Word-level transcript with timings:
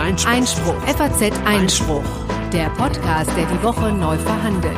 Einspruch. 0.00 0.32
Einspruch. 0.32 0.82
FAZ 0.86 1.32
Einspruch. 1.44 2.04
Der 2.54 2.70
Podcast, 2.70 3.30
der 3.36 3.44
die 3.44 3.62
Woche 3.62 3.92
neu 3.92 4.16
verhandelt. 4.16 4.74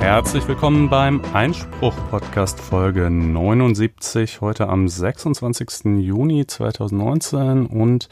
Herzlich 0.00 0.48
willkommen 0.48 0.88
beim 0.88 1.20
Einspruch-Podcast 1.34 2.58
Folge 2.58 3.10
79, 3.10 4.40
heute 4.40 4.70
am 4.70 4.88
26. 4.88 5.98
Juni 5.98 6.46
2019 6.46 7.66
und 7.66 8.08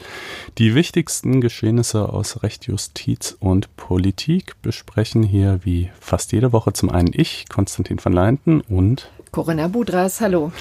die 0.59 0.75
wichtigsten 0.75 1.41
Geschehnisse 1.41 2.09
aus 2.09 2.43
Recht, 2.43 2.67
Justiz 2.67 3.35
und 3.39 3.75
Politik 3.75 4.61
besprechen 4.61 5.23
hier 5.23 5.61
wie 5.63 5.89
fast 5.99 6.33
jede 6.33 6.53
Woche 6.53 6.71
zum 6.71 6.91
einen 6.91 7.09
ich, 7.13 7.49
Konstantin 7.49 7.97
van 7.99 8.13
Leinten 8.13 8.61
und 8.61 9.09
Corinna 9.31 9.67
Budras, 9.67 10.21
hallo. 10.21 10.51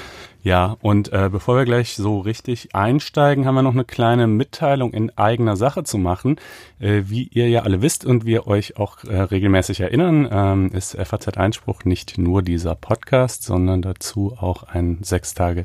Ja, 0.45 0.77
und 0.81 1.13
äh, 1.13 1.29
bevor 1.31 1.57
wir 1.57 1.65
gleich 1.65 1.95
so 1.95 2.19
richtig 2.19 2.75
einsteigen, 2.75 3.47
haben 3.47 3.55
wir 3.55 3.63
noch 3.63 3.75
eine 3.75 3.85
kleine 3.85 4.27
Mitteilung 4.27 4.93
in 4.93 5.17
eigener 5.17 5.55
Sache 5.55 5.85
zu 5.85 5.99
machen. 5.99 6.37
Äh, 6.81 7.03
wie 7.07 7.29
ihr 7.29 7.49
ja 7.49 7.63
alle 7.63 7.81
wisst 7.81 8.05
und 8.05 8.27
wir 8.27 8.49
euch 8.49 8.77
auch 8.77 9.05
äh, 9.05 9.21
regelmäßig 9.21 9.81
erinnern, 9.81 10.29
ähm, 10.33 10.71
ist 10.73 10.97
FAZ 10.97 11.29
Einspruch 11.37 11.85
nicht 11.85 12.19
nur 12.19 12.43
dieser 12.43 12.75
Podcast, 12.75 13.45
sondern 13.45 13.83
dazu 13.83 14.37
auch 14.37 14.65
ein 14.65 14.99
sechs 15.03 15.35
Tage 15.35 15.65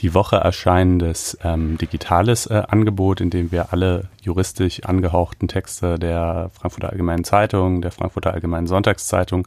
die 0.00 0.14
Woche 0.14 0.36
erscheinendes 0.36 1.38
ähm, 1.44 1.78
digitales 1.78 2.46
äh, 2.46 2.64
Angebot, 2.66 3.20
in 3.20 3.30
dem 3.30 3.52
wir 3.52 3.72
alle 3.72 4.08
juristisch 4.20 4.82
angehauchten 4.82 5.46
Texte 5.46 5.96
der 5.96 6.50
Frankfurter 6.54 6.90
Allgemeinen 6.90 7.22
Zeitung, 7.22 7.82
der 7.82 7.92
Frankfurter 7.92 8.34
Allgemeinen 8.34 8.66
Sonntagszeitung 8.66 9.46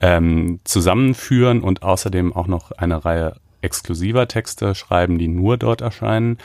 ähm, 0.00 0.60
zusammenführen 0.64 1.60
und 1.60 1.82
außerdem 1.82 2.34
auch 2.34 2.46
noch 2.46 2.72
eine 2.72 3.04
Reihe 3.04 3.34
exklusiver 3.62 4.28
Texte 4.28 4.74
schreiben, 4.74 5.18
die 5.18 5.28
nur 5.28 5.56
dort 5.56 5.80
erscheinen. 5.80 6.38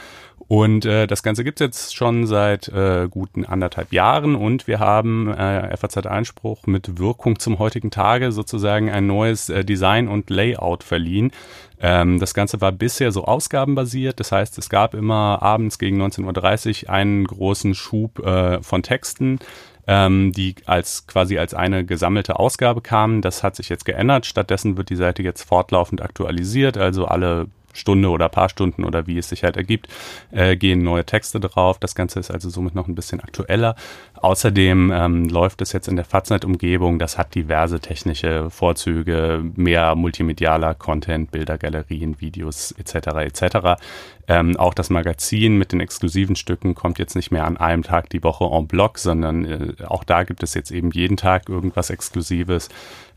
Und 0.48 0.86
äh, 0.86 1.08
das 1.08 1.24
Ganze 1.24 1.44
gibt's 1.44 1.62
jetzt 1.62 1.96
schon 1.96 2.28
seit 2.28 2.68
äh, 2.68 3.08
guten 3.10 3.46
anderthalb 3.46 3.94
Jahren 3.94 4.36
und 4.36 4.68
wir 4.68 4.80
haben 4.80 5.34
äh, 5.34 5.76
FAZ 5.76 6.06
Einspruch 6.06 6.68
mit 6.68 7.00
Wirkung 7.00 7.40
zum 7.40 7.60
heutigen 7.60 7.92
Tage 7.92 8.32
sozusagen 8.32 8.92
ein 8.92 9.08
neues 9.08 9.50
äh, 9.50 9.64
Design 9.64 10.08
und 10.08 10.30
Layout 10.30 10.84
verliehen. 10.84 11.32
Ähm, 11.80 12.20
das 12.20 12.34
Ganze 12.34 12.60
war 12.60 12.72
bisher 12.72 13.12
so 13.12 13.24
ausgabenbasiert, 13.24 14.20
das 14.20 14.32
heißt 14.32 14.58
es 14.58 14.70
gab 14.70 14.94
immer 14.94 15.42
abends 15.42 15.80
gegen 15.80 16.02
19.30 16.02 16.84
Uhr 16.84 16.90
einen 16.90 17.26
großen 17.26 17.74
Schub 17.74 18.20
äh, 18.20 18.62
von 18.62 18.84
Texten 18.84 19.40
ähm, 19.88 20.32
die 20.32 20.56
als 20.66 21.08
quasi 21.08 21.38
als 21.38 21.54
eine 21.54 21.86
gesammelte 21.86 22.40
Ausgabe 22.40 22.82
kamen. 22.82 23.22
Das 23.22 23.44
hat 23.44 23.56
sich 23.56 23.70
jetzt 23.70 23.86
geändert. 23.86 24.26
Stattdessen 24.26 24.78
wird 24.78 24.90
die 24.90 24.96
Seite 24.96 25.24
jetzt 25.24 25.44
fortlaufend 25.44 26.02
aktualisiert, 26.02 26.78
also 26.78 27.06
alle 27.06 27.48
Stunde 27.74 28.10
oder 28.10 28.30
paar 28.30 28.50
Stunden 28.50 28.84
oder 28.84 29.08
wie 29.08 29.18
es 29.18 29.30
sich 29.30 29.44
halt 29.44 29.58
ergibt, 29.58 29.88
äh, 30.32 30.56
gehen 30.56 30.84
neue 30.84 31.06
Texte 31.06 31.40
drauf. 31.40 31.80
Das 31.80 31.96
Ganze 31.96 32.20
ist 32.20 32.32
also 32.32 32.50
somit 32.50 32.76
noch 32.76 32.88
ein 32.88 32.96
bisschen 32.96 33.20
aktueller. 33.20 33.76
Außerdem 34.16 34.92
ähm, 34.94 35.30
läuft 35.30 35.62
es 35.62 35.74
jetzt 35.74 35.88
in 35.88 35.96
der 35.96 36.06
Faznet-Umgebung. 36.06 37.00
Das 37.00 37.18
hat 37.18 37.36
diverse 37.36 37.80
technische 37.80 38.50
Vorzüge, 38.50 39.44
mehr 39.56 39.96
multimedialer 39.96 40.76
Content, 40.76 41.32
Bilder, 41.32 41.58
Galerien, 41.58 42.22
Videos 42.22 42.72
etc. 42.72 42.96
etc. 43.20 43.82
Ähm, 44.28 44.56
auch 44.58 44.74
das 44.74 44.90
Magazin 44.90 45.58
mit 45.58 45.74
den 45.74 45.82
exklusiven 45.82 46.36
Stücken 46.36 46.76
kommt 46.76 47.00
jetzt 47.00 47.16
nicht 47.16 47.32
mehr 47.32 47.46
an 47.46 47.58
einem 47.58 47.84
Tag 47.84 48.10
die 48.10 48.24
Woche 48.24 48.46
en 48.46 48.68
bloc, 48.68 48.98
sondern 48.98 49.46
äh, 49.46 49.74
auch 49.86 50.04
da 50.04 50.24
gibt 50.24 50.44
es 50.44 50.54
jetzt 50.54 50.72
eben 50.72 50.92
jeden 50.92 51.18
Tag 51.18 51.50
irgendwas 51.50 51.90
Exklusives. 51.90 52.70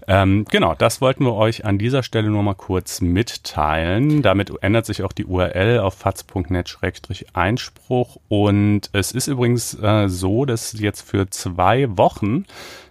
Ähm, 0.09 0.45
genau, 0.45 0.75
das 0.75 1.01
wollten 1.01 1.25
wir 1.25 1.35
euch 1.35 1.65
an 1.65 1.79
dieser 1.79 2.05
Stelle 2.05 2.31
nur 2.31 2.45
mal 2.45 2.55
kurz 2.55 3.01
mitteilen. 3.01 4.23
Damit 4.23 4.53
ändert 4.63 4.87
sich 4.87 5.03
auch 5.03 5.11
die 5.13 5.25
URL 5.25 5.81
auf 5.81 5.95
faz.net-einspruch 5.95 8.21
und 8.29 8.83
es 8.93 9.11
ist 9.11 9.27
übrigens 9.27 9.75
äh, 9.75 10.09
so, 10.09 10.45
dass 10.45 10.79
jetzt 10.79 11.03
für 11.03 11.29
zwei 11.31 11.89
Wochen 11.99 12.45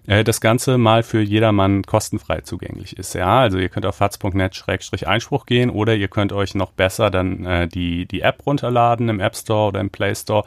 äh, 0.07 0.23
das 0.23 0.41
Ganze 0.41 0.77
mal 0.77 1.03
für 1.03 1.21
jedermann 1.21 1.83
kostenfrei 1.83 2.41
zugänglich 2.41 2.97
ist. 2.97 3.15
Ja, 3.15 3.39
also 3.39 3.57
ihr 3.57 3.69
könnt 3.69 3.85
auf 3.85 3.95
faz.net-einspruch 3.95 5.45
gehen 5.45 5.69
oder 5.69 5.95
ihr 5.95 6.07
könnt 6.07 6.33
euch 6.33 6.55
noch 6.55 6.71
besser 6.71 7.09
dann 7.09 7.45
äh, 7.45 7.67
die, 7.67 8.05
die 8.05 8.21
App 8.21 8.45
runterladen 8.45 9.09
im 9.09 9.19
App 9.19 9.35
Store 9.35 9.69
oder 9.69 9.79
im 9.79 9.89
Play 9.89 10.13
Store. 10.15 10.43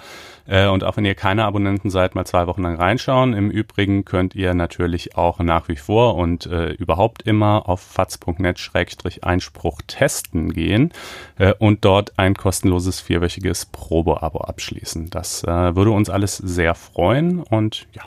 Äh, 0.47 0.69
und 0.69 0.85
auch 0.85 0.97
wenn 0.97 1.05
ihr 1.05 1.15
keine 1.15 1.45
Abonnenten 1.45 1.91
seid, 1.91 2.15
mal 2.15 2.25
zwei 2.25 2.47
Wochen 2.47 2.63
lang 2.63 2.77
reinschauen. 2.77 3.35
Im 3.35 3.51
Übrigen 3.51 4.05
könnt 4.05 4.35
ihr 4.35 4.55
natürlich 4.55 5.17
auch 5.17 5.39
nach 5.41 5.69
wie 5.69 5.77
vor 5.77 6.17
und 6.17 6.47
äh, 6.47 6.73
überhaupt 6.73 7.23
immer 7.23 7.69
auf 7.69 7.81
faz.net-einspruch 7.81 9.83
testen 9.87 10.53
gehen 10.53 10.93
äh, 11.39 11.55
und 11.59 11.85
dort 11.85 12.19
ein 12.19 12.35
kostenloses 12.35 13.01
vierwöchiges 13.01 13.67
Probeabo 13.67 14.41
abschließen. 14.41 15.11
Das 15.11 15.45
äh, 15.45 15.77
würde 15.77 15.91
uns 15.91 16.11
alles 16.11 16.37
sehr 16.37 16.75
freuen 16.75 17.43
und 17.43 17.87
ja. 17.93 18.03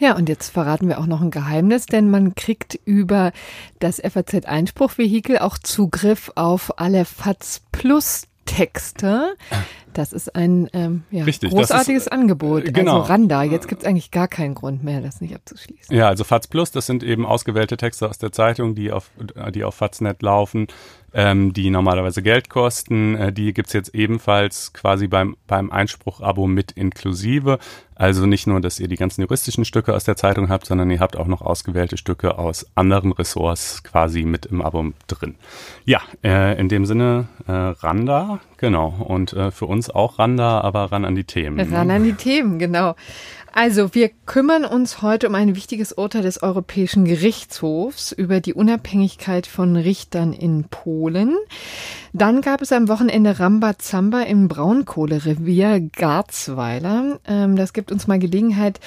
Ja, 0.00 0.16
und 0.16 0.30
jetzt 0.30 0.48
verraten 0.48 0.88
wir 0.88 0.98
auch 0.98 1.06
noch 1.06 1.20
ein 1.20 1.30
Geheimnis, 1.30 1.84
denn 1.84 2.10
man 2.10 2.34
kriegt 2.34 2.80
über 2.86 3.32
das 3.80 4.00
FAZ-Einspruchvehikel 4.00 5.38
auch 5.38 5.58
Zugriff 5.58 6.32
auf 6.36 6.80
alle 6.80 7.04
FAZ 7.04 7.62
Plus 7.70 8.26
Texte. 8.46 9.36
Das 9.92 10.12
ist 10.12 10.34
ein 10.34 10.70
ähm, 10.72 11.02
ja, 11.10 11.24
Richtig, 11.24 11.50
großartiges 11.50 12.04
ist, 12.04 12.12
Angebot. 12.12 12.64
Äh, 12.66 12.72
genau. 12.72 13.00
Also 13.00 13.12
Randa, 13.12 13.42
jetzt 13.42 13.68
gibt 13.68 13.82
es 13.82 13.88
eigentlich 13.88 14.10
gar 14.10 14.26
keinen 14.26 14.54
Grund 14.54 14.82
mehr, 14.82 15.00
das 15.00 15.20
nicht 15.20 15.34
abzuschließen. 15.34 15.94
Ja, 15.94 16.08
also 16.08 16.24
FAZ 16.24 16.46
Plus, 16.46 16.70
das 16.70 16.86
sind 16.86 17.02
eben 17.02 17.26
ausgewählte 17.26 17.76
Texte 17.76 18.08
aus 18.08 18.18
der 18.18 18.32
Zeitung, 18.32 18.74
die 18.74 18.92
auf, 18.92 19.10
die 19.52 19.64
auf 19.64 19.74
FAZ.net 19.74 20.22
laufen 20.22 20.68
ähm, 21.12 21.52
die 21.52 21.70
normalerweise 21.70 22.22
Geld 22.22 22.48
kosten. 22.48 23.14
Äh, 23.16 23.32
die 23.32 23.52
gibt's 23.52 23.72
jetzt 23.72 23.94
ebenfalls 23.94 24.72
quasi 24.72 25.08
beim, 25.08 25.36
beim 25.46 25.70
Einspruch-Abo 25.70 26.46
mit 26.46 26.72
inklusive. 26.72 27.58
Also 28.00 28.24
nicht 28.24 28.46
nur, 28.46 28.62
dass 28.62 28.80
ihr 28.80 28.88
die 28.88 28.96
ganzen 28.96 29.20
juristischen 29.20 29.66
Stücke 29.66 29.94
aus 29.94 30.04
der 30.04 30.16
Zeitung 30.16 30.48
habt, 30.48 30.64
sondern 30.64 30.90
ihr 30.90 31.00
habt 31.00 31.18
auch 31.18 31.26
noch 31.26 31.42
ausgewählte 31.42 31.98
Stücke 31.98 32.38
aus 32.38 32.64
anderen 32.74 33.12
Ressorts 33.12 33.82
quasi 33.82 34.22
mit 34.22 34.46
im 34.46 34.62
Abo 34.62 34.94
drin. 35.06 35.34
Ja, 35.84 36.00
äh, 36.24 36.58
in 36.58 36.70
dem 36.70 36.86
Sinne 36.86 37.28
äh, 37.46 37.52
Randa, 37.52 38.40
genau. 38.56 38.88
Und 39.06 39.34
äh, 39.34 39.50
für 39.50 39.66
uns 39.66 39.90
auch 39.90 40.18
Randa, 40.18 40.62
aber 40.62 40.90
ran 40.92 41.04
an 41.04 41.14
die 41.14 41.24
Themen. 41.24 41.60
Ran 41.74 41.90
an 41.90 42.02
die 42.02 42.14
Themen, 42.14 42.58
genau. 42.58 42.94
Also, 43.52 43.94
wir 43.94 44.10
kümmern 44.26 44.64
uns 44.64 45.02
heute 45.02 45.28
um 45.28 45.34
ein 45.34 45.56
wichtiges 45.56 45.92
Urteil 45.92 46.22
des 46.22 46.40
Europäischen 46.42 47.04
Gerichtshofs 47.04 48.12
über 48.12 48.40
die 48.40 48.54
Unabhängigkeit 48.54 49.46
von 49.48 49.74
Richtern 49.74 50.32
in 50.32 50.64
Polen. 50.70 51.36
Dann 52.12 52.42
gab 52.42 52.62
es 52.62 52.70
am 52.70 52.88
Wochenende 52.88 53.40
Rambazamba 53.40 54.22
im 54.22 54.46
Braunkohlerevier 54.46 55.80
Garzweiler. 55.80 57.18
Ähm, 57.26 57.56
das 57.56 57.72
gibt 57.72 57.90
uns 57.90 58.06
mal 58.06 58.20
Gelegenheit, 58.20 58.78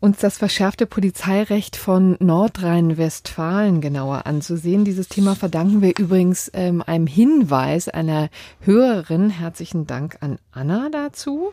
uns 0.00 0.18
das 0.18 0.38
verschärfte 0.38 0.86
Polizeirecht 0.86 1.76
von 1.76 2.16
Nordrhein-Westfalen 2.18 3.80
genauer 3.80 4.26
anzusehen. 4.26 4.84
Dieses 4.84 5.06
Thema 5.06 5.36
verdanken 5.36 5.82
wir 5.82 5.96
übrigens 5.96 6.50
ähm, 6.54 6.82
einem 6.84 7.06
Hinweis 7.06 7.88
einer 7.88 8.28
Hörerin. 8.60 9.30
Herzlichen 9.30 9.86
Dank 9.86 10.16
an 10.20 10.38
Anna 10.50 10.88
dazu. 10.90 11.52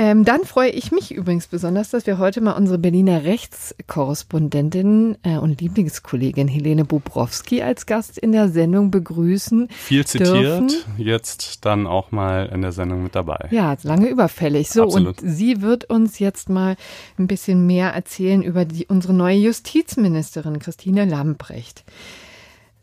Ähm, 0.00 0.24
dann 0.24 0.44
freue 0.44 0.70
ich 0.70 0.92
mich 0.92 1.12
übrigens 1.12 1.48
besonders, 1.48 1.90
dass 1.90 2.06
wir 2.06 2.18
heute 2.18 2.40
mal 2.40 2.52
unsere 2.52 2.78
Berliner 2.78 3.24
Rechtskorrespondentin 3.24 5.18
äh, 5.24 5.38
und 5.38 5.60
Lieblingskollegin 5.60 6.46
Helene 6.46 6.84
Bobrowski 6.84 7.62
als 7.62 7.84
Gast 7.84 8.16
in 8.16 8.30
der 8.30 8.48
Sendung 8.48 8.92
begrüßen. 8.92 9.66
Viel 9.70 10.06
zitiert, 10.06 10.70
dürfen. 10.70 10.70
jetzt 10.98 11.64
dann 11.64 11.88
auch 11.88 12.12
mal 12.12 12.46
in 12.46 12.62
der 12.62 12.70
Sendung 12.70 13.02
mit 13.02 13.16
dabei. 13.16 13.48
Ja, 13.50 13.76
lange 13.82 14.06
überfällig. 14.06 14.70
So, 14.70 14.84
Absolut. 14.84 15.20
und 15.20 15.28
sie 15.28 15.62
wird 15.62 15.90
uns 15.90 16.20
jetzt 16.20 16.48
mal 16.48 16.76
ein 17.18 17.26
bisschen 17.26 17.66
mehr 17.66 17.88
erzählen 17.90 18.44
über 18.44 18.64
die, 18.64 18.86
unsere 18.86 19.14
neue 19.14 19.38
Justizministerin 19.38 20.60
Christine 20.60 21.06
Lambrecht. 21.06 21.82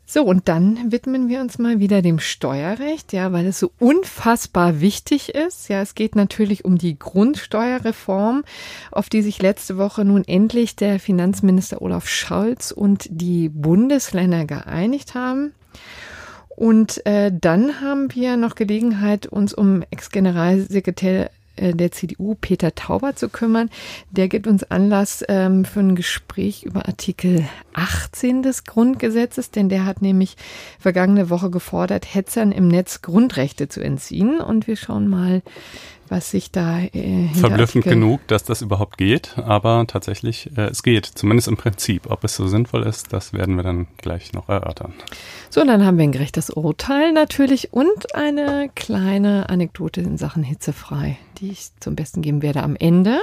So, 0.08 0.22
und 0.22 0.46
dann 0.46 0.92
widmen 0.92 1.28
wir 1.28 1.40
uns 1.40 1.58
mal 1.58 1.80
wieder 1.80 2.00
dem 2.00 2.20
Steuerrecht, 2.20 3.12
ja, 3.12 3.32
weil 3.32 3.44
es 3.46 3.58
so 3.58 3.72
unfassbar 3.80 4.80
wichtig 4.80 5.34
ist. 5.34 5.68
Ja, 5.68 5.82
es 5.82 5.96
geht 5.96 6.14
natürlich 6.14 6.64
um 6.64 6.78
die 6.78 6.96
Grundsteuerreform, 6.96 8.44
auf 8.92 9.08
die 9.08 9.22
sich 9.22 9.42
letzte 9.42 9.78
Woche 9.78 10.04
nun 10.04 10.22
endlich 10.24 10.76
der 10.76 11.00
Finanzminister 11.00 11.82
Olaf 11.82 12.08
Scholz 12.08 12.70
und 12.70 13.08
die 13.10 13.48
Bundesländer 13.48 14.44
geeinigt 14.44 15.16
haben. 15.16 15.52
Und 16.50 17.04
äh, 17.04 17.32
dann 17.38 17.80
haben 17.80 18.14
wir 18.14 18.36
noch 18.36 18.54
Gelegenheit, 18.54 19.26
uns 19.26 19.52
um 19.52 19.82
Ex-Generalsekretär 19.90 21.30
der 21.56 21.92
CDU 21.92 22.34
Peter 22.34 22.74
Tauber 22.74 23.16
zu 23.16 23.28
kümmern. 23.28 23.70
Der 24.10 24.28
gibt 24.28 24.46
uns 24.46 24.64
Anlass 24.64 25.24
ähm, 25.28 25.64
für 25.64 25.80
ein 25.80 25.96
Gespräch 25.96 26.64
über 26.64 26.86
Artikel 26.86 27.48
18 27.74 28.42
des 28.42 28.64
Grundgesetzes, 28.64 29.50
denn 29.50 29.68
der 29.68 29.84
hat 29.84 30.02
nämlich 30.02 30.36
vergangene 30.78 31.30
Woche 31.30 31.50
gefordert, 31.50 32.14
Hetzern 32.14 32.52
im 32.52 32.68
Netz 32.68 33.02
Grundrechte 33.02 33.68
zu 33.68 33.80
entziehen. 33.80 34.40
Und 34.40 34.66
wir 34.66 34.76
schauen 34.76 35.08
mal, 35.08 35.42
was 36.08 36.30
sich 36.30 36.50
da 36.50 36.80
äh, 36.80 37.28
verblüffend 37.34 37.84
genug, 37.84 38.26
dass 38.28 38.44
das 38.44 38.62
überhaupt 38.62 38.98
geht, 38.98 39.36
aber 39.38 39.86
tatsächlich 39.86 40.50
äh, 40.56 40.66
es 40.66 40.82
geht, 40.82 41.06
zumindest 41.06 41.48
im 41.48 41.56
Prinzip. 41.56 42.10
Ob 42.10 42.24
es 42.24 42.36
so 42.36 42.46
sinnvoll 42.46 42.84
ist, 42.84 43.12
das 43.12 43.32
werden 43.32 43.56
wir 43.56 43.62
dann 43.62 43.86
gleich 43.98 44.32
noch 44.32 44.48
erörtern. 44.48 44.94
So, 45.50 45.64
dann 45.64 45.84
haben 45.84 45.98
wir 45.98 46.04
ein 46.04 46.12
gerechtes 46.12 46.50
Urteil 46.50 47.12
natürlich 47.12 47.72
und 47.72 48.14
eine 48.14 48.70
kleine 48.74 49.48
Anekdote 49.48 50.00
in 50.00 50.18
Sachen 50.18 50.42
hitzefrei, 50.42 51.18
die 51.38 51.50
ich 51.50 51.70
zum 51.80 51.96
Besten 51.96 52.22
geben 52.22 52.42
werde 52.42 52.62
am 52.62 52.76
Ende. 52.76 53.20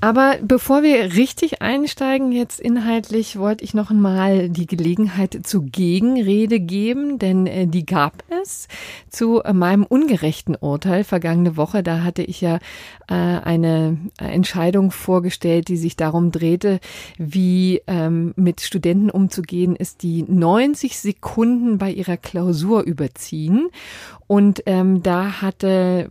Aber 0.00 0.36
bevor 0.42 0.82
wir 0.82 1.14
richtig 1.14 1.62
einsteigen, 1.62 2.30
jetzt 2.30 2.60
inhaltlich, 2.60 3.38
wollte 3.38 3.64
ich 3.64 3.72
noch 3.72 3.90
einmal 3.90 4.50
die 4.50 4.66
Gelegenheit 4.66 5.38
zur 5.44 5.64
Gegenrede 5.64 6.60
geben, 6.60 7.18
denn 7.18 7.46
äh, 7.46 7.66
die 7.66 7.86
gab 7.86 8.22
es 8.42 8.68
zu 9.08 9.42
meinem 9.50 9.84
ungerechten 9.84 10.54
Urteil 10.54 11.02
vergangene 11.02 11.56
Woche. 11.56 11.82
Da 11.82 12.02
hatte 12.02 12.22
ich 12.22 12.42
ja 12.42 12.56
äh, 13.08 13.14
eine 13.14 13.96
Entscheidung 14.18 14.90
vorgestellt, 14.90 15.68
die 15.68 15.78
sich 15.78 15.96
darum 15.96 16.30
drehte, 16.30 16.80
wie 17.16 17.80
ähm, 17.86 18.34
mit 18.36 18.60
Studenten 18.60 19.10
umzugehen 19.10 19.76
ist, 19.76 20.02
die 20.02 20.24
90 20.24 20.98
Sekunden 20.98 21.78
bei 21.78 21.90
ihrer 21.90 22.18
Klausur 22.18 22.82
überziehen. 22.82 23.70
Und 24.26 24.62
ähm, 24.66 25.02
da 25.02 25.40
hatte, 25.40 26.08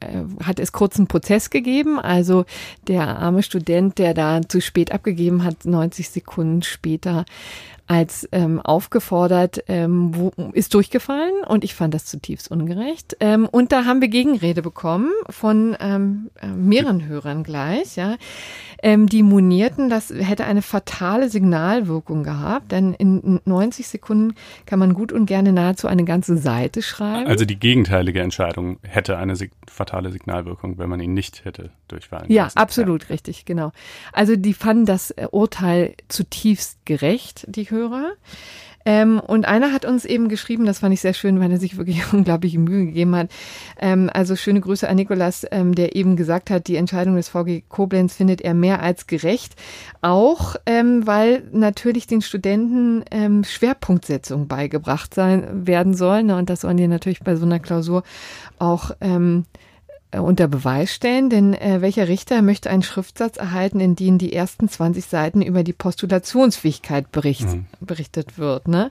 äh, 0.00 0.44
hat 0.44 0.58
es 0.58 0.72
kurzen 0.72 1.06
Prozess 1.06 1.50
gegeben. 1.50 1.98
Also 1.98 2.44
der 2.88 3.18
arme 3.18 3.42
Student, 3.42 3.98
der 3.98 4.14
da 4.14 4.40
zu 4.46 4.60
spät 4.60 4.92
abgegeben 4.92 5.44
hat, 5.44 5.64
90 5.64 6.10
Sekunden 6.10 6.62
später 6.62 7.24
als 7.86 8.28
ähm, 8.32 8.60
aufgefordert, 8.60 9.64
ähm, 9.68 10.12
wo, 10.14 10.32
ist 10.52 10.72
durchgefallen 10.72 11.44
und 11.46 11.62
ich 11.62 11.74
fand 11.74 11.92
das 11.92 12.06
zutiefst 12.06 12.50
ungerecht. 12.50 13.16
Ähm, 13.20 13.46
und 13.50 13.72
da 13.72 13.84
haben 13.84 14.00
wir 14.00 14.08
Gegenrede 14.08 14.62
bekommen 14.62 15.10
von 15.28 15.76
ähm, 15.80 16.30
äh, 16.40 16.46
mehreren 16.46 17.06
Hörern 17.06 17.42
gleich, 17.42 17.96
ja. 17.96 18.16
Ähm, 18.82 19.08
die 19.08 19.22
monierten, 19.22 19.88
das 19.88 20.10
hätte 20.10 20.44
eine 20.44 20.60
fatale 20.60 21.28
Signalwirkung 21.28 22.24
gehabt, 22.24 22.72
denn 22.72 22.94
in 22.94 23.40
90 23.44 23.86
Sekunden 23.86 24.34
kann 24.66 24.78
man 24.80 24.92
gut 24.94 25.12
und 25.12 25.26
gerne 25.26 25.52
nahezu 25.52 25.86
eine 25.86 26.04
ganze 26.04 26.36
Seite 26.36 26.82
schreiben. 26.82 27.26
Also 27.28 27.44
die 27.44 27.58
gegenteilige 27.58 28.20
Entscheidung 28.20 28.78
hätte 28.82 29.16
eine 29.18 29.36
sig 29.36 29.52
fatale 29.68 30.10
Signalwirkung, 30.10 30.78
wenn 30.78 30.88
man 30.90 31.00
ihn 31.00 31.14
nicht 31.14 31.44
hätte 31.44 31.70
durchfallen 31.88 32.30
Ja, 32.30 32.44
lassen. 32.44 32.58
absolut 32.58 33.02
ja. 33.04 33.08
richtig, 33.10 33.44
genau. 33.44 33.70
Also 34.12 34.34
die 34.36 34.52
fanden 34.54 34.84
das 34.86 35.14
Urteil 35.30 35.94
zutiefst 36.08 36.84
gerecht, 36.84 37.44
die 37.48 37.70
Hörer. 37.70 38.12
Ähm, 38.84 39.20
und 39.20 39.46
einer 39.46 39.72
hat 39.72 39.84
uns 39.84 40.04
eben 40.04 40.28
geschrieben, 40.28 40.64
das 40.64 40.80
fand 40.80 40.92
ich 40.94 41.00
sehr 41.00 41.14
schön, 41.14 41.40
weil 41.40 41.50
er 41.50 41.58
sich 41.58 41.76
wirklich 41.76 42.00
unglaubliche 42.12 42.58
Mühe 42.58 42.86
gegeben 42.86 43.14
hat. 43.16 43.30
Ähm, 43.80 44.10
also 44.12 44.36
schöne 44.36 44.60
Grüße 44.60 44.88
an 44.88 44.96
Nikolas, 44.96 45.46
ähm, 45.50 45.74
der 45.74 45.96
eben 45.96 46.16
gesagt 46.16 46.50
hat, 46.50 46.68
die 46.68 46.76
Entscheidung 46.76 47.16
des 47.16 47.28
VG 47.28 47.62
Koblenz 47.68 48.14
findet 48.14 48.40
er 48.40 48.54
mehr 48.54 48.82
als 48.82 49.06
gerecht. 49.06 49.54
Auch 50.00 50.56
ähm, 50.66 51.06
weil 51.06 51.44
natürlich 51.52 52.06
den 52.06 52.22
Studenten 52.22 53.04
ähm, 53.10 53.44
Schwerpunktsetzung 53.44 54.48
beigebracht 54.48 55.14
sein 55.14 55.66
werden 55.66 55.94
soll. 55.94 56.22
Ne? 56.24 56.36
Und 56.36 56.50
das 56.50 56.62
sollen 56.62 56.76
die 56.76 56.88
natürlich 56.88 57.20
bei 57.20 57.36
so 57.36 57.46
einer 57.46 57.60
Klausur 57.60 58.02
auch 58.58 58.92
ähm, 59.00 59.44
äh, 59.54 59.71
unter 60.20 60.48
Beweis 60.48 60.94
stellen, 60.94 61.30
denn 61.30 61.54
äh, 61.54 61.80
welcher 61.80 62.08
Richter 62.08 62.42
möchte 62.42 62.70
einen 62.70 62.82
Schriftsatz 62.82 63.36
erhalten, 63.36 63.80
in 63.80 63.96
dem 63.96 64.18
die 64.18 64.32
ersten 64.32 64.68
20 64.68 65.06
Seiten 65.06 65.42
über 65.42 65.62
die 65.64 65.72
Postulationsfähigkeit 65.72 67.10
bericht, 67.12 67.48
mhm. 67.48 67.66
berichtet 67.80 68.38
wird? 68.38 68.68
Ne? 68.68 68.90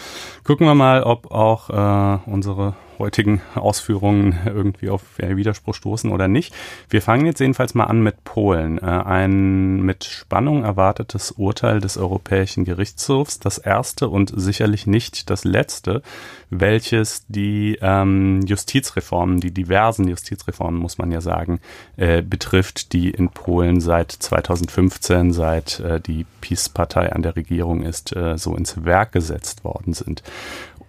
Gucken 0.44 0.66
wir 0.66 0.74
mal, 0.74 1.02
ob 1.02 1.32
auch 1.32 1.70
äh, 1.70 2.18
unsere 2.30 2.74
heutigen 3.00 3.40
Ausführungen 3.54 4.38
irgendwie 4.46 4.90
auf 4.90 5.02
Widerspruch 5.18 5.74
stoßen 5.74 6.12
oder 6.12 6.28
nicht. 6.28 6.54
Wir 6.88 7.02
fangen 7.02 7.26
jetzt 7.26 7.40
jedenfalls 7.40 7.74
mal 7.74 7.84
an 7.84 8.02
mit 8.02 8.22
Polen. 8.22 8.78
Äh, 8.78 8.82
ein 8.82 9.82
mit 9.82 10.04
Spannung 10.04 10.62
erwartetes 10.62 11.32
Urteil 11.32 11.80
des 11.80 11.96
Europäischen 11.96 12.64
Gerichtshofs, 12.64 13.40
das 13.40 13.58
erste 13.58 14.08
und 14.08 14.32
sicherlich 14.36 14.86
nicht 14.86 15.30
das 15.30 15.44
letzte, 15.44 16.02
welches 16.50 17.24
die 17.28 17.78
ähm, 17.80 18.42
Justizreformen, 18.46 19.40
die 19.40 19.52
diversen 19.52 20.06
Justizreformen, 20.06 20.80
muss 20.80 20.98
man 20.98 21.10
ja 21.10 21.20
sagen, 21.20 21.60
äh, 21.96 22.22
betrifft, 22.22 22.92
die 22.92 23.10
in 23.10 23.30
Polen 23.30 23.80
seit 23.80 24.12
2015, 24.12 25.32
seit 25.32 25.80
äh, 25.80 26.00
die 26.00 26.26
PiS-Partei 26.40 27.12
an 27.12 27.22
der 27.22 27.36
Regierung 27.36 27.82
ist, 27.82 28.14
äh, 28.14 28.36
so 28.36 28.54
ins 28.54 28.84
Werk 28.84 29.12
gesetzt 29.12 29.64
worden 29.64 29.94
sind. 29.94 30.22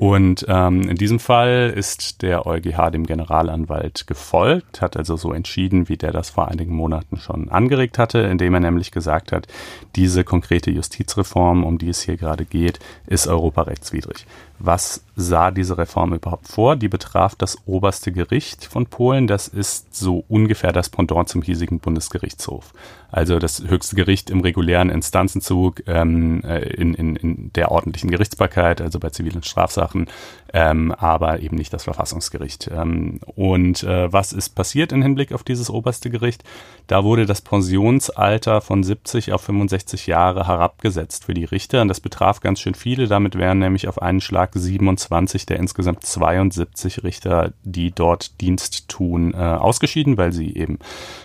Und 0.02 0.48
ähm, 0.48 0.90
in 0.90 0.96
diesem 0.96 1.20
Fall 1.20 1.72
ist 1.76 2.24
der 2.24 2.48
EuGH 2.48 2.90
dem 2.90 3.06
Generalanwalt 3.06 4.08
gefolgt, 4.08 4.82
hat 4.82 4.98
also 4.98 5.16
so 5.16 5.32
entschieden, 5.32 5.90
wie 5.90 5.98
der 5.98 6.12
das 6.12 6.32
vor 6.32 6.48
einigen 6.48 6.74
Monaten 6.74 7.18
schon 7.18 7.50
angeregt 7.50 8.00
hatte, 8.00 8.18
indem 8.18 8.56
er 8.56 8.62
nämlich 8.62 8.90
gesagt 8.90 9.32
hat, 9.32 9.48
diese 9.96 10.24
konkrete 10.24 10.72
Justizreform, 10.72 11.64
um 11.64 11.78
die 11.78 11.90
es 11.90 12.02
hier 12.02 12.18
gerade 12.18 12.46
geht, 12.46 12.80
ist 13.06 13.28
europarechtswidrig. 13.28 14.26
Was 14.64 15.04
sah 15.16 15.52
diese 15.52 15.78
Reform 15.78 16.14
überhaupt 16.14 16.48
vor? 16.48 16.76
Die 16.76 16.88
betraf 16.88 17.36
das 17.36 17.58
oberste 17.66 18.12
Gericht 18.12 18.66
von 18.66 18.86
Polen. 18.86 19.28
Das 19.28 19.48
ist 19.48 19.96
so 19.96 20.24
ungefähr 20.28 20.72
das 20.72 20.90
Pendant 20.90 21.30
zum 21.30 21.42
hiesigen 21.42 21.80
Bundesgerichtshof. 21.80 22.74
Also 23.12 23.40
das 23.40 23.62
höchste 23.68 23.96
Gericht 23.96 24.30
im 24.30 24.40
regulären 24.40 24.90
Instanzenzug 24.90 25.84
ähm, 25.88 26.44
äh, 26.46 26.60
in, 26.60 26.94
in, 26.94 27.16
in 27.18 27.52
der 27.54 27.72
ordentlichen 27.72 28.10
Gerichtsbarkeit, 28.10 28.80
also 28.80 29.00
bei 29.00 29.10
zivilen 29.10 29.44
Strafsachen, 29.44 30.08
ähm, 30.54 30.94
aber 30.94 31.40
eben 31.42 31.58
nicht 31.58 31.74
das 31.74 31.84
Verfassungsgericht. 31.84 32.70
Ähm, 32.74 33.20
und 33.36 33.84
äh, 33.84 34.12
was 34.14 34.32
ist 34.32 34.56
passiert 34.56 34.94
im 34.94 35.02
Hinblick 35.02 35.34
auf 35.34 35.44
dieses 35.44 35.70
oberste 35.70 36.10
Gericht? 36.10 36.44
Da 36.88 37.04
wurde 37.04 37.26
das 37.26 37.42
Pensionsalter 37.42 38.62
von 38.62 38.82
70 38.82 39.34
auf 39.34 39.42
65 39.42 40.08
Jahre 40.08 40.48
herabgesetzt 40.48 41.26
für 41.26 41.34
die 41.34 41.46
Richter 41.46 41.82
und 41.82 41.90
das 41.90 42.00
betraf 42.00 42.40
ganz 42.40 42.62
schön 42.62 42.76
viele. 42.76 43.08
Damit 43.08 43.38
wären 43.38 43.60
nämlich 43.60 43.90
auf 43.90 44.02
einen 44.02 44.22
Schlag 44.22 44.51
27 44.54 45.46
der 45.46 45.58
insgesamt 45.58 46.06
72 46.06 47.04
Richter, 47.04 47.54
die 47.64 47.92
dort 47.92 48.40
Dienst 48.42 48.88
tun, 48.88 49.34
äh, 49.34 49.38
ausgeschieden, 49.38 50.18
weil 50.18 50.32
sie 50.32 50.56
eben 50.56 50.80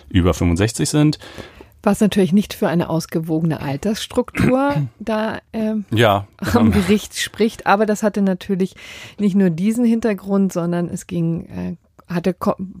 über 0.09 0.33
65 0.33 0.89
sind. 0.89 1.19
Was 1.83 2.01
natürlich 2.01 2.33
nicht 2.33 2.53
für 2.53 2.67
eine 2.67 2.89
ausgewogene 2.89 3.61
Altersstruktur 3.61 4.73
da 4.99 5.39
äh, 5.51 5.75
ja, 5.91 6.27
am 6.53 6.71
Gericht 6.71 7.17
spricht, 7.17 7.65
aber 7.65 7.85
das 7.85 8.03
hatte 8.03 8.21
natürlich 8.21 8.75
nicht 9.19 9.35
nur 9.35 9.49
diesen 9.49 9.85
Hintergrund, 9.85 10.51
sondern 10.51 10.89
es 10.89 11.07
ging 11.07 11.45
äh, 11.45 11.75
hatte 12.07 12.33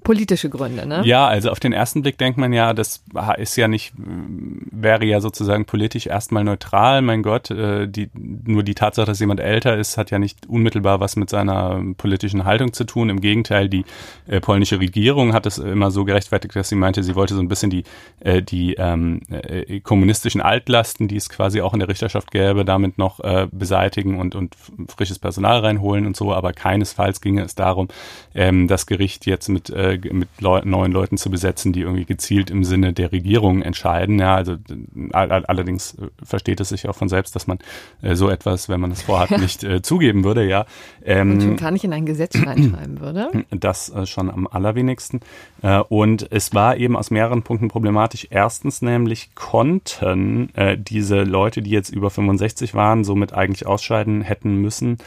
politische 0.03 0.49
Gründe, 0.49 0.87
ne? 0.87 1.01
Ja, 1.05 1.27
also 1.27 1.51
auf 1.51 1.59
den 1.59 1.73
ersten 1.73 2.01
Blick 2.01 2.17
denkt 2.17 2.37
man 2.37 2.53
ja, 2.53 2.73
das 2.73 3.03
ist 3.37 3.57
ja 3.57 3.67
nicht, 3.67 3.93
wäre 3.97 5.03
ja 5.05 5.19
sozusagen 5.19 5.65
politisch 5.65 6.07
erstmal 6.07 6.45
neutral. 6.45 7.01
Mein 7.01 7.23
Gott, 7.23 7.51
äh, 7.51 7.87
die, 7.87 8.09
nur 8.13 8.63
die 8.63 8.73
Tatsache, 8.73 9.07
dass 9.07 9.19
jemand 9.19 9.41
älter 9.41 9.77
ist, 9.77 9.97
hat 9.97 10.11
ja 10.11 10.19
nicht 10.19 10.47
unmittelbar 10.47 11.01
was 11.01 11.17
mit 11.17 11.29
seiner 11.29 11.81
politischen 11.97 12.45
Haltung 12.45 12.71
zu 12.71 12.85
tun. 12.85 13.09
Im 13.09 13.19
Gegenteil, 13.19 13.67
die 13.67 13.83
äh, 14.27 14.39
polnische 14.39 14.79
Regierung 14.79 15.33
hat 15.33 15.45
es 15.45 15.57
immer 15.57 15.91
so 15.91 16.05
gerechtfertigt, 16.05 16.55
dass 16.55 16.69
sie 16.69 16.75
meinte, 16.75 17.03
sie 17.03 17.15
wollte 17.15 17.35
so 17.35 17.41
ein 17.41 17.49
bisschen 17.49 17.69
die, 17.69 17.83
äh, 18.21 18.41
die 18.41 18.75
ähm, 18.75 19.21
äh, 19.29 19.81
kommunistischen 19.81 20.39
Altlasten, 20.39 21.09
die 21.09 21.17
es 21.17 21.27
quasi 21.27 21.59
auch 21.59 21.73
in 21.73 21.79
der 21.79 21.89
Richterschaft 21.89 22.31
gäbe, 22.31 22.63
damit 22.63 22.97
noch 22.97 23.19
beseitigen 23.51 24.19
und, 24.19 24.35
und 24.35 24.55
frisches 24.87 25.19
Personal 25.19 25.59
reinholen 25.59 26.05
und 26.05 26.15
so. 26.15 26.33
Aber 26.33 26.53
keinesfalls 26.53 27.19
ginge 27.21 27.43
es 27.43 27.55
darum, 27.55 27.87
ähm, 28.33 28.67
das 28.67 28.85
Gericht 28.85 29.16
nicht 29.17 29.25
jetzt 29.25 29.49
mit, 29.49 29.69
äh, 29.69 29.99
mit 30.11 30.29
Leu 30.39 30.61
neuen 30.63 30.91
Leuten 30.91 31.17
zu 31.17 31.29
besetzen, 31.29 31.73
die 31.73 31.81
irgendwie 31.81 32.05
gezielt 32.05 32.49
im 32.49 32.63
Sinne 32.63 32.93
der 32.93 33.11
Regierung 33.11 33.61
entscheiden. 33.61 34.19
Ja, 34.19 34.35
also 34.35 34.55
all 35.11 35.45
allerdings 35.45 35.95
äh, 35.95 36.07
versteht 36.23 36.59
es 36.59 36.69
sich 36.69 36.87
auch 36.87 36.95
von 36.95 37.09
selbst, 37.09 37.35
dass 37.35 37.47
man 37.47 37.59
äh, 38.01 38.15
so 38.15 38.29
etwas, 38.29 38.69
wenn 38.69 38.79
man 38.79 38.91
es 38.91 39.01
vorhat, 39.01 39.31
ja. 39.31 39.37
nicht 39.39 39.63
äh, 39.63 39.81
zugeben 39.81 40.23
würde. 40.23 40.47
Ja, 40.47 40.65
ähm, 41.03 41.33
und 41.33 41.41
schon 41.41 41.55
gar 41.57 41.71
nicht 41.71 41.83
in 41.83 41.93
ein 41.93 42.05
Gesetz 42.05 42.35
reinschreiben 42.35 42.99
würde. 42.99 43.31
Das 43.49 43.89
äh, 43.89 44.05
schon 44.05 44.29
am 44.29 44.45
allerwenigsten. 44.45 45.21
Äh, 45.61 45.79
und 45.79 46.31
es 46.31 46.53
war 46.53 46.77
eben 46.77 46.95
aus 46.95 47.11
mehreren 47.11 47.43
Punkten 47.43 47.69
problematisch. 47.69 48.27
Erstens 48.29 48.81
nämlich 48.81 49.33
konnten 49.35 50.53
äh, 50.55 50.77
diese 50.77 51.23
Leute, 51.23 51.61
die 51.61 51.71
jetzt 51.71 51.89
über 51.89 52.09
65 52.09 52.73
waren, 52.75 53.03
somit 53.03 53.33
eigentlich 53.33 53.65
ausscheiden 53.65 54.21
hätten 54.21 54.55
müssen, 54.57 54.97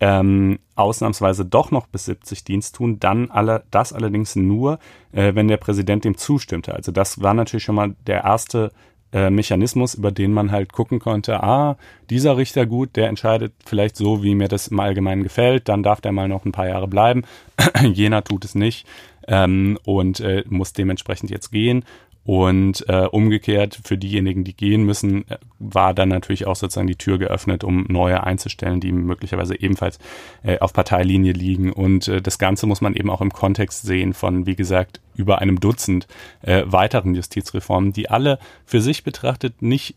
ähm, 0.00 0.58
ausnahmsweise 0.74 1.44
doch 1.44 1.70
noch 1.70 1.86
bis 1.86 2.06
70 2.06 2.44
Dienst 2.44 2.76
tun, 2.76 2.98
dann 2.98 3.30
alle, 3.30 3.64
das 3.70 3.92
allerdings 3.92 4.36
nur, 4.36 4.78
äh, 5.12 5.34
wenn 5.34 5.48
der 5.48 5.56
Präsident 5.56 6.04
dem 6.04 6.16
zustimmte. 6.16 6.74
Also 6.74 6.92
das 6.92 7.22
war 7.22 7.34
natürlich 7.34 7.64
schon 7.64 7.76
mal 7.76 7.94
der 8.06 8.24
erste 8.24 8.72
äh, 9.14 9.30
Mechanismus, 9.30 9.94
über 9.94 10.10
den 10.10 10.32
man 10.32 10.50
halt 10.50 10.72
gucken 10.72 10.98
konnte, 10.98 11.42
ah, 11.42 11.76
dieser 12.10 12.36
Richter 12.36 12.66
gut, 12.66 12.96
der 12.96 13.08
entscheidet 13.08 13.54
vielleicht 13.64 13.96
so, 13.96 14.24
wie 14.24 14.34
mir 14.34 14.48
das 14.48 14.68
im 14.68 14.80
Allgemeinen 14.80 15.22
gefällt, 15.22 15.68
dann 15.68 15.84
darf 15.84 16.00
der 16.00 16.10
mal 16.10 16.28
noch 16.28 16.44
ein 16.44 16.52
paar 16.52 16.66
Jahre 16.66 16.88
bleiben. 16.88 17.22
Jener 17.80 18.24
tut 18.24 18.44
es 18.44 18.56
nicht 18.56 18.86
ähm, 19.28 19.78
und 19.84 20.18
äh, 20.18 20.42
muss 20.48 20.72
dementsprechend 20.72 21.30
jetzt 21.30 21.52
gehen. 21.52 21.84
Und 22.24 22.88
äh, 22.88 23.06
umgekehrt 23.06 23.78
für 23.84 23.98
diejenigen, 23.98 24.44
die 24.44 24.56
gehen 24.56 24.84
müssen, 24.84 25.28
äh, 25.28 25.36
war 25.58 25.92
dann 25.92 26.08
natürlich 26.08 26.46
auch 26.46 26.56
sozusagen 26.56 26.86
die 26.86 26.96
Tür 26.96 27.18
geöffnet, 27.18 27.64
um 27.64 27.84
neue 27.88 28.24
einzustellen, 28.24 28.80
die 28.80 28.92
möglicherweise 28.92 29.60
ebenfalls 29.60 29.98
äh, 30.42 30.58
auf 30.58 30.72
Parteilinie 30.72 31.32
liegen. 31.32 31.72
Und 31.72 32.08
äh, 32.08 32.22
das 32.22 32.38
Ganze 32.38 32.66
muss 32.66 32.80
man 32.80 32.94
eben 32.94 33.10
auch 33.10 33.20
im 33.20 33.32
Kontext 33.32 33.82
sehen 33.82 34.14
von, 34.14 34.46
wie 34.46 34.56
gesagt, 34.56 35.00
über 35.16 35.40
einem 35.40 35.60
Dutzend 35.60 36.06
äh, 36.42 36.62
weiteren 36.66 37.14
Justizreformen, 37.14 37.92
die 37.92 38.08
alle 38.08 38.38
für 38.64 38.80
sich 38.80 39.04
betrachtet 39.04 39.60
nicht 39.60 39.94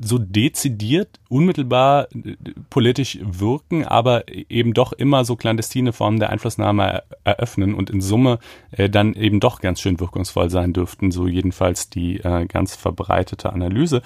so 0.00 0.18
dezidiert, 0.18 1.20
unmittelbar 1.28 2.08
äh, 2.14 2.36
politisch 2.70 3.18
wirken, 3.22 3.84
aber 3.84 4.24
eben 4.28 4.72
doch 4.72 4.92
immer 4.92 5.24
so 5.24 5.36
clandestine 5.36 5.92
Formen 5.92 6.18
der 6.18 6.30
Einflussnahme 6.30 7.02
eröffnen 7.24 7.74
und 7.74 7.90
in 7.90 8.00
Summe 8.00 8.38
äh, 8.70 8.88
dann 8.88 9.14
eben 9.14 9.40
doch 9.40 9.60
ganz 9.60 9.80
schön 9.80 10.00
wirkungsvoll 10.00 10.50
sein 10.50 10.72
dürften, 10.72 11.10
so 11.10 11.26
jedenfalls 11.26 11.90
die 11.90 12.20
äh, 12.20 12.46
ganz 12.46 12.74
verbreitete 12.76 13.52
Analyse. 13.52 14.02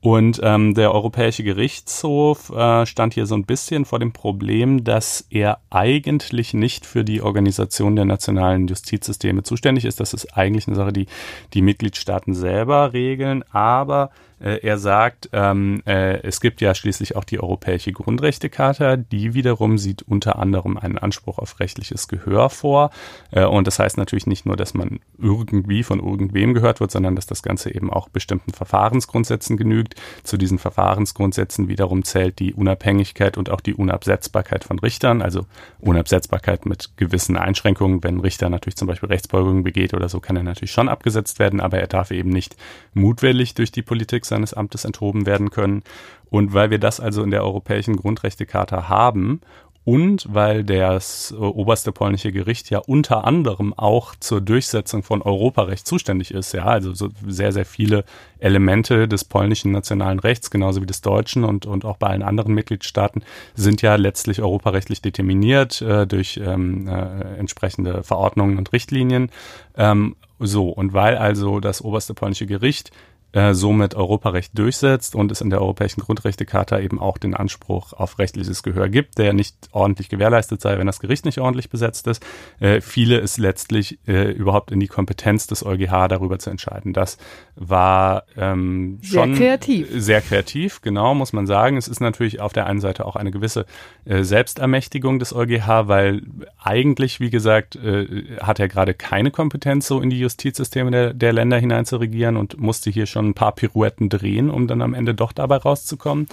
Und 0.00 0.40
ähm, 0.44 0.74
der 0.74 0.94
Europäische 0.94 1.42
Gerichtshof 1.42 2.50
äh, 2.50 2.86
stand 2.86 3.14
hier 3.14 3.26
so 3.26 3.34
ein 3.34 3.44
bisschen 3.44 3.84
vor 3.84 3.98
dem 3.98 4.12
Problem, 4.12 4.84
dass 4.84 5.26
er 5.28 5.58
eigentlich 5.70 6.54
nicht 6.54 6.86
für 6.86 7.04
die 7.04 7.20
Organisation 7.20 7.96
der 7.96 8.04
nationalen 8.04 8.68
Justizsysteme 8.68 9.42
zuständig 9.42 9.84
ist. 9.84 9.98
Das 9.98 10.14
ist 10.14 10.36
eigentlich 10.36 10.68
eine 10.68 10.76
Sache, 10.76 10.92
die 10.92 11.06
die 11.52 11.62
Mitgliedstaaten 11.62 12.32
selber 12.32 12.92
regeln, 12.92 13.42
aber 13.50 14.10
äh, 14.40 14.60
er 14.62 14.78
sagt, 14.78 15.28
ähm, 15.32 15.82
äh, 15.86 16.20
es 16.22 16.40
gibt 16.40 16.60
ja 16.60 16.74
schließlich 16.74 17.16
auch 17.16 17.24
die 17.24 17.40
Europäische 17.40 17.92
Grundrechtecharta, 17.92 18.96
die 18.96 19.34
wiederum 19.34 19.78
sieht 19.78 20.02
unter 20.02 20.38
anderem 20.38 20.76
einen 20.76 20.98
Anspruch 20.98 21.38
auf 21.38 21.58
rechtliches 21.60 22.08
Gehör 22.08 22.50
vor. 22.50 22.90
Äh, 23.30 23.44
und 23.44 23.66
das 23.66 23.78
heißt 23.78 23.96
natürlich 23.98 24.26
nicht 24.26 24.46
nur, 24.46 24.56
dass 24.56 24.74
man 24.74 25.00
irgendwie 25.18 25.82
von 25.82 25.98
irgendwem 25.98 26.54
gehört 26.54 26.80
wird, 26.80 26.90
sondern 26.90 27.16
dass 27.16 27.26
das 27.26 27.42
Ganze 27.42 27.74
eben 27.74 27.92
auch 27.92 28.08
bestimmten 28.08 28.52
Verfahrensgrundsätzen 28.52 29.56
genügt. 29.56 29.94
Zu 30.22 30.36
diesen 30.36 30.58
Verfahrensgrundsätzen 30.58 31.68
wiederum 31.68 32.04
zählt 32.04 32.38
die 32.38 32.54
Unabhängigkeit 32.54 33.36
und 33.38 33.50
auch 33.50 33.60
die 33.60 33.74
Unabsetzbarkeit 33.74 34.64
von 34.64 34.78
Richtern, 34.78 35.22
also 35.22 35.46
Unabsetzbarkeit 35.80 36.66
mit 36.66 36.96
gewissen 36.96 37.36
Einschränkungen. 37.36 38.04
Wenn 38.04 38.16
ein 38.16 38.20
Richter 38.20 38.50
natürlich 38.50 38.76
zum 38.76 38.86
Beispiel 38.86 39.08
Rechtsbeugungen 39.08 39.64
begeht 39.64 39.94
oder 39.94 40.08
so, 40.08 40.20
kann 40.20 40.36
er 40.36 40.44
natürlich 40.44 40.72
schon 40.72 40.88
abgesetzt 40.88 41.38
werden, 41.38 41.60
aber 41.60 41.78
er 41.78 41.88
darf 41.88 42.10
eben 42.12 42.30
nicht 42.30 42.56
mutwillig 42.94 43.54
durch 43.54 43.72
die 43.72 43.82
Politik 43.82 44.24
seines 44.28 44.54
Amtes 44.54 44.84
enthoben 44.84 45.26
werden 45.26 45.50
können. 45.50 45.82
Und 46.30 46.52
weil 46.52 46.70
wir 46.70 46.78
das 46.78 47.00
also 47.00 47.22
in 47.22 47.30
der 47.30 47.42
Europäischen 47.42 47.96
Grundrechtecharta 47.96 48.88
haben 48.88 49.40
und 49.88 50.26
weil 50.28 50.64
das 50.64 51.30
äh, 51.32 51.36
oberste 51.36 51.92
polnische 51.92 52.30
Gericht 52.30 52.68
ja 52.68 52.78
unter 52.78 53.24
anderem 53.24 53.72
auch 53.72 54.14
zur 54.20 54.42
Durchsetzung 54.42 55.02
von 55.02 55.22
Europarecht 55.22 55.86
zuständig 55.86 56.30
ist, 56.34 56.52
ja, 56.52 56.66
also 56.66 56.92
so 56.92 57.08
sehr, 57.26 57.52
sehr 57.52 57.64
viele 57.64 58.04
Elemente 58.38 59.08
des 59.08 59.24
polnischen 59.24 59.72
nationalen 59.72 60.18
Rechts, 60.18 60.50
genauso 60.50 60.82
wie 60.82 60.86
des 60.86 61.00
deutschen 61.00 61.42
und, 61.42 61.64
und 61.64 61.86
auch 61.86 61.96
bei 61.96 62.08
allen 62.08 62.22
anderen 62.22 62.52
Mitgliedstaaten, 62.52 63.24
sind 63.54 63.80
ja 63.80 63.94
letztlich 63.94 64.42
europarechtlich 64.42 65.00
determiniert 65.00 65.80
äh, 65.80 66.06
durch 66.06 66.38
ähm, 66.44 66.86
äh, 66.86 67.38
entsprechende 67.38 68.02
Verordnungen 68.02 68.58
und 68.58 68.74
Richtlinien. 68.74 69.30
Ähm, 69.74 70.16
so, 70.38 70.68
und 70.68 70.92
weil 70.92 71.16
also 71.16 71.60
das 71.60 71.82
oberste 71.82 72.14
polnische 72.14 72.46
Gericht 72.46 72.92
äh, 73.32 73.52
somit 73.52 73.94
Europarecht 73.94 74.58
durchsetzt 74.58 75.14
und 75.14 75.30
es 75.30 75.42
in 75.42 75.50
der 75.50 75.60
Europäischen 75.60 76.00
Grundrechtecharta 76.00 76.78
eben 76.80 76.98
auch 76.98 77.18
den 77.18 77.34
Anspruch 77.34 77.92
auf 77.92 78.18
rechtliches 78.18 78.62
Gehör 78.62 78.88
gibt, 78.88 79.18
der 79.18 79.34
nicht 79.34 79.54
ordentlich 79.72 80.08
gewährleistet 80.08 80.62
sei, 80.62 80.78
wenn 80.78 80.86
das 80.86 80.98
Gericht 80.98 81.26
nicht 81.26 81.38
ordentlich 81.38 81.68
besetzt 81.68 82.06
ist, 82.06 82.24
äh, 82.58 82.80
fiele 82.80 83.18
es 83.18 83.36
letztlich 83.36 83.98
äh, 84.06 84.32
überhaupt 84.32 84.70
in 84.70 84.80
die 84.80 84.86
Kompetenz 84.86 85.46
des 85.46 85.64
EuGH 85.64 86.08
darüber 86.08 86.38
zu 86.38 86.48
entscheiden. 86.48 86.94
Das 86.94 87.18
war 87.54 88.24
ähm, 88.36 88.98
schon 89.02 89.34
sehr 89.34 89.46
kreativ. 89.46 89.88
Sehr 89.92 90.22
kreativ, 90.22 90.80
genau, 90.80 91.14
muss 91.14 91.34
man 91.34 91.46
sagen. 91.46 91.76
Es 91.76 91.86
ist 91.86 92.00
natürlich 92.00 92.40
auf 92.40 92.54
der 92.54 92.66
einen 92.66 92.80
Seite 92.80 93.04
auch 93.04 93.16
eine 93.16 93.30
gewisse 93.30 93.66
äh, 94.06 94.22
Selbstermächtigung 94.22 95.18
des 95.18 95.34
EuGH, 95.34 95.86
weil 95.86 96.22
eigentlich, 96.56 97.20
wie 97.20 97.28
gesagt, 97.30 97.76
äh, 97.76 98.38
hat 98.40 98.58
er 98.58 98.68
gerade 98.68 98.94
keine 98.94 99.30
Kompetenz, 99.30 99.86
so 99.86 100.00
in 100.00 100.08
die 100.08 100.18
Justizsysteme 100.28 100.90
der, 100.90 101.14
der 101.14 101.32
Länder 101.32 101.58
hinein 101.58 101.86
zu 101.86 101.96
regieren 101.96 102.36
und 102.36 102.60
musste 102.60 102.90
hier 102.90 103.06
schon 103.06 103.28
ein 103.28 103.34
paar 103.34 103.52
Pirouetten 103.52 104.08
drehen, 104.08 104.50
um 104.50 104.68
dann 104.68 104.82
am 104.82 104.94
Ende 104.94 105.14
doch 105.14 105.32
dabei 105.32 105.56
rauszukommen. 105.56 106.28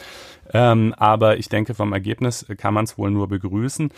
Ähm, 0.53 0.93
aber 0.97 1.37
ich 1.37 1.49
denke, 1.49 1.73
vom 1.73 1.93
Ergebnis 1.93 2.45
kann 2.57 2.73
man 2.73 2.85
es 2.85 2.97
wohl 2.97 3.11
nur 3.11 3.27
begrüßen. 3.27 3.89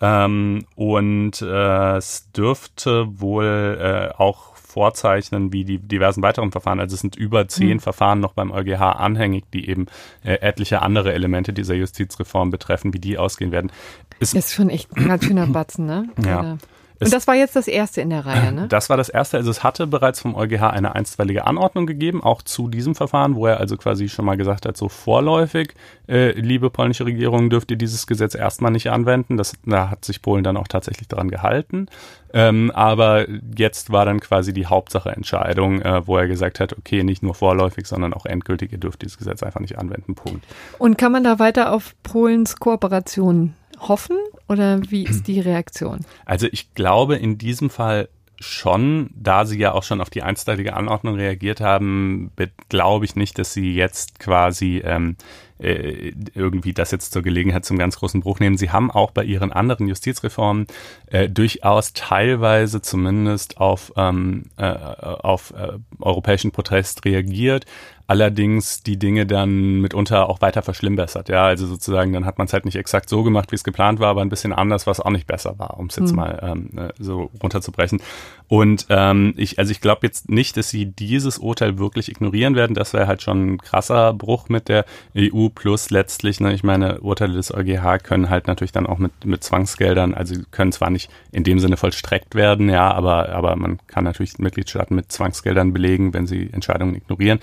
Ähm, 0.00 0.66
und 0.74 1.40
äh, 1.40 1.96
es 1.96 2.30
dürfte 2.32 3.06
wohl 3.20 3.78
äh, 3.80 4.14
auch 4.16 4.54
vorzeichnen 4.56 5.52
wie 5.52 5.64
die 5.64 5.78
diversen 5.78 6.20
weiteren 6.22 6.50
Verfahren. 6.50 6.80
Also 6.80 6.94
es 6.94 7.00
sind 7.00 7.14
über 7.14 7.46
zehn 7.46 7.74
mhm. 7.74 7.80
Verfahren 7.80 8.18
noch 8.18 8.32
beim 8.32 8.50
EuGH 8.50 8.80
anhängig, 8.80 9.44
die 9.52 9.68
eben 9.68 9.86
äh, 10.24 10.34
etliche 10.40 10.82
andere 10.82 11.12
Elemente 11.12 11.52
dieser 11.52 11.74
Justizreform 11.74 12.50
betreffen, 12.50 12.92
wie 12.92 12.98
die 12.98 13.16
ausgehen 13.16 13.52
werden. 13.52 13.70
Es 14.18 14.34
ist 14.34 14.52
schon 14.52 14.68
echt 14.68 14.94
ein 14.96 15.06
ganz 15.06 15.24
schöner 15.24 15.46
Batzen, 15.46 15.86
ne? 15.86 16.08
Ja. 16.24 16.58
Und 17.04 17.12
das 17.12 17.26
war 17.26 17.34
jetzt 17.34 17.56
das 17.56 17.68
erste 17.68 18.00
in 18.00 18.10
der 18.10 18.26
Reihe, 18.26 18.52
ne? 18.52 18.68
Das 18.68 18.90
war 18.90 18.96
das 18.96 19.08
erste. 19.08 19.36
Also 19.36 19.50
es 19.50 19.62
hatte 19.62 19.86
bereits 19.86 20.20
vom 20.20 20.34
EuGH 20.34 20.62
eine 20.62 20.94
einstweilige 20.94 21.46
Anordnung 21.46 21.86
gegeben, 21.86 22.22
auch 22.22 22.42
zu 22.42 22.68
diesem 22.68 22.94
Verfahren, 22.94 23.34
wo 23.34 23.46
er 23.46 23.60
also 23.60 23.76
quasi 23.76 24.08
schon 24.08 24.24
mal 24.24 24.36
gesagt 24.36 24.66
hat, 24.66 24.76
so 24.76 24.88
vorläufig, 24.88 25.74
äh, 26.08 26.32
liebe 26.32 26.70
polnische 26.70 27.06
Regierung, 27.06 27.50
dürft 27.50 27.70
ihr 27.70 27.76
dieses 27.76 28.06
Gesetz 28.06 28.34
erstmal 28.34 28.72
nicht 28.72 28.90
anwenden. 28.90 29.36
Das, 29.36 29.54
da 29.64 29.90
hat 29.90 30.04
sich 30.04 30.22
Polen 30.22 30.44
dann 30.44 30.56
auch 30.56 30.68
tatsächlich 30.68 31.08
daran 31.08 31.30
gehalten. 31.30 31.88
Ähm, 32.32 32.72
aber 32.74 33.26
jetzt 33.56 33.92
war 33.92 34.04
dann 34.04 34.18
quasi 34.18 34.52
die 34.52 34.66
Hauptsache-Entscheidung, 34.66 35.82
äh, 35.82 36.06
wo 36.06 36.18
er 36.18 36.26
gesagt 36.26 36.58
hat, 36.58 36.76
okay, 36.76 37.04
nicht 37.04 37.22
nur 37.22 37.34
vorläufig, 37.34 37.86
sondern 37.86 38.12
auch 38.12 38.26
endgültig, 38.26 38.72
ihr 38.72 38.78
dürft 38.78 39.02
dieses 39.02 39.18
Gesetz 39.18 39.44
einfach 39.44 39.60
nicht 39.60 39.78
anwenden. 39.78 40.16
Punkt. 40.16 40.44
Und 40.78 40.98
kann 40.98 41.12
man 41.12 41.22
da 41.22 41.38
weiter 41.38 41.72
auf 41.72 41.94
Polens 42.02 42.56
Kooperation 42.56 43.54
hoffen 43.80 44.16
oder 44.48 44.80
wie 44.90 45.04
ist 45.04 45.26
die 45.26 45.40
Reaktion? 45.40 46.00
Also 46.24 46.46
ich 46.50 46.74
glaube 46.74 47.16
in 47.16 47.38
diesem 47.38 47.70
Fall 47.70 48.08
schon, 48.40 49.10
da 49.14 49.44
sie 49.44 49.58
ja 49.58 49.72
auch 49.72 49.82
schon 49.82 50.00
auf 50.00 50.10
die 50.10 50.22
einstweilige 50.22 50.74
Anordnung 50.74 51.14
reagiert 51.14 51.60
haben, 51.60 52.30
glaube 52.68 53.04
ich 53.04 53.16
nicht, 53.16 53.38
dass 53.38 53.52
sie 53.52 53.74
jetzt 53.74 54.18
quasi 54.18 54.82
ähm, 54.84 55.16
äh, 55.58 56.12
irgendwie 56.34 56.72
das 56.72 56.90
jetzt 56.90 57.12
zur 57.12 57.22
Gelegenheit 57.22 57.64
zum 57.64 57.78
ganz 57.78 57.96
großen 57.96 58.20
Bruch 58.20 58.40
nehmen. 58.40 58.56
Sie 58.56 58.70
haben 58.70 58.90
auch 58.90 59.12
bei 59.12 59.24
ihren 59.24 59.52
anderen 59.52 59.88
Justizreformen 59.88 60.66
äh, 61.06 61.28
durchaus 61.28 61.92
teilweise 61.92 62.82
zumindest 62.82 63.58
auf, 63.58 63.92
ähm, 63.96 64.44
äh, 64.56 64.64
auf 64.66 65.54
äh, 65.56 65.78
europäischen 66.00 66.50
Protest 66.50 67.04
reagiert 67.04 67.66
allerdings 68.06 68.82
die 68.82 68.98
Dinge 68.98 69.26
dann 69.26 69.80
mitunter 69.80 70.28
auch 70.28 70.40
weiter 70.42 70.62
verschlimmbessert. 70.62 71.28
Ja, 71.28 71.46
also 71.46 71.66
sozusagen, 71.66 72.12
dann 72.12 72.26
hat 72.26 72.38
man 72.38 72.46
es 72.46 72.52
halt 72.52 72.66
nicht 72.66 72.76
exakt 72.76 73.08
so 73.08 73.22
gemacht, 73.22 73.50
wie 73.50 73.56
es 73.56 73.64
geplant 73.64 73.98
war, 73.98 74.08
aber 74.08 74.20
ein 74.20 74.28
bisschen 74.28 74.52
anders, 74.52 74.86
was 74.86 75.00
auch 75.00 75.10
nicht 75.10 75.26
besser 75.26 75.58
war, 75.58 75.78
um 75.78 75.86
es 75.86 75.96
jetzt 75.96 76.10
mhm. 76.10 76.16
mal 76.16 76.38
ähm, 76.42 76.70
äh, 76.76 76.92
so 76.98 77.30
runterzubrechen. 77.42 78.02
Und 78.46 78.86
ähm, 78.90 79.32
ich, 79.36 79.58
also 79.58 79.70
ich 79.70 79.80
glaube 79.80 80.00
jetzt 80.06 80.28
nicht, 80.28 80.56
dass 80.56 80.68
sie 80.68 80.86
dieses 80.86 81.38
Urteil 81.38 81.78
wirklich 81.78 82.10
ignorieren 82.10 82.56
werden. 82.56 82.74
Das 82.74 82.92
wäre 82.92 83.06
halt 83.06 83.22
schon 83.22 83.54
ein 83.54 83.58
krasser 83.58 84.12
Bruch 84.12 84.50
mit 84.50 84.68
der 84.68 84.84
EU 85.16 85.48
plus 85.48 85.88
letztlich, 85.88 86.40
ne, 86.40 86.52
ich 86.52 86.62
meine, 86.62 87.00
Urteile 87.00 87.34
des 87.34 87.54
EuGH 87.54 88.02
können 88.02 88.28
halt 88.28 88.46
natürlich 88.46 88.72
dann 88.72 88.86
auch 88.86 88.98
mit, 88.98 89.24
mit 89.24 89.42
Zwangsgeldern, 89.42 90.12
also 90.12 90.34
können 90.50 90.72
zwar 90.72 90.90
nicht 90.90 91.10
in 91.32 91.44
dem 91.44 91.58
Sinne 91.58 91.76
vollstreckt 91.76 92.34
werden, 92.34 92.68
ja, 92.68 92.92
aber, 92.92 93.30
aber 93.30 93.56
man 93.56 93.78
kann 93.86 94.04
natürlich 94.04 94.38
Mitgliedstaaten 94.38 94.94
mit 94.94 95.10
Zwangsgeldern 95.10 95.72
belegen, 95.72 96.12
wenn 96.12 96.26
sie 96.26 96.50
Entscheidungen 96.52 96.94
ignorieren. 96.94 97.40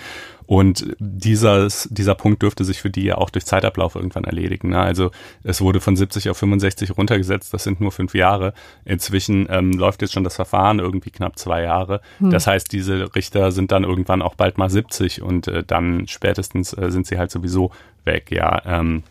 Und 0.51 0.97
dieses, 0.99 1.87
dieser 1.93 2.13
Punkt 2.13 2.41
dürfte 2.41 2.65
sich 2.65 2.81
für 2.81 2.89
die 2.89 3.05
ja 3.05 3.15
auch 3.15 3.29
durch 3.29 3.45
Zeitablauf 3.45 3.95
irgendwann 3.95 4.25
erledigen. 4.25 4.71
Ne? 4.71 4.79
Also 4.81 5.11
es 5.45 5.61
wurde 5.61 5.79
von 5.79 5.95
70 5.95 6.29
auf 6.29 6.35
65 6.39 6.97
runtergesetzt, 6.97 7.53
das 7.53 7.63
sind 7.63 7.79
nur 7.79 7.93
fünf 7.93 8.13
Jahre. 8.13 8.53
Inzwischen 8.83 9.47
ähm, 9.49 9.71
läuft 9.71 10.01
jetzt 10.01 10.11
schon 10.11 10.25
das 10.25 10.35
Verfahren 10.35 10.79
irgendwie 10.79 11.09
knapp 11.09 11.39
zwei 11.39 11.61
Jahre. 11.61 12.01
Hm. 12.17 12.31
Das 12.31 12.47
heißt, 12.47 12.69
diese 12.73 13.15
Richter 13.15 13.53
sind 13.53 13.71
dann 13.71 13.85
irgendwann 13.85 14.21
auch 14.21 14.35
bald 14.35 14.57
mal 14.57 14.69
70 14.69 15.21
und 15.21 15.47
äh, 15.47 15.63
dann 15.63 16.09
spätestens 16.09 16.73
äh, 16.73 16.91
sind 16.91 17.07
sie 17.07 17.17
halt 17.17 17.31
sowieso 17.31 17.71
weg, 18.03 18.29
ja. 18.29 18.61
Ähm, 18.65 19.03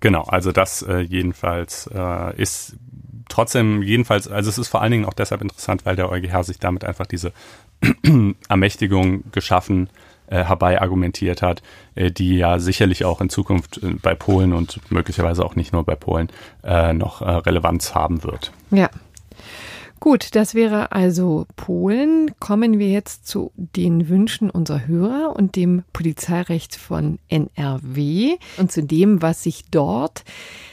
genau, 0.00 0.22
also 0.22 0.52
das 0.52 0.80
äh, 0.80 1.00
jedenfalls 1.00 1.90
äh, 1.94 2.34
ist 2.40 2.78
trotzdem 3.28 3.82
jedenfalls, 3.82 4.26
also 4.26 4.48
es 4.48 4.56
ist 4.56 4.68
vor 4.68 4.80
allen 4.80 4.92
Dingen 4.92 5.04
auch 5.04 5.12
deshalb 5.12 5.42
interessant, 5.42 5.84
weil 5.84 5.96
der 5.96 6.10
EuGH 6.10 6.44
sich 6.44 6.58
damit 6.58 6.86
einfach 6.86 7.04
diese 7.04 7.34
Ermächtigung 8.48 9.24
geschaffen 9.32 9.90
äh, 10.32 10.44
herbei 10.44 10.80
argumentiert 10.80 11.42
hat, 11.42 11.62
äh, 11.94 12.10
die 12.10 12.36
ja 12.36 12.58
sicherlich 12.58 13.04
auch 13.04 13.20
in 13.20 13.28
Zukunft 13.28 13.82
äh, 13.82 13.94
bei 14.00 14.14
Polen 14.14 14.52
und 14.52 14.80
möglicherweise 14.90 15.44
auch 15.44 15.56
nicht 15.56 15.72
nur 15.72 15.84
bei 15.84 15.94
Polen 15.94 16.28
äh, 16.64 16.92
noch 16.92 17.20
äh, 17.20 17.30
Relevanz 17.30 17.94
haben 17.94 18.24
wird. 18.24 18.52
Ja. 18.70 18.88
Gut, 20.00 20.34
das 20.34 20.56
wäre 20.56 20.90
also 20.90 21.46
Polen. 21.54 22.32
Kommen 22.40 22.80
wir 22.80 22.88
jetzt 22.88 23.28
zu 23.28 23.52
den 23.54 24.08
Wünschen 24.08 24.50
unserer 24.50 24.88
Hörer 24.88 25.36
und 25.36 25.54
dem 25.54 25.84
Polizeirecht 25.92 26.74
von 26.74 27.20
NRW 27.28 28.36
und 28.56 28.72
zu 28.72 28.82
dem, 28.82 29.22
was 29.22 29.44
sich 29.44 29.66
dort 29.70 30.24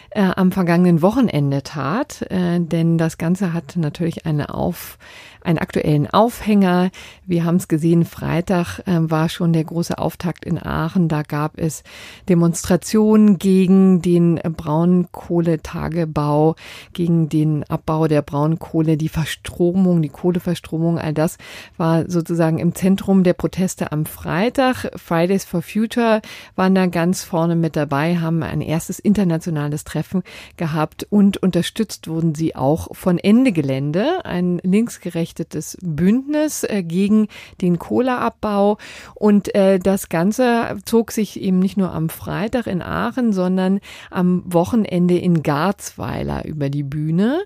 äh, 0.09 0.21
am 0.21 0.51
vergangenen 0.51 1.03
Wochenende 1.03 1.61
tat. 1.61 2.23
Äh, 2.31 2.59
denn 2.59 2.97
das 2.97 3.19
Ganze 3.19 3.53
hat 3.53 3.75
natürlich 3.75 4.25
eine 4.25 4.51
Auf 4.53 4.97
einen 5.41 5.57
aktuellen 5.57 6.07
Aufhänger. 6.07 6.91
Wir 7.25 7.45
haben 7.45 7.55
es 7.55 7.67
gesehen, 7.67 8.05
Freitag 8.05 8.79
äh, 8.85 8.99
war 8.99 9.29
schon 9.29 9.53
der 9.53 9.63
große 9.63 9.97
Auftakt 9.97 10.45
in 10.45 10.61
Aachen. 10.61 11.07
Da 11.07 11.23
gab 11.23 11.57
es 11.57 11.83
Demonstrationen 12.27 13.39
gegen 13.39 14.01
den 14.01 14.35
Braunkohletagebau, 14.35 16.55
gegen 16.93 17.29
den 17.29 17.63
Abbau 17.69 18.07
der 18.07 18.21
Braunkohle, 18.21 18.97
die 18.97 19.09
Verstromung, 19.09 20.01
die 20.01 20.09
Kohleverstromung, 20.09 20.99
all 20.99 21.13
das 21.13 21.37
war 21.77 22.09
sozusagen 22.09 22.59
im 22.59 22.75
Zentrum 22.75 23.23
der 23.23 23.33
Proteste 23.33 23.91
am 23.91 24.05
Freitag. 24.05 24.91
Fridays 24.95 25.45
for 25.45 25.61
Future 25.61 26.21
waren 26.55 26.75
da 26.75 26.87
ganz 26.87 27.23
vorne 27.23 27.55
mit 27.55 27.75
dabei, 27.75 28.17
haben 28.17 28.43
ein 28.43 28.61
erstes 28.61 28.99
internationales 28.99 29.83
Treffen 29.83 30.23
gehabt 30.57 31.07
und 31.09 31.37
unterstützt 31.37 32.07
wurden 32.07 32.35
sie 32.35 32.55
auch 32.55 32.95
von 32.95 33.17
Ende 33.17 33.51
Gelände, 33.51 34.25
ein 34.25 34.59
linksgerechtes 34.63 35.28
gerichtetes 35.29 35.77
Bündnis 35.81 36.63
äh, 36.63 36.83
gegen 36.83 37.27
den 37.61 37.77
Kohleabbau. 37.77 38.77
Und 39.13 39.53
äh, 39.55 39.79
das 39.79 40.09
Ganze 40.09 40.77
zog 40.85 41.11
sich 41.11 41.39
eben 41.39 41.59
nicht 41.59 41.77
nur 41.77 41.93
am 41.93 42.09
Freitag 42.09 42.67
in 42.67 42.81
Aachen, 42.81 43.33
sondern 43.33 43.79
am 44.09 44.43
Wochenende 44.45 45.17
in 45.17 45.43
Garzweiler 45.43 46.45
über 46.45 46.69
die 46.69 46.83
Bühne. 46.83 47.41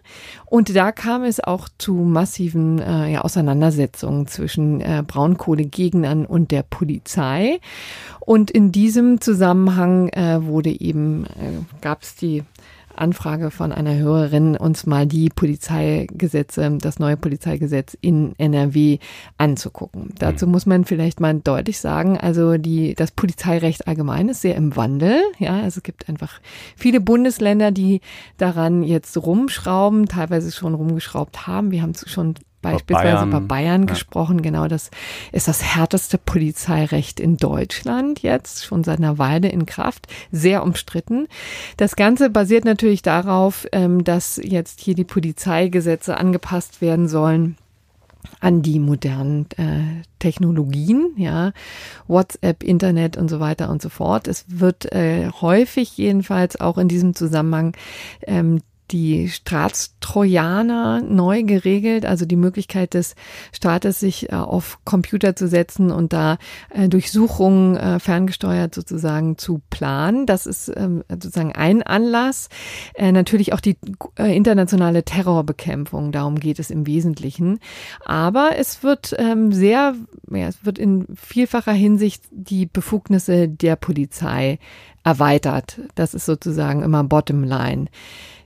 Und 0.46 0.76
da 0.76 0.92
kam 0.92 1.24
es 1.24 1.40
auch 1.42 1.68
zu 1.78 1.94
massiven 1.94 2.80
äh, 2.80 3.12
ja, 3.12 3.22
Auseinandersetzungen 3.22 4.28
zwischen 4.28 4.84
Braunkohlegegnern 5.08 6.26
und 6.26 6.52
der 6.52 6.64
Polizei. 6.64 7.60
Und 8.20 8.52
in 8.52 8.72
diesem 8.72 9.20
Zusammenhang 9.20 10.10
wurde 10.46 10.70
eben, 10.70 11.26
gab 11.82 12.04
es 12.04 12.16
die 12.16 12.44
Anfrage 12.96 13.52
von 13.52 13.72
einer 13.72 13.96
Hörerin, 13.96 14.56
uns 14.56 14.86
mal 14.86 15.06
die 15.06 15.30
Polizeigesetze, 15.30 16.78
das 16.80 17.00
neue 17.00 17.18
Polizeigesetz 17.18 17.98
in 18.00 18.34
NRW 18.38 19.00
anzugucken. 19.38 20.04
Mhm. 20.04 20.16
Dazu 20.20 20.48
muss 20.48 20.66
man 20.66 20.86
vielleicht 20.86 21.20
mal 21.20 21.34
deutlich 21.40 21.80
sagen, 21.80 22.18
also 22.18 22.58
die, 22.58 22.96
das 22.96 23.12
Polizeirecht 23.12 23.88
allgemein 23.88 24.30
ist 24.30 24.42
sehr 24.42 24.56
im 24.56 24.76
Wandel. 24.76 25.22
Ja, 25.40 25.56
also 25.62 25.78
es 25.78 25.84
gibt 25.84 26.10
einfach 26.10 26.40
viele 26.76 27.00
Bundesländer, 27.00 27.72
die 27.72 28.02
daran 28.38 28.84
jetzt 28.84 29.18
rumschrauben, 29.18 30.08
teilweise 30.08 30.52
schon 30.52 30.74
rumgeschraubt 30.74 31.48
haben. 31.48 31.72
Wir 31.72 31.82
haben 31.82 31.94
schon 31.94 32.36
beispielsweise 32.64 33.26
bei 33.26 33.26
Bayern, 33.26 33.30
bei 33.30 33.40
Bayern 33.40 33.82
ja. 33.84 33.88
gesprochen. 33.88 34.42
Genau, 34.42 34.68
das 34.68 34.90
ist 35.32 35.48
das 35.48 35.62
härteste 35.62 36.18
Polizeirecht 36.18 37.20
in 37.20 37.38
Deutschland 37.38 38.24
jetzt, 38.24 38.66
schon 38.66 38.84
seit 38.84 38.98
einer 38.98 39.20
Weile 39.20 39.50
in 39.50 39.68
Kraft, 39.68 40.08
sehr 40.32 40.64
umstritten. 40.64 41.28
Das 41.78 41.96
Ganze 41.96 42.32
basiert 42.32 42.66
natürlich 42.66 43.04
darauf, 43.04 43.68
ähm, 43.72 44.04
dass 44.04 44.42
jetzt 44.44 44.80
hier 44.80 44.96
die 44.96 45.04
Polizeigesetze 45.04 46.18
angepasst 46.18 46.82
werden 46.82 47.08
sollen 47.08 47.58
an 48.40 48.62
die 48.62 48.80
modernen 48.80 49.48
äh, 49.58 50.04
Technologien, 50.20 51.14
ja, 51.18 51.52
WhatsApp, 52.08 52.64
Internet 52.64 53.18
und 53.18 53.30
so 53.30 53.40
weiter 53.40 53.70
und 53.70 53.82
so 53.82 53.90
fort. 53.90 54.28
Es 54.28 54.46
wird 54.48 54.92
äh, 54.92 55.30
häufig 55.42 55.98
jedenfalls 55.98 56.60
auch 56.60 56.78
in 56.78 56.88
diesem 56.88 57.16
Zusammenhang 57.16 57.76
ähm, 58.26 58.62
die 58.92 59.30
Staatstrojaner 59.30 61.02
neu 61.02 61.44
geregelt, 61.44 62.06
also 62.06 62.26
die 62.26 62.36
Möglichkeit 62.36 62.94
des 62.94 63.16
Staates, 63.52 64.00
sich 64.00 64.32
äh, 64.32 64.36
auf 64.36 64.80
Computer 64.86 65.36
zu 65.36 65.48
setzen 65.48 65.92
und 65.92 66.14
da 66.14 66.38
äh, 66.70 66.90
Durchsuchungen 66.90 67.78
äh, 67.78 68.00
ferngesteuert 68.00 68.76
sozusagen 68.76 69.38
zu 69.38 69.62
planen. 69.70 70.26
Das 70.26 70.46
ist 70.46 70.72
ähm, 70.76 71.04
sozusagen 71.10 71.54
ein 71.54 71.84
Anlass. 71.84 72.50
Natürlich 73.00 73.54
auch 73.54 73.60
die 73.60 73.78
internationale 74.18 75.04
Terrorbekämpfung, 75.04 76.12
darum 76.12 76.40
geht 76.40 76.60
es 76.60 76.70
im 76.70 76.86
Wesentlichen. 76.86 77.60
Aber 78.06 78.52
es 78.58 78.84
wird 78.84 79.16
ähm, 79.18 79.52
sehr, 79.52 79.96
ja, 80.32 80.48
es 80.48 80.66
wird 80.66 80.78
in 80.78 81.08
vielfacher 81.16 81.74
Hinsicht 81.74 82.24
die 82.32 82.66
Befugnisse 82.66 83.48
der 83.48 83.76
Polizei 83.76 84.60
erweitert. 85.04 85.82
Das 85.96 86.14
ist 86.14 86.26
sozusagen 86.26 86.82
immer 86.82 87.04
Bottomline. 87.04 87.88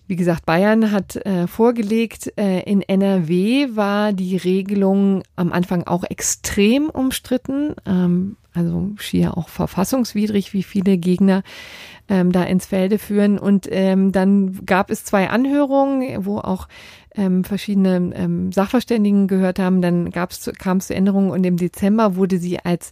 Wie 0.07 0.15
gesagt, 0.15 0.45
Bayern 0.45 0.91
hat 0.91 1.17
äh, 1.17 1.47
vorgelegt, 1.47 2.31
äh, 2.37 2.61
in 2.61 2.81
NRW 2.81 3.75
war 3.75 4.13
die 4.13 4.38
Regelung 4.38 5.23
am 5.36 5.51
Anfang 5.51 5.84
auch 5.84 6.05
extrem 6.05 6.89
umstritten, 6.89 7.75
ähm, 7.86 8.38
also 8.53 8.91
schier 8.97 9.38
auch 9.38 9.49
verfassungswidrig, 9.49 10.53
wie 10.53 10.63
viele 10.63 10.97
Gegner 10.97 11.43
ähm, 12.08 12.32
da 12.32 12.43
ins 12.43 12.65
Felde 12.65 12.99
führen. 12.99 13.38
Und 13.38 13.67
ähm, 13.69 14.13
dann 14.13 14.65
gab 14.65 14.91
es 14.91 15.03
zwei 15.03 15.29
Anhörungen, 15.29 16.25
wo 16.25 16.38
auch 16.38 16.69
ähm, 17.17 17.43
verschiedene 17.43 18.13
ähm, 18.15 18.51
Sachverständigen 18.51 19.27
gehört 19.27 19.60
haben. 19.60 19.82
Dann 19.82 20.12
kam 20.12 20.27
es 20.77 20.88
zu 20.88 20.93
Änderungen 20.95 21.32
und 21.32 21.43
im 21.45 21.58
Dezember 21.58 22.15
wurde 22.15 22.38
sie 22.38 22.60
als 22.60 22.91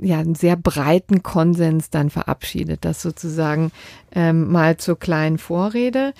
ja 0.00 0.18
einen 0.18 0.34
sehr 0.34 0.56
breiten 0.56 1.22
Konsens 1.22 1.90
dann 1.90 2.10
verabschiedet. 2.10 2.84
Das 2.84 3.02
sozusagen 3.02 3.72
ähm, 4.14 4.52
mal 4.52 4.76
zur 4.76 4.98
kleinen 4.98 5.38
Vorrede. 5.38 6.12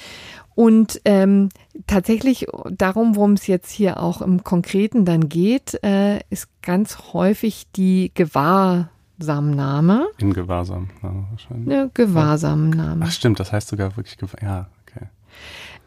Und 0.55 1.01
ähm, 1.05 1.49
tatsächlich 1.87 2.47
darum, 2.71 3.17
worum 3.17 3.33
es 3.33 3.47
jetzt 3.47 3.71
hier 3.71 4.01
auch 4.01 4.21
im 4.21 4.45
Konkreten 4.45 5.05
dann 5.05 5.29
geht, 5.29 5.83
äh, 5.83 6.21
ist 6.31 6.49
ganz 6.61 7.13
häufig 7.15 7.69
die 7.75 8.13
Gewahrsamnahme. 8.15 10.09
In 10.19 10.35
Gewahrsam, 10.35 10.91
wahrscheinlich. 11.01 11.73
Eine 11.73 11.91
Gewahrsamnahme. 11.95 13.07
Ach 13.07 13.13
stimmt, 13.13 13.41
das 13.41 13.51
heißt 13.53 13.69
sogar 13.69 13.97
wirklich, 13.97 14.19
ja, 14.43 14.69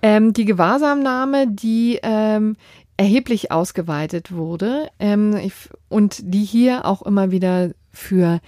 ähm, 0.06 0.34
die 0.34 0.46
Gewahrsamnahme, 0.46 1.48
die 1.48 2.00
ähm, 2.04 2.58
erheblich 2.96 3.52
ausgeweitet 3.52 4.32
wurde 4.32 4.92
ähm, 5.00 5.36
ich, 5.36 5.54
und 5.90 6.20
die 6.22 6.44
hier 6.44 6.86
auch 6.86 7.02
immer 7.02 7.32
wieder 7.32 7.72
für 7.92 8.40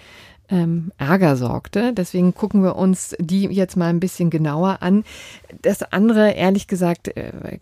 ähm, 0.50 0.92
Ärger 0.98 1.36
sorgte. 1.36 1.94
Deswegen 1.94 2.34
gucken 2.34 2.64
wir 2.64 2.76
uns 2.76 3.16
die 3.20 3.46
jetzt 3.46 3.76
mal 3.76 3.88
ein 3.88 4.00
bisschen 4.00 4.30
genauer 4.30 4.78
an. 4.82 5.04
Das 5.62 5.84
andere, 5.84 6.32
ehrlich 6.32 6.68
gesagt, 6.68 7.16
äh, 7.18 7.60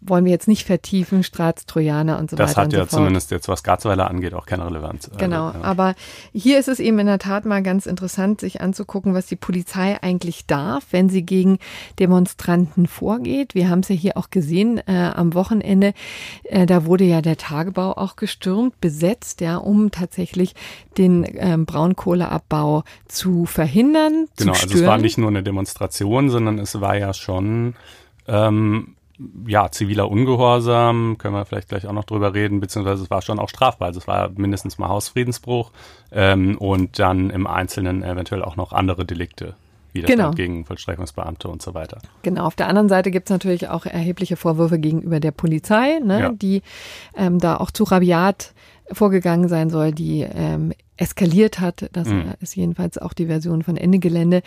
wollen 0.00 0.24
wir 0.24 0.32
jetzt 0.32 0.48
nicht 0.48 0.64
vertiefen, 0.64 1.22
Staatstrojaner 1.22 2.18
und 2.18 2.30
so 2.30 2.36
das 2.36 2.50
weiter. 2.50 2.54
Das 2.54 2.64
hat 2.64 2.72
ja 2.72 2.90
so 2.90 2.96
zumindest 2.98 3.30
jetzt, 3.30 3.48
was 3.48 3.62
Garzweiler 3.62 4.08
angeht, 4.08 4.34
auch 4.34 4.46
keine 4.46 4.66
Relevanz. 4.66 5.10
Genau, 5.18 5.48
also, 5.48 5.58
ja. 5.58 5.64
aber 5.64 5.94
hier 6.32 6.58
ist 6.58 6.68
es 6.68 6.80
eben 6.80 6.98
in 6.98 7.06
der 7.06 7.18
Tat 7.18 7.44
mal 7.44 7.62
ganz 7.62 7.86
interessant, 7.86 8.40
sich 8.40 8.60
anzugucken, 8.60 9.14
was 9.14 9.26
die 9.26 9.36
Polizei 9.36 10.00
eigentlich 10.02 10.46
darf, 10.46 10.86
wenn 10.90 11.08
sie 11.08 11.22
gegen 11.22 11.58
Demonstranten 11.98 12.86
vorgeht. 12.86 13.54
Wir 13.54 13.68
haben 13.68 13.80
es 13.80 13.88
ja 13.88 13.96
hier 13.96 14.16
auch 14.16 14.30
gesehen 14.30 14.80
äh, 14.86 15.10
am 15.14 15.34
Wochenende. 15.34 15.92
Äh, 16.44 16.66
da 16.66 16.84
wurde 16.84 17.04
ja 17.04 17.22
der 17.22 17.36
Tagebau 17.36 17.92
auch 17.92 18.16
gestürmt, 18.16 18.80
besetzt, 18.80 19.40
ja, 19.40 19.56
um 19.56 19.90
tatsächlich 19.90 20.54
den 20.96 21.26
ähm, 21.36 21.66
Braunkohleabbau 22.28 22.84
zu 23.06 23.46
verhindern. 23.46 24.28
Genau, 24.36 24.52
zu 24.52 24.62
also 24.62 24.74
es 24.74 24.86
war 24.86 24.98
nicht 24.98 25.18
nur 25.18 25.28
eine 25.28 25.42
Demonstration, 25.42 26.30
sondern 26.30 26.58
es 26.58 26.80
war 26.80 26.96
ja 26.96 27.14
schon 27.14 27.74
ähm, 28.26 28.94
ja, 29.46 29.70
ziviler 29.70 30.08
Ungehorsam, 30.10 31.16
können 31.18 31.34
wir 31.34 31.44
vielleicht 31.44 31.68
gleich 31.68 31.86
auch 31.86 31.92
noch 31.92 32.04
drüber 32.04 32.34
reden, 32.34 32.60
beziehungsweise 32.60 33.02
es 33.02 33.10
war 33.10 33.22
schon 33.22 33.38
auch 33.38 33.48
strafbar. 33.48 33.88
Also 33.88 33.98
es 33.98 34.06
war 34.06 34.30
mindestens 34.36 34.78
mal 34.78 34.88
Hausfriedensbruch 34.88 35.72
ähm, 36.12 36.56
und 36.58 36.98
dann 36.98 37.30
im 37.30 37.46
Einzelnen 37.46 38.02
eventuell 38.02 38.42
auch 38.42 38.56
noch 38.56 38.72
andere 38.72 39.04
Delikte. 39.04 39.54
Widerstand 39.94 40.18
genau. 40.18 40.30
gegen 40.32 40.64
Vollstreckungsbeamte 40.66 41.48
und 41.48 41.62
so 41.62 41.72
weiter. 41.72 41.98
Genau, 42.22 42.44
auf 42.44 42.54
der 42.54 42.68
anderen 42.68 42.90
Seite 42.90 43.10
gibt 43.10 43.28
es 43.28 43.30
natürlich 43.30 43.68
auch 43.68 43.86
erhebliche 43.86 44.36
Vorwürfe 44.36 44.78
gegenüber 44.78 45.18
der 45.18 45.30
Polizei, 45.30 45.98
ne, 46.04 46.20
ja. 46.20 46.28
die 46.30 46.62
ähm, 47.16 47.38
da 47.38 47.56
auch 47.56 47.70
zu 47.70 47.84
rabiat 47.84 48.52
vorgegangen 48.92 49.48
sein 49.48 49.70
soll, 49.70 49.92
die 49.92 50.22
ähm, 50.22 50.72
eskaliert 50.96 51.60
hat. 51.60 51.88
Das 51.92 52.08
mhm. 52.08 52.34
ist 52.40 52.56
jedenfalls 52.56 52.98
auch 52.98 53.12
die 53.12 53.26
Version 53.26 53.62
von 53.62 53.76
Ende 53.76 53.98
Gelände. 53.98 54.42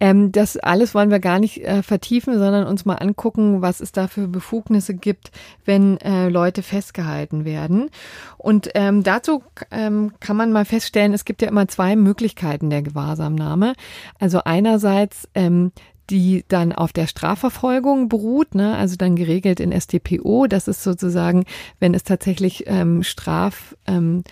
Ähm, 0.00 0.32
das 0.32 0.56
alles 0.56 0.94
wollen 0.94 1.10
wir 1.10 1.18
gar 1.18 1.38
nicht 1.38 1.64
äh, 1.64 1.82
vertiefen, 1.82 2.38
sondern 2.38 2.66
uns 2.66 2.84
mal 2.84 2.94
angucken, 2.94 3.60
was 3.62 3.80
es 3.80 3.92
da 3.92 4.06
für 4.06 4.28
Befugnisse 4.28 4.94
gibt, 4.94 5.32
wenn 5.64 5.98
äh, 5.98 6.28
Leute 6.28 6.62
festgehalten 6.62 7.44
werden. 7.44 7.90
Und 8.36 8.70
ähm, 8.74 9.02
dazu 9.02 9.42
ähm, 9.70 10.12
kann 10.20 10.36
man 10.36 10.52
mal 10.52 10.64
feststellen, 10.64 11.12
es 11.12 11.24
gibt 11.24 11.42
ja 11.42 11.48
immer 11.48 11.68
zwei 11.68 11.96
Möglichkeiten 11.96 12.70
der 12.70 12.82
Gewahrsamnahme. 12.82 13.74
Also 14.18 14.42
einerseits 14.44 15.28
ähm, 15.34 15.72
die 16.10 16.44
dann 16.48 16.72
auf 16.72 16.92
der 16.92 17.06
Strafverfolgung 17.06 18.08
beruht, 18.08 18.54
ne? 18.54 18.76
also 18.76 18.96
dann 18.96 19.16
geregelt 19.16 19.60
in 19.60 19.78
StPO. 19.78 20.46
Das 20.46 20.68
ist 20.68 20.82
sozusagen, 20.82 21.44
wenn 21.80 21.94
es 21.94 22.04
tatsächlich 22.04 22.64
ähm, 22.66 23.02
Straf 23.02 23.76
ähm, 23.86 24.24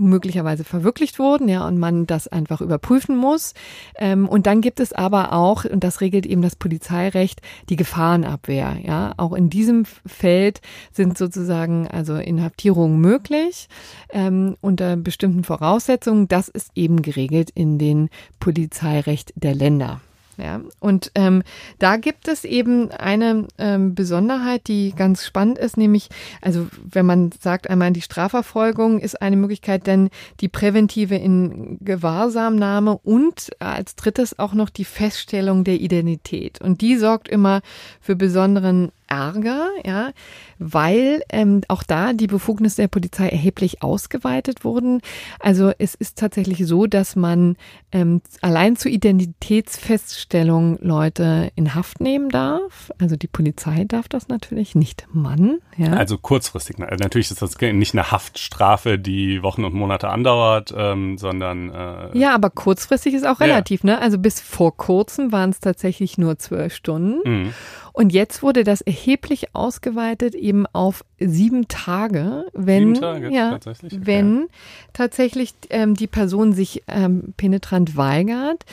möglicherweise 0.00 0.64
verwirklicht 0.64 1.18
wurden, 1.18 1.48
ja, 1.48 1.66
und 1.66 1.78
man 1.78 2.06
das 2.06 2.28
einfach 2.28 2.60
überprüfen 2.60 3.16
muss. 3.16 3.54
Ähm, 3.96 4.28
und 4.28 4.46
dann 4.46 4.60
gibt 4.60 4.80
es 4.80 4.92
aber 4.92 5.32
auch, 5.32 5.64
und 5.64 5.84
das 5.84 6.00
regelt 6.00 6.26
eben 6.26 6.42
das 6.42 6.56
Polizeirecht, 6.56 7.40
die 7.68 7.76
Gefahrenabwehr, 7.76 8.78
ja. 8.82 9.12
Auch 9.16 9.32
in 9.32 9.50
diesem 9.50 9.84
Feld 10.06 10.60
sind 10.92 11.18
sozusagen 11.18 11.86
also 11.88 12.16
Inhaftierungen 12.16 13.00
möglich 13.00 13.68
ähm, 14.10 14.56
unter 14.60 14.96
bestimmten 14.96 15.44
Voraussetzungen. 15.44 16.28
Das 16.28 16.48
ist 16.48 16.70
eben 16.74 17.02
geregelt 17.02 17.50
in 17.54 17.78
den 17.78 18.08
Polizeirecht 18.38 19.32
der 19.36 19.54
Länder. 19.54 20.00
Ja, 20.42 20.62
und 20.78 21.12
ähm, 21.16 21.42
da 21.78 21.96
gibt 21.96 22.26
es 22.26 22.44
eben 22.44 22.90
eine 22.92 23.46
ähm, 23.58 23.94
Besonderheit, 23.94 24.68
die 24.68 24.94
ganz 24.96 25.26
spannend 25.26 25.58
ist, 25.58 25.76
nämlich, 25.76 26.08
also 26.40 26.66
wenn 26.82 27.04
man 27.04 27.30
sagt 27.38 27.68
einmal, 27.68 27.90
die 27.92 28.00
Strafverfolgung 28.00 29.00
ist 29.00 29.20
eine 29.20 29.36
Möglichkeit, 29.36 29.86
denn 29.86 30.08
die 30.40 30.48
präventive 30.48 31.16
in 31.16 31.76
Gewahrsamnahme 31.80 32.98
und 33.02 33.50
als 33.58 33.96
drittes 33.96 34.38
auch 34.38 34.54
noch 34.54 34.70
die 34.70 34.84
Feststellung 34.84 35.64
der 35.64 35.80
Identität. 35.80 36.60
Und 36.60 36.80
die 36.80 36.96
sorgt 36.96 37.28
immer 37.28 37.60
für 38.00 38.16
besonderen 38.16 38.92
Ärger, 39.10 39.68
ja, 39.84 40.12
weil 40.58 41.22
ähm, 41.30 41.62
auch 41.68 41.82
da 41.82 42.12
die 42.12 42.28
Befugnisse 42.28 42.82
der 42.82 42.88
Polizei 42.88 43.28
erheblich 43.28 43.82
ausgeweitet 43.82 44.64
wurden. 44.64 45.02
Also 45.40 45.72
es 45.78 45.94
ist 45.94 46.18
tatsächlich 46.18 46.66
so, 46.66 46.86
dass 46.86 47.16
man 47.16 47.56
ähm, 47.92 48.22
allein 48.40 48.76
zur 48.76 48.92
Identitätsfeststellung 48.92 50.78
Leute 50.80 51.50
in 51.56 51.74
Haft 51.74 52.00
nehmen 52.00 52.28
darf. 52.28 52.92
Also 53.00 53.16
die 53.16 53.26
Polizei 53.26 53.84
darf 53.84 54.08
das 54.08 54.28
natürlich, 54.28 54.74
nicht 54.74 55.06
Mann. 55.12 55.58
Ja. 55.76 55.94
Also 55.94 56.16
kurzfristig. 56.16 56.78
Natürlich 56.78 57.30
ist 57.30 57.42
das 57.42 57.58
nicht 57.58 57.94
eine 57.94 58.10
Haftstrafe, 58.10 58.98
die 58.98 59.42
Wochen 59.42 59.64
und 59.64 59.74
Monate 59.74 60.08
andauert, 60.08 60.72
ähm, 60.76 61.18
sondern 61.18 61.70
äh, 61.70 62.16
ja, 62.16 62.34
aber 62.34 62.50
kurzfristig 62.50 63.14
ist 63.14 63.26
auch 63.26 63.40
relativ. 63.40 63.82
Ja. 63.82 63.94
Ne? 63.94 64.00
Also 64.00 64.18
bis 64.18 64.40
vor 64.40 64.76
kurzem 64.76 65.32
waren 65.32 65.50
es 65.50 65.58
tatsächlich 65.58 66.16
nur 66.16 66.38
zwölf 66.38 66.74
Stunden. 66.74 67.28
Mhm. 67.28 67.54
Und 68.00 68.14
jetzt 68.14 68.42
wurde 68.42 68.64
das 68.64 68.80
erheblich 68.80 69.54
ausgeweitet 69.54 70.34
eben 70.34 70.64
auf 70.72 71.04
sieben 71.18 71.68
Tage, 71.68 72.46
wenn, 72.54 72.94
sieben 72.94 73.00
Tage, 73.02 73.30
ja, 73.30 73.58
tatsächlich? 73.58 74.06
wenn 74.06 74.46
tatsächlich 74.94 75.52
ähm, 75.68 75.94
die 75.94 76.06
Person 76.06 76.54
sich 76.54 76.82
ähm, 76.88 77.34
penetrant 77.36 77.98
weigert, 77.98 78.64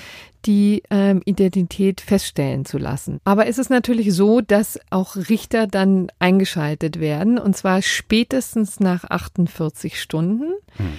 die 0.45 0.81
ähm, 0.89 1.21
Identität 1.25 1.99
feststellen 1.99 2.63
zu 2.63 2.77
lassen. 2.77 3.19
Aber 3.25 3.47
es 3.47 3.57
ist 3.57 3.69
natürlich 3.69 4.13
so, 4.13 4.39
dass 4.39 4.79
auch 4.91 5.17
Richter 5.17 5.67
dann 5.67 6.07
eingeschaltet 6.19 7.01
werden 7.01 7.37
und 7.37 7.57
zwar 7.57 7.81
spätestens 7.81 8.79
nach 8.79 9.03
48 9.03 10.01
Stunden. 10.01 10.53
Mhm. 10.77 10.93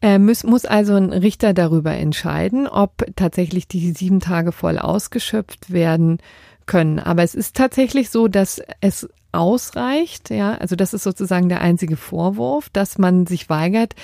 Äh, 0.00 0.18
muss, 0.18 0.42
muss 0.42 0.64
also 0.64 0.94
ein 0.94 1.12
Richter 1.12 1.52
darüber 1.52 1.92
entscheiden, 1.92 2.66
ob 2.66 3.04
tatsächlich 3.14 3.68
die 3.68 3.92
sieben 3.92 4.20
Tage 4.20 4.52
voll 4.52 4.78
ausgeschöpft 4.78 5.70
werden 5.70 6.18
können. 6.66 6.98
Aber 6.98 7.22
es 7.22 7.34
ist 7.34 7.56
tatsächlich 7.56 8.10
so, 8.10 8.28
dass 8.28 8.60
es 8.80 9.08
ausreicht, 9.32 10.30
ja, 10.30 10.54
also 10.54 10.76
das 10.76 10.94
ist 10.94 11.02
sozusagen 11.02 11.48
der 11.48 11.60
einzige 11.60 11.96
Vorwurf, 11.96 12.70
dass 12.70 12.98
man 12.98 13.26
sich 13.26 13.48
weigert, 13.50 13.94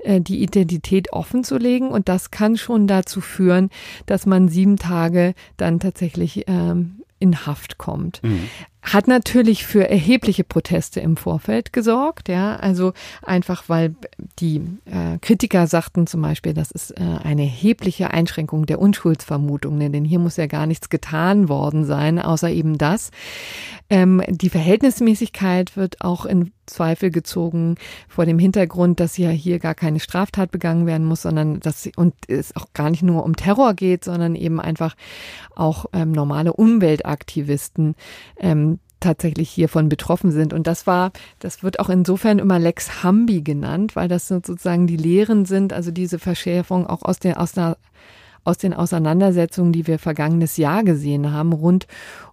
äh, 0.00 0.20
die 0.20 0.42
Identität 0.42 1.12
offen 1.12 1.44
zu 1.44 1.56
legen 1.58 1.88
und 1.90 2.08
das 2.08 2.30
kann 2.30 2.56
schon 2.56 2.88
dazu 2.88 3.20
führen, 3.20 3.70
dass 4.06 4.26
man 4.26 4.48
sieben 4.48 4.76
Tage 4.76 5.34
dann 5.56 5.78
tatsächlich 5.78 6.44
ähm, 6.48 7.02
in 7.20 7.46
Haft 7.46 7.78
kommt. 7.78 8.20
Mhm 8.24 8.48
hat 8.82 9.08
natürlich 9.08 9.66
für 9.66 9.88
erhebliche 9.88 10.44
Proteste 10.44 11.00
im 11.00 11.16
Vorfeld 11.16 11.72
gesorgt, 11.72 12.28
ja, 12.28 12.56
also 12.56 12.92
einfach 13.22 13.64
weil 13.68 13.94
die 14.38 14.62
äh, 14.86 15.18
Kritiker 15.20 15.66
sagten 15.66 16.06
zum 16.06 16.22
Beispiel, 16.22 16.54
das 16.54 16.70
ist 16.70 16.92
äh, 16.92 17.02
eine 17.22 17.42
erhebliche 17.42 18.10
Einschränkung 18.10 18.66
der 18.66 18.78
Unschuldsvermutung, 18.78 19.76
ne, 19.76 19.90
denn 19.90 20.04
hier 20.04 20.18
muss 20.18 20.36
ja 20.36 20.46
gar 20.46 20.66
nichts 20.66 20.88
getan 20.88 21.48
worden 21.48 21.84
sein, 21.84 22.18
außer 22.18 22.50
eben 22.50 22.78
das. 22.78 23.10
Ähm, 23.90 24.22
die 24.28 24.50
Verhältnismäßigkeit 24.50 25.76
wird 25.76 26.00
auch 26.00 26.24
in 26.24 26.52
Zweifel 26.70 27.10
gezogen 27.10 27.74
vor 28.08 28.24
dem 28.24 28.38
Hintergrund, 28.38 29.00
dass 29.00 29.18
ja 29.18 29.30
hier 29.30 29.58
gar 29.58 29.74
keine 29.74 30.00
Straftat 30.00 30.50
begangen 30.50 30.86
werden 30.86 31.06
muss, 31.06 31.22
sondern 31.22 31.60
dass 31.60 31.88
und 31.96 32.14
es 32.28 32.56
auch 32.56 32.66
gar 32.72 32.90
nicht 32.90 33.02
nur 33.02 33.24
um 33.24 33.36
Terror 33.36 33.74
geht, 33.74 34.04
sondern 34.04 34.36
eben 34.36 34.60
einfach 34.60 34.94
auch 35.54 35.86
ähm, 35.92 36.12
normale 36.12 36.52
Umweltaktivisten 36.52 37.96
ähm, 38.38 38.69
tatsächlich 39.00 39.50
hiervon 39.50 39.88
betroffen 39.88 40.30
sind. 40.30 40.52
Und 40.52 40.66
das 40.66 40.86
war, 40.86 41.12
das 41.38 41.62
wird 41.62 41.80
auch 41.80 41.88
insofern 41.88 42.38
immer 42.38 42.58
Lex 42.58 43.02
Hambi 43.02 43.42
genannt, 43.42 43.96
weil 43.96 44.08
das 44.08 44.28
sozusagen 44.28 44.86
die 44.86 44.96
Lehren 44.96 45.44
sind, 45.44 45.72
also 45.72 45.90
diese 45.90 46.18
Verschärfung 46.18 46.86
auch 46.86 47.02
aus 47.02 47.18
der, 47.18 47.40
aus 47.40 47.52
der 47.52 47.76
aus 48.44 48.58
den 48.58 48.74
Auseinandersetzungen, 48.74 49.72
die 49.72 49.86
wir 49.86 49.98
vergangenes 49.98 50.56
Jahr 50.56 50.82
gesehen 50.84 51.32
haben, 51.32 51.52
rund 51.52 51.86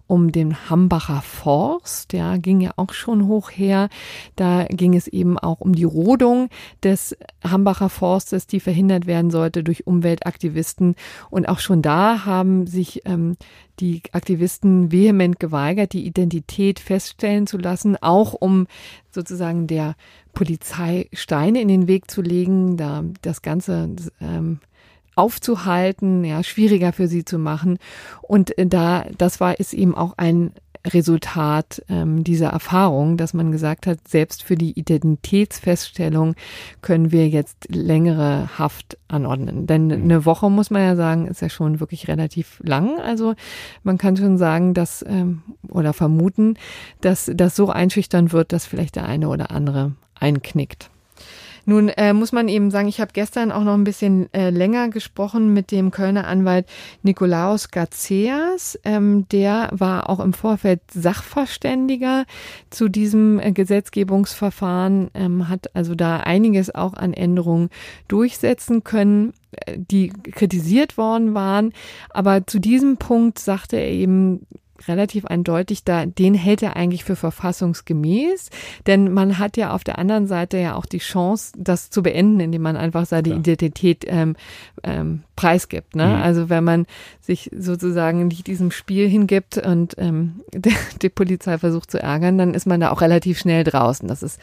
um 0.08 0.32
den 0.32 0.70
Hambacher 0.70 1.20
Forst, 1.20 2.14
ja, 2.14 2.38
ging 2.38 2.62
ja 2.62 2.72
auch 2.76 2.94
schon 2.94 3.28
hoch 3.28 3.50
her. 3.50 3.90
Da 4.36 4.64
ging 4.64 4.96
es 4.96 5.06
eben 5.06 5.38
auch 5.38 5.60
um 5.60 5.74
die 5.74 5.84
Rodung 5.84 6.48
des 6.82 7.14
Hambacher 7.44 7.90
Forstes, 7.90 8.46
die 8.46 8.58
verhindert 8.58 9.06
werden 9.06 9.30
sollte 9.30 9.62
durch 9.62 9.86
Umweltaktivisten. 9.86 10.96
Und 11.28 11.46
auch 11.46 11.58
schon 11.58 11.82
da 11.82 12.24
haben 12.24 12.66
sich 12.66 13.02
ähm, 13.04 13.36
die 13.80 14.00
Aktivisten 14.12 14.90
vehement 14.90 15.38
geweigert, 15.38 15.92
die 15.92 16.06
Identität 16.06 16.80
feststellen 16.80 17.46
zu 17.46 17.58
lassen, 17.58 17.96
auch 18.00 18.32
um 18.32 18.66
sozusagen 19.10 19.66
der 19.66 19.94
Polizei 20.32 21.08
Steine 21.12 21.60
in 21.60 21.68
den 21.68 21.86
Weg 21.86 22.10
zu 22.10 22.22
legen, 22.22 22.78
da 22.78 23.04
das 23.20 23.42
Ganze 23.42 23.90
ähm, 24.22 24.60
aufzuhalten, 25.18 26.24
ja, 26.24 26.42
schwieriger 26.42 26.92
für 26.92 27.08
sie 27.08 27.24
zu 27.24 27.38
machen. 27.38 27.78
Und 28.22 28.56
äh, 28.56 28.66
da, 28.66 29.04
das 29.18 29.40
war, 29.40 29.58
ist 29.58 29.74
eben 29.74 29.94
auch 29.94 30.14
ein 30.16 30.52
Resultat 30.86 31.82
ähm, 31.88 32.24
dieser 32.24 32.50
Erfahrung, 32.50 33.16
dass 33.16 33.34
man 33.34 33.50
gesagt 33.50 33.86
hat, 33.86 34.06
selbst 34.06 34.42
für 34.42 34.54
die 34.54 34.78
Identitätsfeststellung 34.78 36.34
können 36.82 37.10
wir 37.10 37.28
jetzt 37.28 37.66
längere 37.68 38.58
Haft 38.58 38.96
anordnen. 39.08 39.66
Denn 39.66 39.86
mhm. 39.86 40.04
eine 40.04 40.24
Woche, 40.24 40.50
muss 40.50 40.70
man 40.70 40.82
ja 40.82 40.96
sagen, 40.96 41.26
ist 41.26 41.42
ja 41.42 41.48
schon 41.48 41.80
wirklich 41.80 42.08
relativ 42.08 42.60
lang. 42.62 43.00
Also 43.00 43.34
man 43.82 43.98
kann 43.98 44.16
schon 44.16 44.38
sagen, 44.38 44.72
dass 44.72 45.04
ähm, 45.06 45.42
oder 45.68 45.92
vermuten, 45.92 46.54
dass 47.00 47.30
das 47.34 47.56
so 47.56 47.70
einschüchtern 47.70 48.32
wird, 48.32 48.52
dass 48.52 48.66
vielleicht 48.66 48.96
der 48.96 49.06
eine 49.06 49.28
oder 49.28 49.50
andere 49.50 49.92
einknickt. 50.14 50.90
Nun 51.68 51.90
äh, 51.90 52.14
muss 52.14 52.32
man 52.32 52.48
eben 52.48 52.70
sagen, 52.70 52.88
ich 52.88 52.98
habe 52.98 53.10
gestern 53.12 53.52
auch 53.52 53.62
noch 53.62 53.74
ein 53.74 53.84
bisschen 53.84 54.32
äh, 54.32 54.48
länger 54.48 54.88
gesprochen 54.88 55.52
mit 55.52 55.70
dem 55.70 55.90
Kölner 55.90 56.26
Anwalt 56.26 56.66
Nikolaus 57.02 57.70
Garceas. 57.70 58.78
Ähm, 58.84 59.28
der 59.28 59.68
war 59.72 60.08
auch 60.08 60.20
im 60.20 60.32
Vorfeld 60.32 60.80
Sachverständiger 60.90 62.24
zu 62.70 62.88
diesem 62.88 63.38
äh, 63.38 63.52
Gesetzgebungsverfahren, 63.52 65.10
ähm, 65.12 65.50
hat 65.50 65.76
also 65.76 65.94
da 65.94 66.20
einiges 66.20 66.74
auch 66.74 66.94
an 66.94 67.12
Änderungen 67.12 67.68
durchsetzen 68.08 68.82
können 68.82 69.34
äh, 69.66 69.76
die 69.76 70.08
kritisiert 70.08 70.96
worden 70.96 71.34
waren. 71.34 71.74
Aber 72.08 72.46
zu 72.46 72.60
diesem 72.60 72.96
Punkt 72.96 73.38
sagte 73.38 73.76
er 73.76 73.90
eben, 73.90 74.46
relativ 74.86 75.24
eindeutig, 75.26 75.84
da, 75.84 76.06
den 76.06 76.34
hält 76.34 76.62
er 76.62 76.76
eigentlich 76.76 77.04
für 77.04 77.16
verfassungsgemäß, 77.16 78.50
denn 78.86 79.12
man 79.12 79.38
hat 79.38 79.56
ja 79.56 79.72
auf 79.72 79.84
der 79.84 79.98
anderen 79.98 80.26
Seite 80.26 80.58
ja 80.58 80.76
auch 80.76 80.86
die 80.86 80.98
Chance, 80.98 81.52
das 81.56 81.90
zu 81.90 82.02
beenden, 82.02 82.40
indem 82.40 82.62
man 82.62 82.76
einfach 82.76 83.06
seine 83.06 83.22
Klar. 83.24 83.38
Identität 83.38 84.04
ähm, 84.06 84.36
ähm, 84.84 85.24
preisgibt. 85.38 85.94
Ne? 85.94 86.04
Mhm. 86.04 86.14
Also 86.14 86.48
wenn 86.48 86.64
man 86.64 86.86
sich 87.20 87.48
sozusagen 87.56 88.26
nicht 88.26 88.48
diesem 88.48 88.72
Spiel 88.72 89.08
hingibt 89.08 89.56
und 89.56 89.94
ähm, 89.96 90.40
die, 90.52 90.74
die 91.00 91.08
Polizei 91.08 91.58
versucht 91.58 91.92
zu 91.92 92.02
ärgern, 92.02 92.38
dann 92.38 92.54
ist 92.54 92.66
man 92.66 92.80
da 92.80 92.90
auch 92.90 93.02
relativ 93.02 93.38
schnell 93.38 93.62
draußen. 93.62 94.08
Das 94.08 94.24
ist 94.24 94.40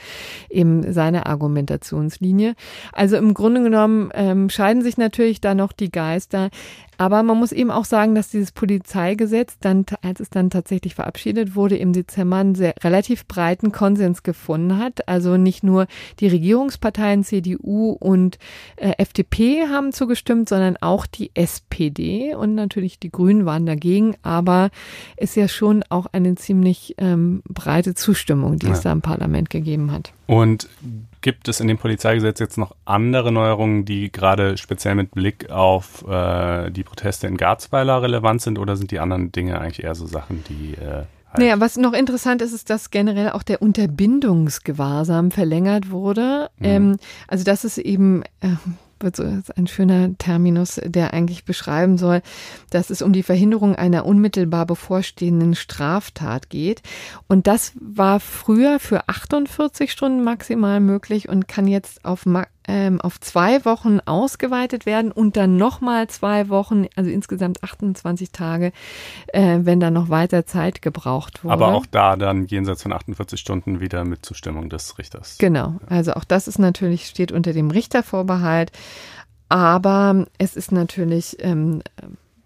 eben 0.50 0.94
seine 0.94 1.26
Argumentationslinie. 1.26 2.56
Also 2.94 3.18
im 3.18 3.34
Grunde 3.34 3.62
genommen 3.62 4.10
ähm, 4.14 4.50
scheiden 4.50 4.84
sich 4.84 4.98
natürlich 4.98 5.42
da 5.42 5.54
noch 5.54 5.74
die 5.74 5.92
Geister. 5.92 6.50
Aber 6.98 7.24
man 7.24 7.38
muss 7.38 7.52
eben 7.52 7.72
auch 7.72 7.86
sagen, 7.86 8.16
dass 8.16 8.30
dieses 8.30 8.52
Polizeigesetz 8.52 9.58
dann, 9.60 9.86
als 10.02 10.20
es 10.20 10.30
dann 10.30 10.50
tatsächlich 10.50 10.96
verabschiedet 10.96 11.56
wurde, 11.56 11.78
im 11.78 11.94
Dezember 11.94 12.38
einen 12.38 12.56
sehr 12.56 12.74
relativ 12.82 13.28
breiten 13.28 13.72
Konsens 13.72 14.24
gefunden 14.24 14.78
hat. 14.78 15.08
Also 15.08 15.38
nicht 15.38 15.64
nur 15.64 15.88
die 16.20 16.28
Regierungsparteien 16.28 17.24
CDU 17.24 17.92
und 17.92 18.38
äh, 18.78 18.94
FDP 18.98 19.68
haben 19.68 19.92
zugestimmt, 19.92 20.48
sondern 20.48 20.78
auch 20.86 21.06
die 21.06 21.32
SPD 21.34 22.36
und 22.36 22.56
natürlich 22.56 23.00
die 23.00 23.12
Grünen 23.12 23.46
waren 23.46 23.66
dagegen. 23.66 24.16
Aber 24.22 24.70
ist 25.18 25.36
ja 25.36 25.48
schon 25.48 25.84
auch 25.90 26.06
eine 26.12 26.36
ziemlich 26.36 26.96
ähm, 26.98 27.42
breite 27.48 27.96
Zustimmung, 27.96 28.60
die 28.60 28.68
ja. 28.68 28.74
es 28.74 28.82
da 28.82 28.92
im 28.92 29.02
Parlament 29.02 29.50
gegeben 29.50 29.92
hat. 29.92 30.14
Und 30.28 30.70
Gibt 31.26 31.48
es 31.48 31.60
in 31.60 31.68
dem 31.68 31.80
Polizeigesetz 31.80 32.40
jetzt 32.40 32.56
noch 32.56 32.76
andere 32.86 33.32
Neuerungen, 33.32 33.84
die 33.84 34.12
gerade 34.12 34.58
speziell 34.58 34.94
mit 34.94 35.10
Blick 35.10 35.50
auf 35.50 36.08
äh, 36.08 36.70
die 36.70 36.84
Proteste 36.84 37.26
in 37.26 37.36
Garzweiler 37.36 38.04
relevant 38.04 38.44
sind 38.44 38.60
oder 38.60 38.76
sind 38.76 38.92
die 38.92 39.00
anderen 39.00 39.32
Dinge 39.32 39.60
eigentlich 39.60 39.84
eher 39.84 39.96
so 39.96 40.06
Sachen, 40.06 40.44
die 40.48 40.76
äh, 40.76 40.86
halt. 40.86 41.40
Naja, 41.40 41.60
was 41.60 41.78
noch 41.78 41.94
interessant 41.94 42.44
ist, 42.44 42.54
ist, 42.54 42.70
dass 42.70 42.92
generell 42.92 43.32
auch 43.32 43.42
der 43.42 43.64
Unterbindungsgewahrsam 43.64 45.32
verlängert 45.32 45.90
wurde. 45.90 46.52
Mhm. 46.60 46.66
Ähm, 46.66 46.98
also 47.28 47.44
das 47.44 47.66
ist 47.66 47.80
eben, 47.80 48.22
äh, 48.42 48.50
ein 49.56 49.68
schöner 49.68 50.18
Terminus, 50.18 50.80
der 50.84 51.14
eigentlich 51.14 51.46
beschreiben 51.46 51.98
soll, 51.98 52.22
dass 52.70 52.90
es 52.90 53.02
um 53.02 53.14
die 53.14 53.24
Verhinderung 53.24 53.76
einer 53.76 54.06
unmittelbar 54.06 54.66
bevorstehenden 54.66 55.56
Straftat 55.56 56.50
geht. 56.50 56.82
Und 57.28 57.48
das 57.48 57.74
war 57.80 58.20
früher 58.20 58.80
für 58.80 59.08
48 59.08 59.92
Stunden 59.92 60.24
maximal 60.24 60.80
möglich 60.80 61.30
und 61.30 61.48
kann 61.48 61.68
jetzt 61.68 62.06
auf 62.06 62.26
ähm, 62.68 63.02
auf 63.02 63.20
zwei 63.20 63.66
Wochen 63.66 64.00
ausgeweitet 64.06 64.86
werden 64.86 65.12
und 65.12 65.38
dann 65.38 65.58
nochmal 65.58 66.08
zwei 66.08 66.50
Wochen, 66.50 66.88
also 66.96 67.10
insgesamt 67.10 67.64
28 67.64 68.32
Tage, 68.32 68.72
äh, 69.28 69.60
wenn 69.62 69.80
dann 69.80 69.94
noch 69.94 70.10
weiter 70.10 70.46
Zeit 70.46 70.82
gebraucht 70.82 71.44
wurde. 71.44 71.54
Aber 71.54 71.68
auch 71.74 71.86
da 71.86 72.16
dann 72.16 72.46
jenseits 72.46 72.84
von 72.84 72.94
48 72.94 73.40
Stunden 73.40 73.80
wieder 73.80 74.04
mit 74.04 74.26
Zustimmung 74.26 74.70
des 74.70 74.98
Richters. 74.98 75.38
Genau, 75.38 75.76
also 75.88 76.14
auch 76.14 76.24
das 76.24 76.48
ist 76.48 76.60
natürlich, 76.60 77.08
steht 77.08 77.32
unter 77.32 77.54
dem 77.54 77.72
Richtervorbehalt. 77.72 78.72
Aber 79.48 80.26
es 80.38 80.56
ist 80.56 80.72
natürlich 80.72 81.38
ähm, 81.40 81.82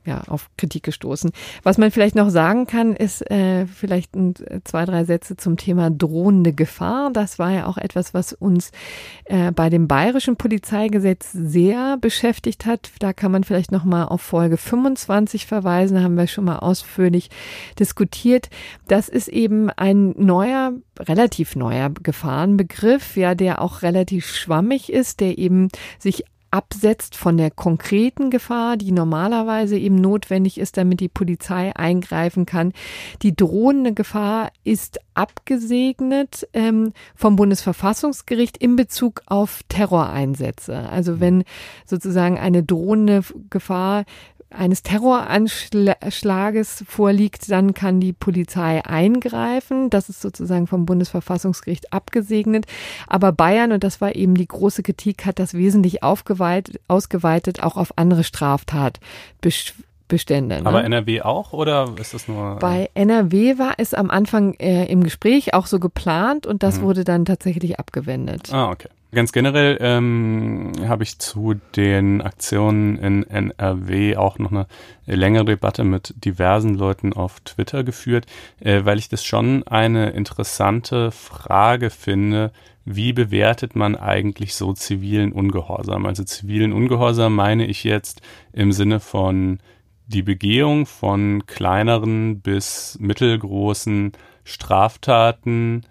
ja, 0.05 0.21
auf 0.27 0.49
Kritik 0.57 0.83
gestoßen. 0.83 1.31
Was 1.63 1.77
man 1.77 1.91
vielleicht 1.91 2.15
noch 2.15 2.29
sagen 2.29 2.65
kann, 2.65 2.95
ist 2.95 3.29
äh, 3.29 3.65
vielleicht 3.67 4.15
ein, 4.15 4.33
zwei, 4.63 4.85
drei 4.85 5.03
Sätze 5.03 5.35
zum 5.35 5.57
Thema 5.57 5.91
drohende 5.91 6.53
Gefahr. 6.53 7.11
Das 7.11 7.37
war 7.37 7.51
ja 7.51 7.65
auch 7.65 7.77
etwas, 7.77 8.13
was 8.13 8.33
uns 8.33 8.71
äh, 9.25 9.51
bei 9.51 9.69
dem 9.69 9.87
bayerischen 9.87 10.37
Polizeigesetz 10.37 11.31
sehr 11.33 11.97
beschäftigt 11.97 12.65
hat. 12.65 12.91
Da 12.99 13.13
kann 13.13 13.31
man 13.31 13.43
vielleicht 13.43 13.71
noch 13.71 13.83
mal 13.83 14.05
auf 14.05 14.21
Folge 14.21 14.57
25 14.57 15.45
verweisen. 15.45 15.95
Da 15.95 16.03
haben 16.03 16.17
wir 16.17 16.27
schon 16.27 16.45
mal 16.45 16.59
ausführlich 16.59 17.29
diskutiert. 17.77 18.49
Das 18.87 19.09
ist 19.09 19.27
eben 19.27 19.69
ein 19.69 20.15
neuer, 20.17 20.73
relativ 20.97 21.55
neuer 21.55 21.89
Gefahrenbegriff, 21.89 23.17
ja, 23.17 23.35
der 23.35 23.61
auch 23.61 23.81
relativ 23.81 24.27
schwammig 24.27 24.91
ist, 24.91 25.19
der 25.19 25.37
eben 25.37 25.67
sich 25.99 26.23
absetzt 26.51 27.15
von 27.15 27.37
der 27.37 27.51
konkreten 27.51 28.29
Gefahr, 28.29 28.77
die 28.77 28.91
normalerweise 28.91 29.77
eben 29.77 29.95
notwendig 29.95 30.59
ist, 30.59 30.77
damit 30.77 30.99
die 30.99 31.09
Polizei 31.09 31.75
eingreifen 31.75 32.45
kann. 32.45 32.73
Die 33.21 33.35
drohende 33.35 33.93
Gefahr 33.93 34.51
ist 34.63 34.99
abgesegnet 35.13 36.47
ähm, 36.53 36.93
vom 37.15 37.35
Bundesverfassungsgericht 37.35 38.57
in 38.57 38.75
Bezug 38.75 39.21
auf 39.25 39.61
Terroreinsätze. 39.69 40.89
Also 40.89 41.19
wenn 41.19 41.43
sozusagen 41.85 42.37
eine 42.37 42.63
drohende 42.63 43.21
Gefahr 43.49 44.05
eines 44.51 44.83
Terroranschlages 44.83 46.83
vorliegt, 46.87 47.51
dann 47.51 47.73
kann 47.73 47.99
die 47.99 48.13
Polizei 48.13 48.81
eingreifen. 48.83 49.89
Das 49.89 50.07
ist 50.09 50.21
sozusagen 50.21 50.67
vom 50.67 50.85
Bundesverfassungsgericht 50.85 51.91
abgesegnet. 51.93 52.65
Aber 53.07 53.31
Bayern, 53.31 53.71
und 53.71 53.83
das 53.83 54.01
war 54.01 54.15
eben 54.15 54.35
die 54.35 54.47
große 54.47 54.83
Kritik, 54.83 55.25
hat 55.25 55.39
das 55.39 55.53
wesentlich 55.53 56.03
aufgeweitet, 56.03 56.81
ausgeweitet 56.87 57.61
auch 57.61 57.77
auf 57.77 57.97
andere 57.97 58.23
Straftatbestände. 58.23 60.61
Ne? 60.61 60.65
Aber 60.65 60.83
NRW 60.83 61.21
auch 61.21 61.53
oder 61.53 61.93
ist 61.99 62.15
das 62.15 62.27
nur? 62.27 62.55
Bei 62.55 62.89
NRW 62.95 63.59
war 63.59 63.73
es 63.77 63.93
am 63.93 64.09
Anfang 64.09 64.55
äh, 64.55 64.85
im 64.85 65.03
Gespräch 65.03 65.53
auch 65.53 65.67
so 65.67 65.79
geplant 65.79 66.47
und 66.47 66.63
das 66.63 66.79
mhm. 66.79 66.83
wurde 66.83 67.03
dann 67.03 67.25
tatsächlich 67.25 67.79
abgewendet. 67.79 68.51
Ah, 68.51 68.71
okay. 68.71 68.89
Ganz 69.11 69.31
generell 69.31 69.79
ähm, 69.81 70.71
habe 70.87 71.01
ich 71.01 71.17
zu 71.17 71.55
den 71.75 72.21
Aktionen 72.21 72.95
in 72.99 73.23
NRW 73.23 74.15
auch 74.17 74.37
noch 74.37 74.51
eine 74.51 74.67
längere 75.07 75.45
Debatte 75.45 75.83
mit 75.83 76.13
diversen 76.23 76.75
Leuten 76.75 77.13
auf 77.13 77.39
Twitter 77.39 77.83
geführt, 77.83 78.27
äh, 78.59 78.85
weil 78.85 78.99
ich 78.99 79.09
das 79.09 79.25
schon 79.25 79.63
eine 79.63 80.11
interessante 80.11 81.09
Frage 81.09 81.89
finde, 81.89 82.51
wie 82.85 83.11
bewertet 83.11 83.75
man 83.75 83.95
eigentlich 83.95 84.53
so 84.53 84.73
zivilen 84.73 85.31
Ungehorsam? 85.31 86.05
Also 86.05 86.23
zivilen 86.23 86.71
Ungehorsam 86.71 87.33
meine 87.33 87.65
ich 87.65 87.83
jetzt 87.83 88.21
im 88.53 88.71
Sinne 88.71 88.99
von 88.99 89.57
die 90.05 90.23
Begehung 90.23 90.85
von 90.85 91.47
kleineren 91.47 92.41
bis 92.41 92.95
mittelgroßen 92.99 94.11
Straftaten, 94.43 95.83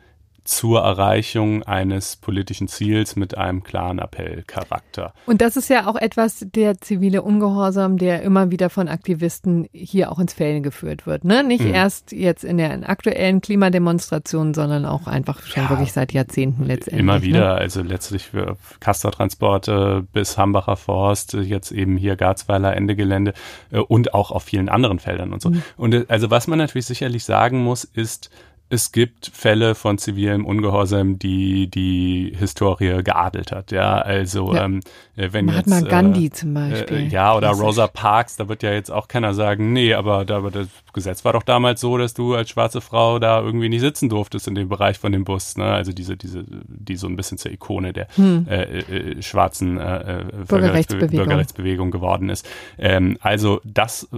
zur 0.49 0.81
Erreichung 0.81 1.63
eines 1.65 2.17
politischen 2.17 2.69
Ziels 2.69 3.17
mit 3.17 3.37
einem 3.37 3.63
klaren 3.63 3.99
Appellcharakter. 3.99 5.13
Und 5.27 5.43
das 5.43 5.59
ist 5.59 5.69
ja 5.69 5.87
auch 5.87 5.95
etwas, 5.95 6.47
der 6.55 6.81
zivile 6.81 7.21
Ungehorsam, 7.21 7.99
der 7.99 8.23
immer 8.23 8.51
wieder 8.51 8.71
von 8.71 8.89
Aktivisten 8.89 9.69
hier 9.73 10.11
auch 10.11 10.19
ins 10.19 10.33
Fällen 10.33 10.63
geführt 10.63 11.07
wird. 11.07 11.27
Ne? 11.27 11.45
Nicht 11.45 11.65
mhm. 11.65 11.75
erst 11.75 12.13
jetzt 12.13 12.45
in 12.45 12.57
der 12.57 12.89
aktuellen 12.89 13.43
Klimademonstration, 13.43 14.55
sondern 14.55 14.87
auch 14.87 15.07
einfach 15.07 15.43
schon 15.43 15.65
ja, 15.65 15.69
wirklich 15.69 15.93
seit 15.93 16.15
Jahrzehnten 16.15 16.65
letztendlich. 16.65 17.01
Immer 17.01 17.17
ne? 17.17 17.23
wieder, 17.23 17.41
ne? 17.41 17.55
also 17.55 17.83
letztlich 17.83 18.25
für 18.25 18.57
Castortransporte 18.81 20.07
bis 20.15 20.39
Hambacher 20.39 20.77
Forst, 20.77 21.35
jetzt 21.35 21.73
eben 21.73 21.99
hier 21.99 22.17
Garzweiler 22.17 22.75
Ende 22.75 22.97
Gelände 22.97 23.35
äh, 23.71 23.81
und 23.81 24.15
auch 24.15 24.31
auf 24.31 24.45
vielen 24.45 24.71
anderen 24.71 24.99
Feldern 24.99 25.35
und 25.35 25.43
so. 25.43 25.51
Mhm. 25.51 25.63
Und 25.77 25.93
äh, 25.93 26.07
also 26.09 26.31
was 26.31 26.47
man 26.47 26.59
natürlich 26.59 26.87
sicherlich 26.87 27.25
sagen 27.25 27.63
muss, 27.63 27.85
ist, 27.85 28.31
es 28.71 28.93
gibt 28.93 29.31
Fälle 29.33 29.75
von 29.75 29.99
zivilem 29.99 30.45
Ungehorsam, 30.45 31.19
die 31.19 31.69
die 31.71 32.35
Historie 32.39 33.03
geadelt 33.03 33.53
hat. 33.53 33.73
Ja, 33.73 33.99
also 33.99 34.55
ja. 34.55 34.65
Ähm, 34.65 34.81
äh, 34.81 34.83
wenn 35.19 35.47
Mahatma 35.47 35.79
jetzt 35.79 35.89
Gandhi 35.89 36.27
äh, 36.27 36.31
zum 36.31 36.55
Beispiel. 36.55 36.99
Äh, 36.99 37.07
ja, 37.09 37.35
oder 37.37 37.51
Rosa 37.51 37.89
Parks, 37.89 38.37
da 38.37 38.49
wird 38.49 38.63
ja 38.63 38.73
jetzt 38.73 38.91
auch 38.91 39.09
keiner 39.09 39.35
sagen, 39.35 39.73
nee, 39.73 39.93
aber 39.95 40.25
da, 40.25 40.41
das 40.41 40.69
Gesetz 40.93 41.25
war 41.25 41.33
doch 41.33 41.43
damals 41.43 41.81
so, 41.81 41.99
dass 41.99 42.15
du 42.15 42.35
als 42.35 42.51
schwarze 42.51 42.81
Frau 42.81 43.19
da 43.19 43.41
irgendwie 43.41 43.69
nicht 43.69 43.81
sitzen 43.81 44.09
durftest 44.09 44.47
in 44.47 44.55
dem 44.55 44.69
Bereich 44.69 44.99
von 44.99 45.11
dem 45.13 45.25
Bus. 45.25 45.57
Ne? 45.57 45.65
Also 45.65 45.93
diese, 45.93 46.17
diese, 46.17 46.45
die 46.49 46.97
so 46.97 47.09
ein 47.09 47.17
bisschen 47.17 47.39
zur 47.39 47.51
Ikone 47.51 47.93
der 47.93 48.07
hm. 48.15 48.47
äh, 48.49 48.63
äh, 48.63 49.23
schwarzen 49.23 49.79
äh, 49.79 50.25
Bürgerrechtsbewegung. 50.47 51.25
Bürgerrechtsbewegung 51.25 51.91
geworden 51.91 52.29
ist. 52.29 52.49
Ähm, 52.79 53.19
also 53.21 53.61
das 53.65 54.09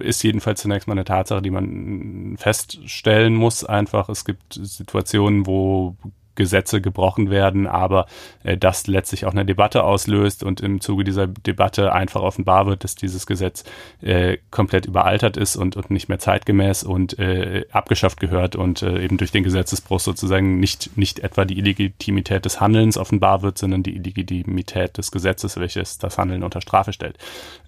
ist 0.00 0.22
jedenfalls 0.22 0.60
zunächst 0.60 0.88
mal 0.88 0.94
eine 0.94 1.04
Tatsache, 1.04 1.42
die 1.42 1.50
man 1.50 2.34
feststellen 2.36 3.34
muss 3.34 3.64
einfach. 3.64 4.08
Es 4.08 4.24
gibt 4.24 4.54
Situationen, 4.54 5.46
wo 5.46 5.96
Gesetze 6.38 6.80
gebrochen 6.80 7.28
werden, 7.30 7.66
aber 7.66 8.06
äh, 8.44 8.56
das 8.56 8.86
letztlich 8.86 9.26
auch 9.26 9.32
eine 9.32 9.44
Debatte 9.44 9.84
auslöst 9.84 10.42
und 10.42 10.62
im 10.62 10.80
Zuge 10.80 11.04
dieser 11.04 11.26
Debatte 11.26 11.92
einfach 11.92 12.22
offenbar 12.22 12.66
wird, 12.66 12.84
dass 12.84 12.94
dieses 12.94 13.26
Gesetz 13.26 13.64
äh, 14.00 14.38
komplett 14.50 14.86
überaltert 14.86 15.36
ist 15.36 15.56
und, 15.56 15.76
und 15.76 15.90
nicht 15.90 16.08
mehr 16.08 16.18
zeitgemäß 16.18 16.84
und 16.84 17.18
äh, 17.18 17.66
abgeschafft 17.72 18.20
gehört 18.20 18.56
und 18.56 18.82
äh, 18.82 19.02
eben 19.02 19.18
durch 19.18 19.32
den 19.32 19.42
Gesetzesbruch 19.42 20.00
sozusagen 20.00 20.60
nicht, 20.60 20.96
nicht 20.96 21.18
etwa 21.18 21.44
die 21.44 21.58
Illegitimität 21.58 22.44
des 22.44 22.60
Handelns 22.60 22.96
offenbar 22.96 23.42
wird, 23.42 23.58
sondern 23.58 23.82
die 23.82 23.96
Illegitimität 23.96 24.96
des 24.96 25.10
Gesetzes, 25.10 25.58
welches 25.58 25.98
das 25.98 26.16
Handeln 26.16 26.44
unter 26.44 26.60
Strafe 26.60 26.92
stellt. 26.92 27.18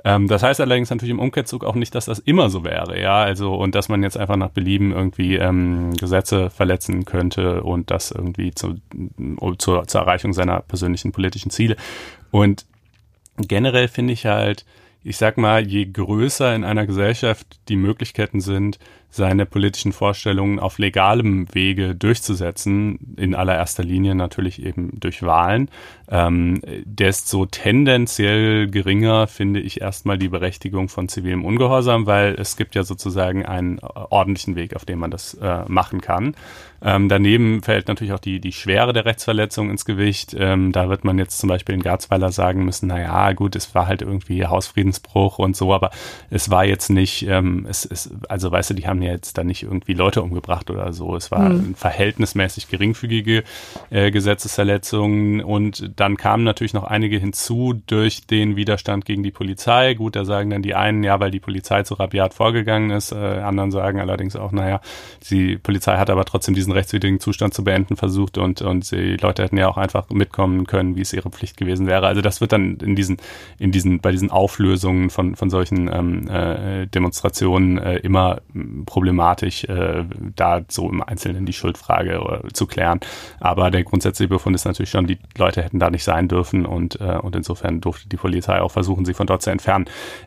Ähm, 0.04 0.28
das 0.28 0.42
heißt 0.42 0.60
allerdings 0.60 0.90
natürlich 0.90 1.10
im 1.10 1.18
Umkehrzug 1.18 1.64
auch 1.64 1.74
nicht, 1.74 1.94
dass 1.94 2.06
das 2.06 2.18
immer 2.18 2.48
so 2.48 2.64
wäre, 2.64 3.00
ja, 3.00 3.22
also 3.22 3.54
und 3.54 3.74
dass 3.74 3.88
man 3.88 4.02
jetzt 4.02 4.16
einfach 4.16 4.36
nach 4.36 4.50
Belieben 4.50 4.92
irgendwie 4.92 5.36
ähm, 5.36 5.92
Gesetze 5.94 6.50
verletzen 6.50 7.04
könnte 7.04 7.62
und 7.62 7.90
das 7.90 8.10
irgendwie 8.10 8.52
zu, 8.52 8.76
zur, 9.58 9.86
zur 9.86 10.00
Erreichung 10.00 10.32
seiner 10.32 10.60
persönlichen 10.60 11.12
politischen 11.12 11.50
Ziele. 11.50 11.76
Und 12.30 12.64
generell 13.36 13.88
finde 13.88 14.12
ich 14.12 14.26
halt, 14.26 14.64
ich 15.02 15.16
sag 15.16 15.38
mal, 15.38 15.66
je 15.66 15.86
größer 15.86 16.54
in 16.54 16.64
einer 16.64 16.86
Gesellschaft 16.86 17.60
die 17.68 17.76
Möglichkeiten 17.76 18.40
sind, 18.40 18.78
seine 19.12 19.44
politischen 19.44 19.92
Vorstellungen 19.92 20.60
auf 20.60 20.78
legalem 20.78 21.52
Wege 21.52 21.96
durchzusetzen, 21.96 23.16
in 23.16 23.34
allererster 23.34 23.82
Linie 23.82 24.14
natürlich 24.14 24.62
eben 24.62 25.00
durch 25.00 25.22
Wahlen, 25.22 25.68
ähm, 26.08 26.60
desto 26.84 27.46
tendenziell 27.46 28.68
geringer 28.68 29.26
finde 29.26 29.60
ich 29.60 29.80
erstmal 29.80 30.16
die 30.16 30.28
Berechtigung 30.28 30.88
von 30.88 31.08
zivilem 31.08 31.44
Ungehorsam, 31.44 32.06
weil 32.06 32.34
es 32.34 32.56
gibt 32.56 32.76
ja 32.76 32.84
sozusagen 32.84 33.44
einen 33.44 33.80
ordentlichen 33.80 34.54
Weg, 34.54 34.76
auf 34.76 34.84
dem 34.84 35.00
man 35.00 35.10
das 35.10 35.34
äh, 35.34 35.64
machen 35.66 36.00
kann. 36.00 36.36
Ähm, 36.82 37.08
daneben 37.08 37.62
fällt 37.62 37.88
natürlich 37.88 38.12
auch 38.12 38.20
die, 38.20 38.40
die 38.40 38.52
Schwere 38.52 38.92
der 38.92 39.04
Rechtsverletzung 39.04 39.70
ins 39.70 39.84
Gewicht. 39.84 40.34
Ähm, 40.38 40.72
da 40.72 40.88
wird 40.88 41.04
man 41.04 41.18
jetzt 41.18 41.38
zum 41.38 41.48
Beispiel 41.48 41.74
in 41.74 41.82
Garzweiler 41.82 42.32
sagen 42.32 42.64
müssen, 42.64 42.86
na 42.86 43.00
ja, 43.00 43.32
gut, 43.32 43.56
es 43.56 43.74
war 43.74 43.86
halt 43.86 44.02
irgendwie 44.02 44.46
Hausfriedensbruch 44.46 45.38
und 45.38 45.56
so, 45.56 45.74
aber 45.74 45.90
es 46.30 46.50
war 46.50 46.64
jetzt 46.64 46.90
nicht, 46.90 47.26
ähm, 47.26 47.66
es, 47.68 47.84
es, 47.84 48.10
also 48.28 48.50
weißt 48.50 48.70
du, 48.70 48.74
die 48.74 48.86
haben 48.86 49.02
ja 49.02 49.12
jetzt 49.12 49.36
da 49.36 49.44
nicht 49.44 49.62
irgendwie 49.62 49.94
Leute 49.94 50.22
umgebracht 50.22 50.70
oder 50.70 50.92
so. 50.92 51.16
Es 51.16 51.30
war 51.30 51.50
mhm. 51.50 51.74
verhältnismäßig 51.74 52.68
geringfügige 52.68 53.44
äh, 53.90 54.10
Gesetzesverletzungen 54.10 55.42
und 55.42 55.92
dann 55.96 56.16
kamen 56.16 56.44
natürlich 56.44 56.74
noch 56.74 56.84
einige 56.84 57.18
hinzu 57.18 57.74
durch 57.86 58.26
den 58.26 58.56
Widerstand 58.56 59.04
gegen 59.04 59.22
die 59.22 59.30
Polizei. 59.30 59.94
Gut, 59.94 60.16
da 60.16 60.24
sagen 60.24 60.50
dann 60.50 60.62
die 60.62 60.74
einen, 60.74 61.04
ja, 61.04 61.20
weil 61.20 61.30
die 61.30 61.40
Polizei 61.40 61.82
zu 61.82 61.94
rabiat 61.94 62.34
vorgegangen 62.34 62.90
ist. 62.90 63.12
Äh, 63.12 63.16
anderen 63.16 63.70
sagen 63.70 64.00
allerdings 64.00 64.36
auch, 64.36 64.52
naja, 64.52 64.80
die 65.30 65.58
Polizei 65.58 65.96
hat 65.96 66.10
aber 66.10 66.24
trotzdem 66.24 66.54
diesen 66.54 66.69
rechtswidrigen 66.72 67.20
Zustand 67.20 67.54
zu 67.54 67.64
beenden 67.64 67.96
versucht 67.96 68.38
und, 68.38 68.62
und 68.62 68.90
die 68.90 69.16
Leute 69.16 69.42
hätten 69.42 69.56
ja 69.56 69.68
auch 69.68 69.76
einfach 69.76 70.08
mitkommen 70.10 70.66
können, 70.66 70.96
wie 70.96 71.02
es 71.02 71.12
ihre 71.12 71.30
Pflicht 71.30 71.56
gewesen 71.56 71.86
wäre. 71.86 72.06
Also 72.06 72.22
das 72.22 72.40
wird 72.40 72.52
dann 72.52 72.76
in 72.76 72.96
diesen, 72.96 73.18
in 73.58 73.72
diesen, 73.72 74.00
bei 74.00 74.10
diesen 74.10 74.30
Auflösungen 74.30 74.70
Auflösungen 74.70 75.10
von, 75.10 75.36
von 75.36 75.50
solchen 75.50 75.90
ähm, 75.92 76.28
äh, 76.28 76.86
Demonstrationen 76.86 77.78
äh, 77.78 77.96
immer 77.98 78.40
problematisch, 78.86 79.64
äh, 79.64 80.04
da 80.36 80.62
so 80.68 80.88
im 80.88 81.02
Einzelnen 81.02 81.46
die 81.46 81.52
Schuldfrage 81.52 82.42
äh, 82.44 82.52
zu 82.52 82.66
klären. 82.66 83.00
Aber 83.40 83.70
der 83.70 83.84
grundsätzliche 83.84 84.28
Befund 84.28 84.54
ist 84.54 84.64
natürlich 84.64 84.90
schon, 84.90 85.06
die 85.06 85.18
Leute 85.36 85.62
hätten 85.62 85.78
da 85.78 85.90
nicht 85.90 86.04
sein 86.04 86.28
dürfen 86.28 86.66
und, 86.66 87.00
äh, 87.00 87.18
und 87.20 87.36
insofern 87.36 87.80
durfte 87.80 88.08
die 88.08 88.16
Polizei 88.16 88.60
auch 88.60 88.70
versuchen, 88.70 89.04
sie 89.04 89.14
von 89.14 89.26
dort 89.26 89.42
zu 89.42 89.50
entfernen. 89.50 89.86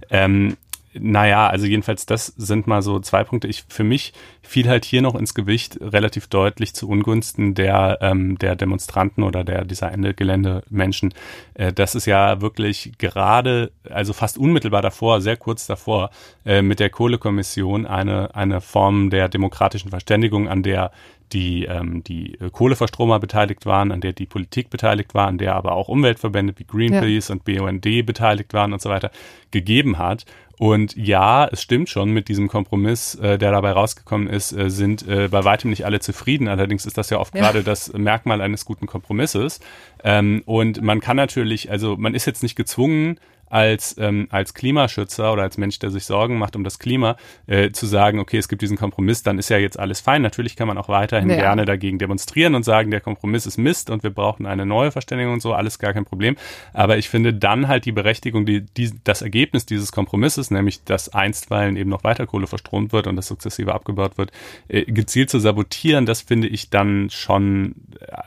Ähm, 0.09 0.57
naja, 0.99 1.47
also 1.47 1.65
jedenfalls, 1.65 2.05
das 2.05 2.27
sind 2.27 2.67
mal 2.67 2.81
so 2.81 2.99
zwei 2.99 3.23
Punkte. 3.23 3.47
Ich, 3.47 3.63
für 3.67 3.83
mich 3.83 4.13
fiel 4.41 4.67
halt 4.67 4.85
hier 4.85 5.01
noch 5.01 5.15
ins 5.15 5.33
Gewicht 5.33 5.79
relativ 5.81 6.27
deutlich 6.27 6.73
zu 6.73 6.87
Ungunsten 6.87 7.55
der, 7.55 7.97
ähm, 8.01 8.37
der 8.37 8.55
Demonstranten 8.55 9.23
oder 9.23 9.43
der, 9.43 9.65
dieser 9.65 9.91
Ende 9.91 10.13
Gelände 10.13 10.63
Menschen. 10.69 11.13
Äh, 11.53 11.73
das 11.73 11.95
ist 11.95 12.05
ja 12.05 12.41
wirklich 12.41 12.93
gerade, 12.97 13.71
also 13.89 14.13
fast 14.13 14.37
unmittelbar 14.37 14.81
davor, 14.81 15.21
sehr 15.21 15.37
kurz 15.37 15.65
davor, 15.65 16.11
äh, 16.45 16.61
mit 16.61 16.79
der 16.79 16.89
Kohlekommission 16.89 17.85
eine, 17.85 18.35
eine 18.35 18.61
Form 18.61 19.09
der 19.09 19.29
demokratischen 19.29 19.89
Verständigung, 19.89 20.47
an 20.47 20.63
der 20.63 20.91
die, 21.33 21.65
ähm, 21.65 22.03
die 22.03 22.37
Kohleverstromer 22.51 23.19
beteiligt 23.19 23.65
waren, 23.65 23.91
an 23.91 24.01
der 24.01 24.13
die 24.13 24.25
Politik 24.25 24.69
beteiligt 24.69 25.13
war, 25.13 25.27
an 25.27 25.37
der 25.37 25.55
aber 25.55 25.73
auch 25.73 25.87
Umweltverbände 25.87 26.53
wie 26.57 26.65
Greenpeace 26.65 27.29
ja. 27.29 27.33
und 27.33 27.43
BUND 27.43 28.05
beteiligt 28.05 28.53
waren 28.53 28.73
und 28.73 28.81
so 28.81 28.89
weiter, 28.89 29.11
gegeben 29.51 29.97
hat. 29.97 30.25
Und 30.63 30.95
ja, 30.95 31.45
es 31.51 31.61
stimmt 31.61 31.89
schon, 31.89 32.11
mit 32.11 32.29
diesem 32.29 32.47
Kompromiss, 32.47 33.15
äh, 33.15 33.37
der 33.37 33.51
dabei 33.51 33.73
rausgekommen 33.73 34.29
ist, 34.29 34.53
äh, 34.53 34.69
sind 34.69 35.05
äh, 35.05 35.27
bei 35.27 35.43
weitem 35.43 35.69
nicht 35.69 35.85
alle 35.85 35.99
zufrieden. 35.99 36.47
Allerdings 36.47 36.85
ist 36.85 36.97
das 36.97 37.09
ja 37.09 37.19
oft 37.19 37.35
ja. 37.35 37.41
gerade 37.41 37.63
das 37.63 37.91
Merkmal 37.91 38.39
eines 38.39 38.63
guten 38.63 38.87
Kompromisses. 38.87 39.59
Ähm, 40.05 40.41
und 40.45 40.81
man 40.81 41.01
kann 41.01 41.17
natürlich, 41.17 41.69
also 41.69 41.97
man 41.97 42.15
ist 42.15 42.25
jetzt 42.25 42.43
nicht 42.43 42.55
gezwungen, 42.55 43.19
als, 43.49 43.95
ähm, 43.99 44.27
als 44.31 44.53
Klimaschützer 44.53 45.31
oder 45.31 45.43
als 45.43 45.57
Mensch, 45.57 45.77
der 45.79 45.91
sich 45.91 46.05
Sorgen 46.05 46.37
macht 46.37 46.55
um 46.55 46.63
das 46.63 46.79
Klima, 46.79 47.17
äh, 47.45 47.71
zu 47.71 47.85
sagen, 47.85 48.19
okay, 48.19 48.37
es 48.37 48.47
gibt 48.47 48.61
diesen 48.61 48.77
Kompromiss, 48.77 49.21
dann 49.23 49.37
ist 49.37 49.49
ja 49.49 49.57
jetzt 49.57 49.77
alles 49.77 50.01
fein. 50.01 50.21
Natürlich 50.21 50.55
kann 50.55 50.67
man 50.67 50.77
auch 50.77 50.89
weiterhin 50.89 51.29
ja. 51.29 51.35
gerne 51.35 51.65
dagegen 51.65 51.99
demonstrieren 51.99 52.55
und 52.55 52.63
sagen, 52.63 52.89
der 52.89 53.01
Kompromiss 53.01 53.45
ist 53.45 53.57
Mist 53.57 53.89
und 53.89 54.03
wir 54.03 54.09
brauchen 54.09 54.45
eine 54.45 54.65
neue 54.65 54.91
Verständigung 54.91 55.33
und 55.33 55.41
so, 55.41 55.53
alles 55.53 55.77
gar 55.77 55.93
kein 55.93 56.05
Problem. 56.05 56.35
Aber 56.73 56.97
ich 56.97 57.09
finde 57.09 57.33
dann 57.33 57.67
halt 57.67 57.85
die 57.85 57.91
Berechtigung, 57.91 58.45
die, 58.45 58.61
die, 58.61 58.91
das 59.03 59.21
Ergebnis 59.21 59.65
dieses 59.65 59.91
Kompromisses, 59.91 60.49
nämlich 60.49 60.83
dass 60.83 61.09
einstweilen 61.09 61.77
eben 61.77 61.89
noch 61.89 62.03
weiter 62.03 62.25
Kohle 62.25 62.47
verstromt 62.47 62.91
wird 62.91 63.07
und 63.07 63.15
das 63.15 63.27
sukzessive 63.27 63.73
abgebaut 63.73 64.17
wird, 64.17 64.31
äh, 64.67 64.83
gezielt 64.85 65.29
zu 65.29 65.39
sabotieren, 65.39 66.05
das 66.05 66.21
finde 66.21 66.47
ich 66.47 66.69
dann 66.69 67.09
schon, 67.09 67.75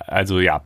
also 0.06 0.38
ja, 0.38 0.62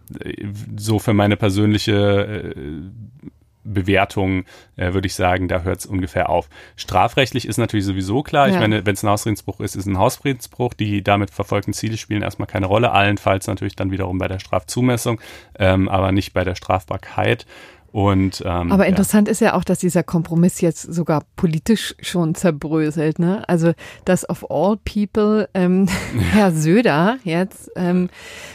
so 0.76 0.98
für 0.98 1.14
meine 1.14 1.36
persönliche 1.36 2.54
äh, 2.54 3.30
Bewertung, 3.64 4.44
äh, 4.76 4.92
würde 4.92 5.06
ich 5.06 5.14
sagen, 5.14 5.48
da 5.48 5.62
hört 5.62 5.80
es 5.80 5.86
ungefähr 5.86 6.28
auf. 6.28 6.48
Strafrechtlich 6.76 7.46
ist 7.46 7.58
natürlich 7.58 7.84
sowieso 7.84 8.22
klar. 8.22 8.48
Ja. 8.48 8.54
Ich 8.54 8.60
meine, 8.60 8.86
wenn 8.86 8.94
es 8.94 9.02
ein 9.02 9.10
Hausfriedensbruch 9.10 9.60
ist, 9.60 9.76
ist 9.76 9.86
ein 9.86 9.98
Hausfriedensbruch. 9.98 10.74
Die 10.74 11.02
damit 11.02 11.30
verfolgten 11.30 11.72
Ziele 11.72 11.96
spielen 11.96 12.22
erstmal 12.22 12.48
keine 12.48 12.66
Rolle. 12.66 12.92
Allenfalls 12.92 13.46
natürlich 13.46 13.76
dann 13.76 13.90
wiederum 13.90 14.18
bei 14.18 14.28
der 14.28 14.38
Strafzumessung, 14.38 15.20
ähm, 15.58 15.88
aber 15.88 16.12
nicht 16.12 16.32
bei 16.32 16.44
der 16.44 16.54
Strafbarkeit. 16.54 17.46
Und, 17.92 18.42
ähm, 18.46 18.70
Aber 18.70 18.86
interessant 18.86 19.26
ja. 19.26 19.32
ist 19.32 19.40
ja 19.40 19.54
auch, 19.54 19.64
dass 19.64 19.80
dieser 19.80 20.02
Kompromiss 20.02 20.60
jetzt 20.60 20.82
sogar 20.82 21.24
politisch 21.36 21.94
schon 22.00 22.34
zerbröselt. 22.34 23.18
Ne? 23.18 23.48
Also, 23.48 23.72
dass 24.04 24.28
of 24.28 24.48
all 24.50 24.76
people 24.76 25.48
ähm, 25.54 25.88
Herr 26.32 26.52
Söder 26.52 27.18
jetzt 27.24 27.70
ähm, 27.74 28.08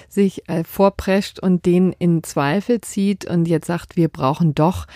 sich 0.08 0.48
äh, 0.48 0.64
vorprescht 0.64 1.40
und 1.40 1.66
den 1.66 1.94
in 1.94 2.24
Zweifel 2.24 2.80
zieht 2.82 3.26
und 3.26 3.48
jetzt 3.48 3.68
sagt, 3.68 3.98
wir 3.98 4.08
brauchen 4.08 4.56
doch 4.56 4.88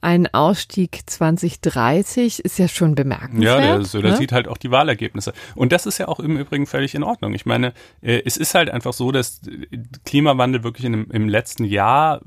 einen 0.00 0.26
Ausstieg 0.28 1.00
2030 1.06 2.44
ist 2.44 2.58
ja 2.58 2.68
schon 2.68 2.94
bemerkenswert. 2.94 3.60
Ja, 3.60 3.76
der 3.76 3.84
Söder 3.84 4.10
ne? 4.10 4.16
sieht 4.16 4.32
halt 4.32 4.46
auch 4.46 4.56
die 4.56 4.70
Wahlergebnisse. 4.70 5.32
Und 5.54 5.72
das 5.72 5.86
ist 5.86 5.98
ja 5.98 6.06
auch 6.06 6.20
im 6.20 6.36
Übrigen 6.36 6.66
völlig 6.66 6.94
in 6.94 7.02
Ordnung. 7.02 7.34
Ich 7.34 7.46
meine, 7.46 7.72
äh, 8.02 8.22
es 8.24 8.36
ist 8.36 8.54
halt 8.54 8.70
einfach 8.70 8.92
so, 8.92 9.10
dass 9.10 9.40
Klimawandel 10.04 10.62
wirklich 10.64 10.84
in, 10.84 11.06
im 11.10 11.28
letzten 11.28 11.64
Jahr 11.64 12.20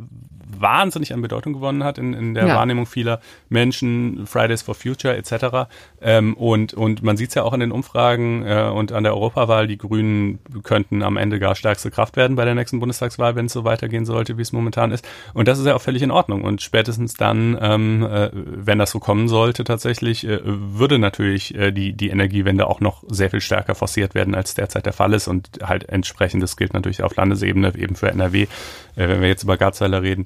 wahnsinnig 0.50 1.14
an 1.14 1.22
Bedeutung 1.22 1.54
gewonnen 1.54 1.84
hat 1.84 1.98
in, 1.98 2.14
in 2.14 2.34
der 2.34 2.48
ja. 2.48 2.56
Wahrnehmung 2.56 2.86
vieler 2.86 3.22
Menschen, 3.50 4.26
Fridays 4.26 4.62
for 4.62 4.76
Future 4.76 5.16
etc. 5.16 5.70
Ähm, 6.02 6.34
und, 6.36 6.74
und 6.74 7.04
man 7.04 7.18
sieht 7.18 7.30
es 7.30 7.36
ja 7.36 7.44
auch 7.44 7.54
in 7.54 7.60
den 7.60 7.72
Umfragen 7.72 8.46
äh, 8.46 8.70
und 8.74 8.92
an 8.92 9.04
der 9.04 9.14
Europawahl, 9.14 9.68
die 9.68 9.78
Grünen 9.78 10.40
könnten 10.64 11.04
am 11.04 11.18
Ende 11.18 11.40
gar 11.40 11.56
stärkste 11.56 11.92
Kraft 11.92 12.18
werden 12.18 12.36
bei 12.36 12.46
der 12.46 12.56
nächsten 12.56 12.80
Bundestagswahl, 12.80 13.36
wenn 13.36 13.46
es 13.46 13.54
so 13.54 13.64
weitergehen 13.64 14.06
sollte, 14.06 14.38
wie 14.38 14.42
es 14.42 14.52
momentan 14.52 14.92
ist. 14.92 15.08
Und 15.34 15.48
das 15.48 15.60
ist 15.60 15.66
ja 15.66 15.76
auch 15.76 15.82
völlig 15.82 16.02
in 16.02 16.12
Ordnung. 16.12 16.44
Und 16.44 16.62
spätestens 16.62 17.14
dann, 17.14 17.58
ähm, 17.62 18.04
äh, 18.04 18.30
wenn 18.34 18.80
das 18.80 18.92
so 18.92 19.00
kommen 19.00 19.28
sollte 19.28 19.64
tatsächlich, 19.64 20.26
äh, 20.28 20.40
würde 20.44 21.00
natürlich 21.00 21.56
äh, 21.56 21.72
die, 21.72 21.94
die 21.94 22.10
Energiewende 22.10 22.68
auch 22.68 22.80
noch 22.80 23.04
sehr 23.08 23.30
viel 23.30 23.42
stärker 23.42 23.76
forciert 23.76 24.16
werden, 24.16 24.36
als 24.36 24.56
derzeit 24.56 24.86
der 24.86 24.94
Fall 24.94 25.14
ist. 25.14 25.28
Und 25.28 25.60
halt 25.64 25.88
entsprechend, 25.90 26.42
das 26.42 26.58
gilt 26.58 26.74
natürlich 26.74 27.04
auf 27.04 27.16
Landesebene, 27.16 27.74
eben 27.78 27.96
für 27.96 28.10
NRW, 28.10 28.44
äh, 28.44 28.48
wenn 28.96 29.22
wir 29.22 29.28
jetzt 29.28 29.44
über 29.44 29.58
Garzweiler 29.58 30.02
reden. 30.02 30.26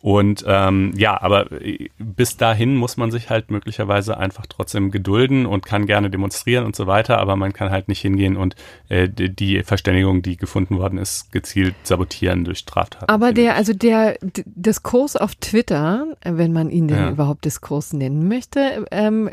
Und 0.00 0.44
ähm, 0.46 0.92
ja, 0.96 1.20
aber 1.20 1.50
äh, 1.60 1.88
bis 1.98 2.36
dahin 2.36 2.76
muss 2.76 2.96
man 2.96 3.10
sich 3.10 3.30
halt 3.30 3.50
möglicherweise 3.50 4.18
einfach 4.18 4.46
trotzdem 4.46 4.90
gedulden 4.90 5.46
und 5.46 5.66
kann 5.66 5.86
gerne 5.86 6.10
demonstrieren 6.10 6.64
und 6.64 6.76
so 6.76 6.86
weiter, 6.86 7.18
aber 7.18 7.36
man 7.36 7.52
kann 7.52 7.70
halt 7.70 7.88
nicht 7.88 8.00
hingehen 8.00 8.36
und 8.36 8.54
äh, 8.88 9.08
die 9.08 9.62
Verständigung, 9.62 10.22
die 10.22 10.36
gefunden 10.36 10.78
worden 10.78 10.98
ist, 10.98 11.32
gezielt 11.32 11.74
sabotieren 11.82 12.44
durch 12.44 12.58
Straftaten. 12.58 13.08
Aber 13.08 13.32
der, 13.32 13.56
also 13.56 13.72
der 13.72 14.18
Diskurs 14.44 15.16
auf 15.16 15.34
Twitter, 15.34 16.06
wenn 16.22 16.52
man 16.52 16.70
ihn 16.70 16.88
denn 16.88 16.98
ja. 16.98 17.10
überhaupt 17.10 17.44
Diskurs 17.44 17.92
nennen 17.92 18.28
möchte, 18.28 18.86
ähm, 18.90 19.30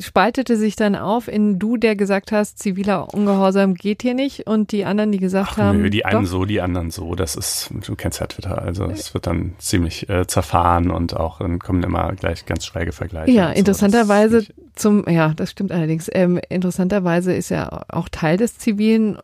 spaltete 0.00 0.56
sich 0.56 0.76
dann 0.76 0.96
auf 0.96 1.28
in 1.28 1.58
du, 1.58 1.76
der 1.76 1.96
gesagt 1.96 2.32
hast, 2.32 2.58
ziviler 2.58 3.12
Ungehorsam 3.14 3.74
geht 3.74 4.02
hier 4.02 4.14
nicht 4.14 4.46
und 4.46 4.72
die 4.72 4.84
anderen, 4.84 5.12
die 5.12 5.18
gesagt 5.18 5.50
Ach, 5.52 5.58
haben. 5.58 5.82
Nö, 5.82 5.90
die 5.90 6.04
einen 6.04 6.24
doch. 6.24 6.30
so, 6.30 6.44
die 6.44 6.60
anderen 6.60 6.90
so. 6.90 7.14
Das 7.14 7.36
ist, 7.36 7.70
du 7.86 7.94
kennst 7.94 8.20
ja 8.20 8.26
Twitter, 8.26 8.60
also 8.60 8.86
es 8.86 9.14
wird 9.14 9.26
dann 9.26 9.54
ziemlich 9.58 9.99
äh, 10.08 10.26
zerfahren 10.26 10.90
und 10.90 11.16
auch 11.16 11.38
dann 11.38 11.58
kommen 11.58 11.82
immer 11.82 12.12
gleich 12.12 12.46
ganz 12.46 12.64
schräge 12.64 12.92
Vergleiche. 12.92 13.30
Ja, 13.30 13.50
interessanterweise 13.50 14.42
so. 14.42 14.52
zum, 14.74 15.08
ja, 15.08 15.34
das 15.34 15.50
stimmt 15.50 15.72
allerdings. 15.72 16.08
Ähm, 16.12 16.40
interessanterweise 16.48 17.34
ist 17.34 17.50
ja 17.50 17.82
auch 17.88 18.08
Teil 18.08 18.36
des 18.36 18.58
zivilen 18.58 19.16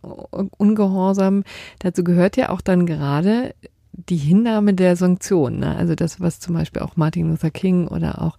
Ungehorsam. 0.59 1.45
Dazu 1.79 2.05
gehört 2.05 2.37
ja 2.37 2.51
auch 2.51 2.61
dann 2.61 2.87
gerade 2.87 3.55
die 3.93 4.17
Hinnahme 4.17 4.75
der 4.75 4.97
Sanktionen. 4.97 5.61
Ne? 5.61 5.77
Also 5.77 5.95
das, 5.95 6.21
was 6.21 6.41
zum 6.41 6.55
Beispiel 6.55 6.83
auch 6.83 6.97
Martin 6.97 7.31
Luther 7.31 7.51
King 7.51 7.89
oder 7.89 8.23
auch 8.23 8.37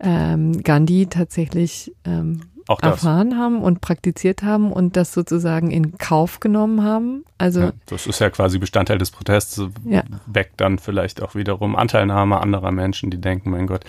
ähm, 0.00 0.62
Gandhi 0.62 1.06
tatsächlich 1.06 1.92
ähm, 2.04 2.40
auch 2.68 2.82
erfahren 2.82 3.38
haben 3.38 3.62
und 3.62 3.80
praktiziert 3.80 4.42
haben 4.42 4.72
und 4.72 4.96
das 4.96 5.12
sozusagen 5.12 5.70
in 5.70 5.98
Kauf 5.98 6.40
genommen 6.40 6.82
haben. 6.82 7.24
Also 7.38 7.60
ja, 7.60 7.72
das 7.86 8.06
ist 8.06 8.20
ja 8.20 8.30
quasi 8.30 8.58
Bestandteil 8.58 8.98
des 8.98 9.10
Protests, 9.10 9.62
ja. 9.84 10.02
weckt 10.26 10.60
dann 10.60 10.78
vielleicht 10.78 11.22
auch 11.22 11.34
wiederum 11.34 11.76
Anteilnahme 11.76 12.40
anderer 12.40 12.72
Menschen, 12.72 13.10
die 13.10 13.20
denken, 13.20 13.50
mein 13.50 13.66
Gott, 13.66 13.84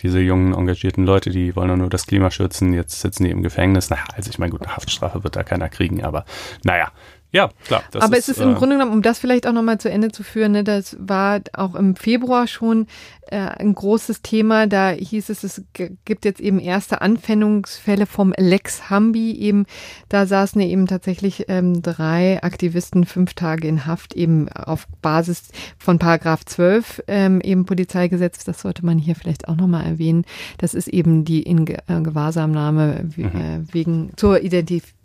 diese 0.00 0.20
jungen 0.20 0.52
engagierten 0.52 1.04
Leute, 1.04 1.30
die 1.30 1.56
wollen 1.56 1.68
doch 1.68 1.76
nur 1.76 1.90
das 1.90 2.06
Klima 2.06 2.30
schützen, 2.30 2.72
jetzt 2.72 3.00
sitzen 3.00 3.24
die 3.24 3.30
im 3.30 3.42
Gefängnis. 3.42 3.88
Naja, 3.88 4.04
also 4.14 4.30
ich 4.30 4.38
meine, 4.38 4.50
gut, 4.50 4.62
eine 4.62 4.76
Haftstrafe 4.76 5.24
wird 5.24 5.36
da 5.36 5.42
keiner 5.42 5.68
kriegen, 5.68 6.04
aber 6.04 6.24
naja, 6.64 6.90
ja, 7.30 7.50
klar. 7.64 7.82
Aber 7.94 8.16
ist, 8.16 8.28
es 8.28 8.38
ist 8.38 8.42
im 8.42 8.52
äh, 8.52 8.54
Grunde 8.54 8.76
genommen, 8.76 8.92
um 8.92 9.02
das 9.02 9.18
vielleicht 9.18 9.46
auch 9.46 9.52
nochmal 9.52 9.78
zu 9.78 9.90
Ende 9.90 10.10
zu 10.10 10.22
führen, 10.22 10.52
ne, 10.52 10.64
das 10.64 10.96
war 10.98 11.40
auch 11.52 11.74
im 11.74 11.94
Februar 11.94 12.46
schon 12.46 12.86
äh, 13.26 13.36
ein 13.36 13.74
großes 13.74 14.22
Thema. 14.22 14.66
Da 14.66 14.90
hieß 14.90 15.28
es, 15.28 15.44
es 15.44 15.62
gibt 16.04 16.24
jetzt 16.24 16.40
eben 16.40 16.58
erste 16.58 17.02
Anfändungsfälle 17.02 18.06
vom 18.06 18.32
Lex 18.36 18.88
Hambi. 18.88 19.32
Eben, 19.32 19.66
da 20.08 20.24
saßen 20.24 20.60
eben 20.62 20.86
tatsächlich 20.86 21.44
ähm, 21.48 21.82
drei 21.82 22.42
Aktivisten 22.42 23.04
fünf 23.04 23.34
Tage 23.34 23.68
in 23.68 23.84
Haft, 23.84 24.14
eben 24.14 24.48
auf 24.48 24.86
Basis 25.02 25.50
von 25.76 25.98
Paragraph 25.98 26.46
12 26.46 27.02
ähm, 27.08 27.42
eben 27.42 27.66
Polizeigesetz. 27.66 28.44
Das 28.44 28.62
sollte 28.62 28.86
man 28.86 28.98
hier 28.98 29.14
vielleicht 29.14 29.48
auch 29.48 29.56
nochmal 29.56 29.84
erwähnen. 29.84 30.24
Das 30.56 30.72
ist 30.72 30.88
eben 30.88 31.26
die 31.26 31.42
in 31.42 31.66
äh, 31.66 32.00
Gewahrsamnahme 32.02 33.10
mhm. 33.16 33.24
äh, 33.24 33.72
wegen 33.74 34.12
zur 34.16 34.40
Identifizierung 34.42 34.97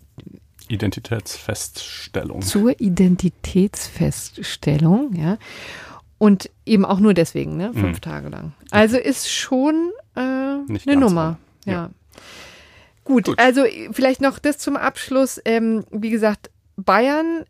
Identitätsfeststellung. 0.73 2.41
Zur 2.41 2.79
Identitätsfeststellung, 2.79 5.13
ja. 5.15 5.37
Und 6.17 6.49
eben 6.65 6.85
auch 6.85 6.99
nur 6.99 7.13
deswegen, 7.13 7.57
ne? 7.57 7.71
Fünf 7.73 7.97
mhm. 7.97 8.01
Tage 8.01 8.29
lang. 8.29 8.53
Also 8.71 8.97
ist 8.97 9.29
schon 9.29 9.91
äh, 10.15 10.19
eine 10.19 10.95
Nummer. 10.95 11.37
Ja. 11.65 11.73
ja. 11.73 11.91
Gut, 13.03 13.25
Gut, 13.25 13.39
also 13.39 13.65
vielleicht 13.91 14.21
noch 14.21 14.39
das 14.39 14.57
zum 14.57 14.77
Abschluss. 14.77 15.41
Ähm, 15.43 15.83
wie 15.91 16.09
gesagt, 16.09 16.49
Bayern 16.77 17.43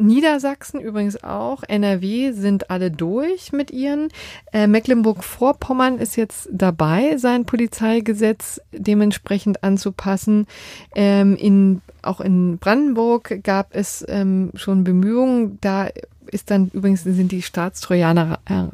Niedersachsen 0.00 0.80
übrigens 0.80 1.22
auch, 1.22 1.62
NRW 1.62 2.32
sind 2.32 2.70
alle 2.70 2.90
durch 2.90 3.52
mit 3.52 3.70
ihren. 3.70 4.08
Äh, 4.52 4.66
Mecklenburg-Vorpommern 4.66 5.98
ist 5.98 6.16
jetzt 6.16 6.48
dabei, 6.52 7.16
sein 7.16 7.44
Polizeigesetz 7.44 8.60
dementsprechend 8.72 9.62
anzupassen. 9.62 10.46
Ähm, 10.94 11.36
in, 11.36 11.82
auch 12.02 12.20
in 12.20 12.58
Brandenburg 12.58 13.42
gab 13.42 13.74
es 13.74 14.04
ähm, 14.08 14.50
schon 14.54 14.84
Bemühungen. 14.84 15.58
Da 15.60 15.88
ist 16.26 16.50
dann 16.50 16.70
übrigens 16.72 17.02
sind 17.02 17.32
die 17.32 17.42
Staatstrojaner 17.42 18.38
äh, 18.46 18.64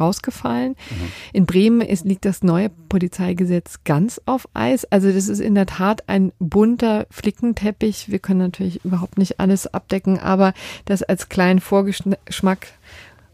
rausgefallen. 0.00 0.76
Mhm. 0.90 1.12
In 1.32 1.46
Bremen 1.46 1.80
ist, 1.80 2.04
liegt 2.04 2.24
das 2.24 2.42
neue 2.42 2.70
Polizeigesetz 2.88 3.80
ganz 3.84 4.20
auf 4.26 4.48
Eis. 4.54 4.84
Also 4.86 5.12
das 5.12 5.28
ist 5.28 5.40
in 5.40 5.54
der 5.54 5.66
Tat 5.66 6.08
ein 6.08 6.32
bunter 6.38 7.06
Flickenteppich. 7.10 8.10
Wir 8.10 8.18
können 8.18 8.40
natürlich 8.40 8.84
überhaupt 8.84 9.18
nicht 9.18 9.40
alles 9.40 9.66
abdecken, 9.72 10.18
aber 10.18 10.54
das 10.84 11.02
als 11.02 11.28
kleinen 11.28 11.60
Vorgeschmack 11.60 12.68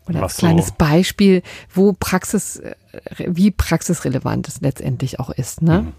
oder 0.08 0.22
als 0.22 0.36
kleines 0.36 0.68
so. 0.68 0.74
Beispiel, 0.76 1.42
wo 1.72 1.92
Praxis, 1.92 2.56
äh, 2.56 2.74
wie 3.26 3.50
praxisrelevant 3.50 4.48
es 4.48 4.60
letztendlich 4.60 5.20
auch 5.20 5.30
ist. 5.30 5.62
Ne? 5.62 5.82
Mhm. 5.82 5.92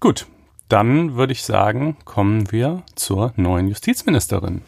Gut, 0.00 0.26
dann 0.68 1.16
würde 1.16 1.32
ich 1.32 1.44
sagen, 1.44 1.96
kommen 2.04 2.50
wir 2.52 2.82
zur 2.94 3.32
neuen 3.36 3.68
Justizministerin. 3.68 4.62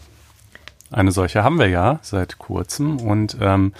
Eine 0.90 1.12
solche 1.12 1.44
haben 1.44 1.58
wir 1.58 1.68
ja 1.68 1.98
seit 2.02 2.38
kurzem 2.38 2.98
und 2.98 3.36
ähm, 3.40 3.74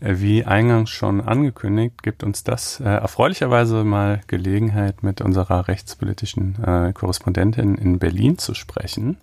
wie 0.00 0.44
eingangs 0.44 0.90
schon 0.90 1.20
angekündigt, 1.20 2.02
gibt 2.02 2.22
uns 2.22 2.42
das 2.42 2.80
äh, 2.80 2.84
erfreulicherweise 2.84 3.84
mal 3.84 4.22
Gelegenheit, 4.26 5.02
mit 5.02 5.20
unserer 5.20 5.68
rechtspolitischen 5.68 6.56
äh, 6.64 6.92
Korrespondentin 6.92 7.74
in 7.74 7.98
Berlin 7.98 8.38
zu 8.38 8.54
sprechen. 8.54 9.18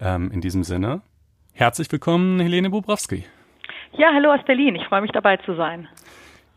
Ähm, 0.00 0.30
in 0.30 0.40
diesem 0.40 0.64
Sinne, 0.64 1.00
herzlich 1.54 1.90
willkommen, 1.90 2.40
Helene 2.40 2.70
Bubrowski. 2.70 3.24
Ja, 3.92 4.10
hallo 4.14 4.32
aus 4.32 4.44
Berlin. 4.46 4.74
Ich 4.74 4.84
freue 4.86 5.02
mich 5.02 5.12
dabei 5.12 5.38
zu 5.38 5.54
sein. 5.54 5.88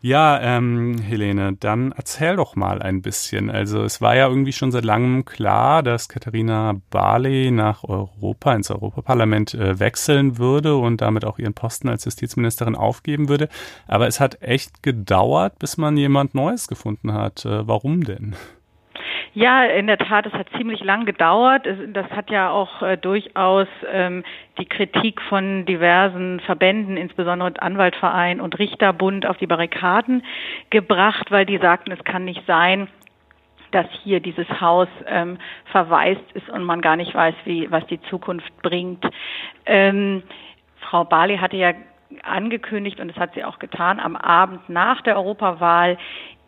Ja, 0.06 0.38
ähm, 0.40 0.98
Helene, 0.98 1.56
dann 1.58 1.90
erzähl 1.90 2.36
doch 2.36 2.54
mal 2.54 2.80
ein 2.80 3.02
bisschen. 3.02 3.50
Also 3.50 3.82
es 3.82 4.00
war 4.00 4.14
ja 4.14 4.28
irgendwie 4.28 4.52
schon 4.52 4.70
seit 4.70 4.84
langem 4.84 5.24
klar, 5.24 5.82
dass 5.82 6.08
Katharina 6.08 6.80
Barley 6.90 7.50
nach 7.50 7.82
Europa, 7.82 8.54
ins 8.54 8.70
Europaparlament 8.70 9.54
äh, 9.54 9.80
wechseln 9.80 10.38
würde 10.38 10.76
und 10.76 11.00
damit 11.00 11.24
auch 11.24 11.40
ihren 11.40 11.54
Posten 11.54 11.88
als 11.88 12.04
Justizministerin 12.04 12.76
aufgeben 12.76 13.28
würde. 13.28 13.48
Aber 13.88 14.06
es 14.06 14.20
hat 14.20 14.40
echt 14.42 14.84
gedauert, 14.84 15.58
bis 15.58 15.76
man 15.76 15.96
jemand 15.96 16.36
Neues 16.36 16.68
gefunden 16.68 17.12
hat. 17.12 17.44
Äh, 17.44 17.66
warum 17.66 18.04
denn? 18.04 18.36
Ja, 19.36 19.64
in 19.64 19.86
der 19.86 19.98
Tat, 19.98 20.24
es 20.24 20.32
hat 20.32 20.48
ziemlich 20.56 20.82
lang 20.82 21.04
gedauert. 21.04 21.68
Das 21.88 22.10
hat 22.10 22.30
ja 22.30 22.48
auch 22.48 22.80
äh, 22.80 22.96
durchaus 22.96 23.68
ähm, 23.92 24.24
die 24.58 24.64
Kritik 24.64 25.20
von 25.20 25.66
diversen 25.66 26.40
Verbänden, 26.40 26.96
insbesondere 26.96 27.52
Anwaltverein 27.60 28.40
und 28.40 28.58
Richterbund, 28.58 29.26
auf 29.26 29.36
die 29.36 29.46
Barrikaden 29.46 30.22
gebracht, 30.70 31.30
weil 31.30 31.44
die 31.44 31.58
sagten, 31.58 31.92
es 31.92 32.02
kann 32.02 32.24
nicht 32.24 32.46
sein, 32.46 32.88
dass 33.72 33.84
hier 34.02 34.20
dieses 34.20 34.48
Haus 34.58 34.88
ähm, 35.06 35.36
verwaist 35.66 36.32
ist 36.32 36.48
und 36.48 36.64
man 36.64 36.80
gar 36.80 36.96
nicht 36.96 37.14
weiß, 37.14 37.34
wie, 37.44 37.70
was 37.70 37.86
die 37.88 38.00
Zukunft 38.08 38.50
bringt. 38.62 39.04
Ähm, 39.66 40.22
Frau 40.80 41.04
Barley 41.04 41.36
hatte 41.36 41.58
ja 41.58 41.74
angekündigt, 42.22 43.00
und 43.00 43.08
das 43.08 43.18
hat 43.18 43.34
sie 43.34 43.44
auch 43.44 43.58
getan, 43.58 44.00
am 44.00 44.16
Abend 44.16 44.66
nach 44.70 45.02
der 45.02 45.16
Europawahl 45.16 45.98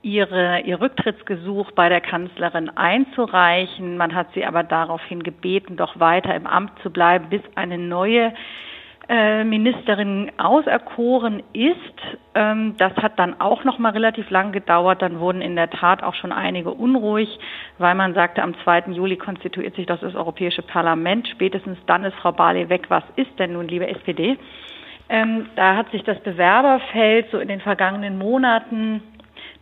ihre, 0.08 0.60
ihr 0.60 0.80
Rücktrittsgesuch 0.80 1.70
bei 1.72 1.88
der 1.88 2.00
Kanzlerin 2.00 2.70
einzureichen. 2.70 3.96
Man 3.98 4.14
hat 4.14 4.28
sie 4.34 4.44
aber 4.44 4.62
daraufhin 4.62 5.22
gebeten, 5.22 5.76
doch 5.76 6.00
weiter 6.00 6.34
im 6.34 6.46
Amt 6.46 6.72
zu 6.82 6.90
bleiben, 6.90 7.28
bis 7.28 7.42
eine 7.54 7.76
neue 7.76 8.32
äh, 9.10 9.44
Ministerin 9.44 10.32
auserkoren 10.38 11.42
ist. 11.52 11.76
Ähm, 12.34 12.74
das 12.78 12.94
hat 12.96 13.18
dann 13.18 13.40
auch 13.40 13.64
noch 13.64 13.78
mal 13.78 13.92
relativ 13.92 14.30
lang 14.30 14.52
gedauert. 14.52 15.02
Dann 15.02 15.20
wurden 15.20 15.42
in 15.42 15.56
der 15.56 15.70
Tat 15.70 16.02
auch 16.02 16.14
schon 16.14 16.32
einige 16.32 16.70
unruhig, 16.70 17.38
weil 17.76 17.94
man 17.94 18.14
sagte, 18.14 18.42
am 18.42 18.54
2. 18.64 18.84
Juli 18.92 19.16
konstituiert 19.16 19.76
sich 19.76 19.86
das, 19.86 20.02
Europäische 20.02 20.62
Parlament. 20.62 21.28
Spätestens 21.28 21.78
dann 21.86 22.04
ist 22.04 22.16
Frau 22.16 22.32
Barley 22.32 22.68
weg. 22.70 22.86
Was 22.88 23.04
ist 23.16 23.38
denn 23.38 23.52
nun, 23.52 23.68
liebe 23.68 23.86
SPD? 23.88 24.38
Ähm, 25.10 25.46
da 25.56 25.76
hat 25.76 25.90
sich 25.90 26.02
das 26.04 26.18
Bewerberfeld 26.20 27.30
so 27.30 27.38
in 27.38 27.48
den 27.48 27.60
vergangenen 27.60 28.18
Monaten 28.18 29.02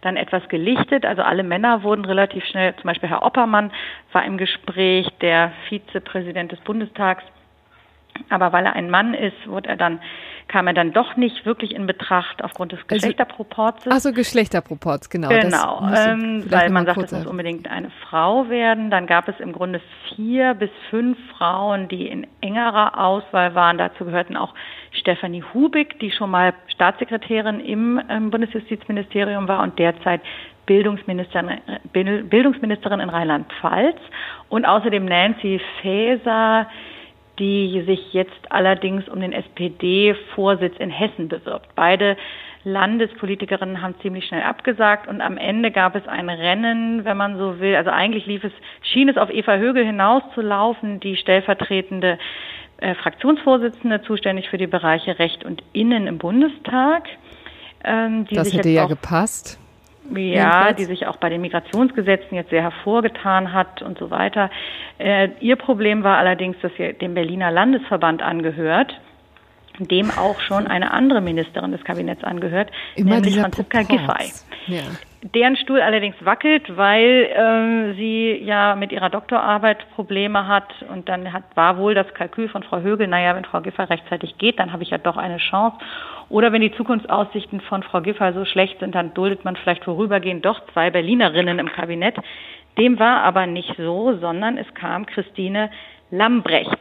dann 0.06 0.16
etwas 0.16 0.48
gelichtet. 0.48 1.04
Also 1.04 1.22
alle 1.22 1.42
Männer 1.42 1.82
wurden 1.82 2.04
relativ 2.04 2.44
schnell, 2.44 2.74
zum 2.76 2.84
Beispiel 2.84 3.08
Herr 3.08 3.24
Oppermann 3.24 3.72
war 4.12 4.24
im 4.24 4.38
Gespräch, 4.38 5.08
der 5.20 5.52
Vizepräsident 5.68 6.52
des 6.52 6.60
Bundestags. 6.60 7.22
Aber 8.30 8.52
weil 8.52 8.64
er 8.64 8.74
ein 8.74 8.88
Mann 8.88 9.12
ist, 9.12 9.46
wurde 9.46 9.68
er 9.68 9.76
dann 9.76 10.00
kam 10.48 10.66
er 10.68 10.74
dann 10.74 10.92
doch 10.92 11.16
nicht 11.16 11.44
wirklich 11.44 11.74
in 11.74 11.86
Betracht 11.86 12.42
aufgrund 12.44 12.72
des 12.72 12.78
also, 12.78 12.94
Geschlechterproports. 12.94 13.88
Also, 13.88 14.12
Geschlechterproports, 14.12 15.10
genau. 15.10 15.28
Genau, 15.28 15.88
ähm, 15.94 16.44
weil 16.48 16.70
man 16.70 16.86
sagt, 16.86 17.02
es 17.02 17.12
muss 17.12 17.26
unbedingt 17.26 17.68
eine 17.68 17.90
Frau 18.08 18.48
werden. 18.48 18.90
Dann 18.90 19.06
gab 19.06 19.28
es 19.28 19.40
im 19.40 19.52
Grunde 19.52 19.80
vier 20.14 20.54
bis 20.54 20.70
fünf 20.90 21.18
Frauen, 21.36 21.88
die 21.88 22.06
in 22.06 22.26
engerer 22.40 22.98
Auswahl 22.98 23.54
waren. 23.54 23.76
Dazu 23.78 24.04
gehörten 24.04 24.36
auch 24.36 24.54
Stefanie 24.96 25.44
Hubig, 25.54 25.98
die 26.00 26.10
schon 26.10 26.30
mal 26.30 26.54
Staatssekretärin 26.68 27.60
im 27.60 28.00
ähm, 28.08 28.30
Bundesjustizministerium 28.30 29.48
war 29.48 29.62
und 29.62 29.78
derzeit 29.78 30.20
Bildungsministerin, 30.66 31.60
Bildungsministerin 31.92 33.00
in 33.00 33.08
Rheinland-Pfalz 33.08 33.96
und 34.48 34.64
außerdem 34.64 35.04
Nancy 35.04 35.60
Faeser, 35.80 36.66
die 37.38 37.82
sich 37.86 38.12
jetzt 38.12 38.50
allerdings 38.50 39.08
um 39.08 39.20
den 39.20 39.32
SPD-Vorsitz 39.32 40.76
in 40.78 40.90
Hessen 40.90 41.28
bewirbt. 41.28 41.68
Beide 41.74 42.16
Landespolitikerinnen 42.64 43.80
haben 43.80 43.94
ziemlich 44.02 44.26
schnell 44.26 44.42
abgesagt 44.42 45.06
und 45.06 45.20
am 45.20 45.36
Ende 45.36 45.70
gab 45.70 45.94
es 45.94 46.08
ein 46.08 46.28
Rennen, 46.28 47.04
wenn 47.04 47.16
man 47.16 47.38
so 47.38 47.60
will. 47.60 47.76
Also 47.76 47.90
eigentlich 47.90 48.26
lief 48.26 48.42
es, 48.42 48.52
schien 48.82 49.08
es 49.08 49.16
auf 49.16 49.30
Eva 49.30 49.56
Högel 49.56 49.84
hinauszulaufen, 49.86 50.98
die 50.98 51.16
stellvertretende 51.16 52.18
äh, 52.78 52.94
Fraktionsvorsitzende, 52.94 54.02
zuständig 54.02 54.48
für 54.48 54.58
die 54.58 54.66
Bereiche 54.66 55.18
Recht 55.18 55.44
und 55.44 55.62
Innen 55.72 56.06
im 56.06 56.18
Bundestag. 56.18 57.04
Ähm, 57.84 58.26
das 58.30 58.52
hätte 58.52 58.68
ja 58.68 58.86
gepasst. 58.86 59.58
Ja, 60.10 60.16
Jedenfalls. 60.16 60.76
die 60.76 60.84
sich 60.84 61.06
auch 61.06 61.16
bei 61.16 61.28
den 61.28 61.40
Migrationsgesetzen 61.40 62.36
jetzt 62.36 62.50
sehr 62.50 62.62
hervorgetan 62.62 63.52
hat 63.52 63.82
und 63.82 63.98
so 63.98 64.10
weiter. 64.10 64.50
Äh, 64.98 65.30
ihr 65.40 65.56
Problem 65.56 66.04
war 66.04 66.18
allerdings, 66.18 66.56
dass 66.62 66.72
sie 66.76 66.92
dem 66.92 67.14
Berliner 67.14 67.50
Landesverband 67.50 68.22
angehört, 68.22 68.94
dem 69.78 70.10
auch 70.10 70.40
schon 70.40 70.66
eine 70.66 70.92
andere 70.92 71.20
Ministerin 71.20 71.72
des 71.72 71.84
Kabinetts 71.84 72.24
angehört, 72.24 72.70
Immer 72.94 73.16
nämlich 73.16 73.38
Franziska 73.38 73.82
Giffey. 73.82 74.32
Ja. 74.66 74.82
Deren 75.34 75.56
Stuhl 75.56 75.80
allerdings 75.80 76.14
wackelt, 76.24 76.76
weil 76.76 77.24
äh, 77.24 77.94
sie 77.94 78.40
ja 78.44 78.76
mit 78.76 78.92
ihrer 78.92 79.10
Doktorarbeit 79.10 79.78
Probleme 79.94 80.46
hat 80.46 80.72
und 80.92 81.08
dann 81.08 81.32
hat, 81.32 81.44
war 81.54 81.78
wohl 81.78 81.94
das 81.94 82.12
Kalkül 82.14 82.48
von 82.48 82.62
Frau 82.62 82.80
Högel, 82.80 83.08
naja, 83.08 83.34
wenn 83.34 83.44
Frau 83.44 83.60
Giffey 83.60 83.82
rechtzeitig 83.82 84.38
geht, 84.38 84.58
dann 84.58 84.72
habe 84.72 84.82
ich 84.82 84.90
ja 84.90 84.98
doch 84.98 85.16
eine 85.16 85.38
Chance. 85.38 85.78
Oder 86.28 86.52
wenn 86.52 86.60
die 86.60 86.72
Zukunftsaussichten 86.72 87.60
von 87.60 87.82
Frau 87.82 88.00
Giffey 88.00 88.32
so 88.34 88.44
schlecht 88.44 88.80
sind, 88.80 88.94
dann 88.94 89.14
duldet 89.14 89.44
man 89.44 89.56
vielleicht 89.56 89.84
vorübergehend 89.84 90.44
doch 90.44 90.60
zwei 90.72 90.90
Berlinerinnen 90.90 91.58
im 91.58 91.72
Kabinett. 91.72 92.16
Dem 92.78 92.98
war 92.98 93.22
aber 93.22 93.46
nicht 93.46 93.74
so, 93.78 94.16
sondern 94.18 94.58
es 94.58 94.72
kam 94.74 95.06
Christine 95.06 95.70
Lambrecht, 96.10 96.78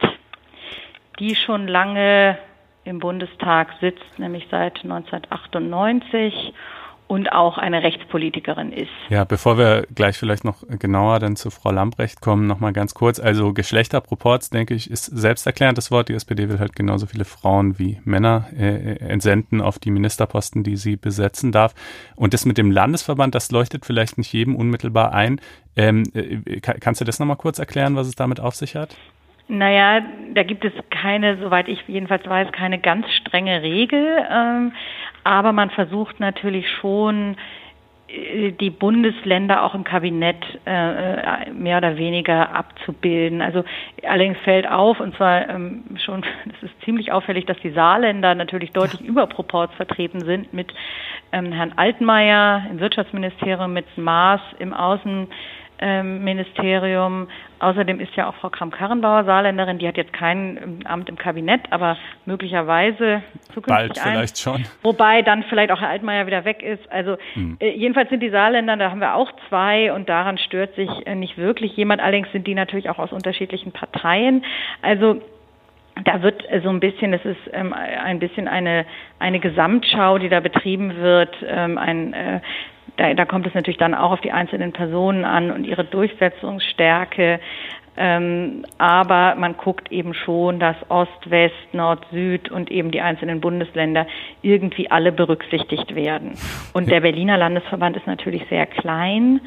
die 1.18 1.34
schon 1.34 1.66
lange 1.66 2.38
im 2.86 3.00
Bundestag 3.00 3.68
sitzt, 3.80 4.18
nämlich 4.18 4.46
seit 4.50 4.76
1998 4.84 6.54
und 7.08 7.30
auch 7.32 7.56
eine 7.56 7.82
Rechtspolitikerin 7.82 8.72
ist. 8.72 8.90
Ja, 9.10 9.24
bevor 9.24 9.58
wir 9.58 9.86
gleich 9.94 10.18
vielleicht 10.18 10.44
noch 10.44 10.64
genauer 10.68 11.20
dann 11.20 11.36
zu 11.36 11.50
Frau 11.50 11.70
Lambrecht 11.70 12.20
kommen, 12.20 12.46
noch 12.46 12.58
mal 12.58 12.72
ganz 12.72 12.94
kurz. 12.94 13.20
Also 13.20 13.52
Geschlechterproports, 13.52 14.50
denke 14.50 14.74
ich, 14.74 14.90
ist 14.90 15.04
selbsterklärend 15.04 15.78
das 15.78 15.92
Wort. 15.92 16.08
Die 16.08 16.14
SPD 16.14 16.48
will 16.48 16.58
halt 16.58 16.74
genauso 16.74 17.06
viele 17.06 17.24
Frauen 17.24 17.78
wie 17.78 18.00
Männer 18.04 18.46
äh, 18.58 18.96
entsenden 18.98 19.60
auf 19.60 19.78
die 19.78 19.92
Ministerposten, 19.92 20.64
die 20.64 20.76
sie 20.76 20.96
besetzen 20.96 21.52
darf. 21.52 21.74
Und 22.16 22.34
das 22.34 22.44
mit 22.44 22.58
dem 22.58 22.72
Landesverband, 22.72 23.34
das 23.36 23.52
leuchtet 23.52 23.86
vielleicht 23.86 24.18
nicht 24.18 24.32
jedem 24.32 24.56
unmittelbar 24.56 25.12
ein. 25.12 25.40
Ähm, 25.76 26.02
äh, 26.12 26.60
kannst 26.60 27.00
du 27.00 27.04
das 27.04 27.20
noch 27.20 27.26
mal 27.26 27.36
kurz 27.36 27.60
erklären, 27.60 27.94
was 27.94 28.08
es 28.08 28.16
damit 28.16 28.40
auf 28.40 28.56
sich 28.56 28.74
hat? 28.74 28.96
Naja, 29.48 30.02
da 30.34 30.42
gibt 30.42 30.64
es 30.64 30.72
keine, 30.90 31.36
soweit 31.38 31.68
ich 31.68 31.80
jedenfalls 31.86 32.28
weiß, 32.28 32.50
keine 32.52 32.78
ganz 32.80 33.08
strenge 33.12 33.62
Regel. 33.62 34.26
Ähm, 34.30 34.72
aber 35.22 35.52
man 35.52 35.70
versucht 35.70 36.18
natürlich 36.18 36.68
schon, 36.80 37.36
äh, 38.08 38.52
die 38.52 38.70
Bundesländer 38.70 39.62
auch 39.62 39.74
im 39.74 39.84
Kabinett 39.84 40.44
äh, 40.64 41.50
mehr 41.52 41.78
oder 41.78 41.96
weniger 41.96 42.54
abzubilden. 42.54 43.42
Also 43.42 43.64
allerdings 44.02 44.38
fällt 44.38 44.68
auf, 44.68 45.00
und 45.00 45.16
zwar 45.16 45.48
ähm, 45.48 45.84
schon, 46.04 46.22
das 46.44 46.70
ist 46.70 46.82
ziemlich 46.84 47.12
auffällig, 47.12 47.46
dass 47.46 47.58
die 47.60 47.70
Saarländer 47.70 48.34
natürlich 48.34 48.72
deutlich 48.72 49.00
ja. 49.00 49.06
überproports 49.06 49.74
vertreten 49.74 50.24
sind 50.24 50.52
mit 50.52 50.72
ähm, 51.32 51.52
Herrn 51.52 51.72
Altmaier 51.76 52.66
im 52.70 52.80
Wirtschaftsministerium, 52.80 53.72
mit 53.72 53.86
Maas 53.96 54.40
im 54.58 54.72
Außen 54.72 55.20
ähm, 55.20 55.28
Ministerium. 56.02 57.28
Außerdem 57.58 58.00
ist 58.00 58.14
ja 58.16 58.28
auch 58.28 58.34
Frau 58.36 58.50
Kram-Karrenbauer 58.50 59.24
Saarländerin, 59.24 59.78
die 59.78 59.88
hat 59.88 59.96
jetzt 59.96 60.12
kein 60.12 60.56
ähm, 60.56 60.78
Amt 60.84 61.08
im 61.08 61.16
Kabinett, 61.16 61.62
aber 61.70 61.96
möglicherweise 62.24 63.22
zukünftig 63.54 63.66
Bald 63.66 63.98
vielleicht 63.98 64.38
schon. 64.38 64.64
Wobei 64.82 65.22
dann 65.22 65.42
vielleicht 65.44 65.70
auch 65.70 65.80
Herr 65.80 65.88
Altmaier 65.88 66.26
wieder 66.26 66.44
weg 66.44 66.62
ist. 66.62 66.90
Also 66.90 67.16
hm. 67.34 67.56
äh, 67.60 67.70
jedenfalls 67.70 68.10
sind 68.10 68.20
die 68.22 68.30
Saarländer, 68.30 68.76
da 68.76 68.90
haben 68.90 69.00
wir 69.00 69.14
auch 69.14 69.30
zwei 69.48 69.92
und 69.92 70.08
daran 70.08 70.38
stört 70.38 70.74
sich 70.74 70.88
äh, 71.06 71.14
nicht 71.14 71.38
wirklich 71.38 71.76
jemand. 71.76 72.00
Allerdings 72.00 72.30
sind 72.32 72.46
die 72.46 72.54
natürlich 72.54 72.90
auch 72.90 72.98
aus 72.98 73.12
unterschiedlichen 73.12 73.72
Parteien. 73.72 74.44
Also 74.82 75.20
da 76.04 76.22
wird 76.22 76.44
so 76.62 76.68
ein 76.68 76.80
bisschen, 76.80 77.14
es 77.14 77.24
ist 77.24 77.40
ähm, 77.52 77.72
ein 77.72 78.18
bisschen 78.18 78.48
eine, 78.48 78.84
eine 79.18 79.40
Gesamtschau, 79.40 80.18
die 80.18 80.28
da 80.28 80.40
betrieben 80.40 80.96
wird, 80.96 81.34
ähm, 81.46 81.78
ein, 81.78 82.12
äh, 82.12 82.40
da, 82.96 83.14
da 83.14 83.24
kommt 83.24 83.46
es 83.46 83.54
natürlich 83.54 83.78
dann 83.78 83.94
auch 83.94 84.12
auf 84.12 84.20
die 84.20 84.32
einzelnen 84.32 84.72
Personen 84.72 85.24
an 85.24 85.50
und 85.50 85.64
ihre 85.64 85.84
Durchsetzungsstärke. 85.84 87.40
Ähm, 87.98 88.64
aber 88.76 89.34
man 89.36 89.56
guckt 89.56 89.90
eben 89.90 90.12
schon, 90.12 90.60
dass 90.60 90.76
Ost, 90.90 91.30
West, 91.30 91.54
Nord, 91.72 92.06
Süd 92.10 92.50
und 92.50 92.70
eben 92.70 92.90
die 92.90 93.00
einzelnen 93.00 93.40
Bundesländer 93.40 94.06
irgendwie 94.42 94.90
alle 94.90 95.12
berücksichtigt 95.12 95.94
werden. 95.94 96.34
Und 96.74 96.90
der 96.90 97.00
Berliner 97.00 97.38
Landesverband 97.38 97.96
ist 97.96 98.06
natürlich 98.06 98.44
sehr 98.50 98.66
klein. 98.66 99.40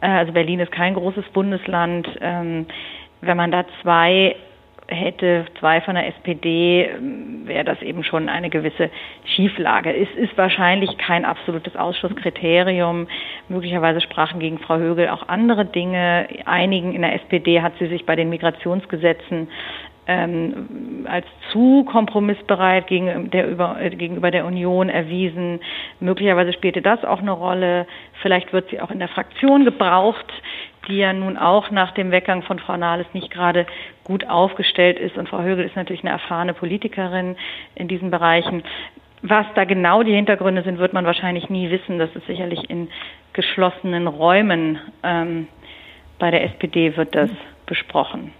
Äh, 0.00 0.08
also 0.08 0.32
Berlin 0.32 0.60
ist 0.60 0.72
kein 0.72 0.94
großes 0.94 1.26
Bundesland. 1.32 2.08
Ähm, 2.20 2.66
wenn 3.20 3.36
man 3.36 3.52
da 3.52 3.64
zwei 3.82 4.36
hätte, 4.90 5.46
zwei 5.58 5.80
von 5.80 5.94
der 5.94 6.06
SPD, 6.08 6.84
ähm, 6.84 7.46
wäre 7.46 7.64
das 7.64 7.80
eben 7.82 8.04
schon 8.04 8.28
eine 8.28 8.50
gewisse 8.50 8.90
Schieflage. 9.24 9.94
Es 9.94 10.08
ist 10.16 10.36
wahrscheinlich 10.36 10.98
kein 10.98 11.24
absolutes 11.24 11.76
Ausschlusskriterium. 11.76 13.08
Möglicherweise 13.48 14.00
sprachen 14.00 14.40
gegen 14.40 14.58
Frau 14.58 14.76
Högel 14.76 15.08
auch 15.08 15.28
andere 15.28 15.64
Dinge. 15.64 16.28
Einigen 16.44 16.94
in 16.94 17.02
der 17.02 17.14
SPD 17.14 17.62
hat 17.62 17.72
sie 17.78 17.86
sich 17.86 18.04
bei 18.06 18.16
den 18.16 18.28
Migrationsgesetzen 18.30 19.48
ähm, 20.06 21.06
als 21.08 21.26
zu 21.52 21.84
kompromissbereit 21.84 22.90
über, 22.90 23.76
äh, 23.80 23.90
gegenüber 23.90 24.30
der 24.30 24.44
Union 24.44 24.88
erwiesen. 24.88 25.60
Möglicherweise 26.00 26.52
spielte 26.52 26.82
das 26.82 27.04
auch 27.04 27.20
eine 27.20 27.30
Rolle. 27.30 27.86
Vielleicht 28.22 28.52
wird 28.52 28.70
sie 28.70 28.80
auch 28.80 28.90
in 28.90 28.98
der 28.98 29.08
Fraktion 29.08 29.64
gebraucht 29.64 30.26
die 30.88 30.96
ja 30.96 31.12
nun 31.12 31.36
auch 31.36 31.70
nach 31.70 31.92
dem 31.92 32.10
Weggang 32.10 32.42
von 32.42 32.58
Frau 32.58 32.76
Nahles 32.76 33.06
nicht 33.12 33.30
gerade 33.30 33.66
gut 34.04 34.26
aufgestellt 34.28 34.98
ist. 34.98 35.16
Und 35.16 35.28
Frau 35.28 35.42
Högel 35.42 35.64
ist 35.64 35.76
natürlich 35.76 36.02
eine 36.02 36.10
erfahrene 36.10 36.54
Politikerin 36.54 37.36
in 37.74 37.88
diesen 37.88 38.10
Bereichen. 38.10 38.62
Was 39.22 39.46
da 39.54 39.64
genau 39.64 40.02
die 40.02 40.14
Hintergründe 40.14 40.62
sind, 40.62 40.78
wird 40.78 40.92
man 40.92 41.04
wahrscheinlich 41.04 41.50
nie 41.50 41.70
wissen. 41.70 41.98
Das 41.98 42.14
ist 42.16 42.26
sicherlich 42.26 42.70
in 42.70 42.88
geschlossenen 43.34 44.06
Räumen. 44.06 44.78
Ähm, 45.02 45.46
bei 46.18 46.30
der 46.30 46.44
SPD 46.44 46.96
wird 46.96 47.14
das 47.14 47.30
besprochen. 47.66 48.32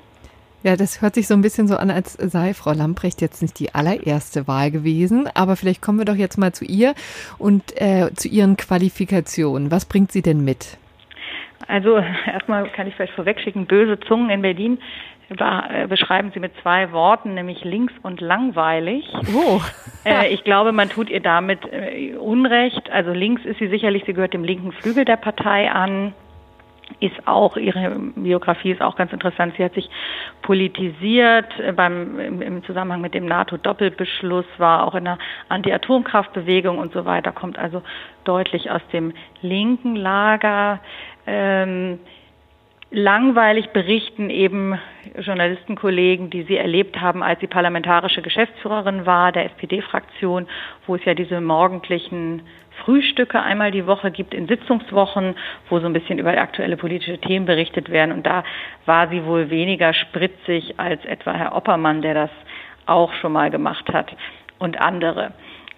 Ja, 0.63 0.77
das 0.77 1.01
hört 1.01 1.15
sich 1.15 1.27
so 1.27 1.33
ein 1.33 1.41
bisschen 1.41 1.69
so 1.69 1.77
an, 1.77 1.91
als 1.91 2.13
sei 2.15 2.53
Frau 2.53 2.73
Lamprecht 2.73 3.23
jetzt 3.23 3.41
nicht 3.41 3.59
die 3.59 3.75
allererste 3.75 4.47
Wahl 4.47 4.71
gewesen. 4.71 5.29
Aber 5.33 5.57
vielleicht 5.57 5.81
kommen 5.81 5.99
wir 5.99 6.05
doch 6.05 6.15
jetzt 6.15 6.37
mal 6.37 6.53
zu 6.53 6.65
ihr 6.67 6.95
und 7.39 7.81
äh, 7.81 8.11
zu 8.15 8.29
ihren 8.29 8.57
Qualifikationen. 8.57 9.71
Was 9.71 9.87
bringt 9.87 10.13
sie 10.13 10.21
denn 10.23 10.45
mit? 10.45 10.77
Also 11.67 11.99
erstmal 12.27 12.69
kann 12.71 12.87
ich 12.87 12.95
vielleicht 12.95 13.15
vorwegschicken, 13.15 13.67
böse 13.67 13.99
Zungen 14.01 14.31
in 14.31 14.43
Berlin 14.43 14.79
äh, 15.31 15.87
beschreiben 15.87 16.33
sie 16.35 16.41
mit 16.41 16.53
zwei 16.61 16.91
Worten, 16.91 17.35
nämlich 17.35 17.63
links 17.63 17.93
und 18.03 18.21
langweilig. 18.21 19.07
Oh. 19.33 19.61
äh, 20.05 20.29
ich 20.35 20.43
glaube, 20.43 20.73
man 20.73 20.89
tut 20.89 21.09
ihr 21.09 21.21
damit 21.21 21.61
äh, 21.71 22.17
Unrecht. 22.17 22.91
Also 22.91 23.13
links 23.13 23.45
ist 23.45 23.61
sie 23.61 23.69
sicherlich, 23.69 24.03
sie 24.07 24.13
gehört 24.13 24.35
dem 24.35 24.43
linken 24.43 24.73
Flügel 24.73 25.05
der 25.05 25.17
Partei 25.17 25.71
an 25.71 26.15
ist 26.99 27.27
auch, 27.27 27.57
ihre 27.57 27.91
Biografie 28.17 28.73
ist 28.73 28.83
auch 28.83 28.97
ganz 28.97 29.13
interessant. 29.13 29.55
Sie 29.57 29.65
hat 29.65 29.75
sich 29.75 29.89
politisiert 30.43 31.47
beim, 31.77 32.19
im, 32.19 32.43
im 32.43 32.65
Zusammenhang 32.65 33.01
mit 33.01 33.15
dem 33.15 33.27
NATO-Doppelbeschluss, 33.27 34.47
war 34.59 34.87
auch 34.87 34.95
in 34.95 35.05
der 35.05 35.19
Anti-Atomkraftbewegung 35.49 36.79
und 36.79 36.93
so 36.93 37.05
weiter, 37.05 37.31
kommt 37.33 37.59
also 37.59 37.83
deutlich 38.25 38.71
aus 38.71 38.83
dem 38.93 39.13
linken 39.41 39.95
Lager. 39.95 40.81
Ähm, 41.33 42.01
langweilig 42.91 43.69
berichten 43.71 44.31
eben 44.31 44.77
Journalistenkollegen, 45.17 46.29
die 46.29 46.43
sie 46.43 46.57
erlebt 46.57 47.01
haben, 47.01 47.23
als 47.23 47.39
sie 47.39 47.47
parlamentarische 47.47 48.21
Geschäftsführerin 48.21 49.07
war 49.07 49.31
der 49.31 49.45
SPD-Fraktion, 49.45 50.49
wo 50.89 50.97
es 50.97 51.05
ja 51.05 51.15
diese 51.15 51.41
morgendlichen 51.41 52.43
Frühstücke 52.85 53.41
einmal 53.41 53.71
die 53.71 53.87
Woche 53.87 54.11
gibt 54.11 54.35
in 54.35 54.49
Sitzungswochen, 54.49 55.37
wo 55.69 55.79
so 55.79 55.87
ein 55.87 55.93
bisschen 55.93 56.19
über 56.19 56.37
aktuelle 56.37 56.77
politische 56.77 57.19
Themen 57.19 57.47
berichtet 57.47 57.91
werden. 57.91 58.11
Und 58.11 58.27
da 58.27 58.43
war 58.85 59.09
sie 59.09 59.25
wohl 59.25 59.51
weniger 59.51 59.95
spritzig 59.95 60.81
als 60.81 61.05
etwa 61.05 61.33
Herr 61.33 61.55
Oppermann, 61.55 62.03
der 62.03 62.15
das 62.15 62.31
auch 62.87 63.13
schon 63.15 63.33
mal 63.33 63.51
gemacht 63.51 63.89
hat 63.93 64.13
und 64.59 64.81
andere. 64.81 65.33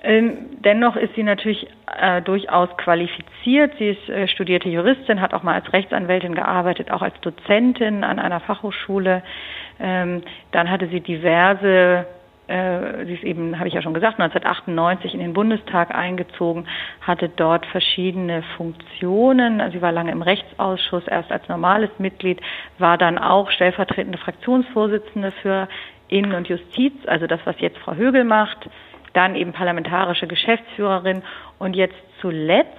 Ähm, 0.05 0.59
dennoch 0.65 0.97
ist 0.97 1.15
sie 1.15 1.23
natürlich 1.23 1.69
äh, 2.01 2.23
durchaus 2.23 2.69
qualifiziert. 2.77 3.75
Sie 3.79 3.91
ist 3.91 4.09
äh, 4.09 4.27
studierte 4.27 4.69
Juristin, 4.69 5.21
hat 5.21 5.33
auch 5.33 5.45
mal 5.45 5.55
als 5.55 5.73
Rechtsanwältin 5.73 6.35
gearbeitet, 6.35 6.91
auch 6.91 7.03
als 7.03 7.19
Dozentin 7.21 8.03
an 8.03 8.19
einer 8.19 8.41
Fachhochschule. 8.41 9.23
Ähm, 9.79 10.23
dann 10.51 10.71
hatte 10.71 10.89
sie 10.89 11.01
diverse 11.01 12.07
äh, 12.49 13.07
sie 13.07 13.15
ist 13.15 13.23
eben, 13.23 13.59
habe 13.59 13.69
ich 13.69 13.75
ja 13.75 13.83
schon 13.83 13.95
gesagt, 13.95 14.21
1998 14.21 15.15
in 15.15 15.21
den 15.21 15.33
Bundestag 15.33 15.95
eingezogen, 15.95 16.67
hatte 17.01 17.29
dort 17.29 17.65
verschiedene 17.67 18.43
Funktionen. 18.57 19.61
Also 19.61 19.79
sie 19.79 19.83
war 19.83 19.93
lange 19.93 20.11
im 20.11 20.23
Rechtsausschuss, 20.23 21.07
erst 21.07 21.31
als 21.31 21.49
normales 21.49 21.91
Mitglied, 21.99 22.41
war 22.79 22.99
dann 22.99 23.19
auch 23.19 23.51
stellvertretende 23.51 24.19
Fraktionsvorsitzende 24.19 25.31
für 25.43 25.69
Innen- 26.09 26.35
und 26.35 26.49
Justiz, 26.49 26.93
also 27.07 27.27
das, 27.27 27.41
was 27.45 27.59
jetzt 27.61 27.79
Frau 27.79 27.95
Högel 27.95 28.25
macht, 28.25 28.69
dann 29.13 29.35
eben 29.35 29.53
parlamentarische 29.53 30.27
Geschäftsführerin 30.27 31.23
und 31.59 31.75
jetzt 31.75 31.97
zuletzt 32.21 32.79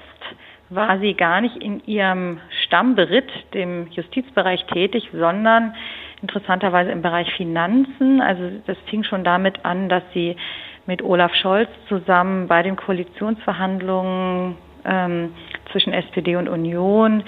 war 0.69 0.99
sie 0.99 1.13
gar 1.13 1.41
nicht 1.41 1.57
in 1.57 1.84
ihrem 1.86 2.39
Stammberitt, 2.63 3.29
dem 3.53 3.88
Justizbereich, 3.91 4.65
tätig, 4.65 5.09
sondern 5.13 5.75
interessanterweise 6.21 6.91
im 6.91 7.01
Bereich 7.01 7.31
Finanzen. 7.34 8.21
Also 8.21 8.49
das 8.65 8.77
fing 8.89 9.03
schon 9.03 9.23
damit 9.23 9.65
an, 9.65 9.89
dass 9.89 10.03
sie 10.13 10.36
mit 10.86 11.01
Olaf 11.03 11.34
Scholz 11.36 11.69
zusammen 11.88 12.47
bei 12.47 12.63
den 12.63 12.75
Koalitionsverhandlungen 12.75 14.55
ähm, 14.86 15.34
zwischen 15.71 15.93
SPD 15.93 16.36
und 16.36 16.49
Union 16.49 17.23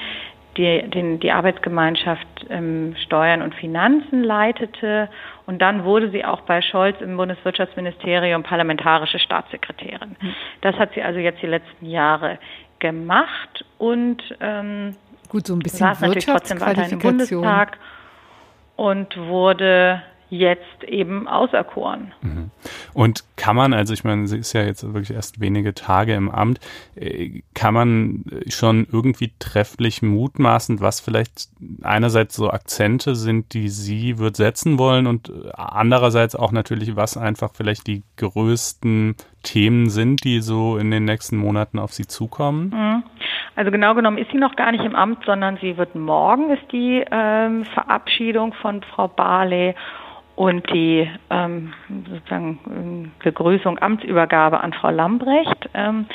die, 0.58 0.90
den, 0.90 1.20
die 1.20 1.32
Arbeitsgemeinschaft 1.32 2.28
ähm, 2.50 2.96
Steuern 3.04 3.42
und 3.42 3.54
Finanzen 3.56 4.24
leitete. 4.24 5.10
Und 5.46 5.60
dann 5.60 5.84
wurde 5.84 6.10
sie 6.10 6.26
auch 6.26 6.42
bei 6.42 6.62
Scholz 6.62 7.00
im 7.02 7.18
Bundeswirtschaftsministerium 7.18 8.44
parlamentarische 8.44 9.20
Staatssekretärin. 9.20 10.16
Hm. 10.20 10.36
Das 10.62 10.76
hat 10.76 10.94
sie 10.96 11.04
also 11.04 11.20
jetzt 11.20 11.42
die 11.42 11.48
letzten 11.48 11.86
Jahre 11.86 12.40
gemacht 12.80 13.66
und 13.78 14.22
ähm, 14.42 14.96
Gut, 15.30 15.48
so 15.48 15.54
ein 15.54 15.60
bisschen 15.60 15.80
saß 15.80 16.02
natürlich 16.02 16.26
trotzdem 16.26 16.62
weiter 16.62 16.88
im 16.90 17.00
Bundestag 17.00 17.78
und 18.76 19.18
wurde 19.18 20.02
jetzt 20.30 20.84
eben 20.84 21.28
auserkoren. 21.28 22.14
Mhm. 22.22 22.52
Und 22.94 23.24
kann 23.36 23.56
man, 23.56 23.74
also 23.74 23.94
ich 23.94 24.04
meine, 24.04 24.28
sie 24.28 24.38
ist 24.38 24.54
ja 24.54 24.64
jetzt 24.64 24.84
wirklich 24.84 25.12
erst 25.12 25.40
wenige 25.40 25.74
Tage 25.74 26.14
im 26.14 26.30
Amt, 26.30 26.60
äh, 26.96 27.42
kann 27.54 27.74
man 27.74 28.26
schon 28.48 28.88
irgendwie 28.92 29.32
trefflich 29.40 30.02
mutmaßen, 30.02 30.82
was 30.82 31.00
vielleicht 31.00 31.50
einerseits 31.84 32.36
so 32.36 32.50
Akzente 32.50 33.16
sind, 33.16 33.54
die 33.54 33.70
sie 33.70 34.18
wird 34.18 34.36
setzen 34.36 34.80
wollen 34.80 35.08
und 35.08 35.32
andererseits 35.54 36.36
auch 36.36 36.52
natürlich, 36.52 36.96
was 36.96 37.18
einfach 37.18 37.52
vielleicht 37.54 37.88
die 37.88 38.04
größten 38.18 39.16
Themen 39.44 39.90
sind, 39.90 40.24
die 40.24 40.42
so 40.42 40.78
in 40.78 40.92
den 40.92 41.06
nächsten 41.06 41.38
Monaten 41.38 41.80
auf 41.80 41.94
sie 41.94 42.08
zukommen? 42.08 42.70
Mhm. 42.70 43.04
Also 43.56 43.72
genau 43.72 43.96
genommen 43.96 44.18
ist 44.18 44.32
sie 44.32 44.38
noch 44.38 44.56
gar 44.56 44.72
nicht 44.72 44.84
im 44.84 44.96
Amt, 44.96 45.24
sondern 45.26 45.58
sie 45.62 45.78
wird 45.78 45.96
morgen 45.96 46.50
ist 46.50 46.70
die 46.72 47.06
ähm, 47.10 47.64
Verabschiedung 47.66 48.54
von 48.54 48.82
Frau 48.82 49.08
Barley 49.08 49.76
und 50.36 50.70
die 50.74 51.10
ähm, 51.30 51.74
sozusagen 52.10 52.60
ähm, 52.68 53.12
Begrüßung, 53.24 53.80
Amtsübergabe 53.80 54.60
an 54.60 54.74
Frau 54.74 54.90
Lambrecht. 54.90 55.70
Ähm, 55.74 56.06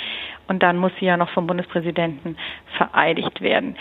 und 0.49 0.63
dann 0.63 0.77
muss 0.77 0.93
sie 0.99 1.07
ja 1.07 1.17
noch 1.17 1.31
vom 1.31 1.47
Bundespräsidenten 1.47 2.37
vereidigt 2.77 3.41
werden. 3.41 3.77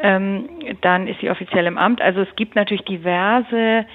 Ähm, 0.00 0.48
dann 0.80 1.06
ist 1.06 1.20
sie 1.20 1.30
offiziell 1.30 1.66
im 1.66 1.78
Amt. 1.78 2.00
Also 2.00 2.20
es 2.20 2.36
gibt 2.36 2.56
natürlich 2.56 2.84
diverse 2.84 3.86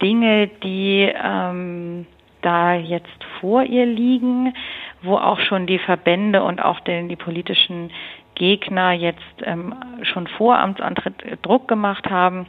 Dinge, 0.00 0.48
die 0.62 1.12
ähm, 1.12 2.06
da 2.42 2.74
jetzt 2.74 3.24
vor 3.40 3.62
ihr 3.62 3.86
liegen, 3.86 4.54
wo 5.02 5.16
auch 5.16 5.40
schon 5.40 5.66
die 5.66 5.78
Verbände 5.78 6.42
und 6.42 6.62
auch 6.62 6.80
den, 6.80 7.08
die 7.08 7.16
politischen 7.16 7.90
Gegner 8.34 8.92
jetzt 8.92 9.20
ähm, 9.42 9.74
schon 10.02 10.26
vor 10.26 10.58
Amtsantritt 10.58 11.14
Druck 11.42 11.68
gemacht 11.68 12.10
haben. 12.10 12.46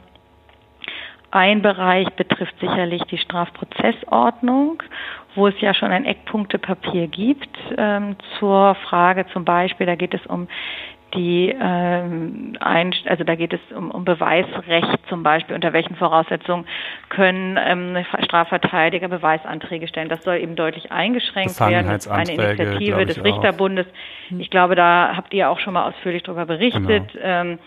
Ein 1.34 1.62
Bereich 1.62 2.08
betrifft 2.10 2.54
sicherlich 2.60 3.02
die 3.10 3.18
Strafprozessordnung, 3.18 4.80
wo 5.34 5.48
es 5.48 5.60
ja 5.60 5.74
schon 5.74 5.90
ein 5.90 6.04
Eckpunktepapier 6.04 7.08
gibt 7.08 7.58
ähm, 7.76 8.14
zur 8.38 8.76
Frage 8.88 9.26
zum 9.32 9.44
Beispiel, 9.44 9.84
da 9.84 9.96
geht 9.96 10.14
es 10.14 10.24
um 10.26 10.46
die 11.12 11.52
ähm, 11.60 12.56
ein, 12.60 12.94
also 13.06 13.24
da 13.24 13.34
geht 13.34 13.52
es 13.52 13.60
um, 13.76 13.90
um 13.90 14.04
Beweisrecht 14.04 14.98
zum 15.08 15.24
Beispiel, 15.24 15.56
unter 15.56 15.72
welchen 15.72 15.96
Voraussetzungen 15.96 16.66
können 17.08 17.58
ähm, 17.60 18.04
Strafverteidiger 18.24 19.08
Beweisanträge 19.08 19.88
stellen. 19.88 20.08
Das 20.08 20.22
soll 20.22 20.36
eben 20.36 20.54
deutlich 20.54 20.92
eingeschränkt 20.92 21.58
werden. 21.58 21.88
Das 21.88 22.06
ist 22.06 22.12
eine 22.12 22.32
Initiative 22.32 23.06
des 23.06 23.24
Richterbundes. 23.24 23.86
Ich 24.38 24.50
glaube, 24.50 24.76
da 24.76 25.14
habt 25.16 25.34
ihr 25.34 25.50
auch 25.50 25.58
schon 25.58 25.74
mal 25.74 25.88
ausführlich 25.88 26.22
darüber 26.22 26.46
berichtet. 26.46 27.12
Genau. 27.12 27.24
Ähm, 27.24 27.58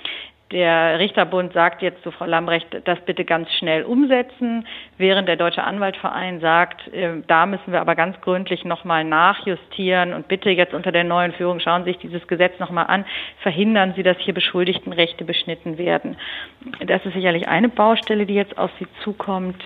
Der 0.52 0.98
Richterbund 0.98 1.52
sagt 1.52 1.82
jetzt 1.82 2.02
zu 2.04 2.12
Frau 2.12 2.26
Lambrecht, 2.26 2.68
das 2.86 3.00
bitte 3.02 3.26
ganz 3.26 3.52
schnell 3.52 3.84
umsetzen, 3.84 4.66
während 4.98 5.28
der 5.28 5.36
Deutsche 5.36 5.62
Anwaltverein 5.62 6.40
sagt, 6.40 6.88
äh, 6.94 7.22
da 7.28 7.46
müssen 7.46 7.74
wir 7.74 7.82
aber 7.82 7.96
ganz 7.96 8.20
gründlich 8.22 8.64
nochmal 8.64 9.04
nachjustieren 9.04 10.14
und 10.14 10.30
bitte 10.30 10.50
jetzt 10.50 10.74
unter 10.74 10.94
der 10.94 11.04
neuen 11.04 11.34
Führung 11.34 11.60
schauen 11.60 11.84
Sie 11.84 11.92
sich 11.92 12.00
dieses 12.00 12.26
Gesetz 12.28 12.58
nochmal 12.60 12.86
an, 12.88 13.04
verhindern 13.42 13.94
Sie, 13.98 14.04
dass 14.04 14.18
hier 14.20 14.34
Beschuldigtenrechte 14.34 15.26
beschnitten 15.26 15.78
werden. 15.78 16.16
Das 16.86 17.06
ist 17.06 17.14
sicherlich 17.14 17.50
eine 17.50 17.68
Baustelle, 17.68 18.26
die 18.26 18.36
jetzt 18.36 18.58
auf 18.58 18.72
Sie 18.80 18.88
zukommt. 19.04 19.62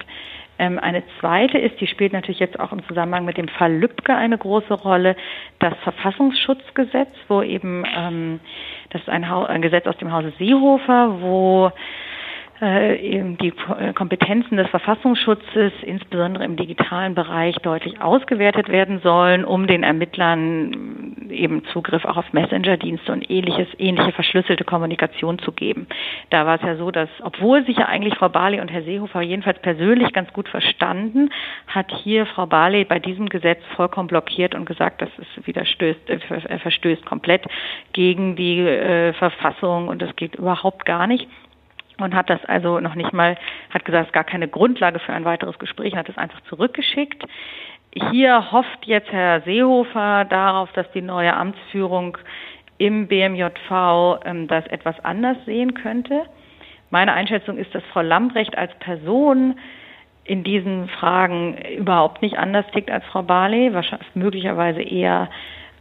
Ähm, 0.62 0.78
eine 0.78 1.02
zweite 1.20 1.58
ist, 1.58 1.82
die 1.82 1.88
spielt 1.88 2.14
natürlich 2.14 2.40
jetzt 2.40 2.60
auch 2.60 2.72
im 2.72 2.86
Zusammenhang 2.88 3.26
mit 3.26 3.36
dem 3.36 3.48
Fall 3.48 3.74
Lübcke 3.74 4.14
eine 4.16 4.38
große 4.38 4.76
Rolle, 4.76 5.16
das 5.58 5.74
Verfassungsschutzgesetz, 5.80 7.10
wo 7.28 7.42
eben, 7.42 7.84
ähm, 7.98 8.40
das 8.92 9.02
ist 9.02 9.10
ein, 9.10 9.26
Gesetz 9.64 9.88
aus 9.88 9.98
dem 9.98 10.14
Hause 10.14 10.32
Seehofer, 10.38 11.20
wo 11.20 11.72
die 12.62 13.54
äh, 13.80 13.94
Kompetenzen 13.94 14.56
des 14.56 14.70
Verfassungsschutzes, 14.70 15.74
insbesondere 15.82 16.46
im 16.46 16.58
digitalen 16.58 17.16
Bereich, 17.16 17.56
deutlich 17.56 18.00
ausgewertet 18.00 18.70
werden 18.70 19.00
sollen, 19.00 19.46
um 19.46 19.66
den 19.66 19.82
Ermittlern 19.82 21.16
eben 21.32 21.64
Zugriff 21.74 22.06
auch 22.06 22.18
auf 22.18 22.34
Messenger-Dienste 22.34 23.12
und 23.12 23.32
ähnliches, 23.32 23.68
ähnliche 23.80 24.12
verschlüsselte 24.12 24.64
Kommunikation 24.64 25.40
zu 25.40 25.54
geben. 25.54 25.88
Da 26.30 26.46
war 26.46 26.56
es 26.56 26.62
ja 26.62 26.76
so, 26.76 26.92
dass, 26.92 27.10
obwohl 27.24 27.66
sich 27.66 27.78
ja 27.78 27.88
eigentlich 27.88 28.16
Frau 28.16 28.30
Barley 28.30 28.62
und 28.62 28.68
Herr 28.68 28.84
Seehofer 28.84 29.22
jedenfalls 29.22 29.60
persönlich 29.60 30.14
ganz 30.14 30.32
gut 30.32 30.48
verstanden, 30.48 31.32
hat 31.66 31.92
hier 32.04 32.28
Frau 32.28 32.46
Barley 32.46 32.86
bei 32.86 33.00
diesem 33.00 33.28
Gesetz 33.30 33.62
vollkommen 33.76 34.08
blockiert 34.08 34.54
und 34.54 34.66
gesagt, 34.66 35.02
das 35.02 35.10
ist 35.18 35.48
widerstößt, 35.48 36.10
äh, 36.12 36.60
verstößt 36.60 37.06
komplett 37.08 37.44
gegen 37.94 38.36
die 38.36 38.60
äh, 38.60 39.14
Verfassung 39.14 39.88
und 39.88 40.00
das 40.00 40.16
geht 40.16 40.36
überhaupt 40.36 40.86
gar 40.86 41.08
nicht 41.08 41.28
und 42.04 42.16
hat 42.16 42.30
das 42.30 42.44
also 42.46 42.80
noch 42.80 42.96
nicht 42.96 43.14
mal, 43.14 43.38
hat 43.70 43.86
gesagt, 43.86 44.04
es 44.04 44.08
ist 44.08 44.14
gar 44.14 44.24
keine 44.24 44.48
Grundlage 44.48 45.00
für 45.00 45.14
ein 45.14 45.26
weiteres 45.26 45.58
Gespräch 45.60 45.94
und 45.94 46.00
hat 46.00 46.10
es 46.10 46.18
einfach 46.18 46.42
zurückgeschickt. 46.42 47.24
Hier 48.12 48.52
hofft 48.52 48.86
jetzt 48.86 49.12
Herr 49.12 49.42
Seehofer 49.42 50.26
darauf, 50.26 50.72
dass 50.74 50.90
die 50.92 51.02
neue 51.02 51.34
Amtsführung 51.34 52.18
im 52.78 53.08
BMJV 53.08 54.20
ähm, 54.26 54.48
das 54.48 54.66
etwas 54.68 55.00
anders 55.04 55.38
sehen 55.46 55.74
könnte. 55.74 56.24
Meine 56.90 57.14
Einschätzung 57.14 57.58
ist, 57.58 57.74
dass 57.76 57.84
Frau 57.92 58.02
Lambrecht 58.02 58.58
als 58.58 58.74
Person 58.80 59.56
in 60.24 60.44
diesen 60.44 60.88
Fragen 60.88 61.58
überhaupt 61.78 62.22
nicht 62.22 62.38
anders 62.38 62.66
tickt 62.74 62.92
als 62.92 63.04
Frau 63.06 63.24
Barley, 63.24 63.74
wahrscheinlich 63.74 64.16
möglicherweise 64.16 64.82
eher 64.82 65.30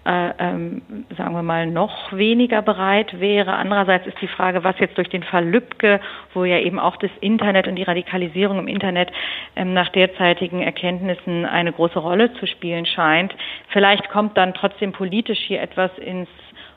äh, 0.04 0.30
ähm, 0.38 0.82
sagen 1.16 1.34
wir 1.34 1.42
mal, 1.42 1.66
noch 1.66 2.12
weniger 2.12 2.62
bereit 2.62 3.20
wäre. 3.20 3.52
Andererseits 3.52 4.06
ist 4.06 4.20
die 4.20 4.28
Frage, 4.28 4.64
was 4.64 4.78
jetzt 4.78 4.96
durch 4.96 5.10
den 5.10 5.22
Fall 5.22 5.46
Lübcke, 5.46 6.00
wo 6.32 6.44
ja 6.44 6.58
eben 6.58 6.78
auch 6.78 6.96
das 6.96 7.10
Internet 7.20 7.68
und 7.68 7.76
die 7.76 7.82
Radikalisierung 7.82 8.58
im 8.58 8.68
Internet 8.68 9.12
ähm, 9.56 9.74
nach 9.74 9.90
derzeitigen 9.90 10.62
Erkenntnissen 10.62 11.44
eine 11.44 11.72
große 11.72 11.98
Rolle 11.98 12.32
zu 12.34 12.46
spielen 12.46 12.86
scheint. 12.86 13.34
Vielleicht 13.68 14.08
kommt 14.08 14.36
dann 14.38 14.54
trotzdem 14.54 14.92
politisch 14.92 15.40
hier 15.40 15.60
etwas 15.60 15.90
ins 15.98 16.28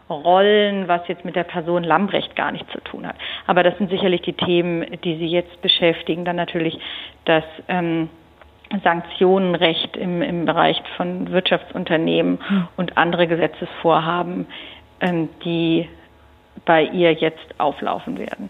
Rollen, 0.09 0.87
was 0.87 1.07
jetzt 1.07 1.23
mit 1.23 1.35
der 1.35 1.45
Person 1.45 1.83
Lambrecht 1.83 2.35
gar 2.35 2.51
nichts 2.51 2.71
zu 2.73 2.81
tun 2.81 3.07
hat. 3.07 3.15
Aber 3.47 3.63
das 3.63 3.77
sind 3.77 3.89
sicherlich 3.89 4.21
die 4.21 4.33
Themen, 4.33 4.85
die 5.03 5.15
Sie 5.17 5.27
jetzt 5.27 5.61
beschäftigen. 5.61 6.25
Dann 6.25 6.35
natürlich 6.35 6.77
das 7.25 7.45
ähm, 7.69 8.09
Sanktionenrecht 8.81 9.97
im, 9.97 10.21
im 10.21 10.45
Bereich 10.45 10.81
von 10.97 11.31
Wirtschaftsunternehmen 11.31 12.39
hm. 12.47 12.67
und 12.77 12.97
andere 12.97 13.27
Gesetzesvorhaben, 13.27 14.47
ähm, 15.01 15.29
die 15.43 15.87
bei 16.65 16.83
ihr 16.83 17.13
jetzt 17.13 17.59
auflaufen 17.59 18.17
werden. 18.17 18.49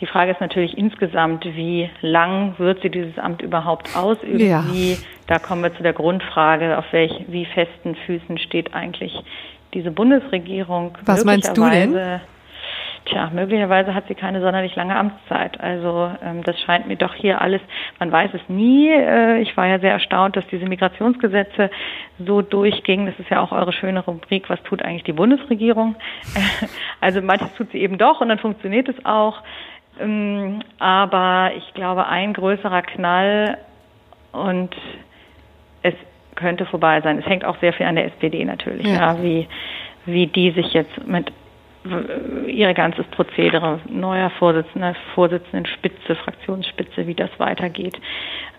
Die 0.00 0.06
Frage 0.06 0.32
ist 0.32 0.40
natürlich 0.40 0.76
insgesamt, 0.76 1.44
wie 1.44 1.88
lang 2.00 2.54
wird 2.58 2.82
sie 2.82 2.90
dieses 2.90 3.16
Amt 3.18 3.42
überhaupt 3.42 3.96
ausüben? 3.96 4.40
Ja. 4.40 4.64
Wie, 4.70 4.98
da 5.28 5.38
kommen 5.38 5.62
wir 5.62 5.74
zu 5.74 5.82
der 5.82 5.92
Grundfrage, 5.92 6.76
auf 6.76 6.84
welch, 6.92 7.24
wie 7.28 7.46
festen 7.46 7.94
Füßen 7.94 8.38
steht 8.38 8.74
eigentlich 8.74 9.16
diese 9.72 9.92
Bundesregierung? 9.92 10.98
Was 11.04 11.24
meinst 11.24 11.56
du 11.56 11.68
denn? 11.68 12.20
Tja, 13.06 13.30
möglicherweise 13.34 13.94
hat 13.94 14.08
sie 14.08 14.14
keine 14.14 14.40
sonderlich 14.40 14.74
lange 14.76 14.96
Amtszeit. 14.96 15.60
Also 15.60 16.10
ähm, 16.24 16.42
das 16.42 16.58
scheint 16.60 16.86
mir 16.86 16.96
doch 16.96 17.14
hier 17.14 17.42
alles, 17.42 17.60
man 17.98 18.10
weiß 18.10 18.30
es 18.32 18.40
nie. 18.48 18.88
Äh, 18.88 19.40
ich 19.42 19.54
war 19.58 19.66
ja 19.66 19.78
sehr 19.78 19.92
erstaunt, 19.92 20.36
dass 20.36 20.46
diese 20.46 20.64
Migrationsgesetze 20.64 21.70
so 22.18 22.40
durchgingen. 22.40 23.04
Das 23.04 23.18
ist 23.18 23.28
ja 23.28 23.40
auch 23.42 23.52
eure 23.52 23.74
schöne 23.74 24.00
Rubrik, 24.00 24.48
was 24.48 24.62
tut 24.62 24.82
eigentlich 24.82 25.04
die 25.04 25.12
Bundesregierung? 25.12 25.96
also 27.00 27.20
manches 27.20 27.52
tut 27.56 27.72
sie 27.72 27.78
eben 27.78 27.98
doch 27.98 28.22
und 28.22 28.30
dann 28.30 28.38
funktioniert 28.38 28.88
es 28.88 29.04
auch. 29.04 29.42
Ähm, 30.00 30.60
aber 30.78 31.52
ich 31.58 31.74
glaube, 31.74 32.06
ein 32.06 32.32
größerer 32.32 32.82
Knall 32.82 33.58
und 34.32 34.74
es 35.82 35.94
könnte 36.36 36.64
vorbei 36.64 37.02
sein. 37.02 37.18
Es 37.18 37.26
hängt 37.26 37.44
auch 37.44 37.58
sehr 37.60 37.74
viel 37.74 37.84
an 37.84 37.96
der 37.96 38.06
SPD 38.06 38.46
natürlich, 38.46 38.86
ja. 38.86 39.14
ja 39.14 39.22
wie, 39.22 39.46
wie 40.06 40.26
die 40.26 40.52
sich 40.52 40.72
jetzt 40.72 41.06
mit 41.06 41.30
ihr 42.46 42.72
ganzes 42.74 43.06
Prozedere, 43.06 43.80
neuer 43.88 44.30
Vorsitzender, 44.30 44.94
Vorsitzendenspitze, 45.14 46.14
Fraktionsspitze, 46.14 47.06
wie 47.06 47.14
das 47.14 47.30
weitergeht. 47.38 48.00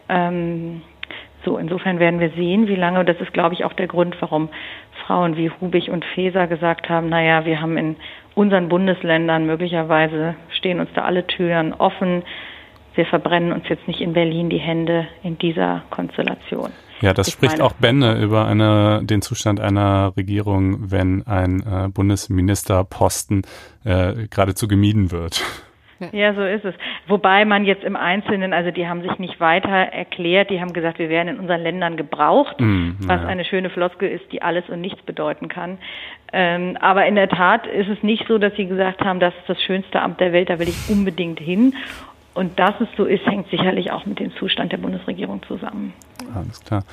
Ähm, 0.09 0.81
so, 1.43 1.57
insofern 1.57 1.99
werden 1.99 2.19
wir 2.19 2.31
sehen, 2.31 2.67
wie 2.67 2.75
lange, 2.75 3.05
das 3.05 3.19
ist, 3.21 3.33
glaube 3.33 3.53
ich, 3.53 3.65
auch 3.65 3.73
der 3.73 3.87
Grund, 3.87 4.15
warum 4.19 4.49
Frauen 5.05 5.37
wie 5.37 5.51
Hubig 5.61 5.91
und 5.91 6.03
Feser 6.03 6.47
gesagt 6.47 6.89
haben, 6.89 7.09
naja, 7.09 7.45
wir 7.45 7.61
haben 7.61 7.77
in 7.77 7.95
unseren 8.33 8.67
Bundesländern 8.67 9.45
möglicherweise 9.45 10.35
stehen 10.49 10.79
uns 10.79 10.89
da 10.93 11.03
alle 11.03 11.25
Türen 11.27 11.73
offen. 11.73 12.23
Wir 12.95 13.05
verbrennen 13.05 13.53
uns 13.53 13.67
jetzt 13.69 13.87
nicht 13.87 14.01
in 14.01 14.13
Berlin 14.13 14.49
die 14.49 14.57
Hände 14.57 15.07
in 15.23 15.37
dieser 15.37 15.83
Konstellation. 15.89 16.71
Ja, 17.01 17.13
das 17.13 17.31
spricht 17.31 17.53
meine, 17.53 17.63
auch 17.63 17.73
Bände 17.73 18.13
über 18.21 18.45
eine, 18.45 19.01
den 19.03 19.21
Zustand 19.21 19.59
einer 19.59 20.13
Regierung, 20.15 20.91
wenn 20.91 21.25
ein 21.27 21.61
äh, 21.61 21.89
Bundesministerposten 21.89 23.43
äh, 23.83 24.27
geradezu 24.29 24.67
gemieden 24.67 25.11
wird. 25.11 25.43
Ja, 26.11 26.33
so 26.33 26.43
ist 26.43 26.65
es. 26.65 26.75
Wobei 27.07 27.45
man 27.45 27.63
jetzt 27.63 27.83
im 27.83 27.95
Einzelnen, 27.95 28.53
also 28.53 28.69
die 28.71 28.87
haben 28.87 29.01
sich 29.01 29.17
nicht 29.17 29.39
weiter 29.39 29.69
erklärt, 29.69 30.49
die 30.49 30.59
haben 30.59 30.73
gesagt, 30.73 30.99
wir 30.99 31.09
werden 31.09 31.29
in 31.29 31.39
unseren 31.39 31.61
Ländern 31.61 31.95
gebraucht, 31.95 32.59
mm, 32.59 32.95
was 32.99 33.21
ja. 33.21 33.27
eine 33.27 33.45
schöne 33.45 33.69
Floskel 33.69 34.09
ist, 34.09 34.29
die 34.31 34.41
alles 34.41 34.67
und 34.67 34.81
nichts 34.81 35.01
bedeuten 35.03 35.47
kann. 35.47 35.77
Ähm, 36.33 36.77
aber 36.81 37.05
in 37.05 37.15
der 37.15 37.29
Tat 37.29 37.65
ist 37.65 37.87
es 37.87 38.03
nicht 38.03 38.25
so, 38.27 38.37
dass 38.37 38.53
sie 38.55 38.65
gesagt 38.65 39.01
haben, 39.01 39.19
das 39.19 39.33
ist 39.35 39.47
das 39.47 39.61
schönste 39.61 40.01
Amt 40.01 40.19
der 40.19 40.33
Welt, 40.33 40.49
da 40.49 40.59
will 40.59 40.67
ich 40.67 40.89
unbedingt 40.89 41.39
hin. 41.39 41.73
Und 42.35 42.59
dass 42.59 42.75
es 42.81 42.89
so 42.97 43.05
ist, 43.05 43.25
hängt 43.25 43.49
sicherlich 43.49 43.91
auch 43.91 44.05
mit 44.05 44.19
dem 44.19 44.29
Zustand 44.35 44.71
der 44.73 44.77
Bundesregierung 44.77 45.41
zusammen. 45.47 45.93
Alles 46.35 46.61
klar. 46.61 46.83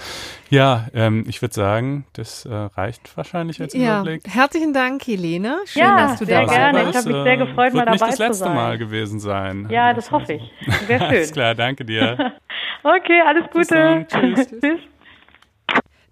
Ja, 0.51 0.87
ähm, 0.95 1.25
ich 1.27 1.43
würde 1.43 1.53
sagen, 1.53 2.07
das 2.13 2.47
äh, 2.47 2.55
reicht 2.55 3.17
wahrscheinlich 3.17 3.61
als 3.61 3.75
ja. 3.75 4.03
Überblick. 4.03 4.23
Herzlichen 4.29 4.73
Dank, 4.73 5.05
Helene. 5.05 5.59
Schön, 5.67 5.83
ja, 5.83 5.97
dass 5.97 6.21
du 6.21 6.27
da 6.27 6.43
warst. 6.43 6.55
Gerne. 6.55 6.91
Ich 6.91 6.97
habe 6.97 7.13
mich 7.13 7.23
sehr 7.25 7.37
gefreut, 7.39 7.75
mal 7.75 7.85
dabei 7.85 7.97
zu 7.97 7.99
sein. 7.99 8.01
Wird 8.01 8.01
nicht 8.01 8.03
das 8.13 8.19
letzte 8.19 8.49
Mal 8.51 8.79
gewesen 8.79 9.19
sein. 9.19 9.67
Ja, 9.69 9.93
das, 9.93 10.05
das 10.05 10.13
hoffe 10.13 10.35
ich. 10.35 10.53
Wäre 10.87 11.01
schön. 11.01 11.09
alles 11.09 11.33
klar, 11.33 11.55
danke 11.57 11.85
dir. 11.85 12.33
okay, 12.85 13.21
alles 13.27 13.51
Gute. 13.51 14.07
Tschüss. 14.09 14.49
Tschüss. 14.61 14.81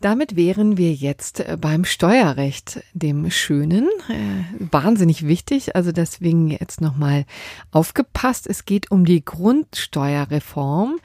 Damit 0.00 0.34
wären 0.34 0.78
wir 0.78 0.94
jetzt 0.94 1.40
äh, 1.40 1.58
beim 1.60 1.84
Steuerrecht, 1.84 2.82
dem 2.94 3.30
Schönen. 3.30 3.86
Äh, 4.08 4.72
wahnsinnig 4.72 5.26
wichtig, 5.26 5.76
also 5.76 5.92
deswegen 5.92 6.48
jetzt 6.48 6.80
nochmal 6.80 7.26
aufgepasst. 7.70 8.46
Es 8.46 8.64
geht 8.64 8.90
um 8.90 9.04
die 9.04 9.24
Grundsteuerreform, 9.24 10.98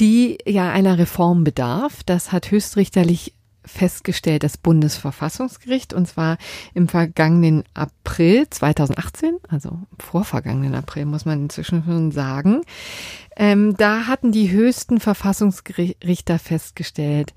die 0.00 0.38
ja 0.44 0.70
einer 0.72 0.98
Reform 0.98 1.44
bedarf. 1.44 2.02
Das 2.04 2.32
hat 2.32 2.50
höchstrichterlich 2.50 3.34
festgestellt 3.64 4.42
das 4.42 4.58
Bundesverfassungsgericht 4.58 5.94
und 5.94 6.08
zwar 6.08 6.36
im 6.74 6.88
vergangenen 6.88 7.62
April 7.74 8.01
2018, 8.04 9.38
also 9.48 9.78
vorvergangenen 9.98 10.74
April 10.74 11.06
muss 11.06 11.24
man 11.24 11.44
inzwischen 11.44 11.84
schon 11.84 12.12
sagen. 12.12 12.62
Ähm, 13.34 13.74
da 13.76 14.06
hatten 14.06 14.30
die 14.30 14.50
höchsten 14.50 15.00
Verfassungsrichter 15.00 16.38
festgestellt, 16.38 17.32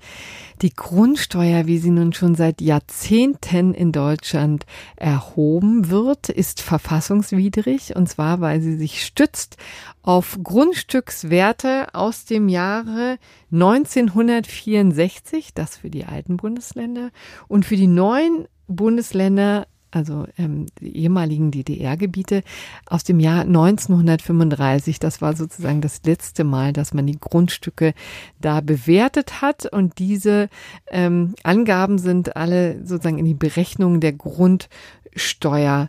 die 0.60 0.74
Grundsteuer, 0.74 1.66
wie 1.66 1.78
sie 1.78 1.90
nun 1.90 2.12
schon 2.12 2.34
seit 2.34 2.60
Jahrzehnten 2.60 3.72
in 3.72 3.92
Deutschland 3.92 4.66
erhoben 4.96 5.88
wird, 5.88 6.28
ist 6.28 6.60
verfassungswidrig 6.60 7.96
und 7.96 8.08
zwar, 8.08 8.40
weil 8.40 8.60
sie 8.60 8.76
sich 8.76 9.04
stützt 9.04 9.56
auf 10.02 10.38
Grundstückswerte 10.42 11.94
aus 11.94 12.26
dem 12.26 12.50
Jahre 12.50 13.16
1964, 13.52 15.54
das 15.54 15.78
für 15.78 15.90
die 15.90 16.04
alten 16.04 16.36
Bundesländer 16.36 17.10
und 17.48 17.64
für 17.64 17.76
die 17.76 17.86
neuen 17.86 18.46
Bundesländer 18.68 19.66
also 19.96 20.26
ähm, 20.36 20.66
die 20.80 20.94
ehemaligen 20.94 21.50
DDR-Gebiete, 21.50 22.42
aus 22.84 23.02
dem 23.02 23.18
Jahr 23.18 23.40
1935. 23.40 25.00
Das 25.00 25.22
war 25.22 25.34
sozusagen 25.34 25.80
das 25.80 26.02
letzte 26.04 26.44
Mal, 26.44 26.74
dass 26.74 26.92
man 26.92 27.06
die 27.06 27.18
Grundstücke 27.18 27.94
da 28.40 28.60
bewertet 28.60 29.40
hat. 29.40 29.64
Und 29.64 29.98
diese 29.98 30.48
ähm, 30.90 31.34
Angaben 31.42 31.98
sind 31.98 32.36
alle 32.36 32.84
sozusagen 32.84 33.18
in 33.18 33.24
die 33.24 33.34
Berechnung 33.34 34.00
der 34.00 34.12
Grundsteuer 34.12 35.88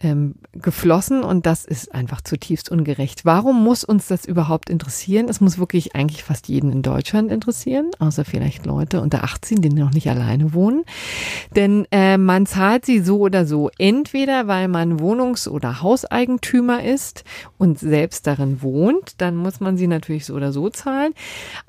ähm, 0.00 0.36
geflossen 0.52 1.22
und 1.24 1.46
das 1.46 1.64
ist 1.64 1.94
einfach 1.94 2.20
zutiefst 2.20 2.70
ungerecht. 2.70 3.24
Warum 3.24 3.62
muss 3.62 3.84
uns 3.84 4.06
das 4.06 4.24
überhaupt 4.24 4.70
interessieren? 4.70 5.28
Es 5.28 5.40
muss 5.40 5.58
wirklich 5.58 5.94
eigentlich 5.94 6.22
fast 6.22 6.48
jeden 6.48 6.70
in 6.70 6.82
Deutschland 6.82 7.32
interessieren, 7.32 7.90
außer 7.98 8.24
vielleicht 8.24 8.64
Leute 8.64 9.00
unter 9.00 9.24
18, 9.24 9.60
die 9.60 9.70
noch 9.70 9.92
nicht 9.92 10.08
alleine 10.08 10.54
wohnen. 10.54 10.84
Denn 11.56 11.86
äh, 11.90 12.16
man 12.16 12.46
zahlt 12.46 12.86
sie 12.86 13.00
so 13.00 13.18
oder 13.18 13.44
so. 13.46 13.70
Entweder 13.78 14.46
weil 14.46 14.68
man 14.68 15.00
Wohnungs- 15.00 15.48
oder 15.48 15.82
Hauseigentümer 15.82 16.84
ist 16.84 17.24
und 17.56 17.78
selbst 17.78 18.26
darin 18.26 18.62
wohnt, 18.62 19.14
dann 19.18 19.36
muss 19.36 19.60
man 19.60 19.76
sie 19.76 19.88
natürlich 19.88 20.26
so 20.26 20.34
oder 20.34 20.52
so 20.52 20.70
zahlen. 20.70 21.12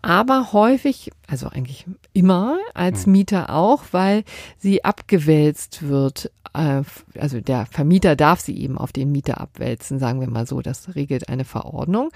Aber 0.02 0.54
häufig, 0.54 1.12
also 1.28 1.48
eigentlich 1.48 1.86
immer 2.14 2.58
als 2.74 3.06
hm. 3.06 3.14
Mieter 3.14 3.54
auch, 3.54 3.84
weil 3.92 4.24
sie 4.58 4.84
abgewälzt 4.84 5.88
wird 5.88 6.32
äh, 6.54 6.84
also 7.20 7.42
der 7.42 7.66
Vermieter 7.66 8.16
darf 8.20 8.40
sie 8.40 8.58
eben 8.58 8.78
auf 8.78 8.92
den 8.92 9.12
Mieter 9.12 9.40
abwälzen, 9.40 10.00
sagen 10.00 10.20
wir 10.20 10.30
mal 10.30 10.48
so. 10.48 10.62
Das 10.62 10.96
regelt 10.96 11.30
eine 11.30 11.46
Verordnung. 11.46 12.10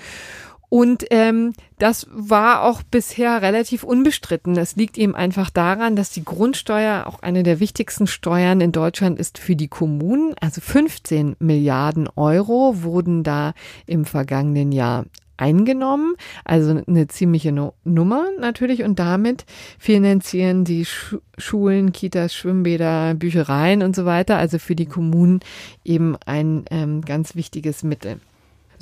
Und 0.74 1.06
ähm, 1.12 1.54
das 1.78 2.08
war 2.12 2.64
auch 2.64 2.82
bisher 2.82 3.43
relativ 3.43 3.84
unbestritten. 3.84 4.56
Das 4.56 4.76
liegt 4.76 4.97
eben 4.97 5.14
einfach 5.14 5.51
daran, 5.51 5.95
dass 5.95 6.10
die 6.10 6.26
Grundsteuer 6.26 7.06
auch 7.06 7.22
eine 7.22 7.43
der 7.43 7.60
wichtigsten 7.60 8.08
Steuern 8.08 8.60
in 8.60 8.72
Deutschland 8.72 9.20
ist 9.20 9.38
für 9.38 9.56
die 9.56 9.68
Kommunen. 9.68 10.34
Also 10.41 10.62
15 10.62 11.36
Milliarden 11.38 12.10
Euro 12.16 12.82
wurden 12.82 13.22
da 13.22 13.54
im 13.86 14.04
vergangenen 14.06 14.72
Jahr 14.72 15.06
eingenommen, 15.44 16.16
also 16.46 16.82
eine 16.88 17.08
ziemliche 17.08 17.52
no 17.52 17.74
Nummer 17.84 18.28
natürlich 18.39 18.84
und 18.84 18.98
damit 19.00 19.46
finanzieren 19.78 20.64
die 20.64 20.86
Sch 20.86 21.18
Schulen, 21.38 21.91
Kitas, 21.91 22.34
Schwimmbäder, 22.34 23.16
Büchereien 23.16 23.82
und 23.82 23.96
so 23.96 24.06
weiter, 24.06 24.38
also 24.38 24.60
für 24.60 24.76
die 24.76 24.86
Kommunen 24.86 25.39
eben 25.84 26.16
ein 26.26 26.66
ähm, 26.70 27.02
ganz 27.02 27.36
wichtiges 27.36 27.84
Mittel. 27.84 28.20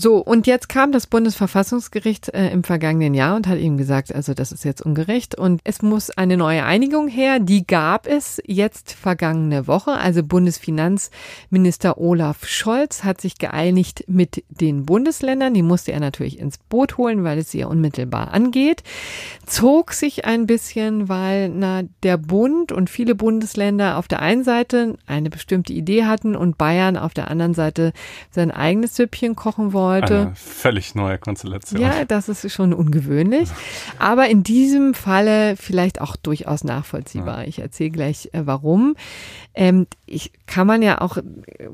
So, 0.01 0.17
und 0.17 0.47
jetzt 0.47 0.67
kam 0.67 0.91
das 0.91 1.05
Bundesverfassungsgericht 1.05 2.29
äh, 2.29 2.49
im 2.49 2.63
vergangenen 2.63 3.13
Jahr 3.13 3.35
und 3.35 3.45
hat 3.45 3.59
eben 3.59 3.77
gesagt, 3.77 4.15
also 4.15 4.33
das 4.33 4.51
ist 4.51 4.65
jetzt 4.65 4.81
ungerecht 4.81 5.35
und 5.35 5.61
es 5.63 5.83
muss 5.83 6.09
eine 6.09 6.37
neue 6.37 6.65
Einigung 6.65 7.07
her. 7.07 7.37
Die 7.39 7.67
gab 7.67 8.07
es 8.07 8.41
jetzt 8.47 8.93
vergangene 8.93 9.67
Woche. 9.67 9.91
Also 9.91 10.23
Bundesfinanzminister 10.23 11.99
Olaf 11.99 12.47
Scholz 12.47 13.03
hat 13.03 13.21
sich 13.21 13.37
geeinigt 13.37 14.05
mit 14.07 14.43
den 14.49 14.87
Bundesländern. 14.87 15.53
Die 15.53 15.61
musste 15.61 15.91
er 15.91 15.99
natürlich 15.99 16.39
ins 16.39 16.57
Boot 16.57 16.97
holen, 16.97 17.23
weil 17.23 17.37
es 17.37 17.53
ja 17.53 17.67
unmittelbar 17.67 18.33
angeht. 18.33 18.81
Zog 19.45 19.93
sich 19.93 20.25
ein 20.25 20.47
bisschen, 20.47 21.09
weil 21.09 21.49
na, 21.49 21.83
der 22.01 22.17
Bund 22.17 22.71
und 22.71 22.89
viele 22.89 23.13
Bundesländer 23.13 23.99
auf 23.99 24.07
der 24.07 24.23
einen 24.23 24.43
Seite 24.43 24.97
eine 25.05 25.29
bestimmte 25.29 25.73
Idee 25.73 26.05
hatten 26.05 26.35
und 26.35 26.57
Bayern 26.57 26.97
auf 26.97 27.13
der 27.13 27.29
anderen 27.29 27.53
Seite 27.53 27.93
sein 28.31 28.49
eigenes 28.49 28.95
Süppchen 28.95 29.35
kochen 29.35 29.73
wollen 29.73 29.90
heute. 29.91 30.19
Eine 30.19 30.35
völlig 30.35 30.95
neue 30.95 31.17
Konstellation. 31.17 31.81
Ja, 31.81 32.05
das 32.05 32.29
ist 32.29 32.51
schon 32.51 32.73
ungewöhnlich. 32.73 33.49
Aber 33.99 34.29
in 34.29 34.43
diesem 34.43 34.93
Falle 34.93 35.55
vielleicht 35.57 36.01
auch 36.01 36.15
durchaus 36.15 36.63
nachvollziehbar. 36.63 37.41
Ja. 37.41 37.47
Ich 37.47 37.59
erzähle 37.59 37.91
gleich, 37.91 38.29
äh, 38.33 38.41
warum. 38.45 38.95
Ähm, 39.53 39.87
ich 40.05 40.31
kann 40.45 40.65
man 40.65 40.81
ja 40.81 41.01
auch 41.01 41.17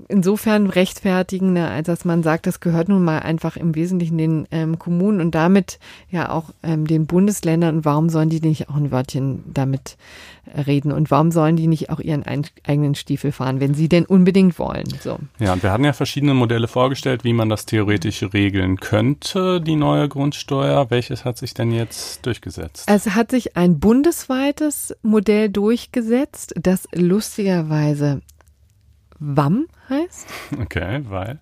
insofern 0.08 0.68
rechtfertigen, 0.68 1.54
ne, 1.54 1.70
als 1.70 1.88
dass 1.88 2.06
man 2.06 2.24
sagt, 2.24 2.48
das 2.48 2.60
gehört 2.60 2.90
nun 2.90 3.04
mal 3.04 3.20
einfach 3.20 3.56
im 3.56 3.76
Wesentlichen 3.76 4.18
den 4.18 4.48
ähm, 4.52 4.80
Kommunen 4.80 5.22
und 5.22 5.36
damit 5.36 5.80
ja 6.10 6.32
auch 6.32 6.52
ähm, 6.64 6.88
den 6.88 7.06
Bundesländern. 7.06 7.78
Und 7.78 7.86
warum 7.86 8.10
sollen 8.10 8.30
die 8.30 8.42
nicht 8.42 8.70
auch 8.70 8.76
ein 8.76 8.92
Wörtchen 8.92 9.44
damit 9.54 9.98
reden 10.56 10.92
und 10.92 11.12
warum 11.12 11.32
sollen 11.32 11.56
die 11.56 11.68
nicht 11.68 11.90
auch 11.90 12.00
ihren 12.00 12.24
eigenen 12.24 12.96
Stiefel 12.96 13.32
fahren, 13.32 13.60
wenn 13.60 13.74
sie 13.74 13.90
denn 13.90 14.06
unbedingt 14.06 14.58
wollen? 14.60 14.88
So. 15.02 15.20
Ja, 15.40 15.54
und 15.54 15.64
wir 15.64 15.72
hatten 15.72 15.84
ja 15.84 15.94
verschiedene 15.94 16.34
Modelle 16.34 16.68
vorgestellt, 16.68 17.24
wie 17.24 17.34
man 17.34 17.50
das 17.50 17.66
theoretisch 17.66 18.24
regeln 18.34 18.78
könnte, 18.78 19.62
die 19.62 19.76
neue 19.76 20.08
Grundsteuer. 20.08 20.90
Welches 20.90 21.26
hat 21.26 21.38
sich 21.38 21.54
denn 21.54 21.72
jetzt 21.72 22.26
durchgesetzt? 22.26 22.86
Es 22.88 23.16
hat 23.16 23.32
sich 23.32 23.58
ein 23.58 23.80
bundesweites 23.80 24.96
Modell 25.02 25.50
durchgesetzt, 25.50 26.54
das 26.58 26.88
lustigerweise 26.94 28.22
WAM 29.20 29.68
heißt. 29.90 30.28
Okay, 30.62 31.02
weil? 31.08 31.40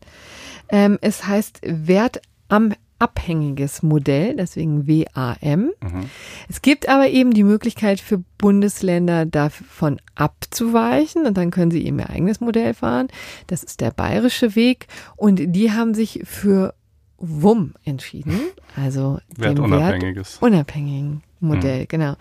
Ähm, 0.69 0.97
es 1.01 1.27
heißt 1.27 1.61
Wert 1.63 2.21
am 2.47 2.73
abhängiges 3.05 3.83
Modell, 3.83 4.35
deswegen 4.35 4.87
WAM. 4.87 5.71
Mhm. 5.81 6.09
Es 6.49 6.63
gibt 6.63 6.89
aber 6.89 7.07
eben 7.07 7.35
die 7.35 7.43
Möglichkeit 7.43 7.99
für 7.99 8.23
Bundesländer 8.39 9.27
davon 9.27 10.01
abzuweichen 10.15 11.27
und 11.27 11.37
dann 11.37 11.51
können 11.51 11.69
sie 11.69 11.85
eben 11.85 11.99
ihr 11.99 12.09
eigenes 12.09 12.41
Modell 12.41 12.73
fahren. 12.73 13.09
Das 13.45 13.63
ist 13.63 13.79
der 13.79 13.91
bayerische 13.91 14.55
Weg 14.55 14.87
und 15.15 15.39
die 15.53 15.71
haben 15.71 15.93
sich 15.93 16.21
für 16.23 16.73
WUM 17.19 17.75
entschieden, 17.83 18.39
also 18.75 19.19
wertunabhängiges. 19.37 20.39
unabhängigen 20.41 21.21
Modell, 21.39 21.81
mhm. 21.81 21.87
genau. 21.87 22.15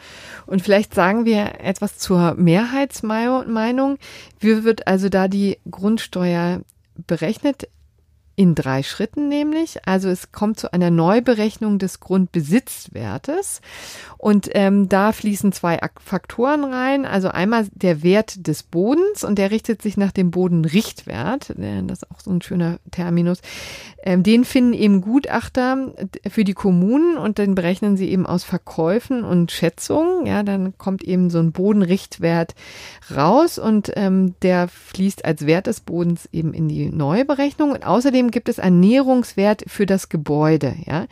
Und 0.44 0.60
vielleicht 0.60 0.94
sagen 0.94 1.24
wir 1.24 1.60
etwas 1.60 1.96
zur 1.96 2.34
Mehrheitsmeinung. 2.34 3.96
Wie 4.38 4.64
wird 4.64 4.86
also 4.86 5.08
da 5.08 5.28
die 5.28 5.56
Grundsteuer 5.70 6.60
berechnet? 7.06 7.68
In 8.36 8.54
drei 8.54 8.82
Schritten 8.82 9.28
nämlich. 9.28 9.86
Also 9.86 10.08
es 10.08 10.32
kommt 10.32 10.58
zu 10.58 10.72
einer 10.72 10.90
Neuberechnung 10.90 11.78
des 11.78 12.00
Grundbesitzwertes 12.00 13.60
und 14.18 14.48
ähm, 14.54 14.88
da 14.88 15.12
fließen 15.12 15.52
zwei 15.52 15.78
Faktoren 16.02 16.64
rein. 16.64 17.04
Also 17.04 17.28
einmal 17.28 17.66
der 17.72 18.02
Wert 18.02 18.48
des 18.48 18.62
Bodens 18.62 19.22
und 19.22 19.38
der 19.38 19.50
richtet 19.50 19.82
sich 19.82 19.96
nach 19.96 20.12
dem 20.12 20.30
Bodenrichtwert. 20.30 21.54
Das 21.56 21.98
ist 22.02 22.10
auch 22.10 22.20
so 22.20 22.30
ein 22.30 22.40
schöner 22.40 22.78
Terminus. 22.90 23.40
Ähm, 24.02 24.22
den 24.22 24.44
finden 24.44 24.72
eben 24.72 25.00
Gutachter 25.00 25.92
für 26.28 26.44
die 26.44 26.54
Kommunen 26.54 27.18
und 27.18 27.38
dann 27.38 27.54
berechnen 27.54 27.96
sie 27.96 28.10
eben 28.10 28.26
aus 28.26 28.44
Verkäufen 28.44 29.24
und 29.24 29.52
Schätzungen. 29.52 30.26
Ja, 30.26 30.42
dann 30.42 30.76
kommt 30.78 31.04
eben 31.04 31.30
so 31.30 31.38
ein 31.38 31.52
Bodenrichtwert 31.52 32.54
raus 33.14 33.58
und 33.58 33.92
ähm, 33.94 34.34
der 34.42 34.68
fließt 34.68 35.24
als 35.24 35.46
Wert 35.46 35.66
des 35.66 35.80
Bodens 35.80 36.28
eben 36.32 36.52
in 36.54 36.68
die 36.68 36.90
Neuberechnung. 36.90 37.72
Und 37.72 37.86
außerdem 37.86 38.23
Außerdem 38.24 38.30
gibt 38.30 38.48
es 38.48 38.58
einen 38.58 38.80
Näherungswert 38.80 39.64
für 39.66 39.86
das 39.86 40.08
Gebäude, 40.08 40.74
ja. 40.86 41.06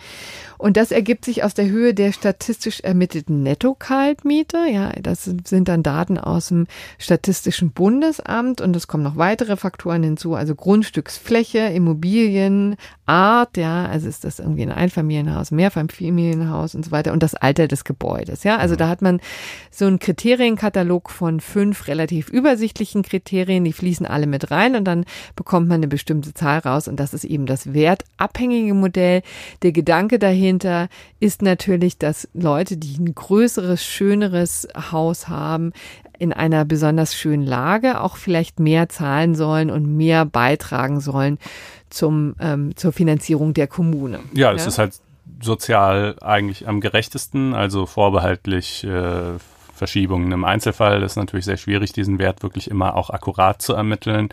Und 0.63 0.77
das 0.77 0.93
ergibt 0.93 1.25
sich 1.25 1.43
aus 1.43 1.55
der 1.55 1.69
Höhe 1.69 1.93
der 1.93 2.13
statistisch 2.13 2.79
ermittelten 2.81 3.43
Netto-Kaltmiete. 3.43 4.59
Ja, 4.71 4.93
das 4.93 5.25
sind 5.25 5.67
dann 5.67 5.83
Daten 5.83 6.19
aus 6.19 6.49
dem 6.49 6.69
Statistischen 6.99 7.73
Bundesamt. 7.73 8.61
Und 8.61 8.77
es 8.77 8.87
kommen 8.87 9.03
noch 9.03 9.17
weitere 9.17 9.57
Faktoren 9.57 10.05
hinzu, 10.05 10.37
also 10.37 10.55
Grundstücksfläche, 10.55 11.59
Immobilien, 11.59 12.77
Art, 13.07 13.57
ja, 13.57 13.87
also 13.87 14.09
ist 14.09 14.23
das 14.23 14.39
irgendwie 14.39 14.63
ein 14.63 14.71
Einfamilienhaus, 14.71 15.51
Mehrfamilienhaus 15.51 16.77
und 16.77 16.85
so 16.85 16.93
weiter. 16.93 17.13
Und 17.13 17.25
das 17.25 17.35
Alter 17.35 17.67
des 17.67 17.83
Gebäudes. 17.83 18.45
Ja, 18.45 18.59
also 18.59 18.77
da 18.77 18.87
hat 18.87 19.03
man 19.03 19.21
so 19.73 19.87
einen 19.87 19.99
Kriterienkatalog 19.99 21.11
von 21.11 21.41
fünf 21.41 21.89
relativ 21.89 22.29
übersichtlichen 22.29 23.03
Kriterien, 23.03 23.65
die 23.65 23.73
fließen 23.73 24.07
alle 24.07 24.29
mit 24.29 24.53
rein. 24.53 24.77
Und 24.77 24.85
dann 24.85 25.07
bekommt 25.35 25.67
man 25.67 25.79
eine 25.79 25.89
bestimmte 25.89 26.35
Zahl 26.35 26.61
raus. 26.61 26.87
Und 26.87 27.01
das 27.01 27.15
ist 27.15 27.25
eben 27.25 27.47
das 27.47 27.75
wertabhängige 27.75 28.75
Modell. 28.75 29.23
Der 29.63 29.73
Gedanke 29.73 30.21
dahin 30.21 30.52
dahinter 30.53 30.89
ist 31.21 31.43
natürlich, 31.43 31.99
dass 31.99 32.29
Leute, 32.35 32.77
die 32.77 32.99
ein 32.99 33.15
größeres, 33.15 33.85
schöneres 33.85 34.69
Haus 34.91 35.29
haben, 35.29 35.73
in 36.19 36.33
einer 36.33 36.65
besonders 36.65 37.15
schönen 37.15 37.45
Lage 37.45 38.01
auch 38.01 38.17
vielleicht 38.17 38.61
mehr 38.61 38.89
zahlen 38.89 39.35
sollen 39.35 39.71
und 39.71 39.97
mehr 39.97 40.25
beitragen 40.25 41.01
sollen 41.01 41.39
zum, 41.91 42.37
ähm, 42.39 42.77
zur 42.77 42.93
Finanzierung 42.93 43.55
der 43.55 43.67
Kommune. 43.67 44.21
Ja, 44.33 44.53
es 44.53 44.63
ja? 44.63 44.69
ist 44.69 44.79
halt 44.79 44.95
sozial 45.41 46.17
eigentlich 46.21 46.69
am 46.69 46.81
gerechtesten, 46.81 47.55
also 47.55 47.87
vorbehaltlich 47.87 48.85
äh, 48.85 49.39
Verschiebungen. 49.83 50.31
Im 50.31 50.45
Einzelfall 50.45 51.03
ist 51.03 51.17
natürlich 51.17 51.45
sehr 51.45 51.57
schwierig, 51.57 51.93
diesen 51.93 52.21
Wert 52.21 52.45
wirklich 52.45 52.71
immer 52.71 52.95
auch 52.95 53.11
akkurat 53.11 53.61
zu 53.61 53.73
ermitteln. 53.73 54.29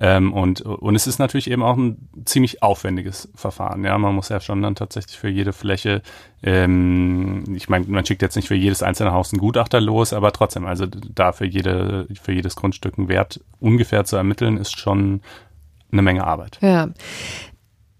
Ähm, 0.00 0.32
und, 0.32 0.62
und 0.62 0.94
es 0.94 1.06
ist 1.06 1.18
natürlich 1.18 1.50
eben 1.50 1.62
auch 1.62 1.76
ein 1.76 2.08
ziemlich 2.24 2.62
aufwendiges 2.62 3.28
Verfahren. 3.34 3.84
Ja, 3.84 3.98
man 3.98 4.14
muss 4.14 4.30
ja 4.30 4.40
schon 4.40 4.62
dann 4.62 4.76
tatsächlich 4.76 5.18
für 5.18 5.28
jede 5.28 5.52
Fläche, 5.52 6.00
ähm, 6.42 7.44
ich 7.54 7.68
meine, 7.68 7.84
man 7.86 8.06
schickt 8.06 8.22
jetzt 8.22 8.34
nicht 8.34 8.48
für 8.48 8.54
jedes 8.54 8.82
einzelne 8.82 9.12
Haus 9.12 9.30
einen 9.30 9.40
Gutachter 9.40 9.78
los, 9.78 10.14
aber 10.14 10.32
trotzdem, 10.32 10.64
also 10.64 10.86
da 10.86 11.32
für 11.32 11.44
jede, 11.44 12.06
für 12.22 12.32
jedes 12.32 12.56
Grundstück 12.56 12.96
einen 12.96 13.08
Wert 13.10 13.40
ungefähr 13.60 14.06
zu 14.06 14.16
ermitteln, 14.16 14.56
ist 14.56 14.78
schon 14.78 15.20
eine 15.92 16.00
Menge 16.00 16.26
Arbeit. 16.26 16.56
Ja. 16.62 16.88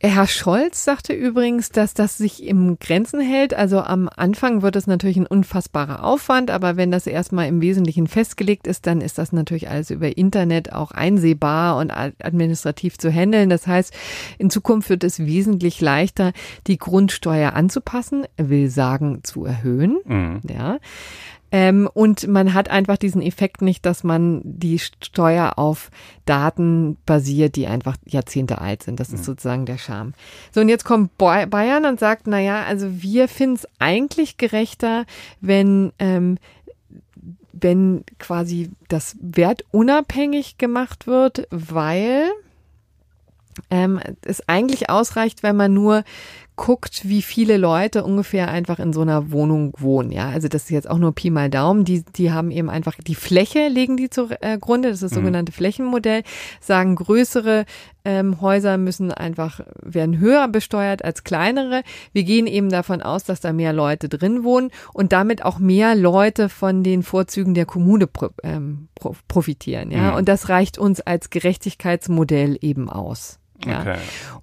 Herr 0.07 0.27
Scholz 0.27 0.85
sagte 0.85 1.15
übrigens, 1.15 1.71
dass 1.71 1.95
das 1.95 2.19
sich 2.19 2.45
im 2.45 2.79
Grenzen 2.79 3.21
hält. 3.21 3.55
Also 3.55 3.81
am 3.81 4.11
Anfang 4.15 4.61
wird 4.61 4.77
es 4.77 4.87
natürlich 4.87 5.17
ein 5.17 5.27
unfassbarer 5.27 6.05
Aufwand, 6.05 6.51
aber 6.51 6.77
wenn 6.77 6.91
das 6.91 7.07
erstmal 7.07 7.49
im 7.49 7.63
Wesentlichen 7.63 8.07
festgelegt 8.07 8.67
ist, 8.67 8.87
dann 8.87 9.01
ist 9.01 9.17
das 9.17 9.33
natürlich 9.33 9.71
alles 9.71 9.91
über 9.91 10.19
Internet 10.19 10.73
auch 10.73 10.91
einsehbar 10.91 11.79
und 11.79 11.91
administrativ 11.91 12.99
zu 12.99 13.11
handeln. 13.11 13.49
Das 13.49 13.67
heißt, 13.67 13.95
in 14.37 14.51
Zukunft 14.51 14.91
wird 14.91 15.05
es 15.05 15.21
wesentlich 15.21 15.81
leichter, 15.81 16.33
die 16.67 16.77
Grundsteuer 16.77 17.55
anzupassen, 17.55 18.25
will 18.37 18.69
sagen 18.69 19.21
zu 19.23 19.47
erhöhen. 19.47 19.99
Mhm. 20.05 20.41
Ja. 20.49 20.79
Ähm, 21.55 21.89
und 21.95 22.27
man 22.27 22.53
hat 22.53 22.69
einfach 22.69 22.97
diesen 22.97 23.23
Effekt 23.23 23.63
nicht, 23.63 23.87
dass 23.87 24.03
man 24.03 24.41
die 24.43 24.81
Steuer 24.81 25.53
auf 25.55 25.93
Daten 26.25 26.97
basiert, 27.07 27.55
die 27.55 27.69
einfach 27.69 27.97
Jahrzehnte 28.05 28.61
alt 28.61 28.83
sind. 28.83 28.99
Das 28.99 29.11
ist 29.11 29.21
mhm. 29.21 29.25
sozusagen 29.25 29.65
der 29.65 29.79
Charme. 29.79 30.15
So, 30.51 30.63
und 30.63 30.69
jetzt 30.69 30.85
kommt 30.85 31.17
Bayern 31.17 31.85
und 31.85 32.01
sagt, 32.01 32.27
na 32.27 32.41
ja, 32.41 32.65
also 32.65 33.01
wir 33.01 33.29
finden 33.29 33.55
es 33.55 33.69
eigentlich 33.79 34.37
gerechter, 34.37 35.07
wenn 35.41 35.93
ähm, 36.01 36.39
wenn 37.53 38.03
quasi 38.19 38.73
das 38.89 39.17
Wert 39.21 39.65
unabhängig 39.71 40.59
gemacht 40.59 41.07
wird, 41.07 41.47
weil 41.51 42.33
ähm, 43.71 44.01
es 44.23 44.49
eigentlich 44.49 44.91
ausreicht, 44.91 45.45
wenn 45.45 45.55
man 45.55 45.73
nur 45.73 46.03
guckt, 46.57 47.09
wie 47.09 47.23
viele 47.23 47.57
Leute 47.57 48.05
ungefähr 48.05 48.49
einfach 48.49 48.79
in 48.79 48.93
so 48.93 49.01
einer 49.01 49.33
Wohnung 49.33 49.73
wohnen. 49.77 50.13
Ja, 50.13 50.29
also 50.29 50.47
das 50.47 50.65
ist 50.65 50.71
jetzt 50.71 50.89
auch 50.89 50.99
nur 50.99 51.13
Pi 51.13 51.31
mal 51.31 51.51
Daumen. 51.51 51.85
Die, 51.85 52.05
die 52.05 52.31
haben 52.31 52.51
eben 52.51 52.71
einfach 52.71 52.95
die 53.05 53.17
Fläche, 53.17 53.69
legen 53.69 53.97
die 53.97 54.09
zugrunde. 54.09 54.89
Äh, 54.89 54.91
das 54.91 54.99
ist 54.99 55.03
das 55.03 55.11
mhm. 55.13 55.17
sogenannte 55.17 55.53
Flächenmodell. 55.53 56.23
Sagen, 56.61 56.95
größere 56.95 57.65
ähm, 58.05 58.41
Häuser 58.41 58.79
müssen 58.79 59.11
einfach, 59.11 59.61
werden 59.83 60.19
höher 60.19 60.47
besteuert 60.47 61.05
als 61.05 61.25
kleinere. 61.25 61.83
Wir 62.13 62.23
gehen 62.23 62.47
eben 62.47 62.69
davon 62.69 63.03
aus, 63.03 63.25
dass 63.25 63.41
da 63.41 63.53
mehr 63.53 63.73
Leute 63.73 64.09
drin 64.09 64.45
wohnen 64.45 64.71
und 64.93 65.13
damit 65.13 65.45
auch 65.45 65.59
mehr 65.59 65.97
Leute 65.97 66.49
von 66.49 66.85
den 66.85 67.03
Vorzügen 67.03 67.55
der 67.55 67.67
Kommune 67.67 68.07
pro, 68.07 68.29
ähm, 68.45 68.89
profitieren. 69.27 69.91
Ja, 69.91 70.13
mhm. 70.13 70.17
und 70.19 70.29
das 70.29 70.49
reicht 70.49 70.79
uns 70.79 71.01
als 71.01 71.31
Gerechtigkeitsmodell 71.31 72.59
eben 72.61 72.89
aus. 72.89 73.41
Ja. 73.65 73.81
Okay. 73.81 73.97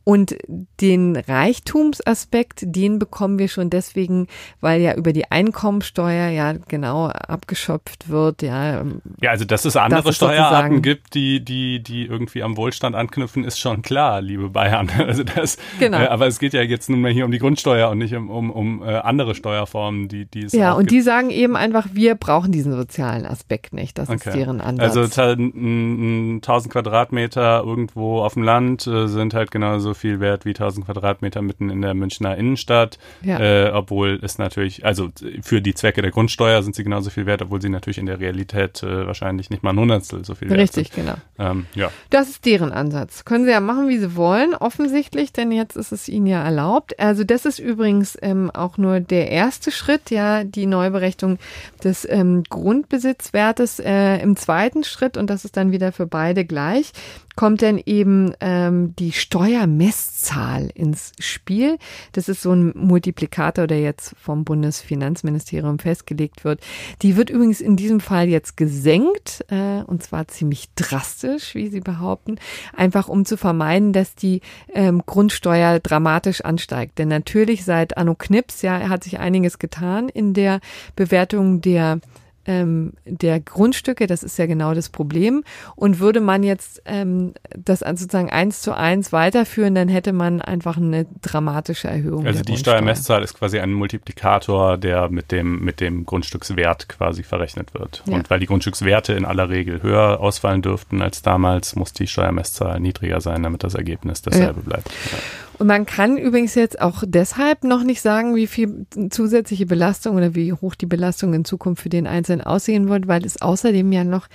Und 0.03 0.35
den 0.79 1.15
Reichtumsaspekt, 1.15 2.61
den 2.63 2.97
bekommen 2.97 3.37
wir 3.37 3.47
schon 3.49 3.69
deswegen, 3.69 4.27
weil 4.59 4.81
ja 4.81 4.95
über 4.95 5.13
die 5.13 5.29
Einkommensteuer 5.29 6.29
ja 6.29 6.53
genau 6.67 7.07
abgeschöpft 7.07 8.09
wird. 8.09 8.41
Ja, 8.41 8.83
ja 9.21 9.29
also 9.29 9.45
dass 9.45 9.63
es 9.65 9.75
andere 9.75 10.01
das 10.03 10.15
Steuerarten 10.15 10.81
gibt, 10.81 11.13
die, 11.13 11.43
die, 11.45 11.83
die 11.83 12.05
irgendwie 12.05 12.41
am 12.41 12.57
Wohlstand 12.57 12.95
anknüpfen, 12.95 13.43
ist 13.43 13.59
schon 13.59 13.81
klar, 13.81 14.21
liebe 14.21 14.49
Bayern. 14.49 14.89
Also 15.11 15.23
das, 15.23 15.57
genau. 15.79 15.97
Äh, 15.97 16.07
aber 16.07 16.27
es 16.27 16.39
geht 16.39 16.53
ja 16.53 16.61
jetzt 16.61 16.89
nun 16.89 17.01
mal 17.01 17.11
hier 17.11 17.25
um 17.25 17.31
die 17.31 17.39
Grundsteuer 17.39 17.89
und 17.89 17.97
nicht 17.97 18.15
um, 18.15 18.29
um, 18.29 18.49
um 18.49 18.83
äh, 18.83 18.95
andere 18.97 19.35
Steuerformen, 19.35 20.07
die, 20.07 20.25
die 20.25 20.43
es 20.43 20.53
Ja, 20.53 20.73
und 20.73 20.81
gibt. 20.81 20.91
die 20.91 21.01
sagen 21.01 21.31
eben 21.31 21.57
einfach, 21.57 21.87
wir 21.91 22.15
brauchen 22.15 22.51
diesen 22.51 22.71
sozialen 22.71 23.25
Aspekt 23.25 23.73
nicht. 23.73 23.97
Das 23.97 24.09
okay. 24.09 24.29
ist 24.29 24.35
deren 24.35 24.61
Ansatz. 24.61 24.95
Also 24.95 25.21
1000 25.21 26.41
Quadratmeter 26.71 27.63
irgendwo 27.65 28.21
auf 28.21 28.35
dem 28.35 28.43
Land 28.43 28.87
äh, 28.87 29.00
sind 29.07 29.33
halt 29.33 29.51
genauso 29.51 29.93
viel 29.93 30.19
wert 30.19 30.45
wie 30.45 30.49
1000 30.49 30.85
Quadratmeter 30.85 31.41
mitten 31.41 31.69
in 31.69 31.81
der 31.81 31.93
Münchner 31.93 32.37
Innenstadt, 32.37 32.97
ja. 33.21 33.39
äh, 33.39 33.71
obwohl 33.71 34.19
es 34.21 34.37
natürlich, 34.37 34.85
also 34.85 35.09
für 35.41 35.61
die 35.61 35.73
Zwecke 35.73 36.01
der 36.01 36.11
Grundsteuer 36.11 36.63
sind 36.63 36.75
sie 36.75 36.83
genauso 36.83 37.09
viel 37.09 37.25
wert, 37.25 37.41
obwohl 37.41 37.61
sie 37.61 37.69
natürlich 37.69 37.97
in 37.97 38.05
der 38.05 38.19
Realität 38.19 38.83
äh, 38.83 39.07
wahrscheinlich 39.07 39.49
nicht 39.49 39.63
mal 39.63 39.71
ein 39.71 39.79
Hundertstel 39.79 40.25
so 40.25 40.35
viel 40.35 40.49
wert 40.49 40.59
Richtig, 40.59 40.91
sind. 40.93 41.07
Richtig, 41.07 41.21
genau. 41.37 41.51
Ähm, 41.51 41.65
ja. 41.75 41.91
Das 42.09 42.29
ist 42.29 42.45
deren 42.45 42.71
Ansatz. 42.71 43.25
Können 43.25 43.45
sie 43.45 43.51
ja 43.51 43.59
machen, 43.59 43.89
wie 43.89 43.97
sie 43.97 44.15
wollen, 44.15 44.53
offensichtlich, 44.53 45.33
denn 45.33 45.51
jetzt 45.51 45.75
ist 45.75 45.91
es 45.91 46.07
ihnen 46.09 46.27
ja 46.27 46.43
erlaubt. 46.43 46.99
Also 46.99 47.23
das 47.23 47.45
ist 47.45 47.59
übrigens 47.59 48.17
ähm, 48.21 48.51
auch 48.51 48.77
nur 48.77 48.99
der 48.99 49.31
erste 49.31 49.71
Schritt, 49.71 50.11
ja, 50.11 50.43
die 50.43 50.65
Neuberechnung 50.65 51.37
des 51.83 52.07
ähm, 52.09 52.43
Grundbesitzwertes 52.49 53.79
äh, 53.79 54.17
im 54.17 54.35
zweiten 54.35 54.83
Schritt 54.83 55.17
und 55.17 55.29
das 55.29 55.45
ist 55.45 55.57
dann 55.57 55.71
wieder 55.71 55.91
für 55.91 56.05
beide 56.05 56.45
gleich 56.45 56.91
kommt 57.35 57.61
denn 57.61 57.81
eben 57.85 58.33
ähm, 58.39 58.95
die 58.97 59.11
Steuermesszahl 59.11 60.69
ins 60.73 61.13
Spiel. 61.19 61.77
Das 62.11 62.29
ist 62.29 62.41
so 62.41 62.51
ein 62.51 62.73
Multiplikator, 62.75 63.67
der 63.67 63.81
jetzt 63.81 64.15
vom 64.19 64.43
Bundesfinanzministerium 64.43 65.79
festgelegt 65.79 66.43
wird. 66.43 66.61
Die 67.01 67.15
wird 67.15 67.29
übrigens 67.29 67.61
in 67.61 67.75
diesem 67.75 67.99
Fall 67.99 68.27
jetzt 68.27 68.57
gesenkt, 68.57 69.45
äh, 69.49 69.83
und 69.83 70.03
zwar 70.03 70.27
ziemlich 70.27 70.69
drastisch, 70.75 71.55
wie 71.55 71.67
Sie 71.67 71.79
behaupten, 71.79 72.37
einfach 72.75 73.07
um 73.07 73.25
zu 73.25 73.37
vermeiden, 73.37 73.93
dass 73.93 74.15
die 74.15 74.41
ähm, 74.73 75.03
Grundsteuer 75.05 75.79
dramatisch 75.79 76.41
ansteigt. 76.41 76.97
Denn 76.97 77.07
natürlich 77.07 77.65
seit 77.65 77.97
Anno 77.97 78.15
Knips, 78.15 78.61
ja, 78.61 78.89
hat 78.89 79.03
sich 79.03 79.19
einiges 79.19 79.59
getan 79.59 80.09
in 80.09 80.33
der 80.33 80.59
Bewertung 80.95 81.61
der 81.61 81.99
ähm, 82.45 82.93
der 83.05 83.39
Grundstücke, 83.39 84.07
das 84.07 84.23
ist 84.23 84.37
ja 84.37 84.45
genau 84.45 84.73
das 84.73 84.89
Problem. 84.89 85.43
Und 85.75 85.99
würde 85.99 86.21
man 86.21 86.43
jetzt 86.43 86.81
ähm, 86.85 87.33
das 87.55 87.79
sozusagen 87.79 88.29
eins 88.29 88.61
zu 88.61 88.75
eins 88.75 89.13
weiterführen, 89.13 89.75
dann 89.75 89.87
hätte 89.89 90.13
man 90.13 90.41
einfach 90.41 90.77
eine 90.77 91.05
dramatische 91.21 91.87
Erhöhung. 91.87 92.25
Also 92.25 92.43
die 92.43 92.57
Steuermesszahl 92.57 93.23
ist 93.23 93.35
quasi 93.35 93.59
ein 93.59 93.73
Multiplikator, 93.73 94.77
der 94.77 95.09
mit 95.09 95.31
dem, 95.31 95.63
mit 95.63 95.79
dem 95.79 96.05
Grundstückswert 96.05 96.89
quasi 96.89 97.23
verrechnet 97.23 97.73
wird. 97.73 98.03
Ja. 98.07 98.15
Und 98.15 98.29
weil 98.29 98.39
die 98.39 98.47
Grundstückswerte 98.47 99.13
in 99.13 99.25
aller 99.25 99.49
Regel 99.49 99.83
höher 99.83 100.19
ausfallen 100.19 100.61
dürften 100.61 101.01
als 101.01 101.21
damals, 101.21 101.75
muss 101.75 101.93
die 101.93 102.07
Steuermesszahl 102.07 102.79
niedriger 102.79 103.21
sein, 103.21 103.43
damit 103.43 103.63
das 103.63 103.75
Ergebnis 103.75 104.21
dasselbe 104.21 104.61
ja. 104.61 104.69
bleibt. 104.69 104.89
Ja. 105.11 105.17
Und 105.61 105.67
man 105.67 105.85
kann 105.85 106.17
übrigens 106.17 106.55
jetzt 106.55 106.81
auch 106.81 107.03
deshalb 107.05 107.63
noch 107.63 107.83
nicht 107.83 108.01
sagen, 108.01 108.35
wie 108.35 108.47
viel 108.47 108.87
zusätzliche 109.11 109.67
Belastung 109.67 110.15
oder 110.15 110.33
wie 110.33 110.53
hoch 110.53 110.73
die 110.73 110.87
Belastung 110.87 111.35
in 111.35 111.45
Zukunft 111.45 111.83
für 111.83 111.89
den 111.89 112.07
Einzelnen 112.07 112.41
aussehen 112.41 112.89
wird, 112.89 113.07
weil 113.07 113.23
es 113.23 113.43
außerdem 113.43 113.91
ja 113.91 114.03
noch 114.03 114.27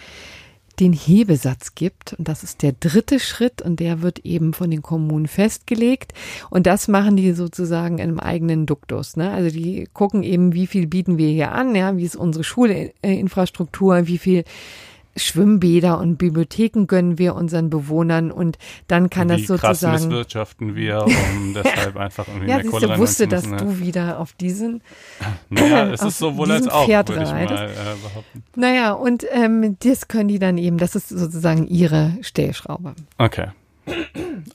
den 0.79 0.93
Hebesatz 0.93 1.74
gibt. 1.74 2.12
Und 2.12 2.29
das 2.29 2.45
ist 2.45 2.62
der 2.62 2.74
dritte 2.79 3.18
Schritt 3.18 3.61
und 3.61 3.81
der 3.81 4.03
wird 4.03 4.20
eben 4.20 4.53
von 4.53 4.70
den 4.70 4.83
Kommunen 4.83 5.27
festgelegt. 5.27 6.12
Und 6.49 6.68
das 6.68 6.87
machen 6.87 7.16
die 7.16 7.33
sozusagen 7.33 7.99
im 7.99 8.20
eigenen 8.20 8.64
Duktus. 8.64 9.16
Ne? 9.16 9.33
Also 9.33 9.51
die 9.51 9.89
gucken 9.93 10.22
eben, 10.22 10.53
wie 10.53 10.68
viel 10.68 10.87
bieten 10.87 11.18
wir 11.18 11.31
hier 11.31 11.51
an, 11.51 11.74
ja, 11.74 11.97
wie 11.97 12.05
ist 12.05 12.14
unsere 12.14 12.45
Schulinfrastruktur, 12.45 14.07
wie 14.07 14.18
viel 14.18 14.45
Schwimmbäder 15.17 15.99
und 15.99 16.17
Bibliotheken 16.17 16.87
gönnen 16.87 17.19
wir 17.19 17.35
unseren 17.35 17.71
Bewohnern 17.71 18.31
und 18.31 18.59
dann 18.87 19.11
kann 19.11 19.29
Wie 19.29 19.39
das 19.39 19.47
sozusagen. 19.47 19.93
Krass 19.93 20.05
misswirtschaften 20.05 20.75
wir, 20.75 21.05
um 21.05 21.55
deshalb 21.55 21.97
einfach 21.97 22.29
irgendwie 22.29 22.49
ja, 22.49 22.57
mehr 22.59 22.67
Kohle 22.67 22.89
Ja, 22.89 22.99
wusste, 22.99 23.27
dass 23.27 23.47
ja. 23.47 23.57
du 23.57 23.79
wieder 23.79 24.21
auf 24.21 24.33
diesen. 24.35 24.83
Naja, 25.49 25.91
es 25.93 26.03
ist 26.03 26.19
sowohl 26.19 26.51
als 26.51 26.69
auch, 26.69 26.87
Pferd 26.87 27.09
würde 27.09 27.23
ich 27.23 27.31
mal 27.31 27.43
äh, 27.43 27.47
behaupten. 27.47 28.43
Naja, 28.57 28.93
und 28.93 29.25
ähm, 29.31 29.77
das 29.81 30.09
können 30.09 30.29
die 30.29 30.39
dann 30.39 30.59
eben, 30.59 30.79
das 30.79 30.95
ist 30.95 31.09
sozusagen 31.09 31.67
ihre 31.67 32.17
Stellschraube. 32.21 32.95
Okay. 33.19 33.49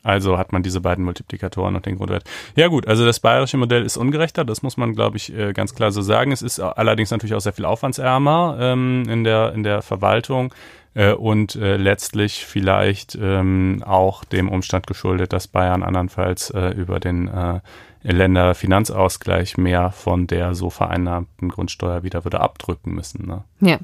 Also 0.04 0.38
hat 0.38 0.52
man 0.52 0.64
diese 0.64 0.82
beiden 0.82 1.06
Multiplikatoren 1.06 1.76
und 1.76 1.86
den 1.86 1.98
Grundwert. 1.98 2.24
Ja 2.56 2.68
gut, 2.68 2.88
also 2.88 3.06
das 3.06 3.20
bayerische 3.20 3.58
Modell 3.58 3.84
ist 3.84 3.98
ungerechter, 3.98 4.44
das 4.44 4.64
muss 4.64 4.78
man, 4.78 4.94
glaube 4.94 5.18
ich, 5.18 5.36
äh, 5.36 5.54
ganz 5.54 5.76
klar 5.76 5.92
so 5.92 6.02
sagen. 6.02 6.32
Es 6.32 6.42
ist 6.42 6.60
allerdings 6.60 7.12
natürlich 7.12 7.36
auch 7.36 7.42
sehr 7.42 7.54
viel 7.54 7.66
aufwandsärmer 7.66 8.58
ähm, 8.60 9.04
in, 9.08 9.24
der, 9.24 9.54
in 9.54 9.64
der 9.64 9.82
Verwaltung 9.82 10.54
äh, 10.94 11.14
und 11.14 11.56
äh, 11.56 11.78
letztlich 11.78 12.46
vielleicht 12.46 13.18
ähm, 13.22 13.84
auch 13.86 14.24
dem 14.24 14.50
Umstand 14.50 14.88
geschuldet, 14.88 15.34
dass 15.34 15.48
Bayern 15.48 15.84
andernfalls 15.84 16.50
äh, 16.50 16.70
über 16.70 17.00
den 17.00 17.28
äh, 17.28 17.60
Länderfinanzausgleich 18.04 19.58
mehr 19.58 19.92
von 19.92 20.28
der 20.28 20.56
so 20.56 20.70
vereinnahmten 20.70 21.50
Grundsteuer 21.50 22.04
wieder 22.04 22.24
würde 22.24 22.40
abdrücken 22.40 22.94
müssen. 22.94 23.28
Ne? 23.28 23.44
Ja, 23.60 23.80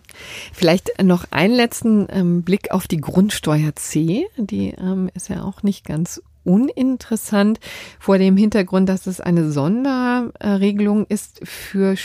vielleicht 0.54 1.04
noch 1.04 1.26
einen 1.32 1.54
letzten 1.54 2.08
ähm, 2.10 2.44
Blick 2.44 2.72
auf 2.72 2.88
die 2.88 3.02
Grundsteuer 3.02 3.76
C. 3.76 4.28
Die 4.38 4.70
ähm, 4.70 5.10
ist 5.14 5.30
ja 5.30 5.44
auch 5.44 5.64
nicht 5.64 5.86
ganz 5.86 6.22
uninteressant 6.44 7.60
vor 8.00 8.18
dem 8.18 8.38
Hintergrund, 8.38 8.90
dass 8.90 9.06
es 9.06 9.20
eine 9.20 9.52
Sonderregelung 9.52 11.06
ist 11.08 11.42
für 11.44 11.96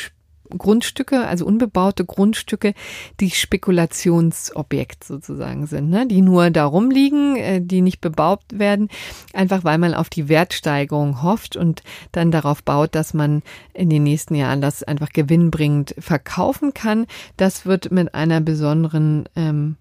Grundstücke, 0.59 1.27
also 1.27 1.47
unbebaute 1.47 2.05
Grundstücke, 2.05 2.75
die 3.21 3.31
Spekulationsobjekt 3.31 5.05
sozusagen 5.05 5.67
sind, 5.67 5.91
ne? 5.91 6.07
die 6.07 6.23
nur 6.23 6.51
darum 6.51 6.91
liegen, 6.91 7.37
äh, 7.37 7.61
die 7.61 7.81
nicht 7.81 8.01
bebaut 8.01 8.43
werden, 8.53 8.89
einfach 9.33 9.65
weil 9.65 9.79
man 9.79 9.95
auf 9.95 10.09
die 10.09 10.29
Wertsteigerung 10.29 11.23
hofft 11.23 11.57
und 11.57 11.83
dann 12.13 12.31
darauf 12.31 12.63
baut, 12.63 12.95
dass 12.95 13.15
man 13.15 13.43
in 13.75 13.91
den 13.91 14.03
nächsten 14.03 14.35
Jahren 14.35 14.61
das 14.61 14.83
einfach 14.83 15.11
gewinnbringend 15.11 15.95
verkaufen 15.99 16.75
kann. 16.75 17.07
Das 17.37 17.67
wird 17.67 17.91
mit 17.91 18.15
einer 18.15 18.41
besonderen 18.41 19.29
ähm, 19.37 19.77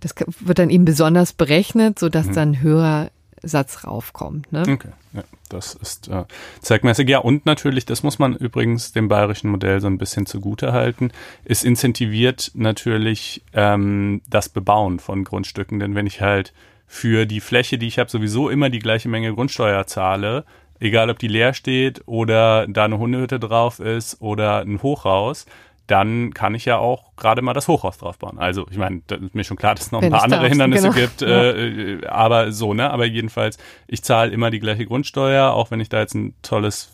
das 0.00 0.14
wird 0.40 0.58
dann 0.58 0.70
eben 0.70 0.84
besonders 0.84 1.32
berechnet, 1.32 1.98
so 1.98 2.08
dass 2.08 2.26
mhm. 2.26 2.34
dann 2.34 2.62
höher 2.62 3.10
Satz 3.42 3.84
raufkommt. 3.84 4.52
Ne? 4.52 4.62
Okay, 4.68 4.90
ja, 5.12 5.22
das 5.48 5.74
ist 5.74 6.08
äh, 6.08 6.24
zweckmäßig. 6.60 7.08
Ja, 7.08 7.18
und 7.18 7.46
natürlich, 7.46 7.86
das 7.86 8.02
muss 8.02 8.18
man 8.18 8.34
übrigens 8.34 8.92
dem 8.92 9.08
bayerischen 9.08 9.50
Modell 9.50 9.80
so 9.80 9.86
ein 9.86 9.98
bisschen 9.98 10.26
zugute 10.26 10.72
halten, 10.72 11.10
es 11.44 11.64
incentiviert 11.64 12.50
natürlich 12.54 13.42
ähm, 13.52 14.22
das 14.28 14.48
Bebauen 14.48 14.98
von 14.98 15.24
Grundstücken. 15.24 15.78
Denn 15.78 15.94
wenn 15.94 16.06
ich 16.06 16.20
halt 16.20 16.52
für 16.86 17.26
die 17.26 17.40
Fläche, 17.40 17.78
die 17.78 17.86
ich 17.86 17.98
habe, 17.98 18.10
sowieso 18.10 18.48
immer 18.48 18.70
die 18.70 18.78
gleiche 18.78 19.08
Menge 19.08 19.34
Grundsteuer 19.34 19.86
zahle, 19.86 20.44
egal 20.80 21.10
ob 21.10 21.18
die 21.18 21.28
leer 21.28 21.54
steht 21.54 22.02
oder 22.06 22.66
da 22.66 22.84
eine 22.84 22.98
Hundehütte 22.98 23.38
drauf 23.38 23.80
ist 23.80 24.20
oder 24.20 24.60
ein 24.60 24.82
Hochhaus, 24.82 25.46
dann 25.88 26.32
kann 26.34 26.54
ich 26.54 26.64
ja 26.64 26.78
auch 26.78 27.16
gerade 27.16 27.42
mal 27.42 27.54
das 27.54 27.66
Hochhaus 27.66 27.98
draufbauen. 27.98 28.38
Also 28.38 28.66
ich 28.70 28.76
meine, 28.76 29.02
mir 29.32 29.42
schon 29.42 29.56
klar, 29.56 29.74
dass 29.74 29.86
es 29.86 29.92
noch 29.92 30.00
Wenn 30.00 30.12
ein 30.12 30.12
paar 30.12 30.24
andere 30.24 30.40
darfst, 30.42 30.52
Hindernisse 30.52 30.90
genau. 30.90 31.00
gibt, 31.00 31.22
äh, 31.22 32.06
aber 32.06 32.52
so, 32.52 32.74
ne? 32.74 32.90
Aber 32.90 33.06
jedenfalls, 33.06 33.58
ich 33.88 34.02
zahle 34.02 34.30
immer 34.30 34.50
die 34.50 34.60
gleiche 34.60 34.86
Grundsteuer, 34.86 35.52
auch 35.52 35.70
wenn 35.70 35.80
ich 35.80 35.88
da 35.88 35.98
jetzt 35.98 36.14
ein 36.14 36.34
tolles 36.42 36.92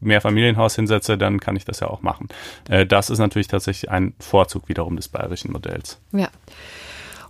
Mehrfamilienhaus 0.00 0.74
hinsetze, 0.74 1.18
dann 1.18 1.38
kann 1.38 1.54
ich 1.54 1.64
das 1.64 1.80
ja 1.80 1.88
auch 1.88 2.02
machen. 2.02 2.28
Äh, 2.68 2.86
das 2.86 3.10
ist 3.10 3.18
natürlich 3.18 3.48
tatsächlich 3.48 3.90
ein 3.90 4.14
Vorzug 4.18 4.68
wiederum 4.68 4.96
des 4.96 5.08
bayerischen 5.08 5.52
Modells. 5.52 6.00
Ja. 6.12 6.28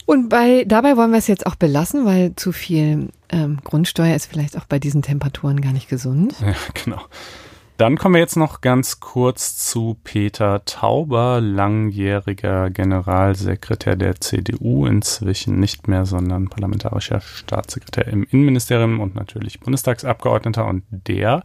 Und 0.06 0.28
bei, 0.28 0.64
dabei 0.66 0.96
wollen 0.96 1.10
wir 1.10 1.18
es 1.18 1.26
jetzt 1.26 1.46
auch 1.46 1.54
belassen, 1.54 2.04
weil 2.04 2.34
zu 2.36 2.52
viel 2.52 3.10
ähm, 3.30 3.60
Grundsteuer 3.62 4.14
ist 4.16 4.26
vielleicht 4.26 4.56
auch 4.56 4.64
bei 4.64 4.78
diesen 4.78 5.02
Temperaturen 5.02 5.60
gar 5.60 5.72
nicht 5.72 5.88
gesund. 5.88 6.34
Ja, 6.40 6.54
genau. 6.84 7.00
Dann 7.80 7.96
kommen 7.96 8.16
wir 8.16 8.20
jetzt 8.20 8.36
noch 8.36 8.60
ganz 8.60 9.00
kurz 9.00 9.56
zu 9.56 9.96
Peter 10.04 10.66
Tauber, 10.66 11.40
langjähriger 11.40 12.68
Generalsekretär 12.68 13.96
der 13.96 14.20
CDU, 14.20 14.84
inzwischen 14.84 15.58
nicht 15.58 15.88
mehr, 15.88 16.04
sondern 16.04 16.50
parlamentarischer 16.50 17.22
Staatssekretär 17.22 18.06
im 18.08 18.24
Innenministerium 18.24 19.00
und 19.00 19.14
natürlich 19.14 19.60
Bundestagsabgeordneter. 19.60 20.66
Und 20.66 20.82
der 20.90 21.42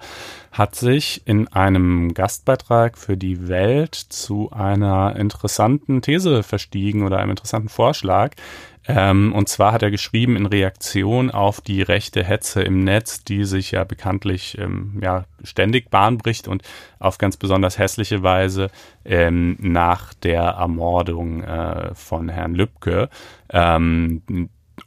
hat 0.52 0.76
sich 0.76 1.26
in 1.26 1.48
einem 1.48 2.14
Gastbeitrag 2.14 2.98
für 2.98 3.16
die 3.16 3.48
Welt 3.48 3.96
zu 3.96 4.52
einer 4.52 5.16
interessanten 5.16 6.02
These 6.02 6.44
verstiegen 6.44 7.04
oder 7.04 7.20
einem 7.20 7.30
interessanten 7.30 7.70
Vorschlag, 7.70 8.36
ähm, 8.88 9.34
und 9.34 9.50
zwar 9.50 9.72
hat 9.72 9.82
er 9.82 9.92
geschrieben 9.92 10.36
in 10.36 10.46
Reaktion 10.46 11.32
auf 11.32 11.62
die 11.62 11.82
rechte 11.82 12.24
Hetze 12.24 12.62
im 12.62 12.84
Netz, 12.84 13.24
die 13.24 13.44
sich 13.44 13.72
ja 13.72 13.84
bekanntlich 13.84 14.58
ähm, 14.60 15.00
ja, 15.02 15.26
ständig 15.44 15.90
Bahn 15.90 16.18
bricht 16.18 16.48
und 16.48 16.64
auf 17.00 17.18
ganz 17.18 17.38
besonders 17.38 17.80
hässliche 17.80 18.22
Weise 18.22 18.70
ähm, 19.04 19.58
nach 19.60 20.14
der 20.14 20.44
Ermordung 20.44 21.44
äh, 21.44 21.96
von 21.96 22.30
Herrn 22.30 22.54
Lübcke. 22.54 23.10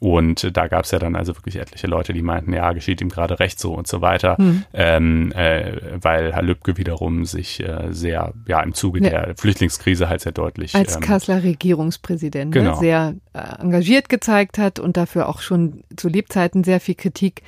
Und 0.01 0.57
da 0.57 0.68
gab 0.68 0.84
es 0.84 0.91
ja 0.91 0.99
dann 0.99 1.16
also 1.16 1.34
wirklich 1.36 1.57
etliche 1.57 1.86
Leute, 1.86 2.12
die 2.12 2.22
meinten, 2.22 2.53
ja, 2.53 2.72
geschieht 2.72 3.01
ihm 3.01 3.09
gerade 3.09 3.41
recht 3.41 3.59
so 3.59 3.74
und 3.74 3.86
so 3.86 4.01
weiter, 4.01 4.36
mhm. 4.39 4.64
ähm, 4.72 5.32
äh, 5.32 5.72
weil 6.01 6.32
Herr 6.32 6.43
Lübcke 6.43 6.76
wiederum 6.76 7.24
sich 7.24 7.61
äh, 7.61 7.89
sehr, 7.91 8.32
ja, 8.47 8.62
im 8.62 8.74
Zuge 8.74 9.03
ja. 9.03 9.11
der 9.11 9.36
Flüchtlingskrise 9.36 10.09
halt 10.09 10.20
sehr 10.20 10.32
deutlich. 10.32 10.74
Als 10.74 10.97
ähm, 10.97 11.01
Kasseler 11.01 11.43
Regierungspräsident 11.43 12.55
ne, 12.55 12.61
genau. 12.61 12.74
ne, 12.74 12.78
sehr 12.78 13.14
äh, 13.32 13.62
engagiert 13.62 14.09
gezeigt 14.09 14.59
hat 14.59 14.78
und 14.78 14.97
dafür 14.97 15.28
auch 15.28 15.41
schon 15.41 15.82
zu 15.97 16.09
Lebzeiten 16.09 16.64
sehr 16.64 16.80
viel 16.80 16.95
Kritik 16.95 17.43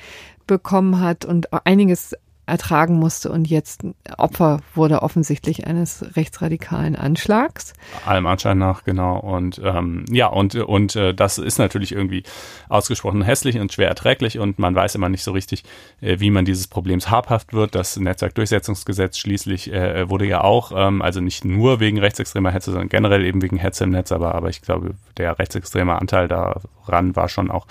bekommen 0.47 0.99
hat 0.99 1.23
und 1.23 1.47
einiges 1.65 2.15
ertragen 2.51 2.95
musste 2.95 3.31
und 3.31 3.49
jetzt 3.49 3.83
Opfer 4.17 4.59
wurde 4.75 5.01
offensichtlich 5.01 5.65
eines 5.65 6.05
rechtsradikalen 6.15 6.95
Anschlags. 6.95 7.73
Allem 8.05 8.25
Anschein 8.25 8.57
nach, 8.57 8.83
genau. 8.83 9.17
Und 9.17 9.59
ähm, 9.63 10.05
ja, 10.11 10.27
und, 10.27 10.55
und 10.55 10.95
äh, 10.95 11.13
das 11.13 11.37
ist 11.37 11.57
natürlich 11.57 11.93
irgendwie 11.93 12.23
ausgesprochen 12.69 13.21
hässlich 13.21 13.57
und 13.57 13.71
schwer 13.71 13.87
erträglich 13.87 14.37
und 14.37 14.59
man 14.59 14.75
weiß 14.75 14.95
immer 14.95 15.09
nicht 15.09 15.23
so 15.23 15.31
richtig, 15.31 15.63
äh, 16.01 16.19
wie 16.19 16.29
man 16.29 16.45
dieses 16.45 16.67
Problems 16.67 17.09
habhaft 17.09 17.53
wird. 17.53 17.73
Das 17.73 17.97
Netzwerkdurchsetzungsgesetz 17.97 19.17
schließlich 19.17 19.71
äh, 19.71 20.09
wurde 20.09 20.25
ja 20.25 20.41
auch, 20.41 20.73
ähm, 20.75 21.01
also 21.01 21.21
nicht 21.21 21.45
nur 21.45 21.79
wegen 21.79 21.99
rechtsextremer 21.99 22.51
Hetze, 22.51 22.71
sondern 22.71 22.89
generell 22.89 23.25
eben 23.25 23.41
wegen 23.41 23.57
Hetze 23.57 23.85
im 23.85 23.91
Netz, 23.91 24.11
aber, 24.11 24.35
aber 24.35 24.49
ich 24.49 24.61
glaube, 24.61 24.95
der 25.17 25.39
rechtsextreme 25.39 25.99
Anteil 25.99 26.27
daran 26.87 27.15
war 27.15 27.29
schon 27.29 27.51
auch 27.51 27.67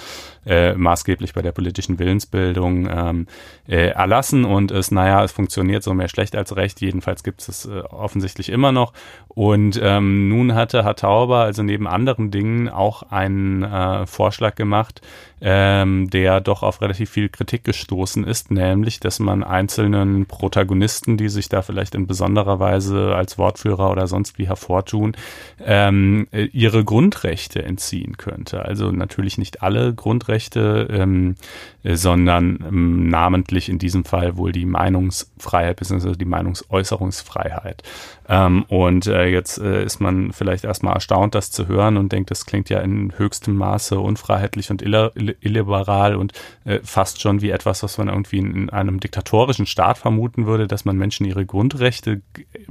äh, 0.46 0.74
maßgeblich 0.74 1.34
bei 1.34 1.42
der 1.42 1.52
politischen 1.52 1.98
Willensbildung 1.98 2.88
ähm, 2.90 3.26
äh, 3.68 3.88
erlassen 3.88 4.44
und 4.44 4.70
es, 4.70 4.90
naja, 4.90 5.22
es 5.22 5.32
funktioniert 5.32 5.82
so 5.82 5.94
mehr 5.94 6.08
schlecht 6.08 6.34
als 6.34 6.56
recht. 6.56 6.80
Jedenfalls 6.80 7.22
gibt 7.22 7.46
es 7.46 7.66
äh, 7.66 7.80
offensichtlich 7.90 8.48
immer 8.48 8.72
noch. 8.72 8.92
Und 9.28 9.78
ähm, 9.82 10.28
nun 10.28 10.54
hatte 10.54 10.84
Herr 10.84 10.96
Tauber 10.96 11.40
also 11.40 11.62
neben 11.62 11.86
anderen 11.86 12.30
Dingen 12.30 12.68
auch 12.68 13.02
einen 13.10 13.62
äh, 13.62 14.06
Vorschlag 14.06 14.54
gemacht, 14.54 15.02
ähm, 15.40 16.10
der 16.10 16.40
doch 16.40 16.62
auf 16.62 16.82
relativ 16.82 17.10
viel 17.10 17.28
Kritik 17.28 17.64
gestoßen 17.64 18.24
ist, 18.24 18.50
nämlich, 18.50 19.00
dass 19.00 19.20
man 19.20 19.42
einzelnen 19.44 20.26
Protagonisten, 20.26 21.16
die 21.16 21.28
sich 21.28 21.48
da 21.48 21.62
vielleicht 21.62 21.94
in 21.94 22.06
besonderer 22.06 22.58
Weise 22.60 23.14
als 23.14 23.38
Wortführer 23.38 23.90
oder 23.90 24.06
sonst 24.06 24.38
wie 24.38 24.48
hervortun, 24.48 25.16
ähm, 25.64 26.26
ihre 26.52 26.84
Grundrechte 26.84 27.62
entziehen 27.62 28.16
könnte. 28.16 28.64
Also 28.64 28.90
nicht 29.18 29.62
alle 29.62 29.94
Grundrechte, 29.94 30.88
ähm, 30.90 31.36
sondern 31.82 32.64
ähm, 32.66 33.08
namentlich 33.08 33.68
in 33.68 33.78
diesem 33.78 34.04
Fall 34.04 34.36
wohl 34.36 34.52
die 34.52 34.66
Meinungsfreiheit 34.66 35.76
bzw. 35.76 36.12
die 36.12 36.24
Meinungsäußerungsfreiheit. 36.24 37.82
Ähm, 38.28 38.64
und 38.68 39.06
äh, 39.06 39.26
jetzt 39.26 39.58
äh, 39.58 39.84
ist 39.84 40.00
man 40.00 40.32
vielleicht 40.32 40.64
erstmal 40.64 40.94
erstaunt, 40.94 41.34
das 41.34 41.50
zu 41.50 41.66
hören 41.66 41.96
und 41.96 42.12
denkt, 42.12 42.30
das 42.30 42.46
klingt 42.46 42.68
ja 42.70 42.78
in 42.80 43.18
höchstem 43.18 43.56
Maße 43.56 43.98
unfreiheitlich 43.98 44.70
und 44.70 44.82
illiberal 44.82 46.14
und 46.14 46.32
äh, 46.64 46.78
fast 46.84 47.20
schon 47.20 47.40
wie 47.40 47.50
etwas, 47.50 47.82
was 47.82 47.98
man 47.98 48.08
irgendwie 48.08 48.38
in, 48.38 48.54
in, 48.54 48.70
einem 48.70 49.00
diktatorischen 49.00 49.66
Staat 49.66 49.98
vermuten 49.98 50.46
würde, 50.46 50.68
dass 50.68 50.84
man 50.84 50.96
Menschen 50.96 51.26
ihre 51.26 51.44
Grundrechte 51.44 52.20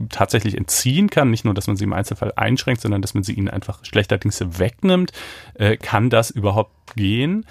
tatsächlich 0.10 0.56
entziehen 0.56 1.10
kann. 1.10 1.30
Nicht 1.30 1.46
nur, 1.46 1.54
dass 1.54 1.68
man 1.68 1.76
sie 1.76 1.84
im 1.84 1.94
Einzelfall 1.94 2.32
einschränkt, 2.36 2.82
sondern 2.82 3.02
dass 3.02 3.14
man 3.14 3.24
sie 3.24 3.34
ihnen 3.34 3.50
einfach 3.50 3.84
schlechterdings 3.84 4.42
wegnimmt. 4.60 5.12
Äh, 5.56 5.78
kann 5.78 6.10
das 6.10 6.19
überhaupt 6.30 6.96
gehen? 6.96 7.46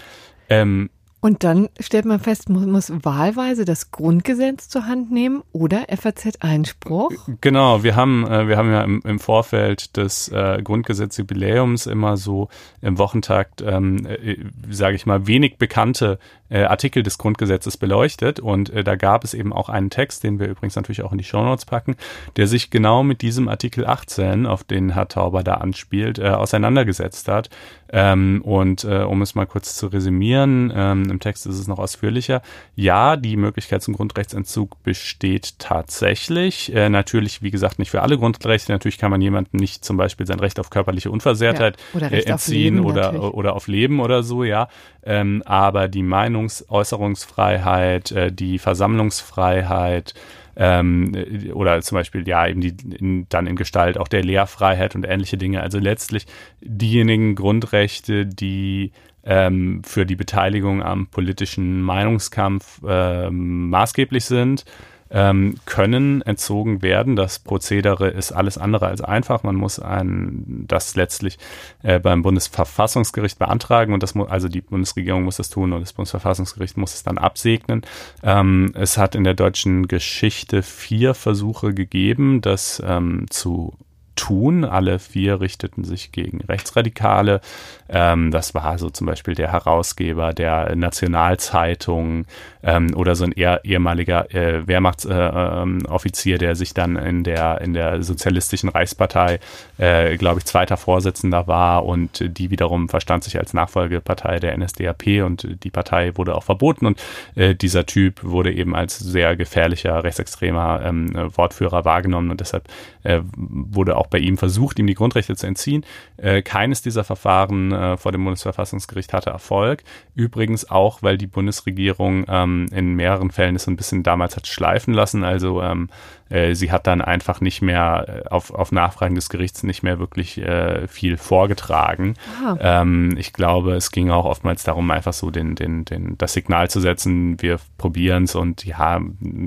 Ähm, 0.50 0.90
und 1.20 1.42
dann 1.42 1.68
stellt 1.80 2.04
man 2.04 2.20
fest, 2.20 2.48
muss, 2.48 2.64
muss 2.66 2.92
wahlweise 3.04 3.64
das 3.64 3.90
Grundgesetz 3.90 4.68
zur 4.68 4.86
Hand 4.86 5.10
nehmen 5.10 5.42
oder 5.52 5.86
FAZ-Einspruch? 5.88 7.10
Genau, 7.40 7.82
wir 7.82 7.96
haben, 7.96 8.24
äh, 8.24 8.46
wir 8.46 8.56
haben 8.56 8.70
ja 8.70 8.82
im, 8.84 9.02
im 9.04 9.18
Vorfeld 9.18 9.96
des 9.96 10.28
äh, 10.28 10.62
Grundgesetzjubiläums 10.62 11.86
immer 11.86 12.16
so 12.16 12.48
im 12.82 12.98
Wochentakt, 12.98 13.62
ähm, 13.62 14.06
äh, 14.06 14.36
sage 14.70 14.94
ich 14.94 15.06
mal, 15.06 15.26
wenig 15.26 15.56
bekannte 15.58 16.20
äh, 16.50 16.64
Artikel 16.64 17.02
des 17.02 17.18
Grundgesetzes 17.18 17.76
beleuchtet. 17.76 18.40
Und 18.40 18.70
äh, 18.70 18.84
da 18.84 18.96
gab 18.96 19.24
es 19.24 19.34
eben 19.34 19.52
auch 19.52 19.68
einen 19.68 19.90
Text, 19.90 20.24
den 20.24 20.38
wir 20.38 20.48
übrigens 20.48 20.76
natürlich 20.76 21.02
auch 21.02 21.12
in 21.12 21.18
die 21.18 21.24
Shownotes 21.24 21.66
packen, 21.66 21.96
der 22.36 22.46
sich 22.46 22.70
genau 22.70 23.02
mit 23.02 23.22
diesem 23.22 23.48
Artikel 23.48 23.86
18, 23.86 24.46
auf 24.46 24.64
den 24.64 24.90
Herr 24.90 25.08
Tauber 25.08 25.42
da 25.42 25.54
anspielt, 25.54 26.18
äh, 26.18 26.28
auseinandergesetzt 26.28 27.28
hat. 27.28 27.50
Ähm, 27.90 28.42
und 28.44 28.84
äh, 28.84 29.02
um 29.02 29.22
es 29.22 29.34
mal 29.34 29.46
kurz 29.46 29.76
zu 29.76 29.86
resümieren, 29.86 30.72
ähm, 30.74 31.10
im 31.10 31.20
Text 31.20 31.46
ist 31.46 31.58
es 31.58 31.68
noch 31.68 31.78
ausführlicher. 31.78 32.42
Ja, 32.74 33.16
die 33.16 33.36
Möglichkeit 33.36 33.82
zum 33.82 33.94
Grundrechtsentzug 33.94 34.82
besteht 34.82 35.58
tatsächlich. 35.58 36.74
Äh, 36.74 36.90
natürlich, 36.90 37.40
wie 37.42 37.50
gesagt, 37.50 37.78
nicht 37.78 37.90
für 37.90 38.02
alle 38.02 38.18
Grundrechte. 38.18 38.72
Natürlich 38.72 38.98
kann 38.98 39.10
man 39.10 39.22
jemandem 39.22 39.58
nicht 39.58 39.84
zum 39.84 39.96
Beispiel 39.96 40.26
sein 40.26 40.40
Recht 40.40 40.60
auf 40.60 40.68
körperliche 40.68 41.10
Unversehrtheit 41.10 41.78
ja, 41.94 41.98
oder 41.98 42.12
äh, 42.12 42.22
entziehen 42.24 42.80
oder, 42.80 43.34
oder 43.34 43.54
auf 43.54 43.68
Leben 43.68 44.00
oder 44.00 44.22
so, 44.22 44.44
ja. 44.44 44.68
Ähm, 45.08 45.42
aber 45.46 45.88
die 45.88 46.02
Meinungsäußerungsfreiheit, 46.02 48.12
äh, 48.12 48.30
die 48.30 48.58
Versammlungsfreiheit, 48.58 50.12
ähm, 50.54 51.16
oder 51.54 51.80
zum 51.80 51.96
Beispiel 51.96 52.28
ja 52.28 52.46
eben 52.46 52.60
die 52.60 52.76
in, 52.98 53.26
dann 53.30 53.46
in 53.46 53.56
Gestalt 53.56 53.96
auch 53.96 54.08
der 54.08 54.22
Lehrfreiheit 54.22 54.94
und 54.94 55.06
ähnliche 55.06 55.38
Dinge. 55.38 55.62
Also 55.62 55.78
letztlich 55.78 56.26
diejenigen 56.60 57.36
Grundrechte, 57.36 58.26
die 58.26 58.92
ähm, 59.24 59.80
für 59.82 60.04
die 60.04 60.16
Beteiligung 60.16 60.82
am 60.82 61.06
politischen 61.06 61.80
Meinungskampf 61.80 62.82
ähm, 62.86 63.70
maßgeblich 63.70 64.26
sind 64.26 64.66
ähm, 65.10 65.56
können 65.64 66.22
entzogen 66.22 66.82
werden. 66.82 67.16
Das 67.16 67.38
Prozedere 67.38 68.08
ist 68.08 68.32
alles 68.32 68.58
andere 68.58 68.86
als 68.86 69.00
einfach. 69.00 69.42
Man 69.42 69.56
muss 69.56 69.78
ein, 69.78 70.64
das 70.68 70.96
letztlich 70.96 71.38
äh, 71.82 71.98
beim 71.98 72.22
Bundesverfassungsgericht 72.22 73.38
beantragen 73.38 73.92
und 73.92 74.02
das 74.02 74.14
muss, 74.14 74.28
also 74.28 74.48
die 74.48 74.60
Bundesregierung 74.60 75.24
muss 75.24 75.36
das 75.36 75.50
tun 75.50 75.72
und 75.72 75.80
das 75.80 75.92
Bundesverfassungsgericht 75.92 76.76
muss 76.76 76.94
es 76.94 77.02
dann 77.02 77.18
absegnen. 77.18 77.82
Ähm, 78.22 78.72
es 78.74 78.98
hat 78.98 79.14
in 79.14 79.24
der 79.24 79.34
deutschen 79.34 79.88
Geschichte 79.88 80.62
vier 80.62 81.14
Versuche 81.14 81.74
gegeben, 81.74 82.40
das 82.40 82.82
ähm, 82.84 83.26
zu 83.30 83.74
tun. 84.18 84.64
Alle 84.64 84.98
vier 84.98 85.40
richteten 85.40 85.84
sich 85.84 86.12
gegen 86.12 86.40
Rechtsradikale. 86.42 87.40
Ähm, 87.88 88.30
das 88.30 88.54
war 88.54 88.78
so 88.78 88.90
zum 88.90 89.06
Beispiel 89.06 89.34
der 89.34 89.52
Herausgeber 89.52 90.34
der 90.34 90.74
Nationalzeitung 90.76 92.26
ähm, 92.62 92.94
oder 92.94 93.14
so 93.14 93.24
ein 93.24 93.32
eher, 93.32 93.64
ehemaliger 93.64 94.34
äh, 94.34 94.66
Wehrmachtsoffizier, 94.66 96.34
äh, 96.34 96.38
der 96.38 96.56
sich 96.56 96.74
dann 96.74 96.96
in 96.96 97.24
der, 97.24 97.60
in 97.60 97.72
der 97.72 98.02
Sozialistischen 98.02 98.68
Reichspartei, 98.68 99.38
äh, 99.78 100.16
glaube 100.16 100.40
ich, 100.40 100.44
zweiter 100.44 100.76
Vorsitzender 100.76 101.46
war 101.46 101.86
und 101.86 102.24
die 102.26 102.50
wiederum 102.50 102.88
verstand 102.88 103.24
sich 103.24 103.38
als 103.38 103.54
Nachfolgepartei 103.54 104.40
der 104.40 104.58
NSDAP 104.58 105.22
und 105.24 105.64
die 105.64 105.70
Partei 105.70 106.16
wurde 106.16 106.34
auch 106.34 106.44
verboten 106.44 106.86
und 106.86 107.00
äh, 107.36 107.54
dieser 107.54 107.86
Typ 107.86 108.22
wurde 108.24 108.52
eben 108.52 108.74
als 108.74 108.98
sehr 108.98 109.36
gefährlicher 109.36 110.02
rechtsextremer 110.02 110.82
ähm, 110.84 111.10
Wortführer 111.36 111.84
wahrgenommen 111.84 112.30
und 112.30 112.40
deshalb 112.40 112.68
äh, 113.04 113.20
wurde 113.36 113.96
auch 113.96 114.07
bei 114.10 114.18
ihm 114.18 114.36
versucht, 114.36 114.78
ihm 114.78 114.86
die 114.86 114.94
Grundrechte 114.94 115.36
zu 115.36 115.46
entziehen. 115.46 115.84
Äh, 116.16 116.42
keines 116.42 116.82
dieser 116.82 117.04
Verfahren 117.04 117.72
äh, 117.72 117.96
vor 117.96 118.12
dem 118.12 118.24
Bundesverfassungsgericht 118.24 119.12
hatte 119.12 119.30
Erfolg. 119.30 119.84
Übrigens 120.14 120.70
auch, 120.70 121.02
weil 121.02 121.18
die 121.18 121.26
Bundesregierung 121.26 122.24
ähm, 122.28 122.66
in 122.72 122.94
mehreren 122.94 123.30
Fällen 123.30 123.56
es 123.56 123.66
ein 123.66 123.76
bisschen 123.76 124.02
damals 124.02 124.36
hat 124.36 124.46
schleifen 124.46 124.94
lassen. 124.94 125.24
Also 125.24 125.62
ähm, 125.62 125.88
äh, 126.30 126.54
sie 126.54 126.70
hat 126.72 126.86
dann 126.86 127.00
einfach 127.00 127.40
nicht 127.40 127.62
mehr 127.62 128.22
äh, 128.24 128.28
auf, 128.28 128.52
auf 128.52 128.72
Nachfragen 128.72 129.14
des 129.14 129.28
Gerichts 129.28 129.62
nicht 129.62 129.82
mehr 129.82 129.98
wirklich 129.98 130.38
äh, 130.38 130.86
viel 130.88 131.16
vorgetragen. 131.16 132.14
Ähm, 132.60 133.14
ich 133.16 133.32
glaube, 133.32 133.74
es 133.74 133.90
ging 133.90 134.10
auch 134.10 134.24
oftmals 134.24 134.62
darum, 134.64 134.90
einfach 134.90 135.12
so 135.12 135.30
den, 135.30 135.54
den, 135.54 135.84
den, 135.84 136.18
das 136.18 136.32
Signal 136.32 136.70
zu 136.70 136.80
setzen, 136.80 137.40
wir 137.40 137.58
probieren 137.76 138.24
es 138.24 138.34
und 138.34 138.64
ja, 138.64 139.00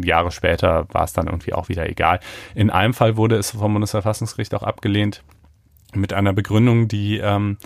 Jahre 0.04 0.32
später 0.32 0.88
war 0.92 1.04
es 1.04 1.14
dann 1.14 1.28
irgendwie 1.28 1.54
auch 1.54 1.70
wieder 1.70 1.90
egal. 1.90 2.20
In 2.56 2.70
einem 2.70 2.94
Fall 2.94 3.18
wurde 3.18 3.36
es 3.36 3.52
vom 3.52 3.74
Bundesverfassungsgericht 3.74 4.54
auch 4.54 4.64
abgelehnt 4.64 5.24
mit 5.96 6.14
einer 6.14 6.34
Begründung, 6.34 6.88
die 6.88 7.18
ähm, 7.18 7.58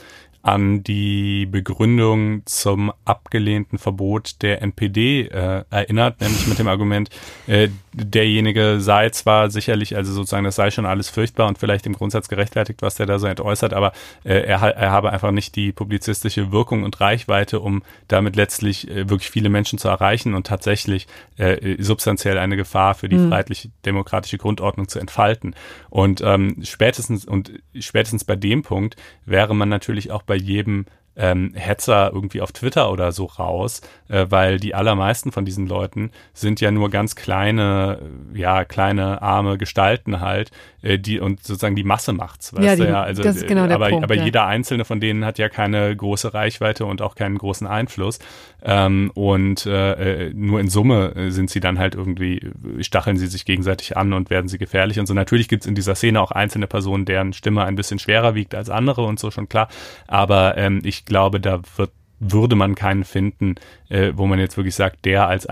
an 0.45 0.83
die 0.83 1.47
Begründung 1.47 2.43
zum 2.45 2.93
abgelehnten 3.03 3.79
Verbot 3.79 4.43
der 4.43 4.61
NPD 4.61 5.21
äh, 5.21 5.63
erinnert, 5.71 6.21
nämlich 6.21 6.45
mit 6.45 6.59
dem 6.59 6.67
Argument, 6.67 7.09
äh, 7.47 7.69
derjenige 7.93 8.79
sei 8.79 9.09
zwar 9.09 9.49
sicherlich, 9.49 9.95
also 9.95 10.13
sozusagen, 10.13 10.43
das 10.43 10.55
sei 10.55 10.69
schon 10.69 10.85
alles 10.85 11.09
furchtbar 11.09 11.47
und 11.47 11.57
vielleicht 11.57 11.87
im 11.87 11.93
Grundsatz 11.93 12.27
gerechtfertigt, 12.27 12.83
was 12.83 12.93
der 12.93 13.07
da 13.07 13.17
so 13.17 13.25
entäußert, 13.25 13.73
aber 13.73 13.93
äh, 14.23 14.35
er, 14.35 14.61
er 14.61 14.91
habe 14.91 15.11
einfach 15.11 15.31
nicht 15.31 15.55
die 15.55 15.71
publizistische 15.71 16.51
Wirkung 16.51 16.83
und 16.83 17.01
Reichweite, 17.01 17.59
um 17.59 17.81
damit 18.07 18.35
letztlich 18.35 18.87
äh, 18.87 19.09
wirklich 19.09 19.31
viele 19.31 19.49
Menschen 19.49 19.79
zu 19.79 19.87
erreichen 19.87 20.35
und 20.35 20.45
tatsächlich 20.45 21.07
äh, 21.37 21.81
substanziell 21.81 22.37
eine 22.37 22.55
Gefahr 22.55 22.93
für 22.93 23.09
die 23.09 23.17
mhm. 23.17 23.29
freiheitlich-demokratische 23.29 24.37
Grundordnung 24.37 24.89
zu 24.89 24.99
entfalten. 24.99 25.55
Und 25.89 26.21
ähm, 26.23 26.57
spätestens 26.61 27.25
und 27.25 27.51
spätestens 27.79 28.25
bei 28.25 28.35
dem 28.35 28.61
Punkt 28.61 28.95
wäre 29.25 29.55
man 29.55 29.69
natürlich 29.69 30.11
auch 30.11 30.21
bei 30.21 30.34
bei 30.35 30.41
jedem 30.41 30.85
ähm, 31.15 31.53
Hetzer 31.55 32.11
irgendwie 32.13 32.41
auf 32.41 32.51
Twitter 32.51 32.91
oder 32.91 33.13
so 33.13 33.23
raus, 33.23 33.79
äh, 34.09 34.25
weil 34.29 34.59
die 34.59 34.75
allermeisten 34.75 35.31
von 35.31 35.45
diesen 35.45 35.65
Leuten 35.65 36.11
sind 36.33 36.59
ja 36.59 36.71
nur 36.71 36.89
ganz 36.89 37.15
kleine, 37.15 38.01
ja, 38.33 38.65
kleine 38.65 39.21
arme 39.21 39.57
Gestalten 39.57 40.19
halt, 40.19 40.51
äh, 40.85 40.99
die 40.99 41.19
und 41.19 41.43
sozusagen 41.43 41.75
die 41.75 41.83
Masse 41.83 42.13
macht's, 42.13 42.53
weißt 42.53 42.63
ja, 42.63 42.75
die, 42.75 42.81
du 42.83 42.87
ja. 42.87 43.01
Also, 43.03 43.23
das 43.23 43.37
ist 43.37 43.47
genau 43.47 43.65
der 43.65 43.75
aber, 43.75 43.89
Punkt, 43.89 44.03
aber 44.03 44.15
ja. 44.15 44.23
jeder 44.23 44.45
einzelne 44.45 44.85
von 44.85 44.99
denen 44.99 45.25
hat 45.25 45.39
ja 45.39 45.49
keine 45.49 45.95
große 45.95 46.33
Reichweite 46.33 46.85
und 46.85 47.01
auch 47.01 47.15
keinen 47.15 47.37
großen 47.37 47.65
Einfluss. 47.65 48.19
Ähm, 48.63 49.11
und 49.15 49.65
äh, 49.65 50.27
äh 50.27 50.33
nur 50.33 50.59
in 50.59 50.69
Summe 50.69 51.15
äh, 51.15 51.31
sind 51.31 51.49
sie 51.49 51.59
dann 51.59 51.79
halt 51.79 51.95
irgendwie, 51.95 52.51
stacheln 52.81 53.17
sie 53.17 53.27
sich 53.27 53.45
gegenseitig 53.45 53.97
an 53.97 54.13
und 54.13 54.29
werden 54.29 54.47
sie 54.47 54.57
gefährlich 54.57 54.99
und 54.99 55.07
so. 55.07 55.13
Natürlich 55.13 55.47
gibt's 55.47 55.65
in 55.65 55.75
dieser 55.75 55.95
Szene 55.95 56.21
auch 56.21 56.31
einzelne 56.31 56.67
Personen, 56.67 57.05
deren 57.05 57.33
Stimme 57.33 57.63
ein 57.63 57.75
bisschen 57.75 57.97
schwerer 57.97 58.35
wiegt 58.35 58.53
als 58.53 58.69
andere 58.69 59.03
und 59.05 59.19
so 59.19 59.31
schon 59.31 59.49
klar. 59.49 59.69
Aber 60.07 60.57
ähm, 60.57 60.81
ich 60.83 61.05
glaube, 61.05 61.39
da 61.39 61.61
wird 61.77 61.91
würde 62.19 62.55
man 62.55 62.75
keinen 62.75 63.03
finden, 63.03 63.55
äh, 63.89 64.13
wo 64.15 64.25
man 64.25 64.39
jetzt 64.39 64.57
wirklich 64.57 64.75
sagt, 64.75 65.05
der 65.05 65.27
als 65.27 65.47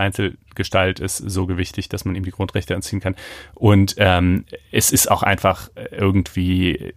Einzelgestalt 0.54 1.00
ist 1.00 1.18
so 1.18 1.48
gewichtig, 1.48 1.90
dass 1.90 2.06
man 2.06 2.16
ihm 2.16 2.24
die 2.24 2.32
Grundrechte 2.32 2.74
entziehen 2.74 3.00
kann. 3.00 3.16
Und 3.56 3.96
ähm, 3.98 4.46
es 4.72 4.92
ist 4.92 5.10
auch 5.10 5.24
einfach 5.24 5.70
irgendwie 5.92 6.94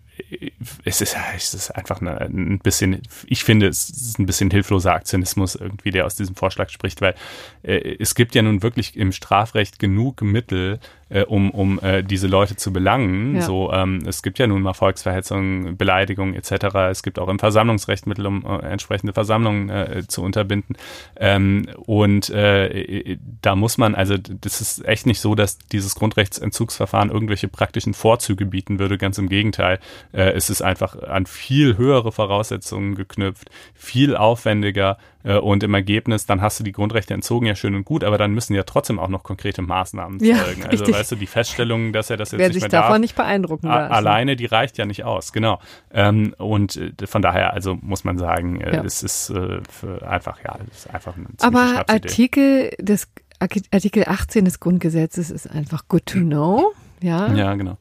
es 0.84 1.00
ist, 1.00 1.16
es 1.36 1.54
ist 1.54 1.70
einfach 1.70 2.00
eine, 2.00 2.20
ein 2.20 2.58
bisschen, 2.58 3.02
ich 3.26 3.44
finde, 3.44 3.68
es 3.68 3.90
ist 3.90 4.18
ein 4.18 4.26
bisschen 4.26 4.50
hilfloser 4.50 4.94
Aktionismus 4.94 5.54
irgendwie, 5.54 5.90
der 5.90 6.06
aus 6.06 6.16
diesem 6.16 6.34
Vorschlag 6.34 6.70
spricht, 6.70 7.00
weil 7.00 7.14
äh, 7.62 7.96
es 7.98 8.14
gibt 8.14 8.34
ja 8.34 8.42
nun 8.42 8.62
wirklich 8.62 8.96
im 8.96 9.12
Strafrecht 9.12 9.78
genug 9.78 10.22
Mittel, 10.22 10.80
äh, 11.08 11.22
um, 11.22 11.50
um 11.50 11.78
äh, 11.80 12.02
diese 12.02 12.26
Leute 12.26 12.56
zu 12.56 12.72
belangen. 12.72 13.36
Ja. 13.36 13.42
So, 13.42 13.72
ähm, 13.72 14.00
es 14.06 14.22
gibt 14.22 14.38
ja 14.38 14.46
nun 14.46 14.62
mal 14.62 14.74
Volksverhetzung, 14.74 15.76
Beleidigung 15.76 16.34
etc. 16.34 16.74
Es 16.90 17.02
gibt 17.02 17.18
auch 17.18 17.28
im 17.28 17.38
Versammlungsrecht 17.38 18.06
Mittel, 18.06 18.26
um 18.26 18.44
äh, 18.44 18.58
entsprechende 18.66 19.12
Versammlungen 19.12 19.68
äh, 19.68 20.02
zu 20.08 20.22
unterbinden. 20.22 20.76
Ähm, 21.16 21.66
und 21.86 22.30
äh, 22.30 23.18
da 23.40 23.54
muss 23.54 23.78
man, 23.78 23.94
also 23.94 24.16
das 24.18 24.60
ist 24.60 24.84
echt 24.84 25.06
nicht 25.06 25.20
so, 25.20 25.34
dass 25.34 25.58
dieses 25.58 25.94
Grundrechtsentzugsverfahren 25.94 27.10
irgendwelche 27.10 27.48
praktischen 27.48 27.94
Vorzüge 27.94 28.46
bieten 28.46 28.78
würde. 28.78 28.98
Ganz 28.98 29.18
im 29.18 29.28
Gegenteil. 29.28 29.78
Äh, 30.12 30.32
es 30.32 30.50
ist 30.50 30.62
einfach 30.62 31.00
an 31.02 31.26
viel 31.26 31.76
höhere 31.76 32.10
Voraussetzungen 32.10 32.96
geknüpft, 32.96 33.50
viel 33.74 34.16
aufwendiger 34.16 34.98
äh, 35.26 35.38
und 35.38 35.62
im 35.62 35.74
Ergebnis, 35.74 36.24
dann 36.26 36.40
hast 36.40 36.60
du 36.60 36.64
die 36.64 36.72
Grundrechte 36.72 37.12
entzogen, 37.12 37.46
ja 37.46 37.54
schön 37.54 37.74
und 37.74 37.84
gut, 37.84 38.04
aber 38.04 38.16
dann 38.16 38.32
müssen 38.32 38.54
ja 38.54 38.62
trotzdem 38.62 38.98
auch 38.98 39.08
noch 39.08 39.22
konkrete 39.22 39.60
Maßnahmen 39.60 40.24
ja, 40.24 40.36
folgen. 40.36 40.64
Also 40.64 40.84
richtig. 40.84 40.95
Weißt 40.98 41.12
du, 41.12 41.16
die 41.16 41.26
Feststellung, 41.26 41.92
dass 41.92 42.10
er 42.10 42.16
das 42.16 42.32
jetzt 42.32 42.38
Wer 42.38 42.48
nicht 42.48 42.60
sich 42.60 42.68
davon 42.68 42.92
darf, 42.92 43.00
nicht 43.00 43.16
beeindrucken 43.16 43.68
lassen. 43.68 43.92
alleine, 43.92 44.36
die 44.36 44.46
reicht 44.46 44.78
ja 44.78 44.86
nicht 44.86 45.04
aus, 45.04 45.32
genau. 45.32 45.60
Ähm, 45.92 46.34
und 46.38 46.76
äh, 46.76 47.06
von 47.06 47.22
daher, 47.22 47.52
also 47.52 47.76
muss 47.80 48.04
man 48.04 48.18
sagen, 48.18 48.60
äh, 48.60 48.76
ja. 48.76 48.84
es 48.84 49.02
ist 49.02 49.30
äh, 49.30 49.60
einfach, 50.04 50.38
ja, 50.44 50.58
es 50.70 50.78
ist 50.84 50.94
einfach 50.94 51.16
eine 51.16 51.26
Aber 51.40 51.84
Artikel 51.88 52.70
des 52.78 53.08
Artikel 53.38 54.04
18 54.06 54.44
des 54.44 54.60
Grundgesetzes 54.60 55.30
ist 55.30 55.50
einfach 55.50 55.88
good 55.88 56.06
to 56.06 56.20
know. 56.20 56.72
Ja, 57.02 57.32
ja 57.34 57.54
genau. 57.54 57.76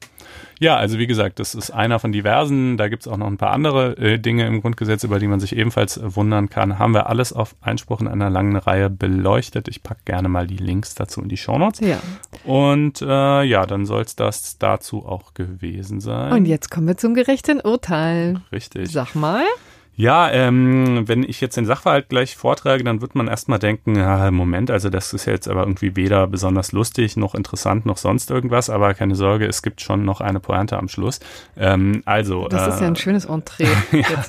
Ja, 0.60 0.78
also 0.78 0.98
wie 0.98 1.08
gesagt, 1.08 1.40
das 1.40 1.56
ist 1.56 1.72
einer 1.72 2.00
von 2.00 2.12
diversen. 2.12 2.78
Da 2.78 2.88
gibt's 2.88 3.08
auch 3.08 3.18
noch 3.18 3.28
ein 3.28 3.38
paar 3.38 3.52
andere 3.52 3.98
äh, 3.98 4.20
Dinge 4.20 4.46
im 4.48 4.62
Grundgesetz, 4.62 5.04
über 5.04 5.20
die 5.20 5.28
man 5.28 5.40
sich 5.40 5.56
ebenfalls 5.56 6.00
wundern 6.04 6.50
kann. 6.50 6.80
Haben 6.80 6.94
wir 6.94 7.08
alles 7.08 7.34
auf 7.34 7.56
Einspruch 7.62 8.02
in 8.02 8.08
einer 8.08 8.30
langen 8.30 8.56
Reihe 8.56 8.90
beleuchtet. 8.90 9.68
Ich 9.68 9.84
pack 9.84 10.06
gerne 10.06 10.30
mal 10.30 10.48
die 10.48 10.58
Links 10.58 10.96
dazu 10.96 11.22
in 11.22 11.30
die 11.30 11.38
Shownotes. 11.38 11.82
Ja. 11.82 12.00
Und 12.44 13.02
äh, 13.02 13.44
ja, 13.44 13.66
dann 13.66 13.86
soll's 13.86 14.16
das 14.16 14.58
dazu 14.58 15.06
auch 15.06 15.34
gewesen 15.34 16.00
sein. 16.00 16.32
Und 16.32 16.46
jetzt 16.46 16.72
kommen 16.72 16.88
wir 16.88 16.98
zum 16.98 17.14
gerechten 17.14 17.60
Urteil. 17.60 18.42
Richtig. 18.52 18.92
Sag 18.92 19.16
mal. 19.16 19.44
Ja, 19.98 20.30
ähm, 20.30 21.08
wenn 21.08 21.24
ich 21.24 21.40
jetzt 21.40 21.56
den 21.56 21.66
Sachverhalt 21.66 22.10
gleich 22.10 22.36
vortrage, 22.36 22.84
dann 22.84 23.00
wird 23.00 23.16
man 23.16 23.28
erstmal 23.28 23.60
denken, 23.60 23.96
ja, 23.96 24.30
Moment, 24.30 24.70
also 24.70 24.90
das 24.90 25.14
ist 25.14 25.26
jetzt 25.26 25.48
aber 25.48 25.62
irgendwie 25.62 25.96
weder 25.96 26.28
besonders 26.28 26.74
lustig 26.74 27.16
noch 27.16 27.34
interessant 27.34 27.86
noch 27.86 27.98
sonst 27.98 28.30
irgendwas, 28.30 28.70
aber 28.70 28.94
keine 28.94 29.16
Sorge, 29.16 29.46
es 29.46 29.62
gibt 29.62 29.80
schon 29.80 30.04
noch 30.04 30.20
eine 30.20 30.42
Pointe 30.42 30.78
am 30.78 30.90
Schluss. 30.90 31.22
Ähm, 31.56 32.04
also. 32.06 32.50
Das 32.50 32.68
äh, 32.68 32.70
ist 32.72 32.82
ja 32.82 32.88
ein 32.88 32.98
schönes 32.98 33.26
Entree. 33.26 33.68
ja, 33.92 34.26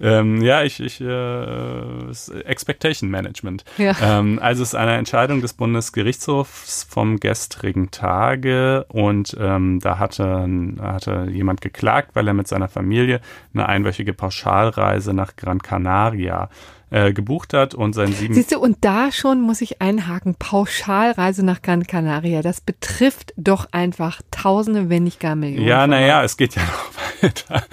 ähm, 0.00 0.42
ja, 0.42 0.64
ich, 0.64 0.80
ich 0.80 1.00
äh, 1.00 2.10
Expectation 2.44 3.08
Management. 3.08 3.64
Ja. 3.78 3.94
Ähm, 4.02 4.40
also 4.42 4.64
es 4.64 4.70
ist 4.70 4.74
eine 4.74 4.96
Entscheidung 4.96 5.40
des 5.40 5.52
Bundesgerichtshofs 5.52 6.84
vom 6.90 7.20
gestrigen 7.20 7.92
Tage 7.92 8.84
und 8.88 9.36
ähm, 9.38 9.78
da 9.80 10.00
hatte, 10.00 10.48
hatte 10.80 11.28
jemand 11.30 11.60
geklagt, 11.60 12.10
weil 12.14 12.26
er 12.26 12.34
mit 12.34 12.48
seiner 12.48 12.68
Familie 12.68 13.20
eine 13.54 13.68
einwöchige 13.68 14.12
Pauschalreise 14.12 14.95
Reise 14.96 15.12
nach 15.12 15.36
Gran 15.36 15.60
Canaria 15.60 16.48
äh, 16.90 17.12
gebucht 17.12 17.52
hat 17.52 17.74
und 17.74 17.94
sein 17.94 18.12
sieben. 18.12 18.34
Siehst 18.34 18.52
du, 18.52 18.58
und 18.58 18.78
da 18.80 19.12
schon 19.12 19.40
muss 19.42 19.60
ich 19.60 19.82
einhaken, 19.82 20.36
Pauschalreise 20.38 21.44
nach 21.44 21.60
Gran 21.60 21.86
Canaria, 21.86 22.42
das 22.42 22.60
betrifft 22.60 23.34
doch 23.36 23.66
einfach 23.72 24.22
Tausende, 24.30 24.88
wenn 24.88 25.04
nicht 25.04 25.20
gar 25.20 25.36
Millionen. 25.36 25.66
Ja, 25.66 25.86
naja, 25.86 26.22
es 26.22 26.36
geht 26.36 26.54
ja 26.54 26.62
noch 26.62 27.22
weiter. 27.22 27.64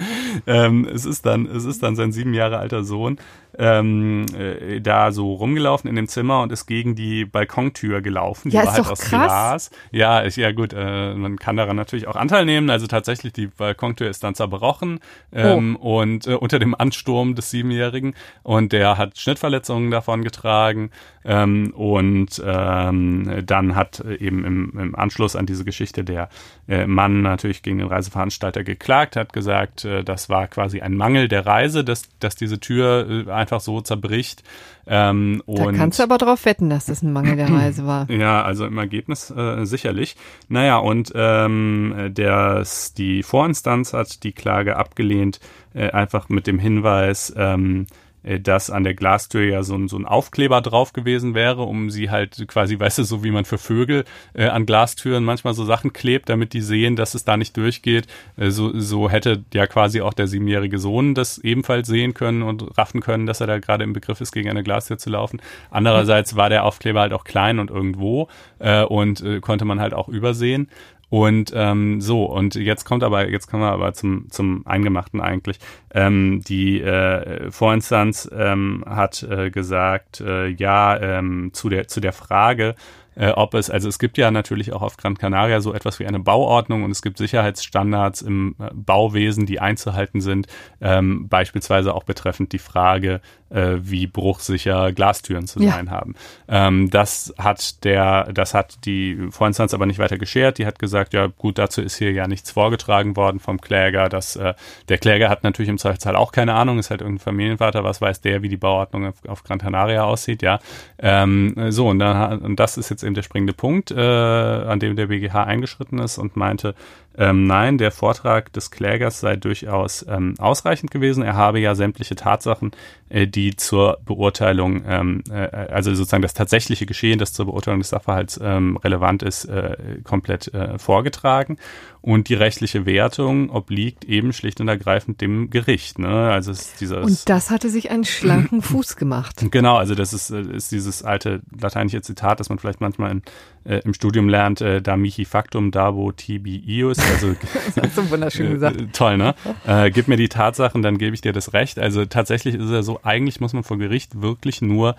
ähm, 0.46 0.86
es 0.92 1.06
ist 1.06 1.24
dann, 1.24 1.46
es 1.46 1.64
ist 1.64 1.82
dann 1.82 1.96
sein 1.96 2.12
sieben 2.12 2.34
Jahre 2.34 2.58
alter 2.58 2.84
Sohn, 2.84 3.18
ähm, 3.58 4.26
äh, 4.36 4.80
da 4.80 5.12
so 5.12 5.34
rumgelaufen 5.34 5.88
in 5.88 5.96
dem 5.96 6.08
Zimmer 6.08 6.42
und 6.42 6.52
ist 6.52 6.66
gegen 6.66 6.94
die 6.94 7.24
Balkontür 7.24 8.02
gelaufen. 8.02 8.50
Die 8.50 8.56
ja, 8.56 8.62
war 8.62 8.68
ist 8.68 8.74
halt 8.76 8.86
doch 8.86 8.92
aus 8.92 9.00
krass. 9.00 9.10
Glas. 9.10 9.70
Ja, 9.92 10.20
ist 10.20 10.36
ja 10.36 10.52
gut. 10.52 10.72
Äh, 10.72 11.14
man 11.14 11.38
kann 11.38 11.56
daran 11.56 11.76
natürlich 11.76 12.06
auch 12.06 12.16
Anteil 12.16 12.44
nehmen. 12.44 12.70
Also 12.70 12.86
tatsächlich, 12.86 13.32
die 13.32 13.46
Balkontür 13.46 14.08
ist 14.08 14.24
dann 14.24 14.34
zerbrochen 14.34 15.00
ähm, 15.32 15.78
oh. 15.80 16.00
und 16.00 16.26
äh, 16.26 16.34
unter 16.34 16.58
dem 16.58 16.74
Ansturm 16.74 17.34
des 17.34 17.50
Siebenjährigen 17.50 18.14
und 18.42 18.72
der 18.72 18.98
hat 18.98 19.18
Schnittverletzungen 19.18 19.90
davon 19.90 20.24
getragen 20.24 20.90
ähm, 21.24 21.72
und 21.74 22.42
ähm, 22.44 23.42
dann 23.46 23.74
hat 23.74 24.00
eben 24.00 24.44
im, 24.44 24.78
im 24.78 24.94
Anschluss 24.94 25.36
an 25.36 25.46
diese 25.46 25.64
Geschichte 25.64 26.04
der 26.04 26.28
äh, 26.68 26.86
Mann 26.86 27.22
natürlich 27.22 27.62
gegen 27.62 27.78
den 27.78 27.88
Reiseveranstalter 27.88 28.64
geklagt, 28.64 29.16
hat 29.16 29.32
gesagt, 29.32 29.84
äh, 29.84 30.04
das 30.04 30.28
war 30.28 30.48
quasi 30.48 30.80
ein 30.80 30.96
Mangel 30.96 31.28
der 31.28 31.46
Reise, 31.46 31.84
dass, 31.84 32.08
dass 32.18 32.36
diese 32.36 32.60
Tür 32.60 33.26
äh, 33.26 33.30
einfach 33.44 33.60
so 33.60 33.82
zerbricht. 33.82 34.42
Ähm, 34.86 35.42
da 35.46 35.70
kannst 35.72 35.98
du 35.98 36.02
aber 36.02 36.18
drauf 36.18 36.46
wetten, 36.46 36.70
dass 36.70 36.86
das 36.86 37.02
ein 37.02 37.12
Mangel 37.12 37.36
der 37.36 37.50
Reise 37.50 37.86
war. 37.86 38.08
Ja, 38.14 38.42
also 38.42 38.64
im 38.64 38.78
Ergebnis 38.78 39.30
äh, 39.30 39.64
sicherlich. 39.66 40.16
Naja, 40.48 40.78
und 40.78 41.12
ähm, 41.14 42.10
der, 42.10 42.64
die 42.96 43.22
Vorinstanz 43.22 43.92
hat 43.92 44.22
die 44.22 44.32
Klage 44.32 44.76
abgelehnt, 44.76 45.40
äh, 45.74 45.90
einfach 45.90 46.28
mit 46.28 46.46
dem 46.46 46.58
Hinweis, 46.58 47.34
ähm, 47.36 47.82
äh, 47.82 48.03
dass 48.40 48.70
an 48.70 48.84
der 48.84 48.94
Glastür 48.94 49.44
ja 49.44 49.62
so 49.62 49.74
ein, 49.74 49.88
so 49.88 49.96
ein 49.96 50.06
Aufkleber 50.06 50.60
drauf 50.60 50.92
gewesen 50.92 51.34
wäre, 51.34 51.62
um 51.62 51.90
sie 51.90 52.10
halt 52.10 52.46
quasi, 52.48 52.78
weißt 52.78 52.98
du, 52.98 53.04
so 53.04 53.22
wie 53.22 53.30
man 53.30 53.44
für 53.44 53.58
Vögel 53.58 54.04
äh, 54.32 54.46
an 54.46 54.66
Glastüren 54.66 55.24
manchmal 55.24 55.54
so 55.54 55.64
Sachen 55.64 55.92
klebt, 55.92 56.28
damit 56.28 56.52
die 56.52 56.60
sehen, 56.60 56.96
dass 56.96 57.14
es 57.14 57.24
da 57.24 57.36
nicht 57.36 57.56
durchgeht. 57.56 58.06
Äh, 58.36 58.50
so, 58.50 58.78
so 58.78 59.10
hätte 59.10 59.44
ja 59.52 59.66
quasi 59.66 60.00
auch 60.00 60.14
der 60.14 60.26
siebenjährige 60.26 60.78
Sohn 60.78 61.14
das 61.14 61.38
ebenfalls 61.38 61.88
sehen 61.88 62.14
können 62.14 62.42
und 62.42 62.78
raffen 62.78 63.00
können, 63.00 63.26
dass 63.26 63.40
er 63.40 63.46
da 63.46 63.58
gerade 63.58 63.84
im 63.84 63.92
Begriff 63.92 64.20
ist, 64.20 64.32
gegen 64.32 64.48
eine 64.48 64.62
Glastür 64.62 64.98
zu 64.98 65.10
laufen. 65.10 65.40
Andererseits 65.70 66.36
war 66.36 66.48
der 66.48 66.64
Aufkleber 66.64 67.00
halt 67.00 67.12
auch 67.12 67.24
klein 67.24 67.58
und 67.58 67.70
irgendwo 67.70 68.28
äh, 68.58 68.82
und 68.84 69.20
äh, 69.20 69.40
konnte 69.40 69.64
man 69.64 69.80
halt 69.80 69.94
auch 69.94 70.08
übersehen. 70.08 70.68
Und 71.10 71.52
ähm, 71.54 72.00
so, 72.00 72.24
und 72.24 72.54
jetzt 72.54 72.84
kommt 72.84 73.04
aber, 73.04 73.30
jetzt 73.30 73.46
kommen 73.48 73.62
wir 73.62 73.72
aber 73.72 73.92
zum, 73.94 74.30
zum 74.30 74.66
Eingemachten 74.66 75.20
eigentlich. 75.20 75.58
Ähm, 75.92 76.42
die 76.46 76.80
äh, 76.80 77.50
Vorinstanz 77.50 78.28
ähm, 78.34 78.84
hat 78.86 79.22
äh, 79.22 79.50
gesagt, 79.50 80.20
äh, 80.20 80.48
ja, 80.48 81.00
ähm, 81.00 81.50
zu 81.52 81.68
der, 81.68 81.88
zu 81.88 82.00
der 82.00 82.12
Frage, 82.12 82.74
äh, 83.16 83.30
ob 83.30 83.54
es, 83.54 83.70
also 83.70 83.88
es 83.88 83.98
gibt 83.98 84.18
ja 84.18 84.30
natürlich 84.30 84.72
auch 84.72 84.82
auf 84.82 84.96
Gran 84.96 85.18
Canaria 85.18 85.60
so 85.60 85.72
etwas 85.72 85.98
wie 85.98 86.06
eine 86.06 86.20
Bauordnung 86.20 86.84
und 86.84 86.90
es 86.90 87.02
gibt 87.02 87.18
Sicherheitsstandards 87.18 88.22
im 88.22 88.56
äh, 88.58 88.70
Bauwesen, 88.74 89.46
die 89.46 89.60
einzuhalten 89.60 90.20
sind, 90.20 90.46
ähm, 90.80 91.28
beispielsweise 91.28 91.94
auch 91.94 92.04
betreffend 92.04 92.52
die 92.52 92.58
Frage, 92.58 93.20
äh, 93.54 93.76
wie 93.80 94.06
bruchsicher 94.06 94.92
Glastüren 94.92 95.46
zu 95.46 95.60
sein 95.60 95.86
ja. 95.86 95.92
haben. 95.92 96.14
Ähm, 96.48 96.90
das 96.90 97.32
hat 97.38 97.84
der, 97.84 98.32
das 98.32 98.52
hat 98.52 98.84
die 98.84 99.28
Vorinstanz 99.30 99.72
aber 99.74 99.86
nicht 99.86 99.98
weiter 99.98 100.18
geschert. 100.18 100.58
Die 100.58 100.66
hat 100.66 100.78
gesagt, 100.78 101.14
ja 101.14 101.26
gut, 101.26 101.58
dazu 101.58 101.80
ist 101.80 101.96
hier 101.96 102.12
ja 102.12 102.26
nichts 102.26 102.50
vorgetragen 102.50 103.16
worden 103.16 103.38
vom 103.38 103.60
Kläger. 103.60 104.08
Dass, 104.08 104.36
äh, 104.36 104.54
der 104.88 104.98
Kläger 104.98 105.28
hat 105.28 105.44
natürlich 105.44 105.68
im 105.68 105.78
Zweifelsfall 105.78 106.16
auch 106.16 106.32
keine 106.32 106.54
Ahnung, 106.54 106.78
ist 106.78 106.90
halt 106.90 107.00
irgendein 107.00 107.22
Familienvater, 107.22 107.84
was 107.84 108.00
weiß 108.00 108.20
der, 108.22 108.42
wie 108.42 108.48
die 108.48 108.56
Bauordnung 108.56 109.06
auf, 109.06 109.24
auf 109.28 109.44
Gran 109.44 109.58
Canaria 109.58 110.02
aussieht, 110.02 110.42
ja. 110.42 110.58
Ähm, 110.98 111.54
so, 111.68 111.88
und, 111.88 112.00
dann, 112.00 112.40
und 112.40 112.58
das 112.58 112.76
ist 112.76 112.90
jetzt 112.90 113.03
eben 113.04 113.14
der 113.14 113.22
springende 113.22 113.52
Punkt, 113.52 113.90
äh, 113.90 114.00
an 114.00 114.80
dem 114.80 114.96
der 114.96 115.06
BGH 115.06 115.44
eingeschritten 115.44 115.98
ist 115.98 116.18
und 116.18 116.36
meinte, 116.36 116.74
ähm, 117.16 117.46
nein, 117.46 117.78
der 117.78 117.92
Vortrag 117.92 118.52
des 118.52 118.70
Klägers 118.70 119.20
sei 119.20 119.36
durchaus 119.36 120.04
ähm, 120.08 120.34
ausreichend 120.38 120.90
gewesen. 120.90 121.22
Er 121.22 121.34
habe 121.34 121.60
ja 121.60 121.74
sämtliche 121.74 122.16
Tatsachen, 122.16 122.72
äh, 123.08 123.26
die 123.28 123.54
zur 123.54 123.98
Beurteilung, 124.04 124.82
ähm, 124.86 125.22
äh, 125.30 125.48
also 125.70 125.94
sozusagen 125.94 126.22
das 126.22 126.34
tatsächliche 126.34 126.86
Geschehen, 126.86 127.18
das 127.18 127.32
zur 127.32 127.46
Beurteilung 127.46 127.80
des 127.80 127.90
Sachverhalts 127.90 128.40
ähm, 128.42 128.76
relevant 128.78 129.22
ist, 129.22 129.44
äh, 129.44 129.76
komplett 130.02 130.52
äh, 130.54 130.78
vorgetragen. 130.78 131.58
Und 132.00 132.28
die 132.28 132.34
rechtliche 132.34 132.84
Wertung 132.84 133.48
obliegt 133.48 134.04
eben 134.04 134.32
schlicht 134.32 134.60
und 134.60 134.68
ergreifend 134.68 135.20
dem 135.20 135.48
Gericht. 135.48 135.98
Ne? 135.98 136.30
Also 136.30 136.52
dieses 136.80 137.04
und 137.04 137.28
das 137.30 137.50
hatte 137.50 137.70
sich 137.70 137.90
einen 137.90 138.04
schlanken 138.04 138.60
Fuß 138.62 138.96
gemacht. 138.96 139.46
Genau, 139.50 139.76
also 139.76 139.94
das 139.94 140.12
ist, 140.12 140.30
äh, 140.30 140.42
ist 140.42 140.72
dieses 140.72 141.02
alte 141.02 141.42
lateinische 141.58 142.02
Zitat, 142.02 142.40
das 142.40 142.48
man 142.48 142.58
vielleicht 142.58 142.80
manchmal 142.80 143.12
in, 143.12 143.22
äh, 143.64 143.80
im 143.84 143.94
Studium 143.94 144.28
lernt, 144.28 144.60
äh, 144.60 144.80
da 144.80 144.96
mihi 144.96 145.24
factum, 145.24 145.70
dabo 145.70 146.12
tibi 146.12 146.62
ius. 146.66 146.98
Also, 146.98 147.34
das 147.74 147.84
hast 147.84 147.98
du 147.98 148.10
wunderschön 148.10 148.52
gesagt. 148.52 148.80
Äh, 148.80 148.86
toll, 148.92 149.16
ne? 149.16 149.34
Äh, 149.66 149.90
gib 149.90 150.08
mir 150.08 150.16
die 150.16 150.28
Tatsachen, 150.28 150.82
dann 150.82 150.98
gebe 150.98 151.14
ich 151.14 151.20
dir 151.20 151.32
das 151.32 151.52
Recht. 151.52 151.78
Also 151.78 152.04
tatsächlich 152.04 152.54
ist 152.54 152.64
es 152.64 152.70
ja 152.70 152.82
so, 152.82 153.00
eigentlich 153.02 153.40
muss 153.40 153.52
man 153.52 153.64
vor 153.64 153.78
Gericht 153.78 154.20
wirklich 154.20 154.62
nur 154.62 154.96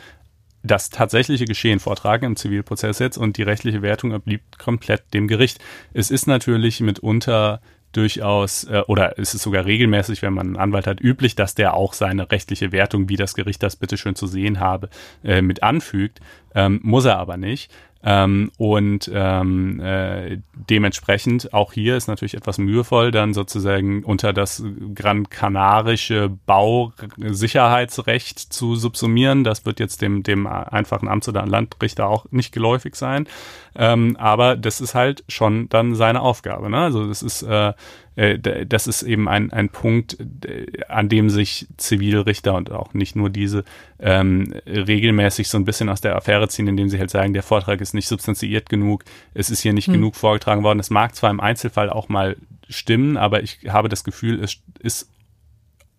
das 0.63 0.89
tatsächliche 0.89 1.45
Geschehen 1.45 1.79
vortragen 1.79 2.25
im 2.25 2.35
Zivilprozess 2.35 2.99
jetzt 2.99 3.17
und 3.17 3.37
die 3.37 3.43
rechtliche 3.43 3.81
Wertung 3.81 4.13
obliegt 4.13 4.57
komplett 4.57 5.13
dem 5.13 5.27
Gericht. 5.27 5.59
Es 5.93 6.09
ist 6.09 6.27
natürlich 6.27 6.81
mitunter 6.81 7.61
durchaus 7.95 8.65
äh, 8.65 8.81
oder 8.87 9.17
ist 9.17 9.33
es 9.33 9.43
sogar 9.43 9.65
regelmäßig, 9.65 10.21
wenn 10.21 10.33
man 10.33 10.47
einen 10.47 10.57
Anwalt 10.57 10.87
hat, 10.87 10.99
üblich, 11.01 11.35
dass 11.35 11.55
der 11.55 11.75
auch 11.75 11.93
seine 11.93 12.29
rechtliche 12.31 12.71
Wertung, 12.71 13.09
wie 13.09 13.15
das 13.15 13.35
Gericht 13.35 13.63
das 13.63 13.75
bitteschön 13.75 14.15
zu 14.15 14.27
sehen 14.27 14.59
habe, 14.59 14.89
äh, 15.23 15.41
mit 15.41 15.63
anfügt. 15.63 16.19
Ähm, 16.53 16.79
muss 16.83 17.05
er 17.05 17.17
aber 17.17 17.37
nicht. 17.37 17.71
Ähm, 18.07 18.51
und 18.57 19.09
ähm, 19.11 19.79
äh, 19.79 20.37
dementsprechend 20.53 21.53
auch 21.53 21.73
hier 21.73 21.97
ist 21.97 22.07
natürlich 22.07 22.35
etwas 22.35 22.59
mühevoll, 22.59 23.09
dann 23.09 23.33
sozusagen 23.33 24.03
unter 24.03 24.31
das 24.31 24.63
Gran 24.93 25.27
Canarische 25.27 26.29
Bausicherheitsrecht 26.45 28.37
zu 28.37 28.75
subsumieren. 28.75 29.43
Das 29.43 29.65
wird 29.65 29.79
jetzt 29.79 30.03
dem, 30.03 30.21
dem 30.21 30.45
einfachen 30.45 31.09
Amts- 31.09 31.29
oder 31.29 31.47
Landrichter 31.47 32.07
auch 32.07 32.27
nicht 32.29 32.51
geläufig 32.51 32.95
sein. 32.95 33.27
Ähm, 33.75 34.15
aber 34.17 34.55
das 34.55 34.81
ist 34.81 34.93
halt 34.93 35.23
schon 35.27 35.67
dann 35.69 35.95
seine 35.95 36.21
Aufgabe. 36.21 36.69
Ne? 36.69 36.77
Also 36.77 37.07
das 37.07 37.23
ist 37.23 37.41
äh, 37.41 37.73
das 38.15 38.87
ist 38.87 39.03
eben 39.03 39.27
ein, 39.27 39.51
ein 39.51 39.69
Punkt, 39.69 40.17
an 40.87 41.09
dem 41.09 41.29
sich 41.29 41.67
Zivilrichter 41.75 42.55
und 42.55 42.71
auch 42.71 42.93
nicht 42.93 43.15
nur 43.17 43.29
diese 43.29 43.65
ähm, 43.99 44.53
regelmäßig 44.65 45.49
so 45.49 45.57
ein 45.57 45.65
bisschen 45.65 45.89
aus 45.89 45.99
der 45.99 46.15
Affäre 46.15 46.47
ziehen, 46.47 46.67
indem 46.67 46.87
sie 46.87 46.97
halt 46.97 47.09
sagen, 47.09 47.33
der 47.33 47.43
Vortrag 47.43 47.81
ist 47.81 47.93
nicht 47.93 48.07
substanziiert 48.07 48.69
genug, 48.69 49.03
es 49.33 49.49
ist 49.49 49.61
hier 49.61 49.73
nicht 49.73 49.87
hm. 49.87 49.95
genug 49.95 50.15
vorgetragen 50.15 50.63
worden. 50.63 50.79
Es 50.79 50.89
mag 50.89 51.13
zwar 51.13 51.29
im 51.29 51.41
Einzelfall 51.41 51.89
auch 51.89 52.07
mal 52.07 52.37
stimmen, 52.69 53.17
aber 53.17 53.43
ich 53.43 53.59
habe 53.67 53.89
das 53.89 54.05
Gefühl, 54.05 54.41
es 54.41 54.61
ist 54.79 55.09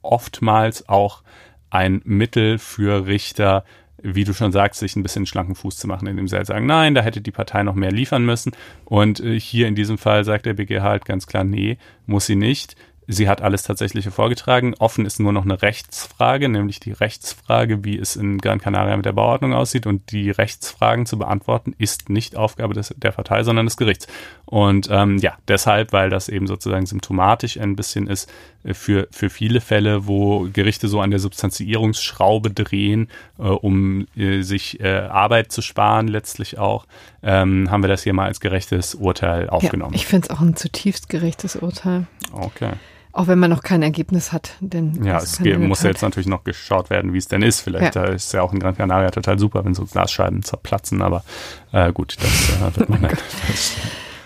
oftmals 0.00 0.88
auch 0.88 1.22
ein 1.68 2.00
Mittel 2.04 2.58
für 2.58 3.06
Richter, 3.06 3.64
wie 4.02 4.24
du 4.24 4.32
schon 4.34 4.52
sagst, 4.52 4.80
sich 4.80 4.96
ein 4.96 5.02
bisschen 5.02 5.26
schlanken 5.26 5.54
Fuß 5.54 5.76
zu 5.76 5.86
machen, 5.86 6.06
indem 6.06 6.28
sie 6.28 6.36
halt 6.36 6.46
sagen, 6.46 6.66
nein, 6.66 6.94
da 6.94 7.02
hätte 7.02 7.20
die 7.20 7.30
Partei 7.30 7.62
noch 7.62 7.74
mehr 7.74 7.92
liefern 7.92 8.24
müssen. 8.24 8.52
Und 8.84 9.20
äh, 9.20 9.38
hier 9.38 9.68
in 9.68 9.74
diesem 9.74 9.98
Fall 9.98 10.24
sagt 10.24 10.46
der 10.46 10.54
BGH 10.54 10.82
halt 10.82 11.04
ganz 11.04 11.26
klar, 11.26 11.44
nee, 11.44 11.78
muss 12.06 12.26
sie 12.26 12.36
nicht. 12.36 12.76
Sie 13.08 13.28
hat 13.28 13.40
alles 13.40 13.62
Tatsächliche 13.62 14.10
vorgetragen. 14.10 14.74
Offen 14.78 15.06
ist 15.06 15.20
nur 15.20 15.32
noch 15.32 15.44
eine 15.44 15.62
Rechtsfrage, 15.62 16.48
nämlich 16.48 16.80
die 16.80 16.92
Rechtsfrage, 16.92 17.84
wie 17.84 17.96
es 17.98 18.16
in 18.16 18.38
Gran 18.38 18.60
Canaria 18.60 18.96
mit 18.96 19.06
der 19.06 19.12
Bauordnung 19.12 19.54
aussieht. 19.54 19.86
Und 19.86 20.10
die 20.10 20.30
Rechtsfragen 20.30 21.06
zu 21.06 21.18
beantworten, 21.18 21.74
ist 21.78 22.08
nicht 22.08 22.36
Aufgabe 22.36 22.74
des, 22.74 22.94
der 22.96 23.12
Partei, 23.12 23.44
sondern 23.44 23.66
des 23.66 23.76
Gerichts. 23.76 24.08
Und 24.44 24.88
ähm, 24.90 25.18
ja, 25.18 25.36
deshalb, 25.46 25.92
weil 25.92 26.10
das 26.10 26.28
eben 26.28 26.46
sozusagen 26.46 26.86
symptomatisch 26.86 27.58
ein 27.58 27.76
bisschen 27.76 28.08
ist 28.08 28.30
äh, 28.64 28.74
für, 28.74 29.06
für 29.12 29.30
viele 29.30 29.60
Fälle, 29.60 30.06
wo 30.06 30.48
Gerichte 30.52 30.88
so 30.88 31.00
an 31.00 31.10
der 31.10 31.20
Substanzierungsschraube 31.20 32.50
drehen, 32.50 33.08
äh, 33.38 33.42
um 33.42 34.06
äh, 34.16 34.42
sich 34.42 34.80
äh, 34.80 34.98
Arbeit 34.98 35.52
zu 35.52 35.62
sparen, 35.62 36.08
letztlich 36.08 36.58
auch, 36.58 36.86
ähm, 37.22 37.70
haben 37.70 37.82
wir 37.82 37.88
das 37.88 38.02
hier 38.02 38.14
mal 38.14 38.26
als 38.26 38.40
gerechtes 38.40 38.96
Urteil 38.96 39.48
aufgenommen. 39.48 39.92
Ja, 39.92 39.96
ich 39.96 40.06
finde 40.06 40.28
es 40.28 40.36
auch 40.36 40.40
ein 40.40 40.56
zutiefst 40.56 41.08
gerechtes 41.08 41.56
Urteil. 41.56 42.06
Okay. 42.32 42.72
Auch 43.16 43.28
wenn 43.28 43.38
man 43.38 43.48
noch 43.48 43.62
kein 43.62 43.82
Ergebnis 43.82 44.30
hat. 44.30 44.56
Denn 44.60 45.02
ja, 45.02 45.16
es 45.16 45.40
muss 45.40 45.82
ja 45.82 45.88
jetzt 45.88 46.02
natürlich 46.02 46.26
noch 46.26 46.44
geschaut 46.44 46.90
werden, 46.90 47.14
wie 47.14 47.18
es 47.18 47.28
denn 47.28 47.40
ist. 47.40 47.62
Vielleicht 47.62 47.94
ja. 47.94 48.04
ist 48.04 48.34
ja 48.34 48.42
auch 48.42 48.52
in 48.52 48.60
Gran 48.60 48.76
Canaria 48.76 49.10
total 49.10 49.38
super, 49.38 49.64
wenn 49.64 49.72
so 49.72 49.86
Glasscheiben 49.86 50.42
zerplatzen, 50.42 51.00
aber 51.00 51.24
äh, 51.72 51.94
gut, 51.94 52.16
das 52.20 52.50
äh, 52.50 52.78
wird 52.78 52.90
man 52.90 53.04
oh 53.06 53.08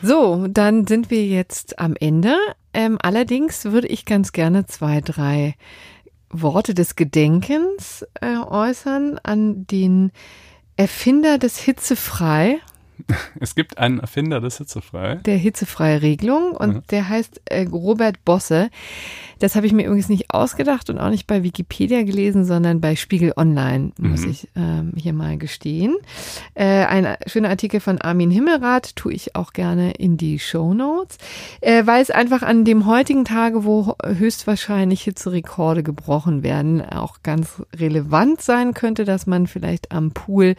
So, 0.02 0.46
dann 0.48 0.88
sind 0.88 1.08
wir 1.08 1.24
jetzt 1.24 1.78
am 1.78 1.94
Ende. 1.94 2.36
Ähm, 2.74 2.98
allerdings 3.00 3.66
würde 3.66 3.86
ich 3.86 4.06
ganz 4.06 4.32
gerne 4.32 4.66
zwei, 4.66 5.00
drei 5.00 5.54
Worte 6.28 6.74
des 6.74 6.96
Gedenkens 6.96 8.04
äh, 8.20 8.38
äußern 8.38 9.20
an 9.22 9.68
den 9.68 10.10
Erfinder 10.76 11.38
des 11.38 11.58
Hitzefrei. 11.58 12.58
Es 13.40 13.54
gibt 13.54 13.78
einen 13.78 14.00
Erfinder 14.00 14.40
des 14.40 14.58
Hitzefrei. 14.58 15.16
Der 15.16 15.36
hitzefreie 15.36 16.02
Regelung 16.02 16.52
und 16.52 16.74
mhm. 16.74 16.82
der 16.90 17.08
heißt 17.08 17.40
äh, 17.46 17.66
Robert 17.66 18.24
Bosse. 18.24 18.70
Das 19.40 19.56
habe 19.56 19.66
ich 19.66 19.72
mir 19.72 19.86
übrigens 19.86 20.10
nicht 20.10 20.34
ausgedacht 20.34 20.90
und 20.90 20.98
auch 20.98 21.08
nicht 21.08 21.26
bei 21.26 21.42
Wikipedia 21.42 22.02
gelesen, 22.02 22.44
sondern 22.44 22.82
bei 22.82 22.94
Spiegel 22.94 23.32
Online, 23.36 23.92
muss 23.98 24.20
mhm. 24.20 24.30
ich 24.30 24.48
ähm, 24.54 24.92
hier 24.94 25.14
mal 25.14 25.38
gestehen. 25.38 25.96
Äh, 26.54 26.84
ein 26.84 27.16
schöner 27.26 27.48
Artikel 27.48 27.80
von 27.80 27.98
Armin 28.02 28.30
Himmelrath 28.30 28.94
tue 28.96 29.14
ich 29.14 29.34
auch 29.36 29.54
gerne 29.54 29.92
in 29.92 30.18
die 30.18 30.38
Show 30.38 30.74
Notes, 30.74 31.16
äh, 31.62 31.86
weil 31.86 32.02
es 32.02 32.10
einfach 32.10 32.42
an 32.42 32.66
dem 32.66 32.84
heutigen 32.84 33.24
Tage, 33.24 33.64
wo 33.64 33.94
höchstwahrscheinlich 34.04 35.02
Hitzerekorde 35.02 35.82
gebrochen 35.82 36.42
werden, 36.42 36.82
auch 36.82 37.22
ganz 37.22 37.62
relevant 37.74 38.42
sein 38.42 38.74
könnte, 38.74 39.06
dass 39.06 39.26
man 39.26 39.46
vielleicht 39.46 39.90
am 39.90 40.10
Pool 40.12 40.54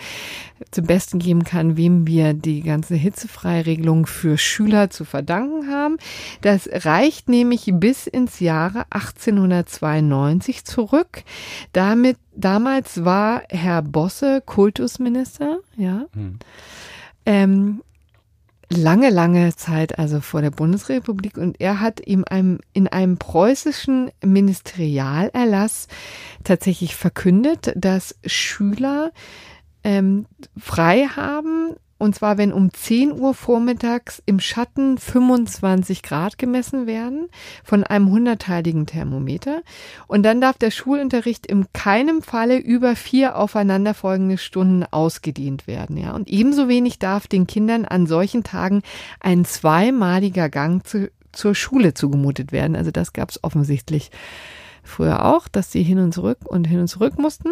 zum 0.71 0.85
Besten 0.87 1.19
geben 1.19 1.43
kann, 1.43 1.77
wem 1.77 2.07
wir 2.07 2.30
die 2.33 2.61
ganze 2.61 2.95
Hitzefreiregelung 2.95 4.05
für 4.05 4.37
Schüler 4.37 4.89
zu 4.89 5.05
verdanken 5.05 5.69
haben. 5.69 5.97
Das 6.41 6.69
reicht 6.71 7.29
nämlich 7.29 7.69
bis 7.73 8.07
ins 8.07 8.39
Jahr 8.39 8.51
Jahre 8.51 8.85
1892 8.89 10.65
zurück. 10.65 11.23
Damit, 11.73 12.17
damals 12.35 13.05
war 13.05 13.43
Herr 13.49 13.81
Bosse 13.81 14.41
Kultusminister, 14.45 15.59
ja. 15.77 16.05
Hm. 16.13 16.39
Ähm, 17.25 17.81
lange, 18.69 19.09
lange 19.09 19.55
Zeit, 19.55 19.99
also 19.99 20.21
vor 20.21 20.41
der 20.41 20.51
Bundesrepublik, 20.51 21.37
und 21.37 21.61
er 21.61 21.79
hat 21.79 22.05
ihm 22.05 22.23
einem, 22.29 22.59
in 22.73 22.87
einem 22.87 23.17
preußischen 23.17 24.11
Ministerialerlass 24.23 25.87
tatsächlich 26.43 26.95
verkündet, 26.95 27.73
dass 27.75 28.15
Schüler 28.25 29.11
ähm, 29.83 30.25
frei 30.57 31.07
haben, 31.15 31.75
und 32.01 32.15
zwar, 32.15 32.39
wenn 32.39 32.51
um 32.51 32.73
10 32.73 33.11
Uhr 33.11 33.35
vormittags 33.35 34.23
im 34.25 34.39
Schatten 34.39 34.97
25 34.97 36.01
Grad 36.01 36.39
gemessen 36.39 36.87
werden 36.87 37.27
von 37.63 37.83
einem 37.83 38.09
hunderteiligen 38.09 38.87
Thermometer. 38.87 39.61
Und 40.07 40.23
dann 40.23 40.41
darf 40.41 40.57
der 40.57 40.71
Schulunterricht 40.71 41.45
in 41.45 41.67
keinem 41.73 42.23
Falle 42.23 42.57
über 42.57 42.95
vier 42.95 43.37
aufeinanderfolgende 43.37 44.39
Stunden 44.39 44.83
ausgedehnt 44.89 45.67
werden. 45.67 45.95
Ja. 45.95 46.13
Und 46.13 46.27
ebenso 46.27 46.67
wenig 46.67 46.97
darf 46.97 47.27
den 47.27 47.45
Kindern 47.45 47.85
an 47.85 48.07
solchen 48.07 48.43
Tagen 48.43 48.81
ein 49.19 49.45
zweimaliger 49.45 50.49
Gang 50.49 50.83
zu, 50.85 51.11
zur 51.31 51.53
Schule 51.53 51.93
zugemutet 51.93 52.51
werden. 52.51 52.75
Also 52.75 52.89
das 52.89 53.13
gab 53.13 53.29
es 53.29 53.43
offensichtlich 53.43 54.09
früher 54.81 55.23
auch, 55.23 55.47
dass 55.47 55.71
sie 55.71 55.83
hin 55.83 55.99
und 55.99 56.13
zurück 56.13 56.39
und 56.45 56.65
hin 56.65 56.79
und 56.79 56.87
zurück 56.87 57.19
mussten 57.19 57.49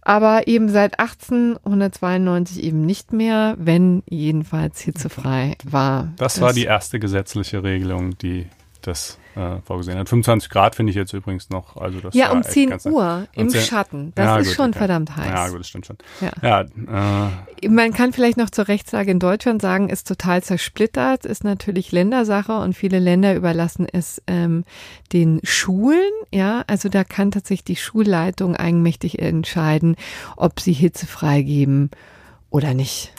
aber 0.00 0.48
eben 0.48 0.68
seit 0.68 0.98
1892 0.98 2.62
eben 2.62 2.84
nicht 2.84 3.12
mehr, 3.12 3.54
wenn 3.58 4.02
jedenfalls 4.08 4.80
hitzefrei 4.80 5.56
war. 5.64 6.12
Das, 6.16 6.34
das 6.34 6.42
war 6.42 6.52
die 6.52 6.64
erste 6.64 6.98
gesetzliche 6.98 7.62
Regelung, 7.62 8.18
die 8.18 8.46
das 8.82 9.18
äh, 9.36 9.56
vorgesehen 9.64 9.98
hat. 9.98 10.08
25 10.08 10.50
Grad 10.50 10.74
finde 10.74 10.90
ich 10.90 10.96
jetzt 10.96 11.12
übrigens 11.12 11.50
noch. 11.50 11.76
Also 11.76 12.00
das 12.00 12.14
ja, 12.14 12.30
um 12.32 12.40
echt 12.40 12.50
10 12.50 12.70
ganz 12.70 12.86
Uhr 12.86 13.26
im 13.32 13.48
10 13.48 13.60
Schatten. 13.62 14.12
Das 14.14 14.24
Ja, 14.24 14.36
ist 14.38 14.48
gut, 14.48 14.56
schon 14.56 14.70
okay. 14.70 14.78
verdammt 14.78 15.16
heiß. 15.16 15.26
Ja, 15.26 15.48
gut, 15.48 15.60
das 15.60 15.68
stimmt 15.68 15.86
schon. 15.86 15.98
Ja. 16.20 16.32
Ja, 16.42 17.30
äh, 17.62 17.68
Man 17.68 17.92
kann 17.92 18.12
vielleicht 18.12 18.36
noch 18.36 18.50
zur 18.50 18.68
Rechtslage 18.68 19.10
in 19.10 19.18
Deutschland 19.18 19.62
sagen, 19.62 19.88
ist 19.88 20.06
total 20.08 20.42
zersplittert, 20.42 21.24
ist 21.24 21.44
natürlich 21.44 21.92
Ländersache 21.92 22.58
und 22.58 22.74
viele 22.74 22.98
Länder 22.98 23.34
überlassen 23.34 23.86
es 23.90 24.22
ähm, 24.26 24.64
den 25.12 25.40
Schulen. 25.44 26.10
Ja, 26.30 26.64
also 26.66 26.88
da 26.88 27.04
kann 27.04 27.30
tatsächlich 27.30 27.64
die 27.64 27.76
Schulleitung 27.76 28.56
eigenmächtig 28.56 29.18
entscheiden, 29.20 29.96
ob 30.36 30.60
sie 30.60 30.72
Hitze 30.72 31.06
freigeben 31.06 31.90
oder 32.50 32.74
nicht. 32.74 33.12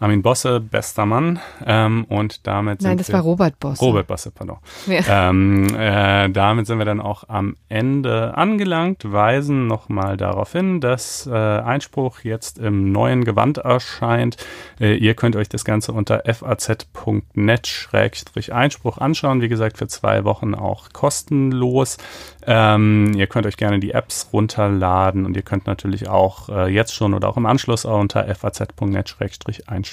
Armin 0.00 0.22
Bosse, 0.22 0.60
bester 0.60 1.06
Mann. 1.06 1.40
Ähm, 1.66 2.04
und 2.08 2.46
damit 2.46 2.82
Nein, 2.82 2.90
sind 2.90 3.00
das 3.00 3.08
wir, 3.08 3.14
war 3.14 3.22
Robert 3.22 3.58
Boss. 3.58 3.80
Robert 3.80 4.06
Bosse, 4.06 4.30
pardon. 4.30 4.58
Ja. 4.86 5.30
Ähm, 5.30 5.74
äh, 5.74 6.30
damit 6.30 6.68
sind 6.68 6.78
wir 6.78 6.84
dann 6.84 7.00
auch 7.00 7.28
am 7.28 7.56
Ende 7.68 8.36
angelangt, 8.36 9.10
weisen 9.10 9.66
nochmal 9.66 10.16
darauf 10.16 10.52
hin, 10.52 10.80
dass 10.80 11.26
äh, 11.26 11.32
Einspruch 11.32 12.20
jetzt 12.20 12.58
im 12.58 12.92
neuen 12.92 13.24
Gewand 13.24 13.58
erscheint. 13.58 14.36
Äh, 14.78 14.94
ihr 14.94 15.14
könnt 15.14 15.34
euch 15.34 15.48
das 15.48 15.64
Ganze 15.64 15.90
unter 15.92 16.22
faz.net-einspruch 16.32 18.98
anschauen. 18.98 19.40
Wie 19.40 19.48
gesagt, 19.48 19.78
für 19.78 19.88
zwei 19.88 20.22
Wochen 20.22 20.54
auch 20.54 20.92
kostenlos. 20.92 21.98
Ähm, 22.46 23.14
ihr 23.16 23.26
könnt 23.26 23.46
euch 23.46 23.56
gerne 23.56 23.80
die 23.80 23.90
Apps 23.90 24.28
runterladen 24.32 25.26
und 25.26 25.36
ihr 25.36 25.42
könnt 25.42 25.66
natürlich 25.66 26.08
auch 26.08 26.48
äh, 26.48 26.72
jetzt 26.72 26.94
schon 26.94 27.14
oder 27.14 27.28
auch 27.28 27.36
im 27.36 27.46
Anschluss 27.46 27.84
auch 27.84 27.98
unter 27.98 28.32
faz.net-einspruch 28.32 29.87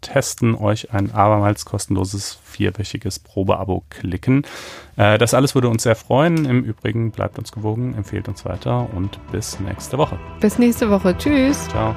testen, 0.00 0.54
euch 0.54 0.92
ein 0.92 1.12
abermals 1.12 1.64
kostenloses 1.64 2.38
vierwöchiges 2.44 3.18
Probeabo 3.18 3.82
klicken. 3.90 4.46
Äh, 4.96 5.18
das 5.18 5.34
alles 5.34 5.54
würde 5.54 5.68
uns 5.68 5.82
sehr 5.82 5.96
freuen. 5.96 6.44
Im 6.44 6.62
Übrigen 6.62 7.10
bleibt 7.10 7.38
uns 7.38 7.52
gewogen, 7.52 7.94
empfehlt 7.94 8.28
uns 8.28 8.44
weiter 8.44 8.88
und 8.94 9.18
bis 9.32 9.58
nächste 9.60 9.98
Woche. 9.98 10.18
Bis 10.40 10.58
nächste 10.58 10.90
Woche. 10.90 11.16
Tschüss. 11.16 11.68
Ciao. 11.68 11.94